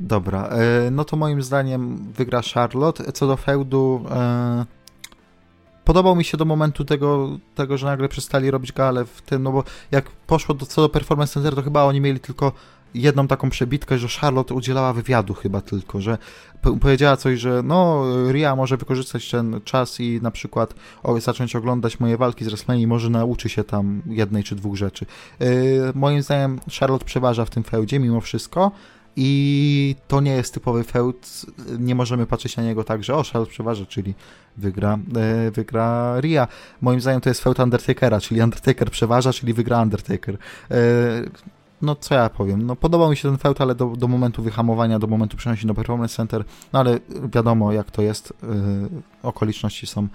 Dobra, 0.00 0.48
e, 0.48 0.90
no 0.90 1.04
to 1.04 1.16
moim 1.16 1.42
zdaniem 1.42 2.12
wygra 2.12 2.40
Charlotte. 2.54 3.12
Co 3.12 3.26
do 3.26 3.36
feudu, 3.36 4.04
e, 4.10 4.66
podobał 5.84 6.16
mi 6.16 6.24
się 6.24 6.36
do 6.36 6.44
momentu 6.44 6.84
tego, 6.84 7.38
tego, 7.54 7.78
że 7.78 7.86
nagle 7.86 8.08
przestali 8.08 8.50
robić 8.50 8.72
gale 8.72 9.04
w 9.04 9.22
tym, 9.22 9.42
no 9.42 9.52
bo 9.52 9.64
jak 9.90 10.10
poszło 10.10 10.54
do, 10.54 10.66
co 10.66 10.82
do 10.82 10.88
Performance 10.88 11.32
Center, 11.32 11.54
to 11.54 11.62
chyba 11.62 11.84
oni 11.84 12.00
mieli 12.00 12.20
tylko 12.20 12.52
jedną 12.94 13.28
taką 13.28 13.50
przebitkę, 13.50 13.98
że 13.98 14.08
Charlotte 14.20 14.54
udzielała 14.54 14.92
wywiadu 14.92 15.34
chyba 15.34 15.60
tylko, 15.60 16.00
że 16.00 16.18
powiedziała 16.80 17.16
coś, 17.16 17.40
że 17.40 17.62
no, 17.64 18.04
Ria 18.32 18.56
może 18.56 18.76
wykorzystać 18.76 19.30
ten 19.30 19.60
czas 19.64 20.00
i 20.00 20.20
na 20.22 20.30
przykład 20.30 20.74
zacząć 21.18 21.56
oglądać 21.56 22.00
moje 22.00 22.16
walki 22.16 22.44
z 22.44 22.48
WrestleMania 22.48 22.82
i 22.82 22.86
może 22.86 23.10
nauczy 23.10 23.48
się 23.48 23.64
tam 23.64 24.02
jednej 24.06 24.44
czy 24.44 24.56
dwóch 24.56 24.76
rzeczy. 24.76 25.06
Moim 25.94 26.22
zdaniem 26.22 26.60
Charlotte 26.80 27.04
przeważa 27.04 27.44
w 27.44 27.50
tym 27.50 27.62
feudzie 27.62 28.00
mimo 28.00 28.20
wszystko 28.20 28.70
i 29.16 29.96
to 30.08 30.20
nie 30.20 30.32
jest 30.32 30.54
typowy 30.54 30.84
feud, 30.84 31.46
nie 31.78 31.94
możemy 31.94 32.26
patrzeć 32.26 32.56
na 32.56 32.62
niego 32.62 32.84
tak, 32.84 33.04
że 33.04 33.14
o, 33.14 33.22
Charlotte 33.22 33.50
przeważa, 33.50 33.86
czyli 33.86 34.14
wygra, 34.56 34.98
yy, 35.44 35.50
wygra 35.50 36.20
Ria. 36.20 36.48
Moim 36.80 37.00
zdaniem 37.00 37.20
to 37.20 37.30
jest 37.30 37.42
feud 37.42 37.58
Undertakera, 37.58 38.20
czyli 38.20 38.42
Undertaker 38.42 38.90
przeważa, 38.90 39.32
czyli 39.32 39.54
wygra 39.54 39.82
Undertaker. 39.82 40.38
Yy, 40.70 40.76
no 41.82 41.96
co 41.96 42.14
ja 42.14 42.28
powiem, 42.28 42.66
no 42.66 42.76
podobał 42.76 43.10
mi 43.10 43.16
się 43.16 43.28
ten 43.28 43.38
feud, 43.38 43.60
ale 43.60 43.74
do, 43.74 43.86
do 43.86 44.08
momentu 44.08 44.42
wyhamowania, 44.42 44.98
do 44.98 45.06
momentu 45.06 45.36
przenosi 45.36 45.66
do 45.66 45.74
Performance 45.74 46.16
Center, 46.16 46.44
no 46.72 46.78
ale 46.78 46.98
wiadomo 47.32 47.72
jak 47.72 47.90
to 47.90 48.02
jest, 48.02 48.34
yy, 48.42 49.02
okoliczności 49.22 49.86
są 49.86 50.08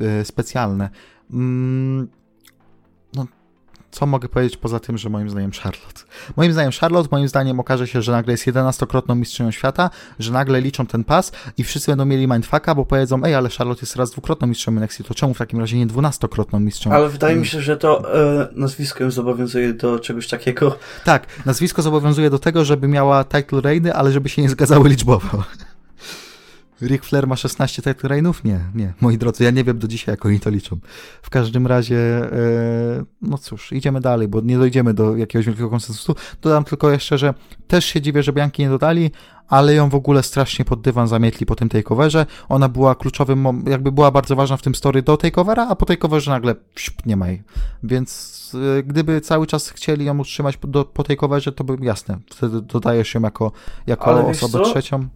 yy, 0.00 0.24
specjalne. 0.24 0.90
Mm, 1.30 2.08
no 3.14 3.26
co 3.92 4.06
mogę 4.06 4.28
powiedzieć 4.28 4.56
poza 4.56 4.80
tym, 4.80 4.98
że 4.98 5.08
moim 5.08 5.30
zdaniem 5.30 5.50
Charlotte. 5.62 6.02
Moim 6.36 6.52
zdaniem 6.52 6.72
Charlotte, 6.80 7.08
moim 7.12 7.28
zdaniem 7.28 7.60
okaże 7.60 7.86
się, 7.86 8.02
że 8.02 8.12
nagle 8.12 8.32
jest 8.32 8.46
11-krotną 8.46 9.16
mistrzynią 9.16 9.50
świata, 9.50 9.90
że 10.18 10.32
nagle 10.32 10.60
liczą 10.60 10.86
ten 10.86 11.04
pas 11.04 11.32
i 11.58 11.64
wszyscy 11.64 11.90
będą 11.90 12.04
mieli 12.04 12.28
mindfucka, 12.28 12.74
bo 12.74 12.84
powiedzą, 12.84 13.24
ej, 13.24 13.34
ale 13.34 13.48
Charlotte 13.48 13.80
jest 13.82 13.96
raz 13.96 14.10
dwukrotną 14.10 14.46
mistrzem 14.46 14.78
NXT, 14.78 15.02
to 15.08 15.14
czemu 15.14 15.34
w 15.34 15.38
takim 15.38 15.60
razie 15.60 15.78
nie 15.78 15.86
12-krotną 15.86 16.60
mistrzą? 16.60 16.92
Ale 16.92 17.08
wydaje 17.08 17.36
mi 17.36 17.46
się, 17.46 17.60
że 17.60 17.76
to 17.76 18.14
e, 18.14 18.48
nazwisko 18.52 19.04
ją 19.04 19.10
zobowiązuje 19.10 19.74
do 19.74 19.98
czegoś 19.98 20.28
takiego. 20.28 20.78
Tak, 21.04 21.26
nazwisko 21.46 21.82
zobowiązuje 21.82 22.30
do 22.30 22.38
tego, 22.38 22.64
żeby 22.64 22.88
miała 22.88 23.24
title 23.24 23.60
reigny, 23.60 23.94
ale 23.94 24.12
żeby 24.12 24.28
się 24.28 24.42
nie 24.42 24.48
zgadzały 24.48 24.88
liczbowo. 24.88 25.44
Ric 26.82 27.04
Flair 27.04 27.26
ma 27.26 27.36
16 27.36 27.82
title 27.82 28.08
reignów? 28.08 28.44
Nie, 28.44 28.60
nie. 28.74 28.92
Moi 29.00 29.18
drodzy, 29.18 29.44
ja 29.44 29.50
nie 29.50 29.64
wiem 29.64 29.78
do 29.78 29.88
dzisiaj, 29.88 30.12
jak 30.12 30.26
oni 30.26 30.40
to 30.40 30.50
liczą. 30.50 30.78
W 31.22 31.30
każdym 31.30 31.66
razie, 31.66 31.96
e, 31.96 33.04
no 33.22 33.38
cóż, 33.38 33.72
idziemy 33.72 34.00
dalej, 34.00 34.28
bo 34.28 34.40
nie 34.40 34.58
dojdziemy 34.58 34.94
do 34.94 35.16
jakiegoś 35.16 35.46
wielkiego 35.46 35.70
konsensusu. 35.70 36.14
Dodam 36.42 36.64
tylko 36.64 36.90
jeszcze, 36.90 37.18
że 37.18 37.34
też 37.68 37.84
się 37.84 38.00
dziwię, 38.00 38.22
że 38.22 38.32
Bianki 38.32 38.62
nie 38.62 38.68
dodali, 38.68 39.10
ale 39.48 39.74
ją 39.74 39.88
w 39.88 39.94
ogóle 39.94 40.22
strasznie 40.22 40.64
pod 40.64 40.80
dywan 40.80 41.08
zamietli 41.08 41.46
po 41.46 41.54
tym 41.54 41.68
takeoverze. 41.68 42.26
Ona 42.48 42.68
była 42.68 42.94
kluczowym, 42.94 43.64
jakby 43.66 43.92
była 43.92 44.10
bardzo 44.10 44.36
ważna 44.36 44.56
w 44.56 44.62
tym 44.62 44.74
story 44.74 45.02
do 45.02 45.16
takeovera, 45.16 45.68
a 45.68 45.76
po 45.76 45.86
takeoverze 45.86 46.30
nagle 46.30 46.54
nie 47.06 47.16
ma 47.16 47.28
jej. 47.28 47.42
Więc 47.82 48.52
e, 48.78 48.82
gdyby 48.82 49.20
cały 49.20 49.46
czas 49.46 49.68
chcieli 49.68 50.04
ją 50.04 50.18
utrzymać 50.18 50.56
po, 50.56 50.68
do, 50.68 50.84
po 50.84 51.02
takeoverze, 51.02 51.52
to 51.52 51.64
by 51.64 51.76
jasne, 51.80 52.18
wtedy 52.30 52.62
dodajesz 52.62 53.14
ją 53.14 53.20
jako, 53.20 53.52
jako 53.86 54.26
osobę 54.26 54.64
trzecią. 54.64 55.08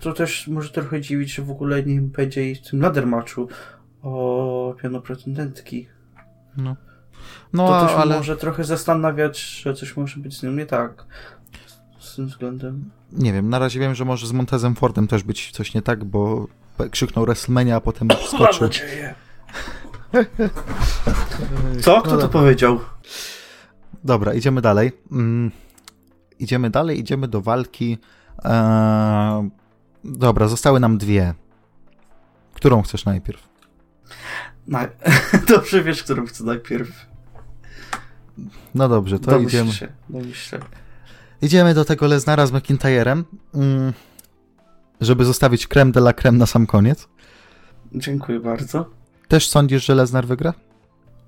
To 0.00 0.12
też 0.12 0.48
może 0.48 0.70
trochę 0.70 1.00
dziwić, 1.00 1.34
że 1.34 1.42
w 1.42 1.50
ogóle 1.50 1.82
nie 1.82 2.00
będzie 2.00 2.54
w 2.54 2.70
tym 2.70 2.80
ladder 2.80 3.06
matchu 3.06 3.48
o 4.02 4.74
piano 4.82 5.00
pretendentki. 5.00 5.88
No. 6.56 6.76
No, 7.52 7.68
to 7.68 7.86
też 7.86 7.96
ale... 7.96 8.16
może 8.16 8.36
trochę 8.36 8.64
zastanawiać, 8.64 9.40
że 9.40 9.74
coś 9.74 9.96
może 9.96 10.20
być 10.20 10.38
z 10.38 10.42
nią 10.42 10.52
nie 10.52 10.66
tak. 10.66 11.04
Z 11.98 12.16
tym 12.16 12.26
względem. 12.26 12.90
Nie 13.12 13.32
wiem, 13.32 13.48
na 13.48 13.58
razie 13.58 13.80
wiem, 13.80 13.94
że 13.94 14.04
może 14.04 14.26
z 14.26 14.32
Montezem 14.32 14.74
Fordem 14.74 15.08
też 15.08 15.22
być 15.22 15.50
coś 15.50 15.74
nie 15.74 15.82
tak, 15.82 16.04
bo 16.04 16.46
krzyknął 16.90 17.24
WrestleMania, 17.24 17.76
a 17.76 17.80
potem 17.80 18.08
skoczył. 18.28 18.60
Mam 18.60 18.60
nadzieję. 18.60 19.14
Co? 21.80 22.02
Kto 22.02 22.18
to 22.18 22.28
powiedział? 22.28 22.80
Dobra, 24.04 24.34
idziemy 24.34 24.60
dalej. 24.60 24.92
Mm, 25.12 25.50
idziemy 26.38 26.70
dalej, 26.70 27.00
idziemy 27.00 27.28
do 27.28 27.40
walki 27.40 27.98
Eee, 28.44 29.50
dobra, 30.04 30.48
zostały 30.48 30.80
nam 30.80 30.98
dwie. 30.98 31.34
Którą 32.54 32.82
chcesz 32.82 33.04
najpierw? 33.04 33.48
Na... 34.66 34.88
Dobrze 35.48 35.82
wiesz, 35.82 36.02
którą 36.02 36.26
chcę 36.26 36.44
najpierw. 36.44 37.06
No 38.74 38.88
dobrze, 38.88 39.18
to 39.18 39.30
Domyśl 39.30 39.48
idziemy. 39.48 39.72
Się, 39.72 39.88
domyśl 40.08 40.58
Idziemy 41.42 41.74
do 41.74 41.84
tego 41.84 42.06
Leznara 42.06 42.46
z 42.46 42.52
McIntyrem, 42.52 43.24
mm, 43.54 43.92
żeby 45.00 45.24
zostawić 45.24 45.66
creme 45.66 45.92
de 45.92 46.00
la 46.00 46.12
creme 46.12 46.38
na 46.38 46.46
sam 46.46 46.66
koniec. 46.66 47.08
Dziękuję 47.94 48.40
bardzo. 48.40 48.90
Też 49.28 49.48
sądzisz, 49.48 49.86
że 49.86 49.94
Lesnar 49.94 50.26
wygra? 50.26 50.54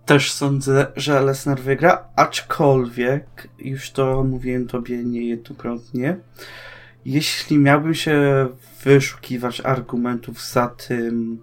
Też 0.06 0.32
sądzę, 0.32 0.86
że 0.96 1.20
Lesnar 1.20 1.60
wygra, 1.60 2.04
aczkolwiek, 2.16 3.48
już 3.58 3.90
to 3.90 4.24
mówiłem 4.24 4.66
tobie 4.66 5.04
niejednokrotnie, 5.04 6.16
jeśli 7.04 7.58
miałbym 7.58 7.94
się 7.94 8.48
wyszukiwać 8.84 9.60
argumentów 9.60 10.42
za 10.42 10.68
tym, 10.68 11.42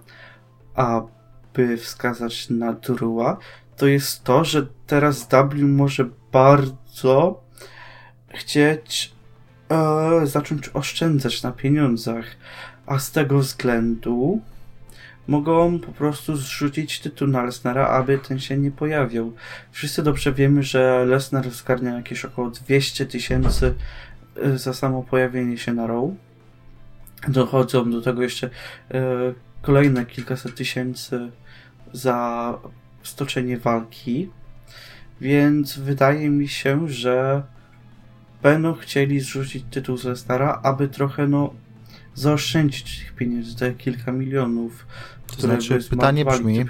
aby 0.76 1.78
wskazać 1.78 2.50
na 2.50 2.74
Drua, 2.74 3.38
to 3.78 3.88
jest 3.88 4.24
to, 4.24 4.44
że 4.44 4.68
teraz 4.88 5.28
W 5.52 5.64
może 5.68 6.06
bardzo 6.32 7.44
chcieć 8.28 9.14
e, 9.70 10.28
zacząć 10.28 10.70
oszczędzać 10.74 11.44
na 11.44 11.52
pieniądzach, 11.52 12.26
a 12.86 13.00
z 13.00 13.12
tego 13.12 13.40
względu 13.40 14.42
mogą 15.28 15.80
po 15.80 15.92
prostu 15.92 16.36
zrzucić 16.36 17.00
tytuł 17.00 17.28
na 17.28 17.44
Lesnara, 17.44 17.88
aby 17.88 18.18
ten 18.18 18.40
się 18.40 18.58
nie 18.58 18.72
pojawiał. 18.72 19.34
Wszyscy 19.72 20.04
dobrze 20.04 20.34
wiemy, 20.34 20.64
że 20.64 21.06
Lesnar 21.06 21.50
zgarnia 21.50 21.96
jakieś 21.96 22.26
około 22.26 22.50
200 22.50 23.06
tysięcy 23.06 23.74
za 24.56 24.74
samo 24.74 25.04
pojawienie 25.04 25.58
się 25.58 25.74
na 25.74 25.88
row. 25.88 26.12
Dochodzą 27.28 27.92
do 27.92 28.02
tego 28.02 28.24
jeszcze 28.24 28.48
y, 28.48 28.52
kolejne 29.62 30.06
kilkaset 30.06 30.56
tysięcy 30.56 31.32
za 31.94 32.54
stoczenie 33.04 33.58
walki. 33.58 34.30
Więc 35.22 35.80
wydaje 35.80 36.30
mi 36.30 36.48
się, 36.48 36.90
że 36.90 37.44
będą 38.44 38.74
chcieli 38.74 39.20
zrzucić 39.20 39.66
tytuł 39.72 39.98
ze 39.98 40.16
stara, 40.16 40.60
aby 40.64 40.88
trochę 40.88 41.28
no 41.28 41.54
zaoszczędzić 42.18 42.99
tych 42.99 43.14
pieniędzy, 43.14 43.56
te 43.56 43.73
kilka 43.73 44.11
milionów. 44.11 44.88
To 45.35 45.41
znaczy, 45.41 45.80
pytanie 45.89 46.26
brzmi, 46.26 46.65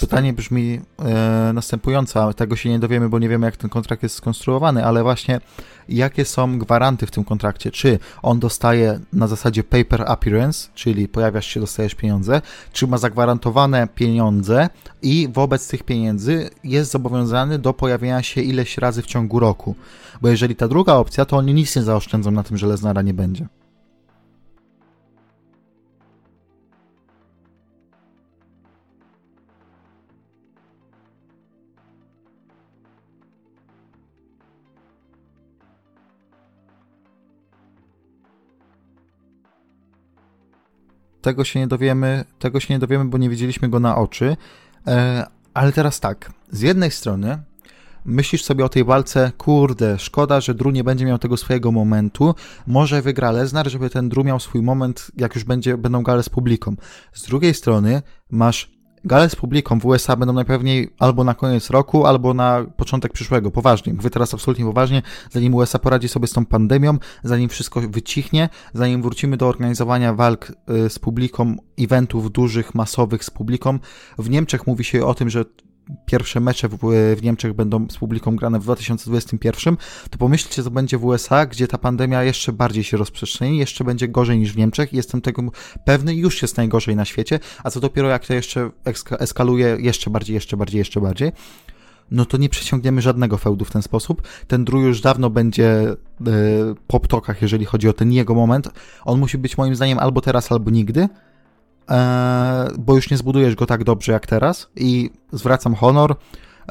pytanie 0.00 0.32
brzmi 0.32 0.80
e, 0.98 1.52
następująco, 1.54 2.34
tego 2.34 2.56
się 2.56 2.68
nie 2.68 2.78
dowiemy, 2.78 3.08
bo 3.08 3.18
nie 3.18 3.28
wiemy, 3.28 3.46
jak 3.46 3.56
ten 3.56 3.70
kontrakt 3.70 4.02
jest 4.02 4.14
skonstruowany, 4.14 4.84
ale 4.84 5.02
właśnie 5.02 5.40
jakie 5.88 6.24
są 6.24 6.58
gwaranty 6.58 7.06
w 7.06 7.10
tym 7.10 7.24
kontrakcie? 7.24 7.70
Czy 7.70 7.98
on 8.22 8.40
dostaje 8.40 9.00
na 9.12 9.26
zasadzie 9.26 9.64
paper 9.64 10.04
appearance, 10.06 10.68
czyli 10.74 11.08
pojawiasz 11.08 11.46
się, 11.46 11.60
dostajesz 11.60 11.94
pieniądze, 11.94 12.42
czy 12.72 12.86
ma 12.86 12.98
zagwarantowane 12.98 13.88
pieniądze 13.94 14.68
i 15.02 15.28
wobec 15.32 15.68
tych 15.68 15.82
pieniędzy 15.82 16.50
jest 16.64 16.90
zobowiązany 16.90 17.58
do 17.58 17.74
pojawienia 17.74 18.22
się 18.22 18.40
ileś 18.40 18.78
razy 18.78 19.02
w 19.02 19.06
ciągu 19.06 19.40
roku? 19.40 19.74
Bo 20.20 20.28
jeżeli 20.28 20.56
ta 20.56 20.68
druga 20.68 20.94
opcja, 20.94 21.24
to 21.24 21.36
oni 21.36 21.54
nic 21.54 21.76
nie 21.76 21.82
zaoszczędzą 21.82 22.30
na 22.30 22.42
tym, 22.42 22.56
że 22.56 22.66
Leznara 22.66 23.02
nie 23.02 23.14
będzie. 23.14 23.46
Tego 41.26 41.44
się 41.44 41.60
nie 41.60 41.66
dowiemy, 41.66 42.24
tego 42.38 42.60
się 42.60 42.74
nie 42.74 42.78
dowiemy, 42.78 43.04
bo 43.04 43.18
nie 43.18 43.30
widzieliśmy 43.30 43.68
go 43.68 43.80
na 43.80 43.96
oczy. 43.96 44.36
E, 44.86 45.26
ale 45.54 45.72
teraz 45.72 46.00
tak, 46.00 46.32
z 46.50 46.60
jednej 46.60 46.90
strony 46.90 47.38
myślisz 48.04 48.44
sobie 48.44 48.64
o 48.64 48.68
tej 48.68 48.84
walce, 48.84 49.32
kurde, 49.38 49.98
szkoda, 49.98 50.40
że 50.40 50.54
Drew 50.54 50.74
nie 50.74 50.84
będzie 50.84 51.04
miał 51.04 51.18
tego 51.18 51.36
swojego 51.36 51.72
momentu, 51.72 52.34
może 52.66 53.02
wygra 53.02 53.30
Lesnar, 53.30 53.70
żeby 53.70 53.90
ten 53.90 54.08
Drew 54.08 54.26
miał 54.26 54.40
swój 54.40 54.62
moment, 54.62 55.10
jak 55.16 55.34
już 55.34 55.44
będzie, 55.44 55.76
będą 55.76 56.02
gale 56.02 56.22
z 56.22 56.28
publiką. 56.28 56.76
Z 57.12 57.22
drugiej 57.22 57.54
strony 57.54 58.02
masz 58.30 58.75
Gale 59.06 59.30
z 59.30 59.36
publiką 59.36 59.78
w 59.80 59.86
USA 59.86 60.16
będą 60.16 60.32
najpewniej 60.32 60.90
albo 60.98 61.24
na 61.24 61.34
koniec 61.34 61.70
roku, 61.70 62.06
albo 62.06 62.34
na 62.34 62.64
początek 62.76 63.12
przyszłego. 63.12 63.50
Poważnie. 63.50 63.94
Mówię 63.94 64.10
teraz 64.10 64.34
absolutnie 64.34 64.64
poważnie. 64.64 65.02
Zanim 65.30 65.54
USA 65.54 65.78
poradzi 65.78 66.08
sobie 66.08 66.26
z 66.26 66.32
tą 66.32 66.46
pandemią, 66.46 66.98
zanim 67.24 67.48
wszystko 67.48 67.80
wycichnie, 67.80 68.48
zanim 68.74 69.02
wrócimy 69.02 69.36
do 69.36 69.48
organizowania 69.48 70.14
walk 70.14 70.50
y, 70.50 70.90
z 70.90 70.98
publiką, 70.98 71.56
eventów 71.78 72.32
dużych, 72.32 72.74
masowych 72.74 73.24
z 73.24 73.30
publiką. 73.30 73.78
W 74.18 74.30
Niemczech 74.30 74.66
mówi 74.66 74.84
się 74.84 75.06
o 75.06 75.14
tym, 75.14 75.30
że 75.30 75.44
pierwsze 76.06 76.40
mecze 76.40 76.68
w, 76.68 76.78
w, 77.16 77.22
Niemczech 77.22 77.52
będą 77.52 77.86
z 77.90 77.96
publiką 77.96 78.36
grane 78.36 78.60
w 78.60 78.62
2021, 78.62 79.76
to 80.10 80.18
pomyślcie, 80.18 80.62
co 80.62 80.70
będzie 80.70 80.98
w 80.98 81.04
USA, 81.04 81.46
gdzie 81.46 81.68
ta 81.68 81.78
pandemia 81.78 82.22
jeszcze 82.22 82.52
bardziej 82.52 82.84
się 82.84 82.96
rozprzestrzeni, 82.96 83.58
jeszcze 83.58 83.84
będzie 83.84 84.08
gorzej 84.08 84.38
niż 84.38 84.52
w 84.52 84.56
Niemczech. 84.56 84.92
Jestem 84.92 85.20
tego 85.20 85.42
pewny, 85.84 86.14
już 86.14 86.42
jest 86.42 86.56
najgorzej 86.56 86.96
na 86.96 87.04
świecie, 87.04 87.40
a 87.64 87.70
co 87.70 87.80
dopiero 87.80 88.08
jak 88.08 88.26
to 88.26 88.34
jeszcze 88.34 88.70
eskaluje 89.18 89.76
jeszcze 89.80 90.10
bardziej, 90.10 90.34
jeszcze 90.34 90.56
bardziej, 90.56 90.78
jeszcze 90.78 91.00
bardziej. 91.00 91.32
no 92.10 92.24
to 92.24 92.36
nie 92.36 92.48
przeciągniemy 92.48 93.02
żadnego 93.02 93.36
feudu 93.36 93.64
w 93.64 93.70
ten 93.70 93.82
sposób. 93.82 94.22
Ten 94.46 94.64
Drew 94.64 94.82
już 94.82 95.00
dawno 95.00 95.30
będzie 95.30 95.66
e, 95.70 95.96
po 96.86 97.00
ptokach, 97.00 97.42
jeżeli 97.42 97.64
chodzi 97.64 97.88
o 97.88 97.92
ten 97.92 98.12
jego 98.12 98.34
moment. 98.34 98.68
On 99.04 99.20
musi 99.20 99.38
być 99.38 99.58
moim 99.58 99.76
zdaniem 99.76 99.98
albo 99.98 100.20
teraz, 100.20 100.52
albo 100.52 100.70
nigdy, 100.70 101.08
bo 102.78 102.94
już 102.94 103.10
nie 103.10 103.16
zbudujesz 103.16 103.54
go 103.54 103.66
tak 103.66 103.84
dobrze 103.84 104.12
jak 104.12 104.26
teraz 104.26 104.70
i 104.76 105.10
zwracam 105.32 105.74
honor. 105.74 106.16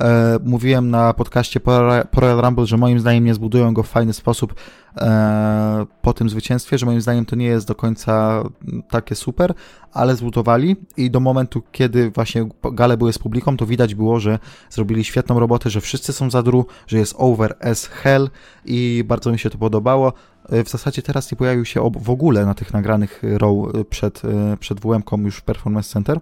E, 0.01 0.39
mówiłem 0.43 0.89
na 0.89 1.13
podcaście 1.13 1.59
po 1.59 2.21
Royal 2.21 2.41
Rumble, 2.41 2.65
że 2.65 2.77
moim 2.77 2.99
zdaniem 2.99 3.23
nie 3.23 3.33
zbudują 3.33 3.73
go 3.73 3.83
w 3.83 3.87
fajny 3.87 4.13
sposób 4.13 4.55
e, 4.97 5.85
po 6.01 6.13
tym 6.13 6.29
zwycięstwie, 6.29 6.77
że 6.77 6.85
moim 6.85 7.01
zdaniem 7.01 7.25
to 7.25 7.35
nie 7.35 7.45
jest 7.45 7.67
do 7.67 7.75
końca 7.75 8.43
takie 8.89 9.15
super, 9.15 9.53
ale 9.93 10.15
zbudowali 10.15 10.75
i 10.97 11.11
do 11.11 11.19
momentu, 11.19 11.63
kiedy 11.71 12.11
właśnie 12.11 12.49
gale 12.71 12.97
były 12.97 13.13
z 13.13 13.17
publiką, 13.17 13.57
to 13.57 13.65
widać 13.65 13.95
było, 13.95 14.19
że 14.19 14.39
zrobili 14.69 15.03
świetną 15.03 15.39
robotę, 15.39 15.69
że 15.69 15.81
wszyscy 15.81 16.13
są 16.13 16.29
za 16.29 16.43
dru, 16.43 16.65
że 16.87 16.97
jest 16.97 17.15
over 17.17 17.55
as 17.61 17.87
hell 17.87 18.29
i 18.65 19.03
bardzo 19.07 19.31
mi 19.31 19.39
się 19.39 19.49
to 19.49 19.57
podobało. 19.57 20.13
E, 20.49 20.63
w 20.63 20.69
zasadzie 20.69 21.01
teraz 21.01 21.31
nie 21.31 21.37
pojawił 21.37 21.65
się 21.65 21.91
w 21.95 22.09
ogóle 22.09 22.45
na 22.45 22.53
tych 22.53 22.73
nagranych 22.73 23.21
row 23.23 23.55
przed, 23.89 24.21
przed 24.59 24.79
WM-kom 24.79 25.25
już 25.25 25.37
w 25.37 25.41
Performance 25.41 25.89
Center 25.89 26.19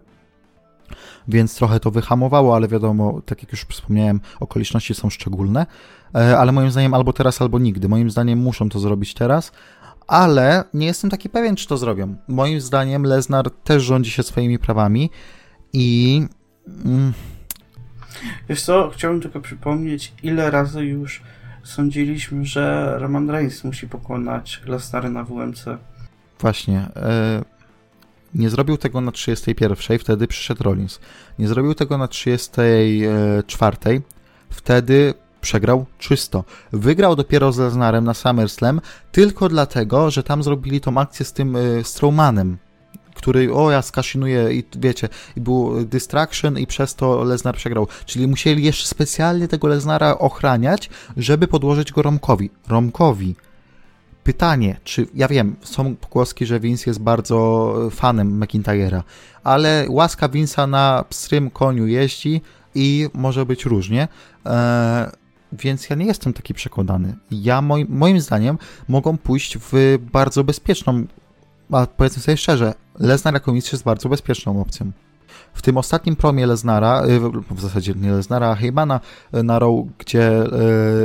więc 1.28 1.56
trochę 1.56 1.80
to 1.80 1.92
wyhamowało, 1.92 2.56
ale 2.56 2.68
wiadomo, 2.68 3.22
tak 3.26 3.44
jak 3.44 3.52
już 3.52 3.62
wspomniałem, 3.62 4.22
okoliczności 4.40 4.94
są 4.94 5.10
szczególne, 5.10 5.66
e, 6.16 6.38
ale 6.38 6.52
moim 6.52 6.72
zdaniem 6.72 6.94
albo 6.94 7.14
teraz, 7.14 7.42
albo 7.42 7.60
nigdy. 7.60 7.90
Moim 7.90 8.10
zdaniem 8.10 8.40
muszą 8.40 8.70
to 8.70 8.80
zrobić 8.80 9.14
teraz, 9.14 9.52
ale 10.08 10.64
nie 10.74 10.86
jestem 10.86 11.10
taki 11.10 11.30
pewien, 11.30 11.56
czy 11.56 11.68
to 11.68 11.78
zrobią. 11.78 12.16
Moim 12.28 12.62
zdaniem 12.62 13.04
Lesnar 13.04 13.52
też 13.52 13.84
rządzi 13.84 14.12
się 14.12 14.24
swoimi 14.24 14.60
prawami 14.60 15.10
i... 15.74 16.22
Mm. 16.86 17.14
Wiesz 18.50 18.62
co, 18.62 18.90
chciałbym 18.90 19.22
tylko 19.22 19.40
przypomnieć, 19.40 20.14
ile 20.24 20.52
razy 20.52 20.86
już 20.86 21.22
sądziliśmy, 21.64 22.46
że 22.46 22.96
Roman 23.00 23.30
Reigns 23.30 23.64
musi 23.64 23.88
pokonać 23.88 24.62
Lesnary 24.66 25.10
na 25.10 25.24
WMC. 25.24 25.78
Właśnie. 26.40 26.80
E, 26.96 27.44
nie 28.36 28.50
zrobił 28.50 28.78
tego 28.78 29.02
na 29.02 29.12
31, 29.12 30.00
wtedy 30.00 30.28
przyszedł 30.28 30.64
Rollins. 30.64 31.00
Nie 31.40 31.48
zrobił 31.48 31.74
tego 31.74 31.98
na 31.98 32.08
34, 32.08 34.02
wtedy 34.50 35.14
przegrał 35.42 35.86
czysto. 35.98 36.44
Wygrał 36.72 37.16
dopiero 37.16 37.52
z 37.52 37.58
Lesnarem 37.58 38.04
na 38.04 38.14
SummerSlam 38.14 38.82
tylko 39.12 39.50
dlatego, 39.50 40.12
że 40.12 40.24
tam 40.24 40.44
zrobili 40.44 40.82
tą 40.82 40.98
akcję 40.98 41.26
z 41.26 41.34
tym 41.34 41.56
y, 41.56 41.82
Strowmanem, 41.84 42.58
który, 43.14 43.54
o 43.54 43.72
ja 43.72 43.82
skaszynuję 43.82 44.54
i 44.54 44.64
wiecie, 44.76 45.10
i 45.36 45.42
był 45.42 45.86
distraction 45.86 46.60
i 46.60 46.68
przez 46.68 46.96
to 46.96 47.24
Lesnar 47.24 47.56
przegrał. 47.56 47.88
Czyli 48.06 48.28
musieli 48.28 48.64
jeszcze 48.64 48.88
specjalnie 48.88 49.48
tego 49.48 49.68
Lesnara 49.68 50.18
ochraniać, 50.18 50.90
żeby 51.18 51.48
podłożyć 51.48 51.92
go 51.92 52.02
Romkowi. 52.02 52.50
Romkowi 52.68 53.36
Pytanie, 54.24 54.78
czy 54.84 55.08
ja 55.14 55.28
wiem, 55.28 55.56
są 55.62 55.96
pogłoski, 55.96 56.46
że 56.46 56.60
Vince 56.60 56.90
jest 56.90 57.00
bardzo 57.00 57.76
fanem 57.92 58.40
McIntyre'a, 58.40 59.02
ale 59.44 59.86
łaska 59.90 60.30
Vince'a 60.30 60.70
na 60.70 61.06
pstrym 61.10 61.50
koniu 61.50 61.88
jeździ 61.88 62.42
i 62.76 63.10
może 63.14 63.46
być 63.46 63.66
różnie. 63.66 64.08
Eee, 64.46 65.08
więc 65.54 65.90
ja 65.90 65.96
nie 65.96 66.06
jestem 66.06 66.34
taki 66.34 66.54
przekonany. 66.54 67.16
Ja 67.32 67.62
moim, 67.62 67.88
moim 67.90 68.22
zdaniem 68.22 68.58
mogą 68.88 69.18
pójść 69.18 69.58
w 69.58 69.98
bardzo 70.12 70.44
bezpieczną, 70.44 71.06
a 71.72 71.88
powiedzmy 71.88 72.22
sobie 72.22 72.38
szczerze, 72.38 72.74
Lesnar 73.00 73.34
jako 73.34 73.54
mistrz 73.54 73.72
jest 73.72 73.84
bardzo 73.84 74.10
bezpieczną 74.10 74.62
opcją. 74.62 74.92
W 75.54 75.62
tym 75.62 75.78
ostatnim 75.78 76.16
promie 76.16 76.48
Leznara, 76.48 77.06
y, 77.06 77.20
w 77.56 77.62
zasadzie 77.62 77.94
nie 77.96 78.12
Leznara, 78.12 78.48
a 78.48 78.56
Heymana 78.56 79.00
y, 79.36 79.44
na 79.44 79.60
Raw, 79.60 79.72
gdzie 79.98 80.44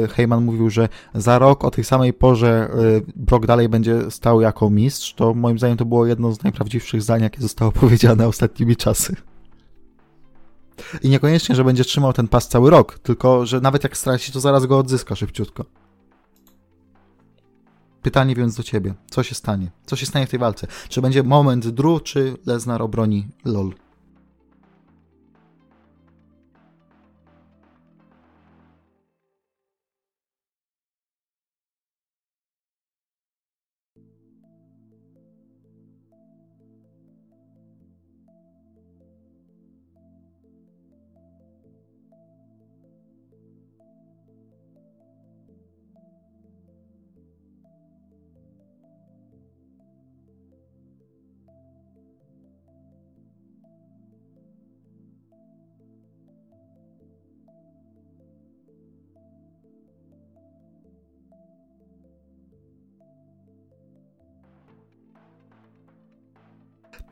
y, 0.05 0.09
Heyman 0.09 0.45
mówił, 0.45 0.71
że 0.71 0.89
za 1.15 1.39
rok 1.39 1.65
o 1.65 1.71
tej 1.71 1.85
samej 1.85 2.13
porze 2.13 2.71
Brock 3.17 3.47
dalej 3.47 3.69
będzie 3.69 4.11
stał 4.11 4.41
jako 4.41 4.71
mistrz, 4.71 5.15
to 5.15 5.35
moim 5.35 5.59
zdaniem 5.59 5.77
to 5.77 5.85
było 5.85 6.07
jedno 6.07 6.33
z 6.33 6.43
najprawdziwszych 6.43 7.03
zdań, 7.03 7.23
jakie 7.23 7.41
zostało 7.41 7.73
powiedziane 7.83 8.29
ostatnimi 8.29 8.77
czasy. 8.77 9.17
I 11.03 11.09
niekoniecznie, 11.09 11.55
że 11.55 11.65
będzie 11.65 11.85
trzymał 11.85 12.13
ten 12.13 12.29
pas 12.29 12.49
cały 12.49 12.71
rok, 12.71 12.99
tylko 12.99 13.47
że 13.47 13.61
nawet 13.61 13.85
jak 13.85 13.97
straci, 13.97 14.33
to 14.33 14.41
zaraz 14.41 14.67
go 14.67 14.79
odzyska 14.79 15.17
szybciutko. 15.17 15.65
Pytanie 18.09 18.35
więc 18.35 18.57
do 18.57 18.63
ciebie. 18.63 18.95
Co 19.11 19.23
się 19.23 19.35
stanie? 19.35 19.71
Co 19.87 19.97
się 19.97 20.07
stanie 20.07 20.27
w 20.27 20.31
tej 20.31 20.39
walce? 20.39 20.67
Czy 20.89 21.03
będzie 21.03 21.23
moment 21.23 21.69
Drew, 21.69 22.03
czy 22.03 22.37
Lesnar 22.47 22.83
obroni 22.83 23.29
LOL? 23.45 23.75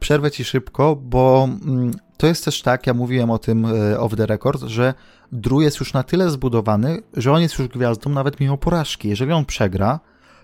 Przerwę 0.07 0.31
ci 0.31 0.45
szybko, 0.45 0.97
bo 0.97 1.49
mm, 1.63 1.95
to 2.17 2.27
jest 2.27 2.45
też 2.45 2.63
tak, 2.63 2.87
ja 2.87 2.95
mówiłem 2.95 3.31
o 3.31 3.39
tym 3.39 3.67
e, 3.67 4.01
off 4.01 4.17
the 4.17 4.27
record, 4.27 4.63
że 4.63 4.95
Drew 5.33 5.63
jest 5.63 5.81
już 5.81 5.93
na 5.93 6.03
tyle 6.03 6.31
zbudowany, 6.31 7.03
że 7.17 7.33
on 7.33 7.43
jest 7.43 7.59
już 7.59 7.69
gwiazdą 7.69 8.11
nawet 8.11 8.41
mimo 8.41 8.59
porażki. 8.59 9.09
Jeżeli 9.09 9.33
on 9.33 9.45
przegra, 9.45 10.01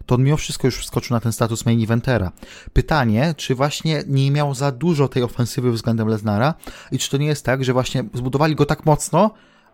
to 0.06 0.14
on 0.14 0.22
mimo 0.22 0.36
wszystko 0.36 0.66
już 0.66 0.78
wskoczył 0.78 1.14
na 1.14 1.20
ten 1.20 1.32
status 1.32 1.66
main 1.66 1.82
eventera. 1.82 2.32
Pytanie, 2.72 3.34
czy 3.36 3.54
właśnie 3.54 4.04
nie 4.06 4.30
miał 4.30 4.54
za 4.54 4.72
dużo 4.72 5.08
tej 5.08 5.22
ofensywy 5.22 5.72
względem 5.72 6.08
Lesnara 6.08 6.54
i 6.92 6.98
czy 6.98 7.10
to 7.10 7.16
nie 7.16 7.26
jest 7.26 7.44
tak, 7.44 7.64
że 7.64 7.72
właśnie 7.72 8.04
zbudowali 8.14 8.54
go 8.54 8.66
tak 8.66 8.86
mocno, 8.86 9.30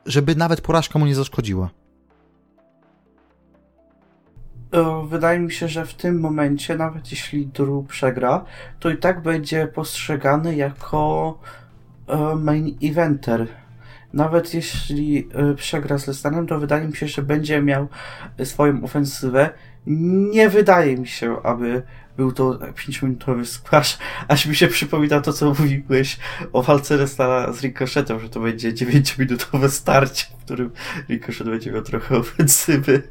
żeby 0.06 0.36
nawet 0.36 0.60
porażka 0.60 0.98
mu 0.98 1.06
nie 1.06 1.14
zaszkodziła. 1.14 1.70
Wydaje 5.08 5.40
mi 5.40 5.52
się, 5.52 5.68
że 5.68 5.86
w 5.86 5.94
tym 5.94 6.20
momencie, 6.20 6.76
nawet 6.76 7.10
jeśli 7.10 7.46
Drew 7.46 7.86
przegra, 7.88 8.44
to 8.80 8.90
i 8.90 8.96
tak 8.96 9.22
będzie 9.22 9.66
postrzegany 9.66 10.56
jako 10.56 11.38
e, 12.06 12.34
main 12.34 12.76
eventer. 12.82 13.46
Nawet 14.12 14.54
jeśli 14.54 15.28
e, 15.34 15.54
przegra 15.54 15.98
z 15.98 16.06
Lesnarem, 16.06 16.46
to 16.46 16.58
wydaje 16.58 16.88
mi 16.88 16.96
się, 16.96 17.08
że 17.08 17.22
będzie 17.22 17.62
miał 17.62 17.88
swoją 18.44 18.84
ofensywę. 18.84 19.50
Nie 19.86 20.48
wydaje 20.48 20.96
mi 20.96 21.06
się, 21.06 21.42
aby 21.42 21.82
był 22.16 22.32
to 22.32 22.58
5-minutowy 22.58 23.44
squash, 23.44 23.98
aż 24.28 24.46
mi 24.46 24.56
się 24.56 24.68
przypomina 24.68 25.20
to, 25.20 25.32
co 25.32 25.48
mówiłeś 25.48 26.18
o 26.52 26.62
walce 26.62 26.96
Lesnara 26.96 27.52
z 27.52 27.60
Ricochettem, 27.60 28.20
że 28.20 28.28
to 28.28 28.40
będzie 28.40 28.72
9-minutowe 28.72 29.68
starcie, 29.68 30.26
w 30.38 30.44
którym 30.44 30.70
Ricochet 31.08 31.48
będzie 31.48 31.72
miał 31.72 31.82
trochę 31.82 32.16
ofensywy. 32.24 33.02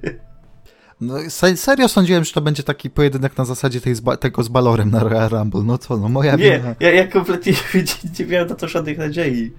No, 1.01 1.15
serio 1.55 1.87
sądziłem, 1.87 2.23
że 2.23 2.33
to 2.33 2.41
będzie 2.41 2.63
taki 2.63 2.89
pojedynek 2.89 3.37
na 3.37 3.45
zasadzie 3.45 3.81
tej 3.81 3.95
tego 4.19 4.43
z 4.43 4.47
Balorem 4.47 4.91
na 4.91 4.99
Royal 5.03 5.29
Rumble. 5.29 5.63
No 5.63 5.77
co, 5.77 5.97
no 5.97 6.09
moja 6.09 6.35
Nie, 6.35 6.59
wina. 6.59 6.75
ja, 6.79 6.91
ja 6.91 7.07
kompletnie 7.07 7.53
nie, 7.73 7.83
nie 8.19 8.25
miałem 8.25 8.47
na 8.49 8.55
to 8.55 8.67
żadnych 8.67 8.97
nadziei. 8.97 9.51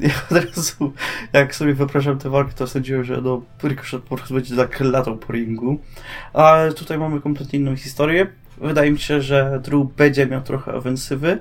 Ja 0.00 0.10
od 0.30 0.44
razu, 0.44 0.92
jak 1.32 1.54
sobie 1.54 1.74
wyobrażam 1.74 2.18
tę 2.18 2.30
walkę, 2.30 2.52
to 2.52 2.66
sądziłem, 2.66 3.04
że 3.04 3.20
no, 3.20 3.42
Ricochet 3.64 4.02
po 4.02 4.16
prostu 4.16 4.34
będzie 4.34 4.56
tak 4.56 4.80
latał 4.80 5.16
po 5.18 5.32
ringu. 5.32 5.78
Ale 6.32 6.72
tutaj 6.72 6.98
mamy 6.98 7.20
kompletnie 7.20 7.58
inną 7.58 7.76
historię. 7.76 8.26
Wydaje 8.58 8.90
mi 8.90 8.98
się, 8.98 9.20
że 9.22 9.60
Drew 9.64 9.86
będzie 9.96 10.26
miał 10.26 10.42
trochę 10.42 10.74
ofensywy 10.74 11.38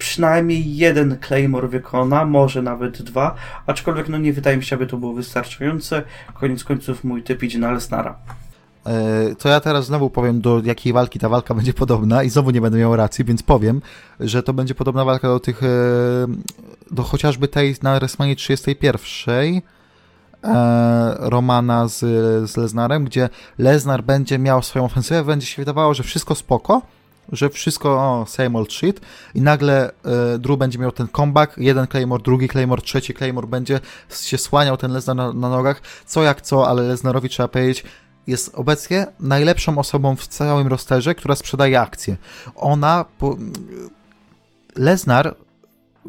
przynajmniej 0.00 0.76
jeden 0.76 1.18
Claymore 1.26 1.68
wykona, 1.68 2.24
może 2.24 2.62
nawet 2.62 3.02
dwa, 3.02 3.34
aczkolwiek 3.66 4.08
no 4.08 4.18
nie 4.18 4.32
wydaje 4.32 4.56
mi 4.56 4.64
się, 4.64 4.76
aby 4.76 4.86
to 4.86 4.96
było 4.96 5.12
wystarczające. 5.12 6.02
Koniec 6.34 6.64
końców 6.64 7.04
mój 7.04 7.22
typ 7.22 7.42
idzie 7.42 7.58
na 7.58 7.72
Lesnara. 7.72 8.18
E, 8.86 9.34
to 9.34 9.48
ja 9.48 9.60
teraz 9.60 9.86
znowu 9.86 10.10
powiem, 10.10 10.40
do 10.40 10.60
jakiej 10.64 10.92
walki 10.92 11.18
ta 11.18 11.28
walka 11.28 11.54
będzie 11.58 11.74
podobna 11.74 12.22
i 12.22 12.30
znowu 12.30 12.50
nie 12.50 12.60
będę 12.60 12.78
miał 12.78 12.96
racji, 12.96 13.24
więc 13.24 13.42
powiem, 13.42 13.82
że 14.20 14.42
to 14.42 14.52
będzie 14.52 14.74
podobna 14.74 15.04
walka 15.04 15.28
do 15.28 15.40
tych, 15.40 15.62
e, 15.62 15.66
do 16.90 17.02
chociażby 17.02 17.48
tej 17.48 17.76
na 17.82 17.98
WrestleMania 17.98 18.36
31 18.36 19.60
e, 20.44 21.14
Romana 21.18 21.88
z, 21.88 21.98
z 22.50 22.56
Leznarem, 22.56 23.04
gdzie 23.04 23.28
Leznar 23.58 24.04
będzie 24.04 24.38
miał 24.38 24.62
swoją 24.62 24.84
ofensywę, 24.84 25.24
będzie 25.24 25.46
się 25.46 25.62
wydawało, 25.62 25.94
że 25.94 26.02
wszystko 26.02 26.34
spoko, 26.34 26.82
że 27.32 27.50
wszystko 27.50 27.88
o, 27.90 28.26
same 28.26 28.58
old 28.58 28.72
shit 28.72 29.00
i 29.34 29.40
nagle 29.40 29.90
e, 30.04 30.38
Drew 30.38 30.58
będzie 30.58 30.78
miał 30.78 30.92
ten 30.92 31.08
comeback, 31.08 31.58
jeden 31.58 31.86
Claymore, 31.86 32.22
drugi 32.22 32.48
Claymore, 32.48 32.82
trzeci 32.82 33.14
Claymore, 33.14 33.46
będzie 33.46 33.80
się 34.10 34.38
słaniał 34.38 34.76
ten 34.76 34.92
Lesnar 34.92 35.16
na, 35.16 35.32
na 35.32 35.48
nogach, 35.48 35.82
co 36.06 36.22
jak 36.22 36.42
co, 36.42 36.68
ale 36.68 36.82
Lesnarowi 36.82 37.28
trzeba 37.28 37.48
powiedzieć, 37.48 37.84
jest 38.26 38.54
obecnie 38.54 39.06
najlepszą 39.20 39.78
osobą 39.78 40.16
w 40.16 40.26
całym 40.26 40.66
rosterze, 40.66 41.14
która 41.14 41.36
sprzedaje 41.36 41.80
akcje. 41.80 42.16
Ona, 42.54 43.04
po... 43.18 43.36
Lesnar 44.76 45.34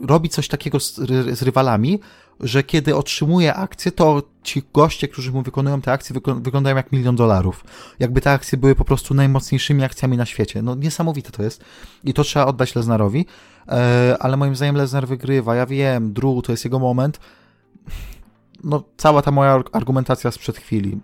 robi 0.03 0.29
coś 0.29 0.47
takiego 0.47 0.79
z, 0.79 0.95
z, 1.37 1.41
rywalami, 1.41 1.99
że 2.41 2.63
kiedy 2.63 2.95
otrzymuje 2.95 3.53
akcje, 3.53 3.91
to 3.91 4.23
ci 4.43 4.63
goście, 4.73 5.07
którzy 5.07 5.31
mu 5.31 5.41
wykonują 5.41 5.81
te 5.81 5.91
akcje, 5.91 6.15
wyglądają 6.35 6.75
jak 6.75 6.91
milion 6.91 7.15
dolarów. 7.15 7.63
Jakby 7.99 8.21
te 8.21 8.31
akcje 8.31 8.57
były 8.57 8.75
po 8.75 8.85
prostu 8.85 9.13
najmocniejszymi 9.13 9.83
akcjami 9.83 10.17
na 10.17 10.25
świecie. 10.25 10.61
No 10.61 10.75
niesamowite 10.75 11.31
to 11.31 11.43
jest. 11.43 11.63
I 12.03 12.13
to 12.13 12.23
trzeba 12.23 12.45
oddać 12.45 12.75
Lesnarowi. 12.75 13.25
E, 13.67 14.15
ale 14.19 14.37
moim 14.37 14.55
zdaniem 14.55 14.75
Lesnar 14.75 15.07
wygrywa. 15.07 15.55
Ja 15.55 15.65
wiem, 15.65 16.13
Drew 16.13 16.43
to 16.43 16.51
jest 16.51 16.63
jego 16.63 16.79
moment. 16.79 17.19
No, 18.63 18.83
cała 18.97 19.21
ta 19.21 19.31
moja 19.31 19.63
argumentacja 19.71 20.31
sprzed 20.31 20.57
chwili. 20.57 20.99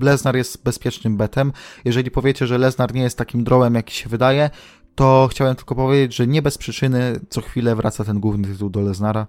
Lesnar 0.00 0.36
jest 0.36 0.64
bezpiecznym 0.64 1.16
betem. 1.16 1.52
Jeżeli 1.84 2.10
powiecie, 2.10 2.46
że 2.46 2.58
Lesnar 2.58 2.94
nie 2.94 3.02
jest 3.02 3.18
takim 3.18 3.44
drołem, 3.44 3.74
jaki 3.74 3.94
się 3.94 4.08
wydaje, 4.08 4.50
to 4.94 5.28
chciałem 5.30 5.56
tylko 5.56 5.74
powiedzieć, 5.74 6.16
że 6.16 6.26
nie 6.26 6.42
bez 6.42 6.58
przyczyny 6.58 7.20
co 7.28 7.40
chwilę 7.40 7.74
wraca 7.74 8.04
ten 8.04 8.20
główny 8.20 8.48
tytuł 8.48 8.70
do 8.70 8.80
Lesnara. 8.80 9.26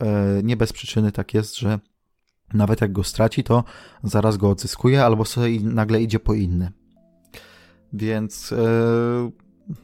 E, 0.00 0.40
nie 0.42 0.56
bez 0.56 0.72
przyczyny 0.72 1.12
tak 1.12 1.34
jest, 1.34 1.58
że 1.58 1.78
nawet 2.52 2.80
jak 2.80 2.92
go 2.92 3.04
straci, 3.04 3.44
to 3.44 3.64
zaraz 4.04 4.36
go 4.36 4.50
odzyskuje, 4.50 5.04
albo 5.04 5.24
sobie 5.24 5.60
nagle 5.60 6.02
idzie 6.02 6.20
po 6.20 6.34
inny. 6.34 6.72
Więc 7.92 8.50
yy, 8.50 9.32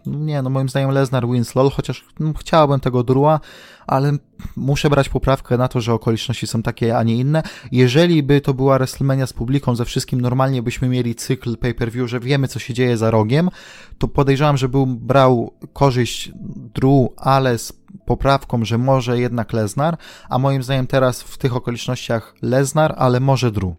nie, 0.07 0.43
no 0.43 0.51
moim 0.51 0.69
zdaniem 0.69 0.91
Lesnar 0.91 1.29
wins 1.29 1.55
LOL, 1.55 1.71
chociaż 1.71 2.05
no, 2.21 2.33
chciałbym 2.41 2.81
tego 2.81 3.03
Drua, 3.03 3.41
ale 3.87 4.13
muszę 4.57 4.91
brać 4.91 5.09
poprawkę 5.09 5.57
na 5.57 5.69
to, 5.69 5.81
że 5.81 5.95
okoliczności 5.95 6.47
są 6.47 6.63
takie, 6.63 6.99
a 6.99 7.03
nie 7.03 7.17
inne. 7.17 7.43
Jeżeli 7.73 8.23
by 8.23 8.41
to 8.41 8.55
była 8.55 8.79
WrestleMania 8.79 9.27
z 9.27 9.33
publiką, 9.33 9.77
ze 9.77 9.85
wszystkim 9.85 10.21
normalnie 10.21 10.63
byśmy 10.63 10.89
mieli 10.89 11.15
cykl 11.15 11.57
pay-per-view, 11.57 12.11
że 12.11 12.21
wiemy, 12.21 12.49
co 12.49 12.59
się 12.59 12.75
dzieje 12.75 12.97
za 12.97 13.11
rogiem, 13.11 13.51
to 13.99 14.09
podejrzewam, 14.09 14.57
że 14.57 14.69
bym 14.69 14.97
brał 14.99 15.53
korzyść 15.73 16.33
Drew, 16.75 17.09
ale 17.17 17.59
z 17.59 17.73
poprawką, 18.07 18.65
że 18.65 18.79
może 18.79 19.21
jednak 19.21 19.53
Lesnar, 19.53 19.97
a 20.29 20.39
moim 20.39 20.63
zdaniem 20.63 20.87
teraz 20.87 21.23
w 21.23 21.39
tych 21.39 21.57
okolicznościach 21.57 22.35
Lesnar, 22.43 22.95
ale 22.99 23.21
może 23.21 23.51
Drew. 23.51 23.73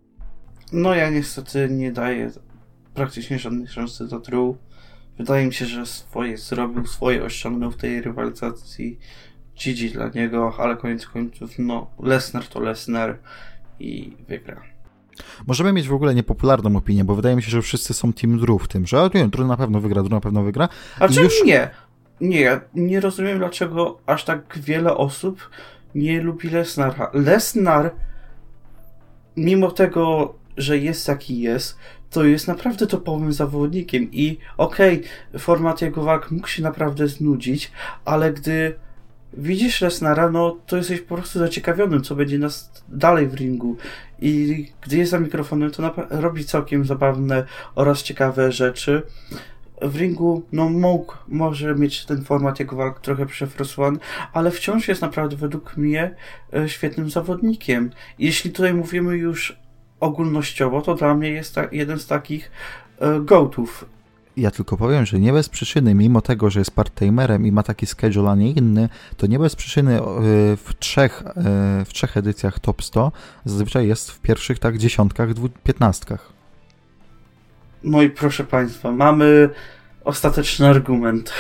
No 0.72 0.96
ja 0.96 1.10
niestety 1.10 1.68
nie 1.72 1.92
daję 1.92 2.32
praktycznie 2.94 3.40
żadnej 3.40 3.68
szansy 3.68 4.08
do 4.08 4.20
Drew. 4.20 4.56
Wydaje 5.18 5.46
mi 5.46 5.54
się, 5.54 5.66
że 5.66 5.86
swoje 5.86 6.38
zrobił, 6.38 6.88
swoje 6.88 7.24
osiągnął 7.24 7.72
w 7.72 7.78
tej 7.78 8.02
rywalizacji. 8.02 9.00
GG 9.66 9.94
dla 9.94 10.10
niego, 10.10 10.54
ale 10.58 10.78
koniec 10.78 11.08
końców, 11.08 11.52
no, 11.60 11.88
Lesnar 12.00 12.48
to 12.48 12.60
Lesnar 12.60 13.18
i 13.80 14.14
wygra. 14.28 14.62
Możemy 15.48 15.74
mieć 15.74 15.88
w 15.88 15.94
ogóle 15.94 16.16
niepopularną 16.16 16.78
opinię, 16.78 17.04
bo 17.04 17.16
wydaje 17.16 17.36
mi 17.36 17.44
się, 17.44 17.52
że 17.52 17.62
wszyscy 17.62 17.94
są 17.94 18.14
Team 18.14 18.40
Drew 18.40 18.64
w 18.64 18.68
tym, 18.68 18.88
że 18.88 19.10
nie, 19.14 19.28
Drew 19.28 19.48
na 19.48 19.58
pewno 19.58 19.82
wygra, 19.82 20.02
Drew 20.02 20.12
na 20.12 20.22
pewno 20.22 20.44
wygra. 20.44 20.70
A 21.00 21.08
czemu 21.08 21.26
już... 21.26 21.44
nie? 21.46 21.70
Nie, 22.22 22.60
nie 22.74 23.00
rozumiem, 23.00 23.38
dlaczego 23.38 24.00
aż 24.06 24.24
tak 24.24 24.60
wiele 24.60 24.98
osób 24.98 25.50
nie 25.96 26.22
lubi 26.22 26.50
Lesnara. 26.50 27.12
Lesnar, 27.14 27.92
mimo 29.38 29.72
tego, 29.72 30.34
że 30.58 30.78
jest 30.78 31.08
jaki 31.08 31.40
jest, 31.40 31.78
to 32.10 32.26
jest 32.26 32.48
naprawdę 32.48 32.88
topowym 32.88 33.34
zawodnikiem 33.34 34.12
i 34.12 34.38
okej, 34.58 34.98
okay, 35.30 35.40
format 35.40 35.82
jego 35.82 36.04
walk 36.04 36.32
mógł 36.32 36.48
się 36.48 36.64
naprawdę 36.64 37.08
znudzić, 37.08 37.72
ale 38.06 38.34
gdy 38.34 38.76
widzisz 39.34 39.82
Lesnara, 39.82 40.32
no 40.32 40.58
to 40.68 40.78
jesteś 40.78 41.02
po 41.02 41.16
prostu 41.16 41.40
zaciekawionym, 41.40 42.02
co 42.02 42.16
będzie 42.16 42.40
nas 42.40 42.84
dalej 42.90 43.28
w 43.28 43.34
ringu. 43.34 43.78
I 44.20 44.66
gdy 44.82 44.98
jest 44.98 45.12
za 45.12 45.20
mikrofonem, 45.20 45.72
to 45.72 45.94
robi 46.10 46.46
całkiem 46.46 46.86
zabawne 46.86 47.44
oraz 47.76 48.04
ciekawe 48.04 48.52
rzeczy. 48.52 49.04
W 49.82 49.96
ringu, 49.96 50.44
no 50.52 50.70
mógł, 50.70 51.14
może 51.28 51.76
mieć 51.76 52.06
ten 52.06 52.24
format 52.24 52.60
jego 52.60 52.76
walk 52.76 53.00
trochę 53.00 53.26
przefrosowany, 53.26 54.00
ale 54.34 54.52
wciąż 54.52 54.88
jest 54.88 55.02
naprawdę 55.02 55.36
według 55.36 55.78
mnie 55.78 56.16
e, 56.54 56.70
świetnym 56.70 57.10
zawodnikiem. 57.10 57.92
Jeśli 58.20 58.52
tutaj 58.52 58.74
mówimy 58.74 59.18
już 59.18 59.60
ogólnościowo, 60.00 60.82
to 60.82 60.96
dla 60.96 61.16
mnie 61.16 61.30
jest 61.30 61.56
jeden 61.72 62.00
z 62.00 62.08
takich 62.08 62.52
e, 63.00 63.20
gołtów. 63.20 63.86
Ja 64.38 64.52
tylko 64.52 64.78
powiem, 64.78 65.06
że 65.06 65.20
nie 65.20 65.34
bez 65.34 65.50
przyczyny, 65.50 65.96
mimo 65.96 66.22
tego, 66.22 66.50
że 66.50 66.60
jest 66.60 66.76
part-timerem 66.76 67.48
i 67.48 67.52
ma 67.52 67.64
taki 67.64 67.86
schedule, 67.86 68.32
a 68.32 68.36
nie 68.36 68.52
inny, 68.52 68.90
to 69.18 69.28
nie 69.28 69.40
bez 69.40 69.56
przyczyny 69.56 69.98
e, 69.98 70.02
w 70.58 70.74
trzech, 70.80 71.24
e, 71.28 71.34
w 71.86 71.90
trzech 71.94 72.18
edycjach 72.18 72.60
Top 72.60 72.84
100 72.84 73.12
zazwyczaj 73.46 73.88
jest 73.88 74.12
w 74.12 74.20
pierwszych 74.20 74.60
tak 74.60 74.78
dziesiątkach, 74.78 75.30
piętnastkach. 75.64 76.34
No 77.84 78.02
i 78.02 78.10
proszę 78.10 78.44
Państwa, 78.44 78.92
mamy 78.92 79.50
ostateczny 80.04 80.68
argument. 80.68 81.34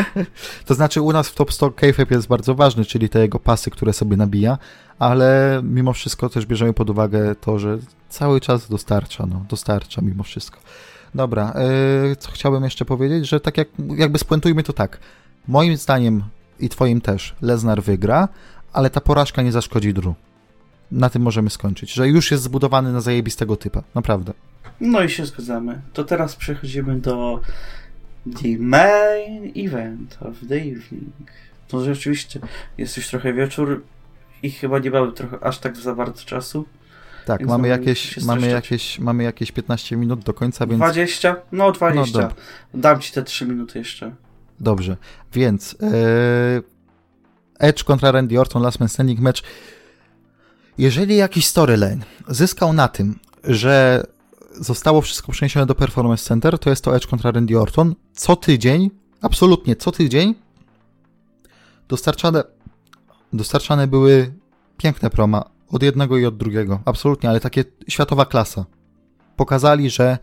to 0.66 0.74
znaczy 0.74 1.02
u 1.02 1.12
nas 1.12 1.28
w 1.28 1.34
Top 1.34 1.52
100 1.52 1.70
kayfabe 1.70 2.14
jest 2.14 2.28
bardzo 2.28 2.54
ważny, 2.54 2.84
czyli 2.84 3.08
te 3.08 3.20
jego 3.20 3.38
pasy, 3.38 3.70
które 3.70 3.92
sobie 3.92 4.16
nabija, 4.16 4.58
ale 5.00 5.60
mimo 5.64 5.92
wszystko 5.92 6.28
też 6.28 6.46
bierzemy 6.46 6.72
pod 6.72 6.90
uwagę 6.90 7.34
to, 7.34 7.58
że 7.58 7.78
cały 8.08 8.40
czas 8.40 8.68
dostarcza, 8.68 9.26
no, 9.26 9.44
dostarcza 9.48 10.02
mimo 10.02 10.22
wszystko. 10.22 10.60
Dobra, 11.14 11.54
yy, 12.08 12.16
co 12.16 12.30
chciałbym 12.30 12.64
jeszcze 12.64 12.84
powiedzieć, 12.84 13.28
że 13.28 13.40
tak 13.40 13.58
jak, 13.58 13.68
jakby 13.96 14.18
spuentujmy 14.18 14.62
to 14.62 14.72
tak, 14.72 14.98
moim 15.48 15.76
zdaniem 15.76 16.22
i 16.60 16.68
twoim 16.68 17.00
też, 17.00 17.34
Lesnar 17.42 17.82
wygra, 17.82 18.28
ale 18.72 18.90
ta 18.90 19.00
porażka 19.00 19.42
nie 19.42 19.52
zaszkodzi 19.52 19.94
Drew. 19.94 20.14
Na 20.90 21.10
tym 21.10 21.22
możemy 21.22 21.50
skończyć, 21.50 21.92
że 21.92 22.08
już 22.08 22.30
jest 22.30 22.42
zbudowany 22.42 22.92
na 22.92 23.00
zajebistego 23.00 23.56
typa, 23.56 23.82
naprawdę. 23.94 24.32
No 24.80 25.02
i 25.02 25.10
się 25.10 25.26
zgadzamy. 25.26 25.80
To 25.92 26.04
teraz 26.04 26.36
przechodzimy 26.36 27.00
do 27.00 27.40
the 28.42 28.58
main 28.58 29.52
event 29.56 30.18
of 30.20 30.34
the 30.48 30.56
evening. 30.56 31.30
To 31.68 31.84
rzeczywiście 31.84 32.40
jest 32.78 32.96
już 32.96 33.08
trochę 33.08 33.32
wieczór 33.32 33.82
i 34.42 34.50
chyba 34.50 34.78
nie 34.78 34.90
mamy 34.90 35.12
trochę 35.12 35.44
aż 35.44 35.58
tak 35.58 35.76
za 35.76 35.94
bardzo 35.94 36.24
czasu. 36.24 36.64
Tak, 37.26 37.46
mamy 37.46 37.68
jakieś, 37.68 38.24
mamy, 38.24 38.48
jakieś, 38.48 38.98
mamy 38.98 39.24
jakieś 39.24 39.52
15 39.52 39.96
minut 39.96 40.24
do 40.24 40.34
końca, 40.34 40.66
więc... 40.66 40.78
20? 40.78 41.36
No 41.52 41.72
20. 41.72 42.20
No, 42.20 42.28
Dam 42.80 43.00
ci 43.00 43.12
te 43.12 43.22
3 43.22 43.46
minuty 43.46 43.78
jeszcze. 43.78 44.14
Dobrze, 44.60 44.96
więc 45.32 45.76
yy, 45.80 46.62
Edge 47.58 47.84
kontra 47.84 48.12
Randy 48.12 48.40
Orton, 48.40 48.62
Last 48.62 48.80
Man 48.80 48.88
Standing 48.88 49.20
match. 49.20 49.42
Jeżeli 50.78 51.16
jakiś 51.16 51.46
storyline 51.46 52.04
zyskał 52.28 52.72
na 52.72 52.88
tym, 52.88 53.18
że 53.44 54.04
zostało 54.54 55.00
wszystko 55.00 55.32
przeniesione 55.32 55.66
do 55.66 55.74
Performance 55.74 56.24
Center, 56.24 56.58
to 56.58 56.70
jest 56.70 56.84
to 56.84 56.96
Edge 56.96 57.06
kontra 57.06 57.30
Randy 57.30 57.60
Orton. 57.60 57.94
Co 58.12 58.36
tydzień, 58.36 58.90
absolutnie 59.22 59.76
co 59.76 59.92
tydzień, 59.92 60.34
dostarczane, 61.88 62.44
dostarczane 63.32 63.86
były 63.86 64.34
piękne 64.76 65.10
proma 65.10 65.50
od 65.68 65.82
jednego 65.82 66.18
i 66.18 66.26
od 66.26 66.36
drugiego. 66.36 66.80
Absolutnie, 66.84 67.28
ale 67.28 67.40
takie 67.40 67.64
światowa 67.88 68.26
klasa. 68.26 68.64
Pokazali, 69.36 69.90
że 69.90 70.18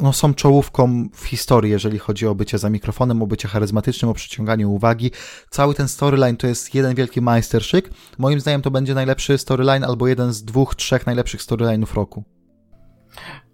no, 0.00 0.12
są 0.12 0.34
czołówką 0.34 1.08
w 1.14 1.24
historii, 1.24 1.70
jeżeli 1.70 1.98
chodzi 1.98 2.26
o 2.26 2.34
bycie 2.34 2.58
za 2.58 2.70
mikrofonem, 2.70 3.22
o 3.22 3.26
bycie 3.26 3.48
charyzmatycznym, 3.48 4.10
o 4.10 4.14
przyciąganiu 4.14 4.72
uwagi. 4.72 5.10
Cały 5.50 5.74
ten 5.74 5.88
storyline 5.88 6.36
to 6.36 6.46
jest 6.46 6.74
jeden 6.74 6.94
wielki 6.94 7.20
majsterszyk. 7.20 7.90
Moim 8.18 8.40
zdaniem 8.40 8.62
to 8.62 8.70
będzie 8.70 8.94
najlepszy 8.94 9.38
storyline 9.38 9.84
albo 9.84 10.08
jeden 10.08 10.32
z 10.32 10.44
dwóch, 10.44 10.74
trzech 10.74 11.06
najlepszych 11.06 11.40
storyline'ów 11.40 11.94
roku. 11.94 12.24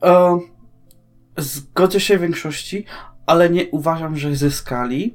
E, 0.03 0.39
zgodzę 1.37 2.01
się 2.01 2.19
w 2.19 2.21
większości, 2.21 2.85
ale 3.27 3.51
nie 3.51 3.67
uważam, 3.71 4.17
że 4.17 4.37
zyskali, 4.37 5.15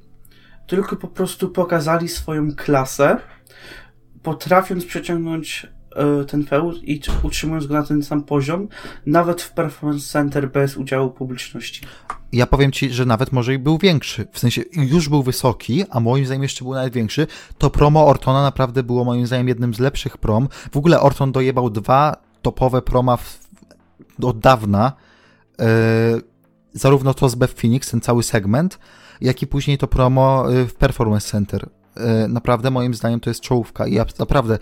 tylko 0.68 0.96
po 0.96 1.08
prostu 1.08 1.50
pokazali 1.50 2.10
swoją 2.10 2.56
klasę, 2.56 3.18
potrafiąc 4.24 4.86
przeciągnąć 4.86 5.68
e, 5.96 6.26
ten 6.26 6.46
feud 6.46 6.84
i 6.84 7.02
utrzymując 7.24 7.68
go 7.68 7.74
na 7.74 7.84
ten 7.84 8.04
sam 8.04 8.24
poziom, 8.24 8.68
nawet 9.06 9.42
w 9.42 9.52
Performance 9.52 10.08
Center 10.08 10.52
bez 10.52 10.78
udziału 10.78 11.12
publiczności. 11.12 11.82
Ja 12.32 12.48
powiem 12.48 12.72
ci, 12.72 12.90
że 12.90 13.06
nawet 13.06 13.32
może 13.32 13.54
i 13.54 13.60
był 13.60 13.78
większy. 13.78 14.28
W 14.32 14.40
sensie 14.40 14.62
już 14.74 15.10
był 15.10 15.24
wysoki, 15.24 15.84
a 15.90 16.00
moim 16.00 16.26
zdaniem 16.26 16.44
jeszcze 16.44 16.66
był 16.66 16.74
nawet 16.74 16.94
większy. 16.94 17.28
To 17.58 17.70
promo 17.70 18.08
Ortona 18.08 18.42
naprawdę 18.42 18.84
było 18.84 19.04
moim 19.04 19.28
zdaniem 19.28 19.48
jednym 19.48 19.74
z 19.74 19.80
lepszych 19.80 20.18
prom. 20.18 20.48
W 20.72 20.78
ogóle 20.78 21.00
Orton 21.00 21.32
dojebał 21.32 21.70
dwa 21.70 22.16
topowe 22.42 22.82
proma 22.82 23.18
w 23.18 23.44
od 24.24 24.40
dawna, 24.40 24.94
yy, 25.60 25.66
zarówno 26.74 27.14
to 27.14 27.30
z 27.30 27.36
Beth 27.36 27.54
Phoenix, 27.54 27.92
ten 27.92 28.02
cały 28.02 28.24
segment, 28.24 28.80
jak 29.24 29.42
i 29.42 29.48
później 29.48 29.78
to 29.78 29.88
promo 29.88 30.54
e, 30.54 30.66
w 30.66 30.74
Performance 30.74 31.28
Center. 31.28 31.70
Yy, 31.98 32.28
naprawdę 32.28 32.72
moim 32.72 32.94
zdaniem 32.94 33.20
to 33.20 33.30
jest 33.30 33.42
czołówka 33.42 33.88
i 33.88 33.94
ja 33.94 34.06
naprawdę 34.20 34.58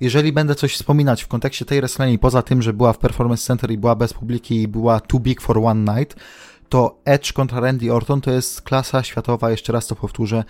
jeżeli 0.00 0.32
będę 0.32 0.54
coś 0.54 0.74
wspominać 0.74 1.24
w 1.24 1.28
kontekście 1.28 1.64
tej 1.64 1.80
WrestleMania, 1.80 2.18
poza 2.18 2.42
tym, 2.42 2.62
że 2.62 2.72
była 2.72 2.92
w 2.92 2.98
Performance 2.98 3.42
Center 3.42 3.70
i 3.70 3.78
była 3.78 3.96
bez 3.96 4.12
publiki 4.12 4.62
i 4.62 4.68
była 4.68 5.00
too 5.00 5.20
big 5.20 5.40
for 5.40 5.58
one 5.58 5.98
night, 5.98 6.16
to 6.68 7.00
Edge 7.04 7.32
kontra 7.32 7.60
Randy 7.60 7.92
Orton 7.92 8.20
to 8.20 8.30
jest 8.30 8.62
klasa 8.62 9.02
światowa, 9.02 9.50
jeszcze 9.50 9.72
raz 9.72 9.86
to 9.86 9.96
powtórzę. 9.96 10.44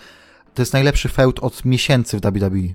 To 0.54 0.62
jest 0.62 0.72
najlepszy 0.72 1.08
feud 1.08 1.38
od 1.38 1.64
miesięcy 1.64 2.16
w 2.16 2.20
WWE. 2.20 2.74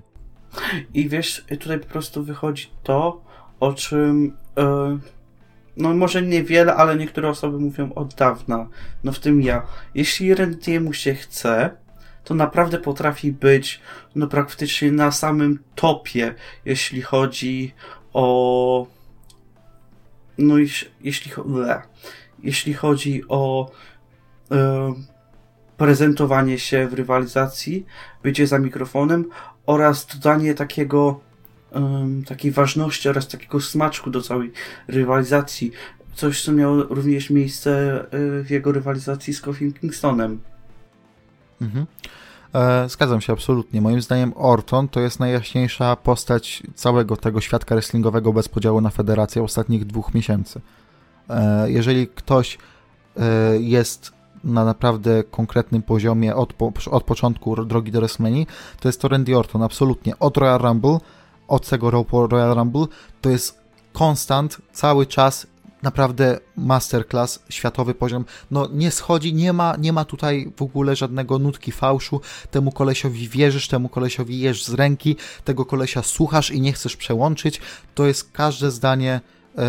I 0.94 1.08
wiesz, 1.08 1.44
tutaj 1.60 1.80
po 1.80 1.86
prostu 1.86 2.24
wychodzi 2.24 2.70
to, 2.82 3.22
o 3.60 3.72
czym 3.72 4.36
e, 4.58 4.98
no 5.76 5.94
może 5.94 6.22
niewiele, 6.22 6.74
ale 6.74 6.96
niektóre 6.96 7.28
osoby 7.28 7.58
mówią 7.58 7.92
od 7.92 8.14
dawna, 8.14 8.68
no 9.04 9.12
w 9.12 9.18
tym 9.18 9.42
ja. 9.42 9.66
Jeśli 9.94 10.34
Randy'emu 10.34 10.92
się 10.92 11.14
chce, 11.14 11.70
to 12.24 12.34
naprawdę 12.34 12.78
potrafi 12.78 13.32
być 13.32 13.80
no 14.14 14.26
praktycznie 14.26 14.92
na 14.92 15.12
samym 15.12 15.58
topie, 15.74 16.34
jeśli 16.64 17.02
chodzi 17.02 17.74
o 18.12 18.86
no 20.38 20.58
jeśli, 20.58 21.30
jeśli 22.42 22.74
chodzi 22.74 23.22
o 23.28 23.70
e, 24.50 24.92
prezentowanie 25.76 26.58
się 26.58 26.88
w 26.88 26.94
rywalizacji, 26.94 27.86
bycie 28.22 28.46
za 28.46 28.58
mikrofonem 28.58 29.24
oraz 29.66 30.06
dodanie 30.06 30.54
takiego 30.54 31.20
um, 31.74 32.24
takiej 32.24 32.50
ważności 32.50 33.08
oraz 33.08 33.28
takiego 33.28 33.60
smaczku 33.60 34.10
do 34.10 34.22
całej 34.22 34.52
rywalizacji. 34.88 35.72
Coś, 36.14 36.42
co 36.42 36.52
miało 36.52 36.82
również 36.82 37.30
miejsce 37.30 38.00
e, 38.00 38.42
w 38.42 38.50
jego 38.50 38.72
rywalizacji 38.72 39.34
z 39.34 39.40
Kofi 39.40 39.72
Kingstonem. 39.72 40.40
Mhm. 41.62 41.86
E, 42.54 42.88
zgadzam 42.88 43.20
się 43.20 43.32
absolutnie. 43.32 43.80
Moim 43.80 44.02
zdaniem 44.02 44.32
Orton 44.36 44.88
to 44.88 45.00
jest 45.00 45.20
najjaśniejsza 45.20 45.96
postać 45.96 46.62
całego 46.74 47.16
tego 47.16 47.40
świadka 47.40 47.74
wrestlingowego 47.74 48.32
bez 48.32 48.48
podziału 48.48 48.80
na 48.80 48.90
federację 48.90 49.42
ostatnich 49.42 49.84
dwóch 49.84 50.14
miesięcy. 50.14 50.60
E, 51.30 51.70
jeżeli 51.70 52.08
ktoś 52.08 52.58
jest 53.60 54.12
na 54.44 54.64
naprawdę 54.64 55.24
konkretnym 55.30 55.82
poziomie 55.82 56.36
od, 56.36 56.52
po, 56.52 56.72
od 56.90 57.04
początku 57.04 57.64
drogi 57.64 57.92
do 57.92 58.00
WrestleMania, 58.00 58.44
to 58.80 58.88
jest 58.88 59.00
to 59.00 59.08
Randy 59.08 59.38
Orton, 59.38 59.62
absolutnie. 59.62 60.18
Od 60.18 60.36
Royal 60.36 60.58
Rumble, 60.58 60.98
od 61.48 61.68
tego 61.68 61.90
Royal 61.90 62.54
Rumble, 62.54 62.86
to 63.20 63.30
jest 63.30 63.58
konstant, 63.92 64.58
cały 64.72 65.06
czas 65.06 65.46
naprawdę 65.82 66.38
masterclass, 66.56 67.42
światowy 67.48 67.94
poziom. 67.94 68.24
No 68.50 68.68
nie 68.72 68.90
schodzi, 68.90 69.34
nie 69.34 69.52
ma, 69.52 69.76
nie 69.78 69.92
ma 69.92 70.04
tutaj 70.04 70.52
w 70.56 70.62
ogóle 70.62 70.96
żadnego 70.96 71.38
nutki 71.38 71.72
fałszu. 71.72 72.20
Temu 72.50 72.72
kolesiowi 72.72 73.28
wierzysz, 73.28 73.68
temu 73.68 73.88
kolesiowi 73.88 74.40
jesz 74.40 74.64
z 74.64 74.74
ręki, 74.74 75.16
tego 75.44 75.64
kolesia 75.64 76.02
słuchasz 76.02 76.50
i 76.50 76.60
nie 76.60 76.72
chcesz 76.72 76.96
przełączyć. 76.96 77.60
To 77.94 78.06
jest 78.06 78.32
każde 78.32 78.70
zdanie, 78.70 79.20
yy, 79.56 79.62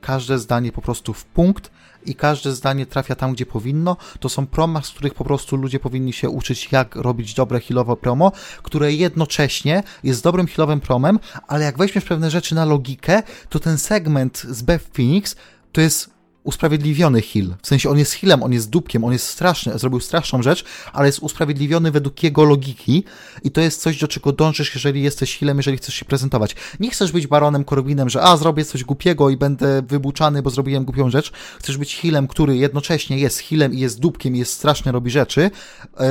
każde 0.00 0.38
zdanie 0.38 0.72
po 0.72 0.82
prostu 0.82 1.14
w 1.14 1.24
punkt 1.24 1.70
i 2.06 2.14
każde 2.14 2.52
zdanie 2.52 2.86
trafia 2.86 3.14
tam, 3.14 3.32
gdzie 3.32 3.46
powinno. 3.46 3.96
To 4.20 4.28
są 4.28 4.46
proma, 4.46 4.82
z 4.82 4.90
których 4.90 5.14
po 5.14 5.24
prostu 5.24 5.56
ludzie 5.56 5.80
powinni 5.80 6.12
się 6.12 6.30
uczyć, 6.30 6.68
jak 6.72 6.96
robić 6.96 7.34
dobre 7.34 7.60
healowe 7.60 7.96
promo, 7.96 8.32
które 8.62 8.92
jednocześnie 8.92 9.82
jest 10.04 10.22
dobrym 10.22 10.46
healowym 10.46 10.80
promem, 10.80 11.18
ale 11.48 11.64
jak 11.64 11.78
weźmiesz 11.78 12.04
pewne 12.04 12.30
rzeczy 12.30 12.54
na 12.54 12.64
logikę, 12.64 13.22
to 13.48 13.60
ten 13.60 13.78
segment 13.78 14.38
z 14.38 14.62
Beth 14.62 14.84
Phoenix 14.92 15.36
to 15.72 15.80
jest 15.80 16.17
usprawiedliwiony 16.48 17.22
heal. 17.22 17.56
W 17.62 17.66
sensie 17.66 17.90
on 17.90 17.98
jest 17.98 18.12
healem, 18.12 18.42
on 18.42 18.52
jest 18.52 18.70
dupkiem, 18.70 19.04
on 19.04 19.12
jest 19.12 19.26
straszny, 19.26 19.78
zrobił 19.78 20.00
straszną 20.00 20.42
rzecz, 20.42 20.64
ale 20.92 21.06
jest 21.06 21.18
usprawiedliwiony 21.18 21.90
według 21.90 22.22
jego 22.22 22.44
logiki 22.44 23.04
i 23.44 23.50
to 23.50 23.60
jest 23.60 23.80
coś, 23.80 23.98
do 23.98 24.08
czego 24.08 24.32
dążysz, 24.32 24.74
jeżeli 24.74 25.02
jesteś 25.02 25.38
healem, 25.38 25.56
jeżeli 25.56 25.76
chcesz 25.76 25.94
się 25.94 26.04
prezentować. 26.04 26.56
Nie 26.80 26.90
chcesz 26.90 27.12
być 27.12 27.26
baronem 27.26 27.64
Corbinem, 27.64 28.08
że 28.08 28.22
a, 28.22 28.36
zrobię 28.36 28.64
coś 28.64 28.84
głupiego 28.84 29.30
i 29.30 29.36
będę 29.36 29.82
wybuczany, 29.82 30.42
bo 30.42 30.50
zrobiłem 30.50 30.84
głupią 30.84 31.10
rzecz. 31.10 31.32
Chcesz 31.58 31.76
być 31.76 31.96
healem, 31.96 32.28
który 32.28 32.56
jednocześnie 32.56 33.18
jest 33.18 33.38
healem 33.38 33.74
i 33.74 33.78
jest 33.78 34.00
dupkiem 34.00 34.36
i 34.36 34.38
jest 34.38 34.52
strasznie 34.52 34.92
robi 34.92 35.10
rzeczy, 35.10 35.40
yy, 35.40 36.08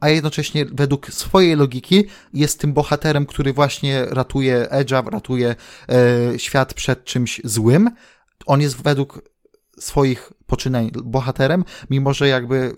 a 0.00 0.08
jednocześnie 0.08 0.66
według 0.72 1.10
swojej 1.10 1.56
logiki 1.56 2.04
jest 2.34 2.60
tym 2.60 2.72
bohaterem, 2.72 3.26
który 3.26 3.52
właśnie 3.52 4.04
ratuje 4.04 4.68
Edge'a, 4.70 5.08
ratuje 5.08 5.56
yy, 5.88 6.38
świat 6.38 6.74
przed 6.74 7.04
czymś 7.04 7.40
złym. 7.44 7.90
On 8.46 8.60
jest 8.60 8.82
według 8.82 9.22
swoich 9.80 10.32
poczynań 10.46 10.90
bohaterem, 11.04 11.64
mimo 11.90 12.14
że 12.14 12.28
jakby 12.28 12.76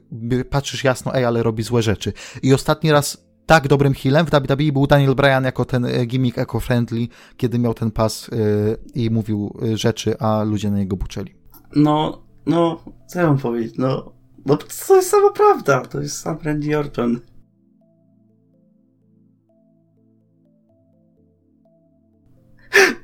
patrzysz 0.50 0.84
jasno, 0.84 1.14
ej, 1.14 1.24
ale 1.24 1.42
robi 1.42 1.62
złe 1.62 1.82
rzeczy. 1.82 2.12
I 2.42 2.54
ostatni 2.54 2.92
raz 2.92 3.30
tak 3.46 3.68
dobrym 3.68 3.94
healem 3.94 4.26
w 4.26 4.30
WWE 4.30 4.72
był 4.72 4.86
Daniel 4.86 5.14
Bryan 5.14 5.44
jako 5.44 5.64
ten 5.64 5.84
e, 5.84 6.06
gimmick 6.06 6.38
eco-friendly, 6.38 7.08
kiedy 7.36 7.58
miał 7.58 7.74
ten 7.74 7.90
pas 7.90 8.28
yy, 8.28 8.78
i 8.94 9.10
mówił 9.10 9.56
e, 9.62 9.76
rzeczy, 9.76 10.18
a 10.18 10.42
ludzie 10.42 10.70
na 10.70 10.78
niego 10.78 10.96
buczeli. 10.96 11.34
No, 11.76 12.22
no, 12.46 12.84
co 13.06 13.20
ja 13.20 13.26
mam 13.26 13.38
powiedzieć? 13.38 13.74
No, 13.78 14.12
no 14.46 14.56
to 14.56 14.96
jest 14.96 15.10
sama 15.10 15.30
prawda. 15.30 15.80
To 15.80 16.00
jest 16.00 16.18
sam 16.18 16.38
Randy 16.42 16.78
Orton. 16.78 17.20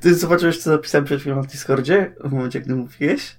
Ty 0.01 0.15
zobaczyłeś, 0.15 0.59
co 0.59 0.71
napisałem 0.71 1.05
przed 1.05 1.21
chwilą 1.21 1.37
na 1.37 1.43
Discordzie? 1.43 2.15
W 2.25 2.33
momencie, 2.33 2.61
gdy 2.61 2.75
mówiłeś? 2.75 3.37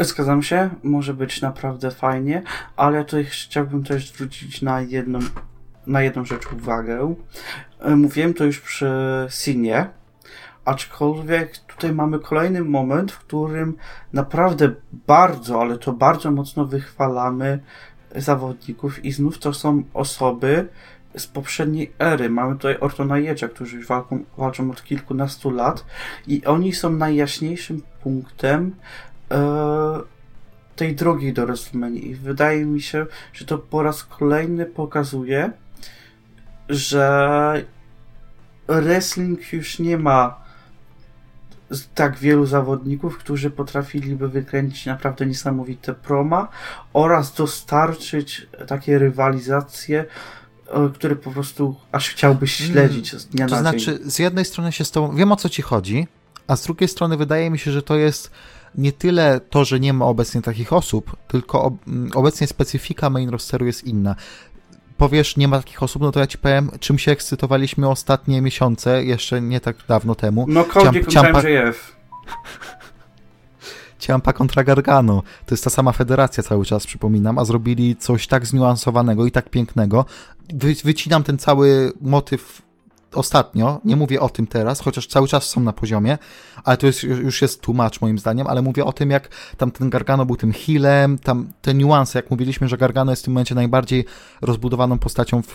Zgadzam 0.00 0.42
się, 0.42 0.70
może 0.82 1.14
być 1.14 1.42
naprawdę 1.42 1.90
fajnie, 1.90 2.42
ale 2.76 3.04
tutaj 3.04 3.24
chciałbym 3.24 3.84
też 3.84 4.08
zwrócić 4.08 4.62
na 4.62 4.80
jedną, 4.80 5.18
na 5.86 6.02
jedną 6.02 6.24
rzecz 6.24 6.52
uwagę. 6.52 7.14
E, 7.80 7.96
mówiłem 7.96 8.34
to 8.34 8.44
już 8.44 8.60
przy 8.60 8.90
Sinie, 9.30 9.86
aczkolwiek 10.64 11.58
tutaj 11.58 11.92
mamy 11.92 12.18
kolejny 12.18 12.64
moment, 12.64 13.12
w 13.12 13.18
którym 13.18 13.76
naprawdę 14.12 14.72
bardzo, 15.06 15.60
ale 15.60 15.78
to 15.78 15.92
bardzo 15.92 16.30
mocno 16.30 16.64
wychwalamy 16.64 17.58
zawodników 18.16 19.04
i 19.04 19.12
znów 19.12 19.38
to 19.38 19.54
są 19.54 19.82
osoby 19.94 20.68
z 21.16 21.26
poprzedniej 21.26 21.92
ery. 21.98 22.30
Mamy 22.30 22.54
tutaj 22.54 22.76
Ortona 22.80 23.18
Jedzia, 23.18 23.48
którzy 23.48 23.76
już 23.76 23.86
walczą, 23.86 24.24
walczą 24.38 24.70
od 24.70 24.84
kilkunastu 24.84 25.50
lat 25.50 25.84
i 26.26 26.44
oni 26.44 26.72
są 26.72 26.90
najjaśniejszym 26.90 27.82
punktem 28.02 28.74
tej 30.76 30.94
drogi 30.94 31.32
do 31.32 31.46
WrestleMania. 31.46 32.00
I 32.00 32.14
wydaje 32.14 32.64
mi 32.64 32.82
się, 32.82 33.06
że 33.32 33.44
to 33.44 33.58
po 33.58 33.82
raz 33.82 34.04
kolejny 34.04 34.66
pokazuje, 34.66 35.52
że 36.68 37.64
wrestling 38.68 39.52
już 39.52 39.78
nie 39.78 39.98
ma 39.98 40.40
tak 41.94 42.18
wielu 42.18 42.46
zawodników, 42.46 43.18
którzy 43.18 43.50
potrafiliby 43.50 44.28
wykręcić 44.28 44.86
naprawdę 44.86 45.26
niesamowite 45.26 45.94
proma 45.94 46.48
oraz 46.92 47.34
dostarczyć 47.34 48.46
takie 48.66 48.98
rywalizacje, 48.98 50.04
e, 50.68 50.90
które 50.94 51.16
po 51.16 51.30
prostu 51.30 51.76
aż 51.92 52.08
chciałbyś 52.08 52.60
mm, 52.60 52.72
śledzić 52.72 53.16
z 53.16 53.26
dnia 53.26 53.46
to 53.46 53.54
na 53.54 53.60
znaczy, 53.60 53.98
z 54.04 54.18
jednej 54.18 54.44
strony 54.44 54.72
się 54.72 54.84
z 54.84 54.90
tobą, 54.90 55.16
wiem 55.16 55.32
o 55.32 55.36
co 55.36 55.48
ci 55.48 55.62
chodzi, 55.62 56.06
a 56.46 56.56
z 56.56 56.62
drugiej 56.62 56.88
strony 56.88 57.16
wydaje 57.16 57.50
mi 57.50 57.58
się, 57.58 57.72
że 57.72 57.82
to 57.82 57.96
jest 57.96 58.30
nie 58.74 58.92
tyle 58.92 59.40
to, 59.50 59.64
że 59.64 59.80
nie 59.80 59.92
ma 59.92 60.04
obecnie 60.04 60.42
takich 60.42 60.72
osób, 60.72 61.16
tylko 61.28 61.76
mm, 61.88 62.10
obecnie 62.14 62.46
specyfika 62.46 63.10
main 63.10 63.28
rosteru 63.28 63.66
jest 63.66 63.84
inna. 63.84 64.16
Powiesz, 64.96 65.36
nie 65.36 65.48
ma 65.48 65.56
takich 65.56 65.82
osób, 65.82 66.02
no 66.02 66.12
to 66.12 66.20
ja 66.20 66.26
ci 66.26 66.38
powiem, 66.38 66.70
czym 66.80 66.98
się 66.98 67.12
ekscytowaliśmy 67.12 67.88
ostatnie 67.88 68.42
miesiące, 68.42 69.04
jeszcze 69.04 69.40
nie 69.40 69.60
tak 69.60 69.76
dawno 69.88 70.14
temu. 70.14 70.46
No, 70.48 70.64
Cody 70.64 71.04
Ciampa... 71.04 71.48
JF. 71.48 71.96
Ciampa 73.98 74.32
kontra 74.32 74.64
Gargano. 74.64 75.22
To 75.46 75.54
jest 75.54 75.64
ta 75.64 75.70
sama 75.70 75.92
federacja 75.92 76.42
cały 76.42 76.64
czas, 76.64 76.86
przypominam, 76.86 77.38
a 77.38 77.44
zrobili 77.44 77.96
coś 77.96 78.26
tak 78.26 78.46
zniuansowanego 78.46 79.26
i 79.26 79.30
tak 79.30 79.50
pięknego. 79.50 80.04
Wy, 80.54 80.74
wycinam 80.84 81.22
ten 81.22 81.38
cały 81.38 81.92
motyw 82.00 82.62
ostatnio, 83.14 83.80
nie 83.84 83.96
mówię 83.96 84.20
o 84.20 84.28
tym 84.28 84.46
teraz, 84.46 84.80
chociaż 84.80 85.06
cały 85.06 85.28
czas 85.28 85.44
są 85.44 85.60
na 85.60 85.72
poziomie, 85.72 86.18
ale 86.64 86.76
to 86.76 86.86
jest, 86.86 87.02
już 87.02 87.42
jest 87.42 87.60
tłumacz 87.60 88.00
moim 88.00 88.18
zdaniem, 88.18 88.46
ale 88.46 88.62
mówię 88.62 88.84
o 88.84 88.92
tym, 88.92 89.10
jak 89.10 89.28
tam 89.56 89.70
ten 89.70 89.90
Gargano 89.90 90.26
był 90.26 90.36
tym 90.36 90.52
healem, 90.52 91.18
tam 91.18 91.52
te 91.62 91.74
niuanse, 91.74 92.18
jak 92.18 92.30
mówiliśmy, 92.30 92.68
że 92.68 92.78
Gargano 92.78 93.12
jest 93.12 93.22
w 93.22 93.24
tym 93.24 93.34
momencie 93.34 93.54
najbardziej 93.54 94.04
rozbudowaną 94.42 94.98
postacią 94.98 95.42
w, 95.42 95.54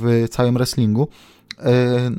w 0.00 0.28
całym 0.30 0.54
wrestlingu. 0.54 1.08
E, 1.58 2.10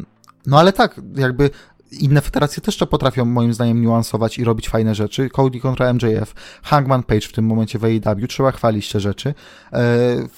no 0.45 0.59
ale 0.59 0.73
tak, 0.73 1.01
jakby 1.15 1.49
inne 1.91 2.21
federacje 2.21 2.61
też 2.61 2.77
potrafią 2.77 3.25
moim 3.25 3.53
zdaniem 3.53 3.81
niuansować 3.81 4.37
i 4.37 4.43
robić 4.43 4.69
fajne 4.69 4.95
rzeczy. 4.95 5.29
Cody 5.29 5.59
kontra 5.59 5.93
MJF, 5.93 6.33
Hangman 6.63 7.03
Page 7.03 7.27
w 7.27 7.31
tym 7.31 7.45
momencie 7.45 7.79
w 7.79 7.83
AEW, 7.83 8.27
trzeba 8.29 8.51
chwalić 8.51 8.91
te 8.91 8.99
rzeczy. 8.99 9.29
E, 9.29 9.33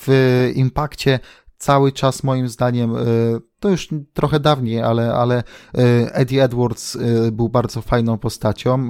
w 0.05 0.51
Impakcie 0.55 1.19
cały 1.59 1.91
czas 1.91 2.23
moim 2.23 2.49
zdaniem, 2.49 2.95
e, 2.95 2.99
to 3.59 3.69
już 3.69 3.89
trochę 4.13 4.39
dawniej, 4.39 4.81
ale, 4.81 5.13
ale 5.13 5.43
Eddie 6.13 6.43
Edwards 6.43 6.97
był 7.31 7.49
bardzo 7.49 7.81
fajną 7.81 8.17
postacią 8.17 8.87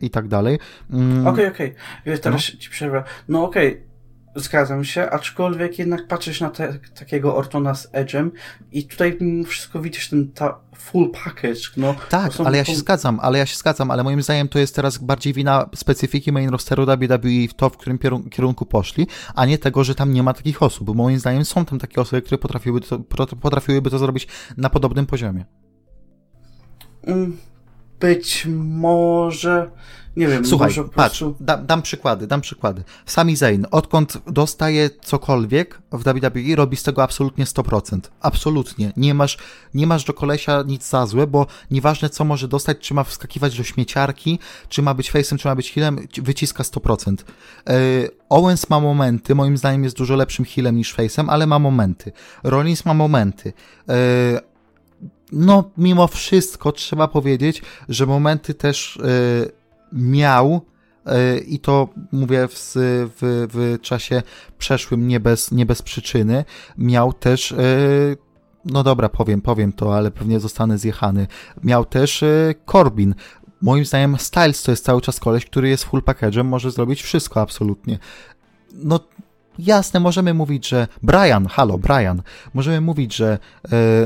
i 0.00 0.10
tak 0.10 0.28
dalej. 0.28 0.58
Mm. 0.90 1.26
Okej, 1.26 1.46
okay, 1.46 1.54
okej. 1.54 1.74
Okay. 2.02 2.18
Teraz 2.18 2.52
no. 2.54 2.58
ci 2.60 2.70
przerwę. 2.70 3.04
No 3.28 3.44
okej. 3.44 3.68
Okay 3.68 3.91
Zgadzam 4.34 4.84
się, 4.84 5.10
aczkolwiek 5.10 5.78
jednak 5.78 6.06
patrzysz 6.06 6.40
na 6.40 6.50
te, 6.50 6.78
takiego 6.94 7.36
Ortona 7.36 7.74
z 7.74 7.92
Edge'em 7.92 8.30
i 8.72 8.84
tutaj 8.84 9.16
mimo 9.20 9.44
wszystko 9.44 9.80
widzisz 9.80 10.08
ten 10.08 10.32
ta 10.32 10.58
full 10.76 11.10
package. 11.10 11.60
No, 11.76 11.94
tak, 12.08 12.32
ale 12.44 12.58
ja 12.58 12.64
się 12.64 12.76
zgadzam, 12.76 13.20
ale 13.22 13.38
ja 13.38 13.46
się 13.46 13.56
zgadzam, 13.56 13.90
ale 13.90 14.04
moim 14.04 14.22
zdaniem 14.22 14.48
to 14.48 14.58
jest 14.58 14.76
teraz 14.76 14.98
bardziej 14.98 15.32
wina 15.32 15.68
specyfiki 15.74 16.32
main 16.32 16.48
rosteru 16.48 16.86
WWE 16.86 17.48
w 17.48 17.54
to, 17.54 17.70
w 17.70 17.76
którym 17.76 17.98
kierunku 18.30 18.66
poszli, 18.66 19.06
a 19.34 19.46
nie 19.46 19.58
tego, 19.58 19.84
że 19.84 19.94
tam 19.94 20.12
nie 20.12 20.22
ma 20.22 20.34
takich 20.34 20.62
osób, 20.62 20.86
bo 20.86 20.94
moim 20.94 21.18
zdaniem 21.18 21.44
są 21.44 21.64
tam 21.64 21.78
takie 21.78 22.00
osoby, 22.00 22.22
które 22.22 22.38
potrafiłyby 22.38 22.86
to, 22.86 22.98
potrafiłyby 23.40 23.90
to 23.90 23.98
zrobić 23.98 24.28
na 24.56 24.70
podobnym 24.70 25.06
poziomie. 25.06 25.44
Mm, 27.06 27.36
być 28.00 28.46
może 28.54 29.70
nie 30.16 30.26
wiem, 30.28 30.46
Słuchaj, 30.46 30.68
może 30.68 30.84
patrz, 30.84 31.18
prostu... 31.18 31.36
dam, 31.40 31.66
dam 31.66 31.82
przykłady, 31.82 32.26
dam 32.26 32.40
przykłady. 32.40 32.82
Sami 33.06 33.36
Zayn, 33.36 33.66
odkąd 33.70 34.18
dostaje 34.26 34.90
cokolwiek 35.02 35.82
w 35.92 36.04
WWE, 36.04 36.56
robi 36.56 36.76
z 36.76 36.82
tego 36.82 37.02
absolutnie 37.02 37.44
100%. 37.44 38.00
Absolutnie. 38.20 38.92
Nie 38.96 39.14
masz, 39.14 39.38
nie 39.74 39.86
masz 39.86 40.04
do 40.04 40.14
kolesia 40.14 40.62
nic 40.66 40.88
za 40.88 41.06
złe, 41.06 41.26
bo 41.26 41.46
nieważne 41.70 42.10
co 42.10 42.24
może 42.24 42.48
dostać, 42.48 42.78
czy 42.78 42.94
ma 42.94 43.04
wskakiwać 43.04 43.56
do 43.56 43.64
śmieciarki, 43.64 44.38
czy 44.68 44.82
ma 44.82 44.94
być 44.94 45.12
face'em, 45.12 45.38
czy 45.38 45.48
ma 45.48 45.54
być 45.54 45.72
healem, 45.72 45.98
wyciska 46.22 46.62
100%. 46.62 47.16
Yy, 47.68 48.10
Owens 48.28 48.70
ma 48.70 48.80
momenty, 48.80 49.34
moim 49.34 49.56
zdaniem 49.56 49.84
jest 49.84 49.96
dużo 49.96 50.16
lepszym 50.16 50.44
healem 50.44 50.76
niż 50.76 50.96
face'em, 50.96 51.24
ale 51.28 51.46
ma 51.46 51.58
momenty. 51.58 52.12
Rollins 52.42 52.84
ma 52.84 52.94
momenty. 52.94 53.52
Yy, 53.88 53.94
no, 55.32 55.70
mimo 55.76 56.06
wszystko 56.06 56.72
trzeba 56.72 57.08
powiedzieć, 57.08 57.62
że 57.88 58.06
momenty 58.06 58.54
też 58.54 58.98
yy, 59.02 59.61
miał 59.92 60.60
e, 61.06 61.38
i 61.38 61.58
to 61.58 61.88
mówię 62.12 62.48
w, 62.48 62.72
w, 63.16 63.46
w 63.52 63.80
czasie 63.80 64.22
przeszłym, 64.58 65.08
nie 65.08 65.20
bez, 65.20 65.52
nie 65.52 65.66
bez 65.66 65.82
przyczyny, 65.82 66.44
miał 66.78 67.12
też, 67.12 67.52
e, 67.52 67.56
no 68.64 68.82
dobra, 68.82 69.08
powiem, 69.08 69.42
powiem 69.42 69.72
to, 69.72 69.96
ale 69.96 70.10
pewnie 70.10 70.40
zostanę 70.40 70.78
zjechany, 70.78 71.26
miał 71.64 71.84
też 71.84 72.22
e, 72.22 72.54
Corbin. 72.66 73.14
Moim 73.62 73.84
zdaniem 73.84 74.18
Styles 74.18 74.62
to 74.62 74.70
jest 74.70 74.84
cały 74.84 75.00
czas 75.00 75.20
koleś, 75.20 75.46
który 75.46 75.68
jest 75.68 75.84
full 75.84 76.00
package'em, 76.00 76.44
może 76.44 76.70
zrobić 76.70 77.02
wszystko 77.02 77.40
absolutnie. 77.40 77.98
No 78.74 79.00
Jasne, 79.58 80.00
możemy 80.00 80.34
mówić, 80.34 80.68
że 80.68 80.88
Brian, 81.02 81.46
halo, 81.46 81.78
Brian, 81.78 82.22
możemy 82.54 82.80
mówić, 82.80 83.16
że 83.16 83.38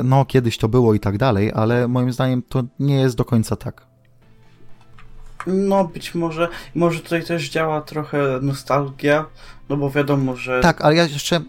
no 0.04 0.24
kiedyś 0.24 0.58
to 0.58 0.68
było 0.68 0.94
i 0.94 1.00
tak 1.00 1.18
dalej, 1.18 1.52
ale 1.54 1.88
moim 1.88 2.12
zdaniem 2.12 2.42
to 2.48 2.62
nie 2.80 2.94
jest 2.94 3.16
do 3.16 3.24
końca 3.24 3.56
tak. 3.56 3.86
No, 5.46 5.84
być 5.84 6.14
może, 6.14 6.48
może 6.74 7.00
tutaj 7.00 7.24
też 7.24 7.50
działa 7.50 7.80
trochę 7.80 8.38
nostalgia, 8.42 9.26
no 9.68 9.76
bo 9.76 9.90
wiadomo, 9.90 10.36
że... 10.36 10.60
Tak, 10.60 10.80
ale 10.80 10.96
ja 10.96 11.04
jeszcze 11.04 11.40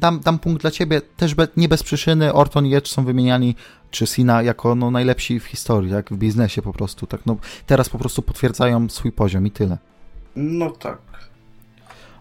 dam, 0.00 0.20
dam 0.20 0.38
punkt 0.38 0.62
dla 0.62 0.70
ciebie, 0.70 1.00
też 1.16 1.34
be, 1.34 1.48
nie 1.56 1.68
bez 1.68 1.82
przyczyny 1.82 2.32
Orton 2.32 2.66
i 2.66 2.74
Edge 2.74 2.88
są 2.88 3.04
wymieniani, 3.04 3.54
czy 3.90 4.06
Sina, 4.06 4.42
jako 4.42 4.74
no, 4.74 4.90
najlepsi 4.90 5.40
w 5.40 5.44
historii, 5.44 5.90
jak 5.90 6.10
w 6.10 6.16
biznesie 6.16 6.62
po 6.62 6.72
prostu, 6.72 7.06
tak, 7.06 7.20
no, 7.26 7.36
teraz 7.66 7.88
po 7.88 7.98
prostu 7.98 8.22
potwierdzają 8.22 8.88
swój 8.88 9.12
poziom 9.12 9.46
i 9.46 9.50
tyle. 9.50 9.78
No 10.36 10.70
tak. 10.70 10.98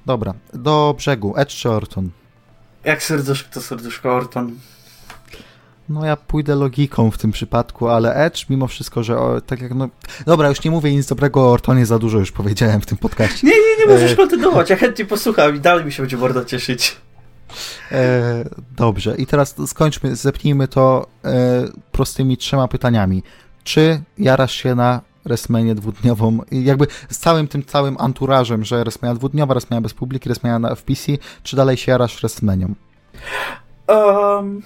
Dobra, 0.06 0.34
do 0.54 0.96
brzegu, 0.98 1.34
Edge 1.38 1.56
czy 1.56 1.70
Orton? 1.70 2.10
Jak 2.84 3.04
serduszko, 3.04 3.50
to 3.54 3.62
serduszko 3.62 4.16
Orton. 4.16 4.56
No 5.90 6.06
ja 6.06 6.16
pójdę 6.16 6.56
logiką 6.56 7.12
w 7.12 7.18
tym 7.18 7.32
przypadku, 7.32 7.88
ale 7.88 8.16
Edge 8.16 8.50
mimo 8.50 8.68
wszystko, 8.68 9.04
że 9.04 9.20
o, 9.20 9.42
tak 9.42 9.62
jak 9.62 9.76
no... 9.76 9.90
Dobra, 10.26 10.50
już 10.50 10.64
nie 10.64 10.72
mówię 10.72 10.96
nic 10.96 11.08
dobrego 11.08 11.42
o 11.42 11.52
Ortonie, 11.52 11.86
za 11.86 12.00
dużo 12.00 12.20
już 12.20 12.32
powiedziałem 12.32 12.82
w 12.82 12.86
tym 12.86 12.98
podcaście. 12.98 13.48
Nie, 13.48 13.54
nie, 13.54 13.86
nie 13.86 13.94
możesz 13.94 14.12
e... 14.12 14.16
kontynuować, 14.16 14.70
ja 14.70 14.76
chętnie 14.76 15.06
posłucham 15.06 15.56
i 15.56 15.60
dalej 15.60 15.86
mi 15.86 15.92
się 15.92 16.04
będzie 16.04 16.18
bardzo 16.18 16.46
cieszyć. 16.46 16.98
E, 17.92 18.44
dobrze, 18.78 19.16
i 19.18 19.26
teraz 19.26 19.56
skończmy, 19.68 20.16
zepnijmy 20.16 20.68
to 20.68 21.08
e, 21.26 21.30
prostymi 21.92 22.38
trzema 22.38 22.68
pytaniami. 22.68 23.24
Czy 23.64 24.02
jarasz 24.18 24.56
się 24.56 24.76
na 24.76 25.02
Resmenię 25.26 25.76
dwudniową, 25.76 26.40
jakby 26.52 26.88
z 27.10 27.18
całym 27.18 27.48
tym 27.48 27.66
całym 27.66 27.96
anturażem, 28.00 28.66
że 28.66 28.84
Resmenia 28.84 29.16
dwudniowa, 29.16 29.54
Resmenia 29.54 29.82
bez 29.82 29.94
publiki, 29.94 30.30
Resmenia 30.30 30.76
w 30.76 30.84
PC, 30.84 31.12
czy 31.44 31.56
dalej 31.56 31.78
się 31.78 31.92
jarasz 31.92 32.24
Resmenią? 32.24 32.76
Um, 33.88 34.62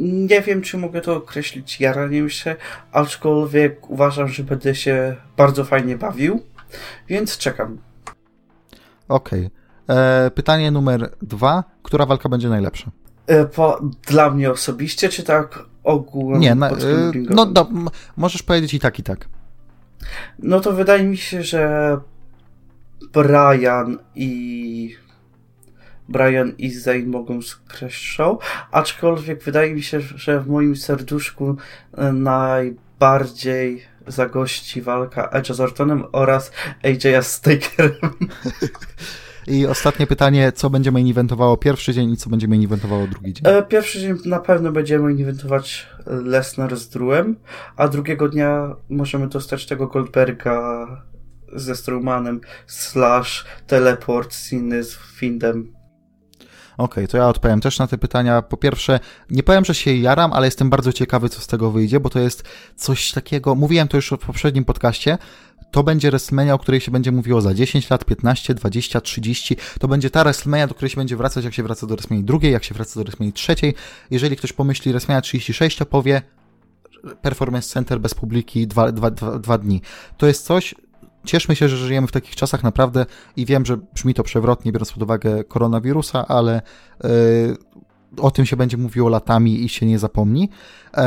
nie 0.00 0.42
wiem, 0.42 0.62
czy 0.62 0.78
mogę 0.78 1.00
to 1.00 1.16
określić 1.16 1.80
jaraniem 1.80 2.30
się, 2.30 2.56
aczkolwiek 2.92 3.90
uważam, 3.90 4.28
że 4.28 4.42
będę 4.42 4.74
się 4.74 5.16
bardzo 5.36 5.64
fajnie 5.64 5.96
bawił, 5.96 6.42
więc 7.08 7.38
czekam. 7.38 7.78
Okej. 9.08 9.46
Okay. 9.46 9.96
E, 9.96 10.30
pytanie 10.30 10.70
numer 10.70 11.10
dwa. 11.22 11.64
Która 11.82 12.06
walka 12.06 12.28
będzie 12.28 12.48
najlepsza? 12.48 12.90
E, 13.26 13.44
po, 13.44 13.80
dla 14.06 14.30
mnie 14.30 14.50
osobiście, 14.50 15.08
czy 15.08 15.22
tak 15.22 15.64
ogółem? 15.84 16.40
Nie, 16.40 16.54
na, 16.54 16.70
e, 16.70 16.74
no, 17.14 17.44
no, 17.54 17.68
możesz 18.16 18.42
powiedzieć 18.42 18.74
i 18.74 18.80
tak, 18.80 18.98
i 18.98 19.02
tak. 19.02 19.28
No 20.38 20.60
to 20.60 20.72
wydaje 20.72 21.04
mi 21.04 21.16
się, 21.16 21.42
że 21.42 21.96
Brian 23.12 23.98
i 24.14 24.96
Brian 26.10 26.52
i 26.58 26.70
Zayn 26.70 27.10
mogą 27.10 27.42
skraść 27.42 28.04
show, 28.04 28.38
aczkolwiek 28.70 29.42
wydaje 29.42 29.74
mi 29.74 29.82
się, 29.82 30.00
że 30.00 30.40
w 30.40 30.48
moim 30.48 30.76
serduszku 30.76 31.56
e, 31.96 32.12
najbardziej 32.12 33.82
zagości 34.06 34.82
walka 34.82 35.30
Edge'a 35.32 35.54
z 35.54 35.60
Ortonem 35.60 36.04
oraz 36.12 36.52
AJ'a 36.82 37.22
z 37.22 37.40
Takerem. 37.40 38.10
I 39.46 39.66
ostatnie 39.66 40.06
pytanie, 40.06 40.52
co 40.52 40.70
będzie 40.70 40.92
main 40.92 41.10
eventowało 41.10 41.56
pierwszy 41.56 41.92
dzień 41.92 42.10
i 42.10 42.16
co 42.16 42.30
będzie 42.30 42.48
main 42.48 42.64
eventowało 42.64 43.06
drugi 43.06 43.32
dzień? 43.32 43.42
E, 43.46 43.62
pierwszy 43.62 44.00
dzień 44.00 44.16
na 44.24 44.38
pewno 44.38 44.72
będziemy 44.72 45.04
main 45.04 45.22
eventować 45.22 45.88
Lesnar 46.06 46.76
z 46.76 46.88
Drewem, 46.88 47.36
a 47.76 47.88
drugiego 47.88 48.28
dnia 48.28 48.76
możemy 48.88 49.28
dostać 49.28 49.66
tego 49.66 49.86
Goldberga 49.86 50.86
ze 51.52 51.76
Strowmanem 51.76 52.40
slash 52.66 53.44
teleport 53.66 54.36
Ciny 54.48 54.84
z 54.84 54.96
Findem. 54.96 55.79
Okej, 56.80 57.04
okay, 57.04 57.08
to 57.08 57.16
ja 57.16 57.28
odpowiem 57.28 57.60
też 57.60 57.78
na 57.78 57.86
te 57.86 57.98
pytania. 57.98 58.42
Po 58.42 58.56
pierwsze, 58.56 59.00
nie 59.30 59.42
powiem, 59.42 59.64
że 59.64 59.74
się 59.74 59.94
jaram, 59.94 60.32
ale 60.32 60.46
jestem 60.46 60.70
bardzo 60.70 60.92
ciekawy, 60.92 61.28
co 61.28 61.40
z 61.40 61.46
tego 61.46 61.70
wyjdzie, 61.70 62.00
bo 62.00 62.10
to 62.10 62.18
jest 62.18 62.44
coś 62.76 63.12
takiego, 63.12 63.54
mówiłem 63.54 63.88
to 63.88 63.96
już 63.96 64.10
w 64.10 64.18
poprzednim 64.18 64.64
podcaście, 64.64 65.18
to 65.70 65.82
będzie 65.82 66.10
WrestleMania, 66.10 66.54
o 66.54 66.58
której 66.58 66.80
się 66.80 66.90
będzie 66.90 67.12
mówiło 67.12 67.40
za 67.40 67.54
10 67.54 67.90
lat, 67.90 68.04
15, 68.04 68.54
20, 68.54 69.00
30. 69.00 69.56
To 69.80 69.88
będzie 69.88 70.10
ta 70.10 70.24
WrestleMania, 70.24 70.66
do 70.66 70.74
której 70.74 70.90
się 70.90 70.96
będzie 70.96 71.16
wracać, 71.16 71.44
jak 71.44 71.54
się 71.54 71.62
wraca 71.62 71.86
do 71.86 71.94
WrestleMania 71.94 72.26
drugiej, 72.26 72.52
jak 72.52 72.64
się 72.64 72.74
wraca 72.74 73.00
do 73.00 73.04
WrestleMania 73.04 73.32
trzeciej. 73.32 73.74
Jeżeli 74.10 74.36
ktoś 74.36 74.52
pomyśli 74.52 74.92
WrestleMania 74.92 75.20
36, 75.20 75.76
to 75.76 75.86
powie 75.86 76.22
Performance 77.22 77.68
Center 77.68 78.00
bez 78.00 78.14
publiki 78.14 78.66
dwa, 78.66 78.92
dwa, 78.92 79.10
dwa, 79.10 79.38
dwa 79.38 79.58
dni. 79.58 79.82
To 80.16 80.26
jest 80.26 80.44
coś, 80.44 80.74
cieszmy 81.24 81.56
się, 81.56 81.68
że 81.68 81.76
żyjemy 81.76 82.06
w 82.06 82.12
takich 82.12 82.36
czasach 82.36 82.62
naprawdę 82.62 83.06
i 83.36 83.46
wiem, 83.46 83.66
że 83.66 83.76
brzmi 83.94 84.14
to 84.14 84.22
przewrotnie, 84.22 84.72
biorąc 84.72 84.92
pod 84.92 85.02
uwagę 85.02 85.44
koronawirusa, 85.44 86.28
ale 86.28 86.62
yy, 87.04 87.10
o 88.16 88.30
tym 88.30 88.46
się 88.46 88.56
będzie 88.56 88.76
mówiło 88.76 89.08
latami 89.08 89.64
i 89.64 89.68
się 89.68 89.86
nie 89.86 89.98
zapomni. 89.98 90.48
Yy, 90.96 91.02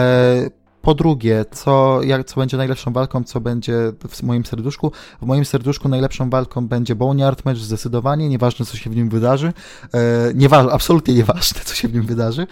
po 0.83 0.95
drugie, 0.95 1.45
co, 1.51 2.01
jak, 2.01 2.27
co 2.27 2.39
będzie 2.39 2.57
najlepszą 2.57 2.93
walką, 2.93 3.23
co 3.23 3.41
będzie 3.41 3.73
w 4.09 4.23
moim 4.23 4.45
serduszku? 4.45 4.91
W 5.21 5.25
moim 5.25 5.45
serduszku 5.45 5.89
najlepszą 5.89 6.29
walką 6.29 6.67
będzie 6.67 6.95
Boneyard 6.95 7.45
Match 7.45 7.59
zdecydowanie, 7.59 8.29
nieważne 8.29 8.65
co 8.65 8.77
się 8.77 8.89
w 8.89 8.95
nim 8.95 9.09
wydarzy, 9.09 9.53
e, 9.93 10.33
nieważne, 10.35 10.71
absolutnie 10.71 11.13
nieważne 11.13 11.61
co 11.65 11.75
się 11.75 11.87
w 11.87 11.93
nim 11.93 12.03
wydarzy, 12.03 12.47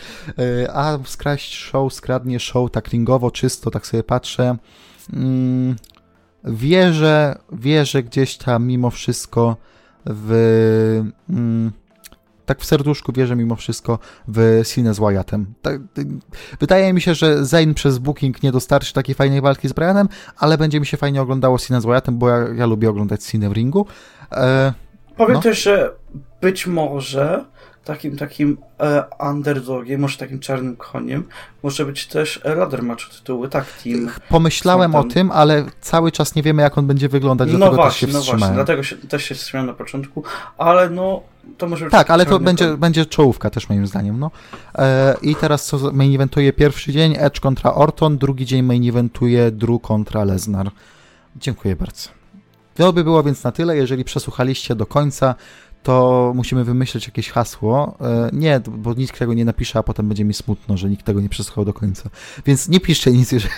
e, 0.66 0.76
a 0.76 1.00
skraść 1.06 1.56
show, 1.56 1.94
skradnie 1.94 2.40
show 2.40 2.72
tak 2.72 2.90
ringowo, 2.90 3.32
czysto, 3.32 3.72
tak 3.72 3.88
sobie 3.88 4.04
patrzę, 4.04 4.58
mm, 5.14 5.76
wierzę, 6.44 7.36
wierzę 7.52 8.04
gdzieś 8.04 8.38
tam 8.38 8.68
mimo 8.68 8.90
wszystko 8.90 9.58
w... 10.06 11.04
Mm, 11.30 11.72
tak 12.46 12.60
w 12.60 12.66
serduszku 12.66 13.12
wierzę 13.14 13.36
mimo 13.36 13.56
wszystko 13.56 14.00
w 14.28 14.62
Cine 14.66 14.94
z 14.94 15.00
Wyattem. 15.00 15.54
Tak, 15.62 15.82
wydaje 16.60 16.94
mi 16.94 17.02
się, 17.02 17.16
że 17.16 17.46
Zayn 17.46 17.74
przez 17.74 17.98
Booking 17.98 18.44
nie 18.44 18.52
dostarczy 18.52 18.94
takiej 18.94 19.16
fajnej 19.16 19.42
walki 19.42 19.68
z 19.68 19.74
Brianem, 19.74 20.10
ale 20.38 20.58
będzie 20.58 20.80
mi 20.80 20.86
się 20.86 20.98
fajnie 20.98 21.22
oglądało 21.22 21.60
Cine 21.60 21.82
z 21.82 21.86
Wyattem, 21.86 22.18
bo 22.18 22.30
ja, 22.30 22.48
ja 22.56 22.66
lubię 22.66 22.90
oglądać 22.90 23.24
Cine 23.24 23.50
w 23.50 23.52
ringu. 23.52 23.86
E, 24.32 24.74
Powiem 25.18 25.34
no. 25.34 25.42
też, 25.42 25.64
że 25.64 25.94
być 26.42 26.68
może 26.68 27.46
takim 27.86 28.18
takim 28.18 28.58
e, 28.80 29.04
underdogiem, 29.30 30.02
może 30.02 30.18
takim 30.18 30.40
czarnym 30.40 30.76
koniem, 30.76 31.24
może 31.64 31.86
być 31.86 32.08
też 32.08 32.42
ladder 32.44 32.84
match 32.84 33.10
tytuły, 33.10 33.50
tak, 33.50 33.66
team. 33.84 34.10
Pomyślałem 34.30 34.96
o 34.96 35.04
tym, 35.04 35.32
ale 35.32 35.66
cały 35.82 36.12
czas 36.12 36.36
nie 36.36 36.44
wiemy, 36.44 36.62
jak 36.62 36.78
on 36.78 36.88
będzie 36.88 37.10
wyglądać, 37.10 37.50
no 37.52 37.58
dlatego 37.58 37.76
właśnie, 37.76 38.08
też 38.08 38.16
się 38.16 38.20
wstrzymałem. 38.20 38.40
No 38.40 38.48
właśnie, 38.48 38.56
dlatego 38.56 38.84
się, 38.84 38.96
też 38.96 39.24
się 39.24 39.36
wstrzymałem 39.36 39.68
na 39.68 39.74
początku, 39.74 40.24
ale 40.58 40.90
no, 40.90 41.22
to 41.58 41.68
może 41.68 41.86
być 41.86 41.92
Tak, 41.92 42.12
ale 42.12 42.26
to 42.26 42.40
będzie, 42.40 42.78
będzie 42.78 43.06
czołówka 43.06 43.50
też 43.50 43.70
moim 43.70 43.88
zdaniem, 43.88 44.20
no. 44.20 44.32
E, 44.76 45.16
I 45.22 45.36
teraz 45.36 45.66
co 45.66 45.92
main 45.92 46.16
eventuje 46.16 46.54
pierwszy 46.54 46.92
dzień, 46.92 47.16
Edge 47.18 47.40
kontra 47.40 47.74
Orton, 47.74 48.18
drugi 48.18 48.46
dzień 48.46 48.64
main 48.64 48.90
eventuje 48.90 49.52
Drew 49.52 49.82
kontra 49.82 50.24
Lesnar. 50.24 50.72
Dziękuję 51.36 51.76
bardzo. 51.76 52.10
To 52.76 52.94
by 52.94 53.04
było 53.04 53.24
więc 53.24 53.44
na 53.44 53.52
tyle. 53.52 53.78
Jeżeli 53.78 54.04
przesłuchaliście 54.04 54.76
do 54.76 54.86
końca, 54.86 55.36
to 55.84 56.32
musimy 56.36 56.64
wymyślić 56.64 57.08
jakieś 57.08 57.30
hasło. 57.30 57.98
E, 58.02 58.30
nie, 58.34 58.62
bo 58.78 58.94
nikt 58.94 59.20
tego 59.20 59.34
nie 59.34 59.46
napisze, 59.46 59.80
a 59.80 59.84
potem 59.84 60.08
będzie 60.08 60.26
mi 60.26 60.34
smutno, 60.34 60.78
że 60.78 60.90
nikt 60.90 61.06
tego 61.06 61.22
nie 61.22 61.30
przesłuchał 61.30 61.66
do 61.66 61.74
końca. 61.74 62.10
Więc 62.46 62.70
nie 62.70 62.80
piszcie 62.80 63.12
nic, 63.12 63.32
jeżeli... 63.32 63.54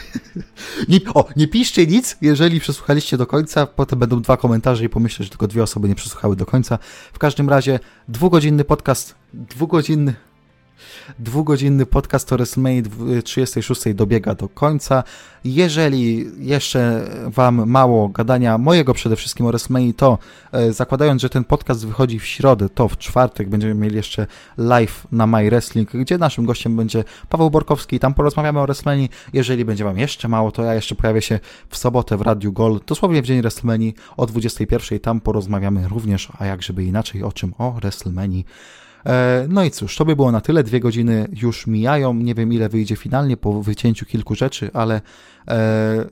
nie, 0.90 1.00
o, 1.14 1.26
nie 1.36 1.48
piszcie 1.48 1.88
nic, 1.88 2.18
jeżeli 2.22 2.60
przesłuchaliście 2.60 3.18
do 3.18 3.28
końca, 3.28 3.66
potem 3.66 4.00
będą 4.00 4.22
dwa 4.22 4.38
komentarze 4.38 4.84
i 4.84 4.90
pomyślę, 4.90 5.24
że 5.24 5.30
tylko 5.30 5.48
dwie 5.48 5.64
osoby 5.64 5.90
nie 5.90 5.96
przesłuchały 5.96 6.36
do 6.36 6.46
końca. 6.46 6.80
W 7.14 7.20
każdym 7.20 7.50
razie 7.50 7.80
dwugodzinny 8.08 8.64
podcast, 8.64 9.16
dwugodzinny 9.34 10.14
Dwugodzinny 11.20 11.86
podcast 11.86 12.34
o 12.34 12.36
WrestleMania 12.36 12.82
36 13.24 13.82
dobiega 13.94 14.36
do 14.36 14.50
końca. 14.50 15.04
Jeżeli 15.46 16.26
jeszcze 16.38 17.10
Wam 17.28 17.70
mało 17.70 18.10
gadania 18.10 18.58
mojego 18.58 18.94
przede 18.94 19.16
wszystkim 19.16 19.46
o 19.46 19.50
WrestleMania, 19.50 19.94
to 19.98 20.18
e, 20.52 20.74
zakładając, 20.74 21.22
że 21.22 21.30
ten 21.30 21.44
podcast 21.44 21.88
wychodzi 21.88 22.20
w 22.20 22.26
środę, 22.26 22.70
to 22.70 22.88
w 22.88 22.98
czwartek 22.98 23.50
będziemy 23.50 23.74
mieli 23.76 23.96
jeszcze 23.96 24.28
live 24.58 25.08
na 25.12 25.28
My 25.28 25.50
Wrestling, 25.50 25.92
gdzie 25.92 26.18
naszym 26.18 26.46
gościem 26.46 26.76
będzie 26.76 27.04
Paweł 27.30 27.50
Borkowski 27.50 28.00
tam 28.00 28.14
porozmawiamy 28.14 28.60
o 28.60 28.64
WrestleMania. 28.64 29.08
Jeżeli 29.34 29.66
będzie 29.66 29.84
Wam 29.84 29.98
jeszcze 29.98 30.28
mało, 30.28 30.52
to 30.52 30.64
ja 30.64 30.74
jeszcze 30.74 30.96
pojawię 30.96 31.22
się 31.22 31.40
w 31.70 31.78
sobotę 31.78 32.18
w 32.18 32.22
Radiu 32.22 32.54
Gol, 32.54 32.80
dosłownie 32.88 33.22
w 33.22 33.26
dzień 33.26 33.42
WrestleMania 33.42 33.92
o 34.18 34.26
21. 34.26 35.00
Tam 35.00 35.22
porozmawiamy 35.22 35.88
również, 35.88 36.30
a 36.40 36.46
jak 36.46 36.64
żeby 36.64 36.84
inaczej, 36.84 37.24
o 37.24 37.32
czym? 37.32 37.54
O 37.58 37.72
WrestleMania. 37.72 38.44
E, 39.06 39.46
no 39.50 39.64
i 39.64 39.72
cóż, 39.72 39.96
to 39.96 40.06
by 40.06 40.16
było 40.16 40.32
na 40.32 40.42
tyle. 40.42 40.64
Dwie 40.64 40.80
godziny 40.80 41.28
już 41.42 41.68
mijają. 41.68 42.14
Nie 42.14 42.36
wiem, 42.36 42.54
ile 42.54 42.70
wyjdzie 42.70 42.96
finalnie 42.96 43.38
po 43.38 43.62
wycięciu 43.64 44.06
kilku 44.06 44.36
rzeczy, 44.36 44.70
ale 44.74 45.02
e, 45.48 46.06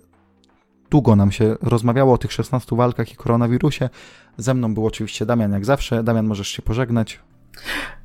długo 0.89 1.15
nam 1.15 1.31
się 1.31 1.55
rozmawiało 1.61 2.13
o 2.13 2.17
tych 2.17 2.31
16 2.31 2.75
walkach 2.75 3.11
i 3.11 3.15
koronawirusie. 3.15 3.89
Ze 4.37 4.53
mną 4.53 4.73
był 4.73 4.85
oczywiście 4.85 5.25
Damian, 5.25 5.51
jak 5.51 5.65
zawsze. 5.65 6.03
Damian, 6.03 6.25
możesz 6.25 6.47
się 6.47 6.61
pożegnać. 6.61 7.19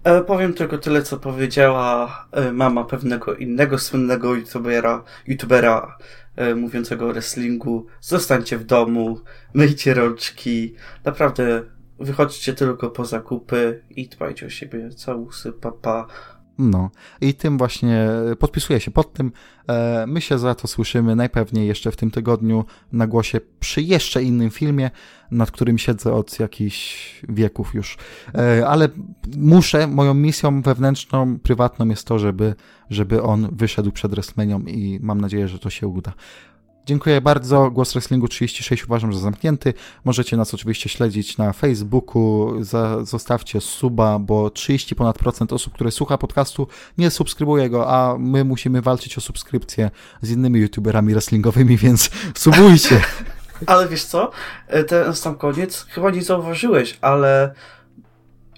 E, 0.04 0.24
powiem 0.24 0.54
tylko 0.54 0.78
tyle, 0.78 1.02
co 1.02 1.16
powiedziała 1.16 2.26
e, 2.32 2.52
mama 2.52 2.84
pewnego 2.84 3.34
innego 3.34 3.78
słynnego 3.78 4.34
youtubera, 4.34 5.04
youtubera 5.26 5.98
e, 6.36 6.54
mówiącego 6.54 7.08
o 7.08 7.12
wrestlingu. 7.12 7.86
Zostańcie 8.00 8.58
w 8.58 8.64
domu, 8.64 9.20
myjcie 9.54 9.94
rączki. 9.94 10.74
Naprawdę 11.04 11.62
Wychodźcie 11.98 12.54
tylko 12.54 12.90
po 12.90 13.04
zakupy 13.04 13.82
i 13.90 14.08
dbajcie 14.08 14.46
o 14.46 14.50
siebie. 14.50 14.90
Całusy, 14.90 15.52
papa. 15.52 16.06
No 16.58 16.90
i 17.20 17.34
tym 17.34 17.58
właśnie 17.58 18.08
podpisuję 18.38 18.80
się 18.80 18.90
pod 18.90 19.12
tym. 19.12 19.32
E, 19.68 20.04
my 20.06 20.20
się 20.20 20.38
za 20.38 20.54
to 20.54 20.68
słyszymy 20.68 21.16
najpewniej 21.16 21.68
jeszcze 21.68 21.90
w 21.90 21.96
tym 21.96 22.10
tygodniu 22.10 22.64
na 22.92 23.06
głosie 23.06 23.40
przy 23.60 23.82
jeszcze 23.82 24.22
innym 24.22 24.50
filmie, 24.50 24.90
nad 25.30 25.50
którym 25.50 25.78
siedzę 25.78 26.14
od 26.14 26.40
jakichś 26.40 27.20
wieków 27.28 27.74
już. 27.74 27.98
E, 28.34 28.68
ale 28.68 28.88
muszę, 29.36 29.86
moją 29.86 30.14
misją 30.14 30.62
wewnętrzną, 30.62 31.38
prywatną 31.38 31.88
jest 31.88 32.06
to, 32.06 32.18
żeby, 32.18 32.54
żeby 32.90 33.22
on 33.22 33.48
wyszedł 33.52 33.92
przed 33.92 34.12
WrestleManią 34.12 34.60
i 34.60 34.98
mam 35.02 35.20
nadzieję, 35.20 35.48
że 35.48 35.58
to 35.58 35.70
się 35.70 35.86
uda. 35.86 36.12
Dziękuję 36.86 37.20
bardzo. 37.20 37.70
Głos 37.70 37.92
Wrestlingu 37.92 38.28
36 38.28 38.84
uważam, 38.84 39.12
że 39.12 39.18
zamknięty. 39.18 39.74
Możecie 40.04 40.36
nas 40.36 40.54
oczywiście 40.54 40.88
śledzić 40.88 41.38
na 41.38 41.52
Facebooku. 41.52 42.52
Zostawcie 43.02 43.60
suba, 43.60 44.18
bo 44.18 44.50
30 44.50 44.94
ponad 44.94 45.18
procent 45.18 45.52
osób, 45.52 45.74
które 45.74 45.90
słucha 45.90 46.18
podcastu, 46.18 46.68
nie 46.98 47.10
subskrybuje 47.10 47.70
go, 47.70 47.90
a 47.90 48.18
my 48.18 48.44
musimy 48.44 48.82
walczyć 48.82 49.18
o 49.18 49.20
subskrypcję 49.20 49.90
z 50.22 50.30
innymi 50.30 50.60
youtuberami 50.60 51.12
wrestlingowymi, 51.12 51.76
więc 51.86 52.10
subujcie. 52.34 53.00
Ale 53.66 53.88
wiesz 53.88 54.04
co? 54.04 54.30
E, 54.66 54.84
ten 54.84 55.14
sam 55.14 55.36
koniec, 55.36 55.86
chyba 55.88 56.10
nie 56.10 56.22
zauważyłeś, 56.22 56.98
ale 57.00 57.54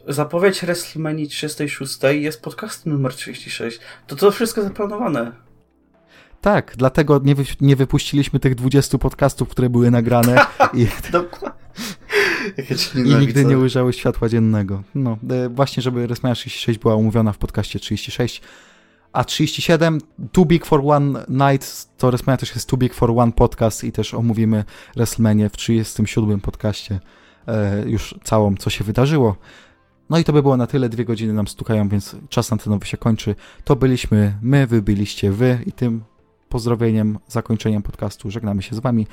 zapowiedź 0.08 0.60
WrestleMania 0.60 1.26
36 1.26 1.98
jest 2.10 2.42
podcastem 2.42 2.92
numer 2.92 3.14
36. 3.14 3.80
To 4.06 4.16
to 4.16 4.30
wszystko 4.30 4.62
zaplanowane. 4.62 5.47
Tak, 6.40 6.74
dlatego 6.76 7.20
nie, 7.24 7.34
wy, 7.34 7.44
nie 7.60 7.76
wypuściliśmy 7.76 8.40
tych 8.40 8.54
20 8.54 8.98
podcastów, 8.98 9.48
które 9.48 9.70
były 9.70 9.90
nagrane. 9.90 10.46
I, 10.74 10.86
I 12.94 13.14
nigdy 13.14 13.44
nie 13.44 13.58
ujrzały 13.58 13.92
światła 13.92 14.28
dziennego. 14.28 14.82
No, 14.94 15.18
e, 15.30 15.48
właśnie, 15.48 15.82
żeby 15.82 16.06
WrestleMania 16.06 16.34
36 16.34 16.78
była 16.78 16.94
umówiona 16.94 17.32
w 17.32 17.38
podcaście 17.38 17.78
36. 17.78 18.42
A 19.12 19.24
37, 19.24 20.00
Too 20.32 20.44
Big 20.44 20.66
for 20.66 20.80
One 20.84 21.24
Night, 21.28 21.88
to 21.96 22.06
WrestleMania 22.08 22.36
też 22.36 22.54
jest 22.54 22.68
Too 22.68 22.76
Big 22.76 22.94
for 22.94 23.10
One 23.10 23.32
podcast 23.32 23.84
i 23.84 23.92
też 23.92 24.14
omówimy 24.14 24.64
WrestleMania 24.96 25.48
w 25.48 25.56
37 25.56 26.40
podcaście 26.40 27.00
e, 27.46 27.84
już 27.86 28.14
całą, 28.24 28.56
co 28.56 28.70
się 28.70 28.84
wydarzyło. 28.84 29.36
No 30.10 30.18
i 30.18 30.24
to 30.24 30.32
by 30.32 30.42
było 30.42 30.56
na 30.56 30.66
tyle, 30.66 30.88
dwie 30.88 31.04
godziny 31.04 31.32
nam 31.32 31.48
stukają, 31.48 31.88
więc 31.88 32.16
czas 32.28 32.52
antenowy 32.52 32.86
się 32.86 32.96
kończy. 32.96 33.34
To 33.64 33.76
byliśmy 33.76 34.38
my, 34.42 34.66
wy 34.66 34.82
byliście 34.82 35.32
wy 35.32 35.58
i 35.66 35.72
tym 35.72 36.04
pozdrowieniem, 36.48 37.18
zakończeniem 37.28 37.82
podcastu 37.82 38.30
żegnamy 38.30 38.62
się 38.62 38.76
z 38.76 38.78
Wami. 38.78 39.06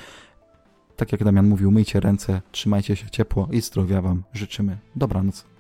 Tak 0.96 1.12
jak 1.12 1.24
Damian 1.24 1.48
mówił, 1.48 1.72
myjcie 1.72 2.00
ręce, 2.00 2.42
trzymajcie 2.52 2.96
się 2.96 3.10
ciepło 3.10 3.48
i 3.52 3.62
zdrowia 3.62 4.02
Wam 4.02 4.24
życzymy. 4.34 4.78
Dobranoc. 4.96 5.55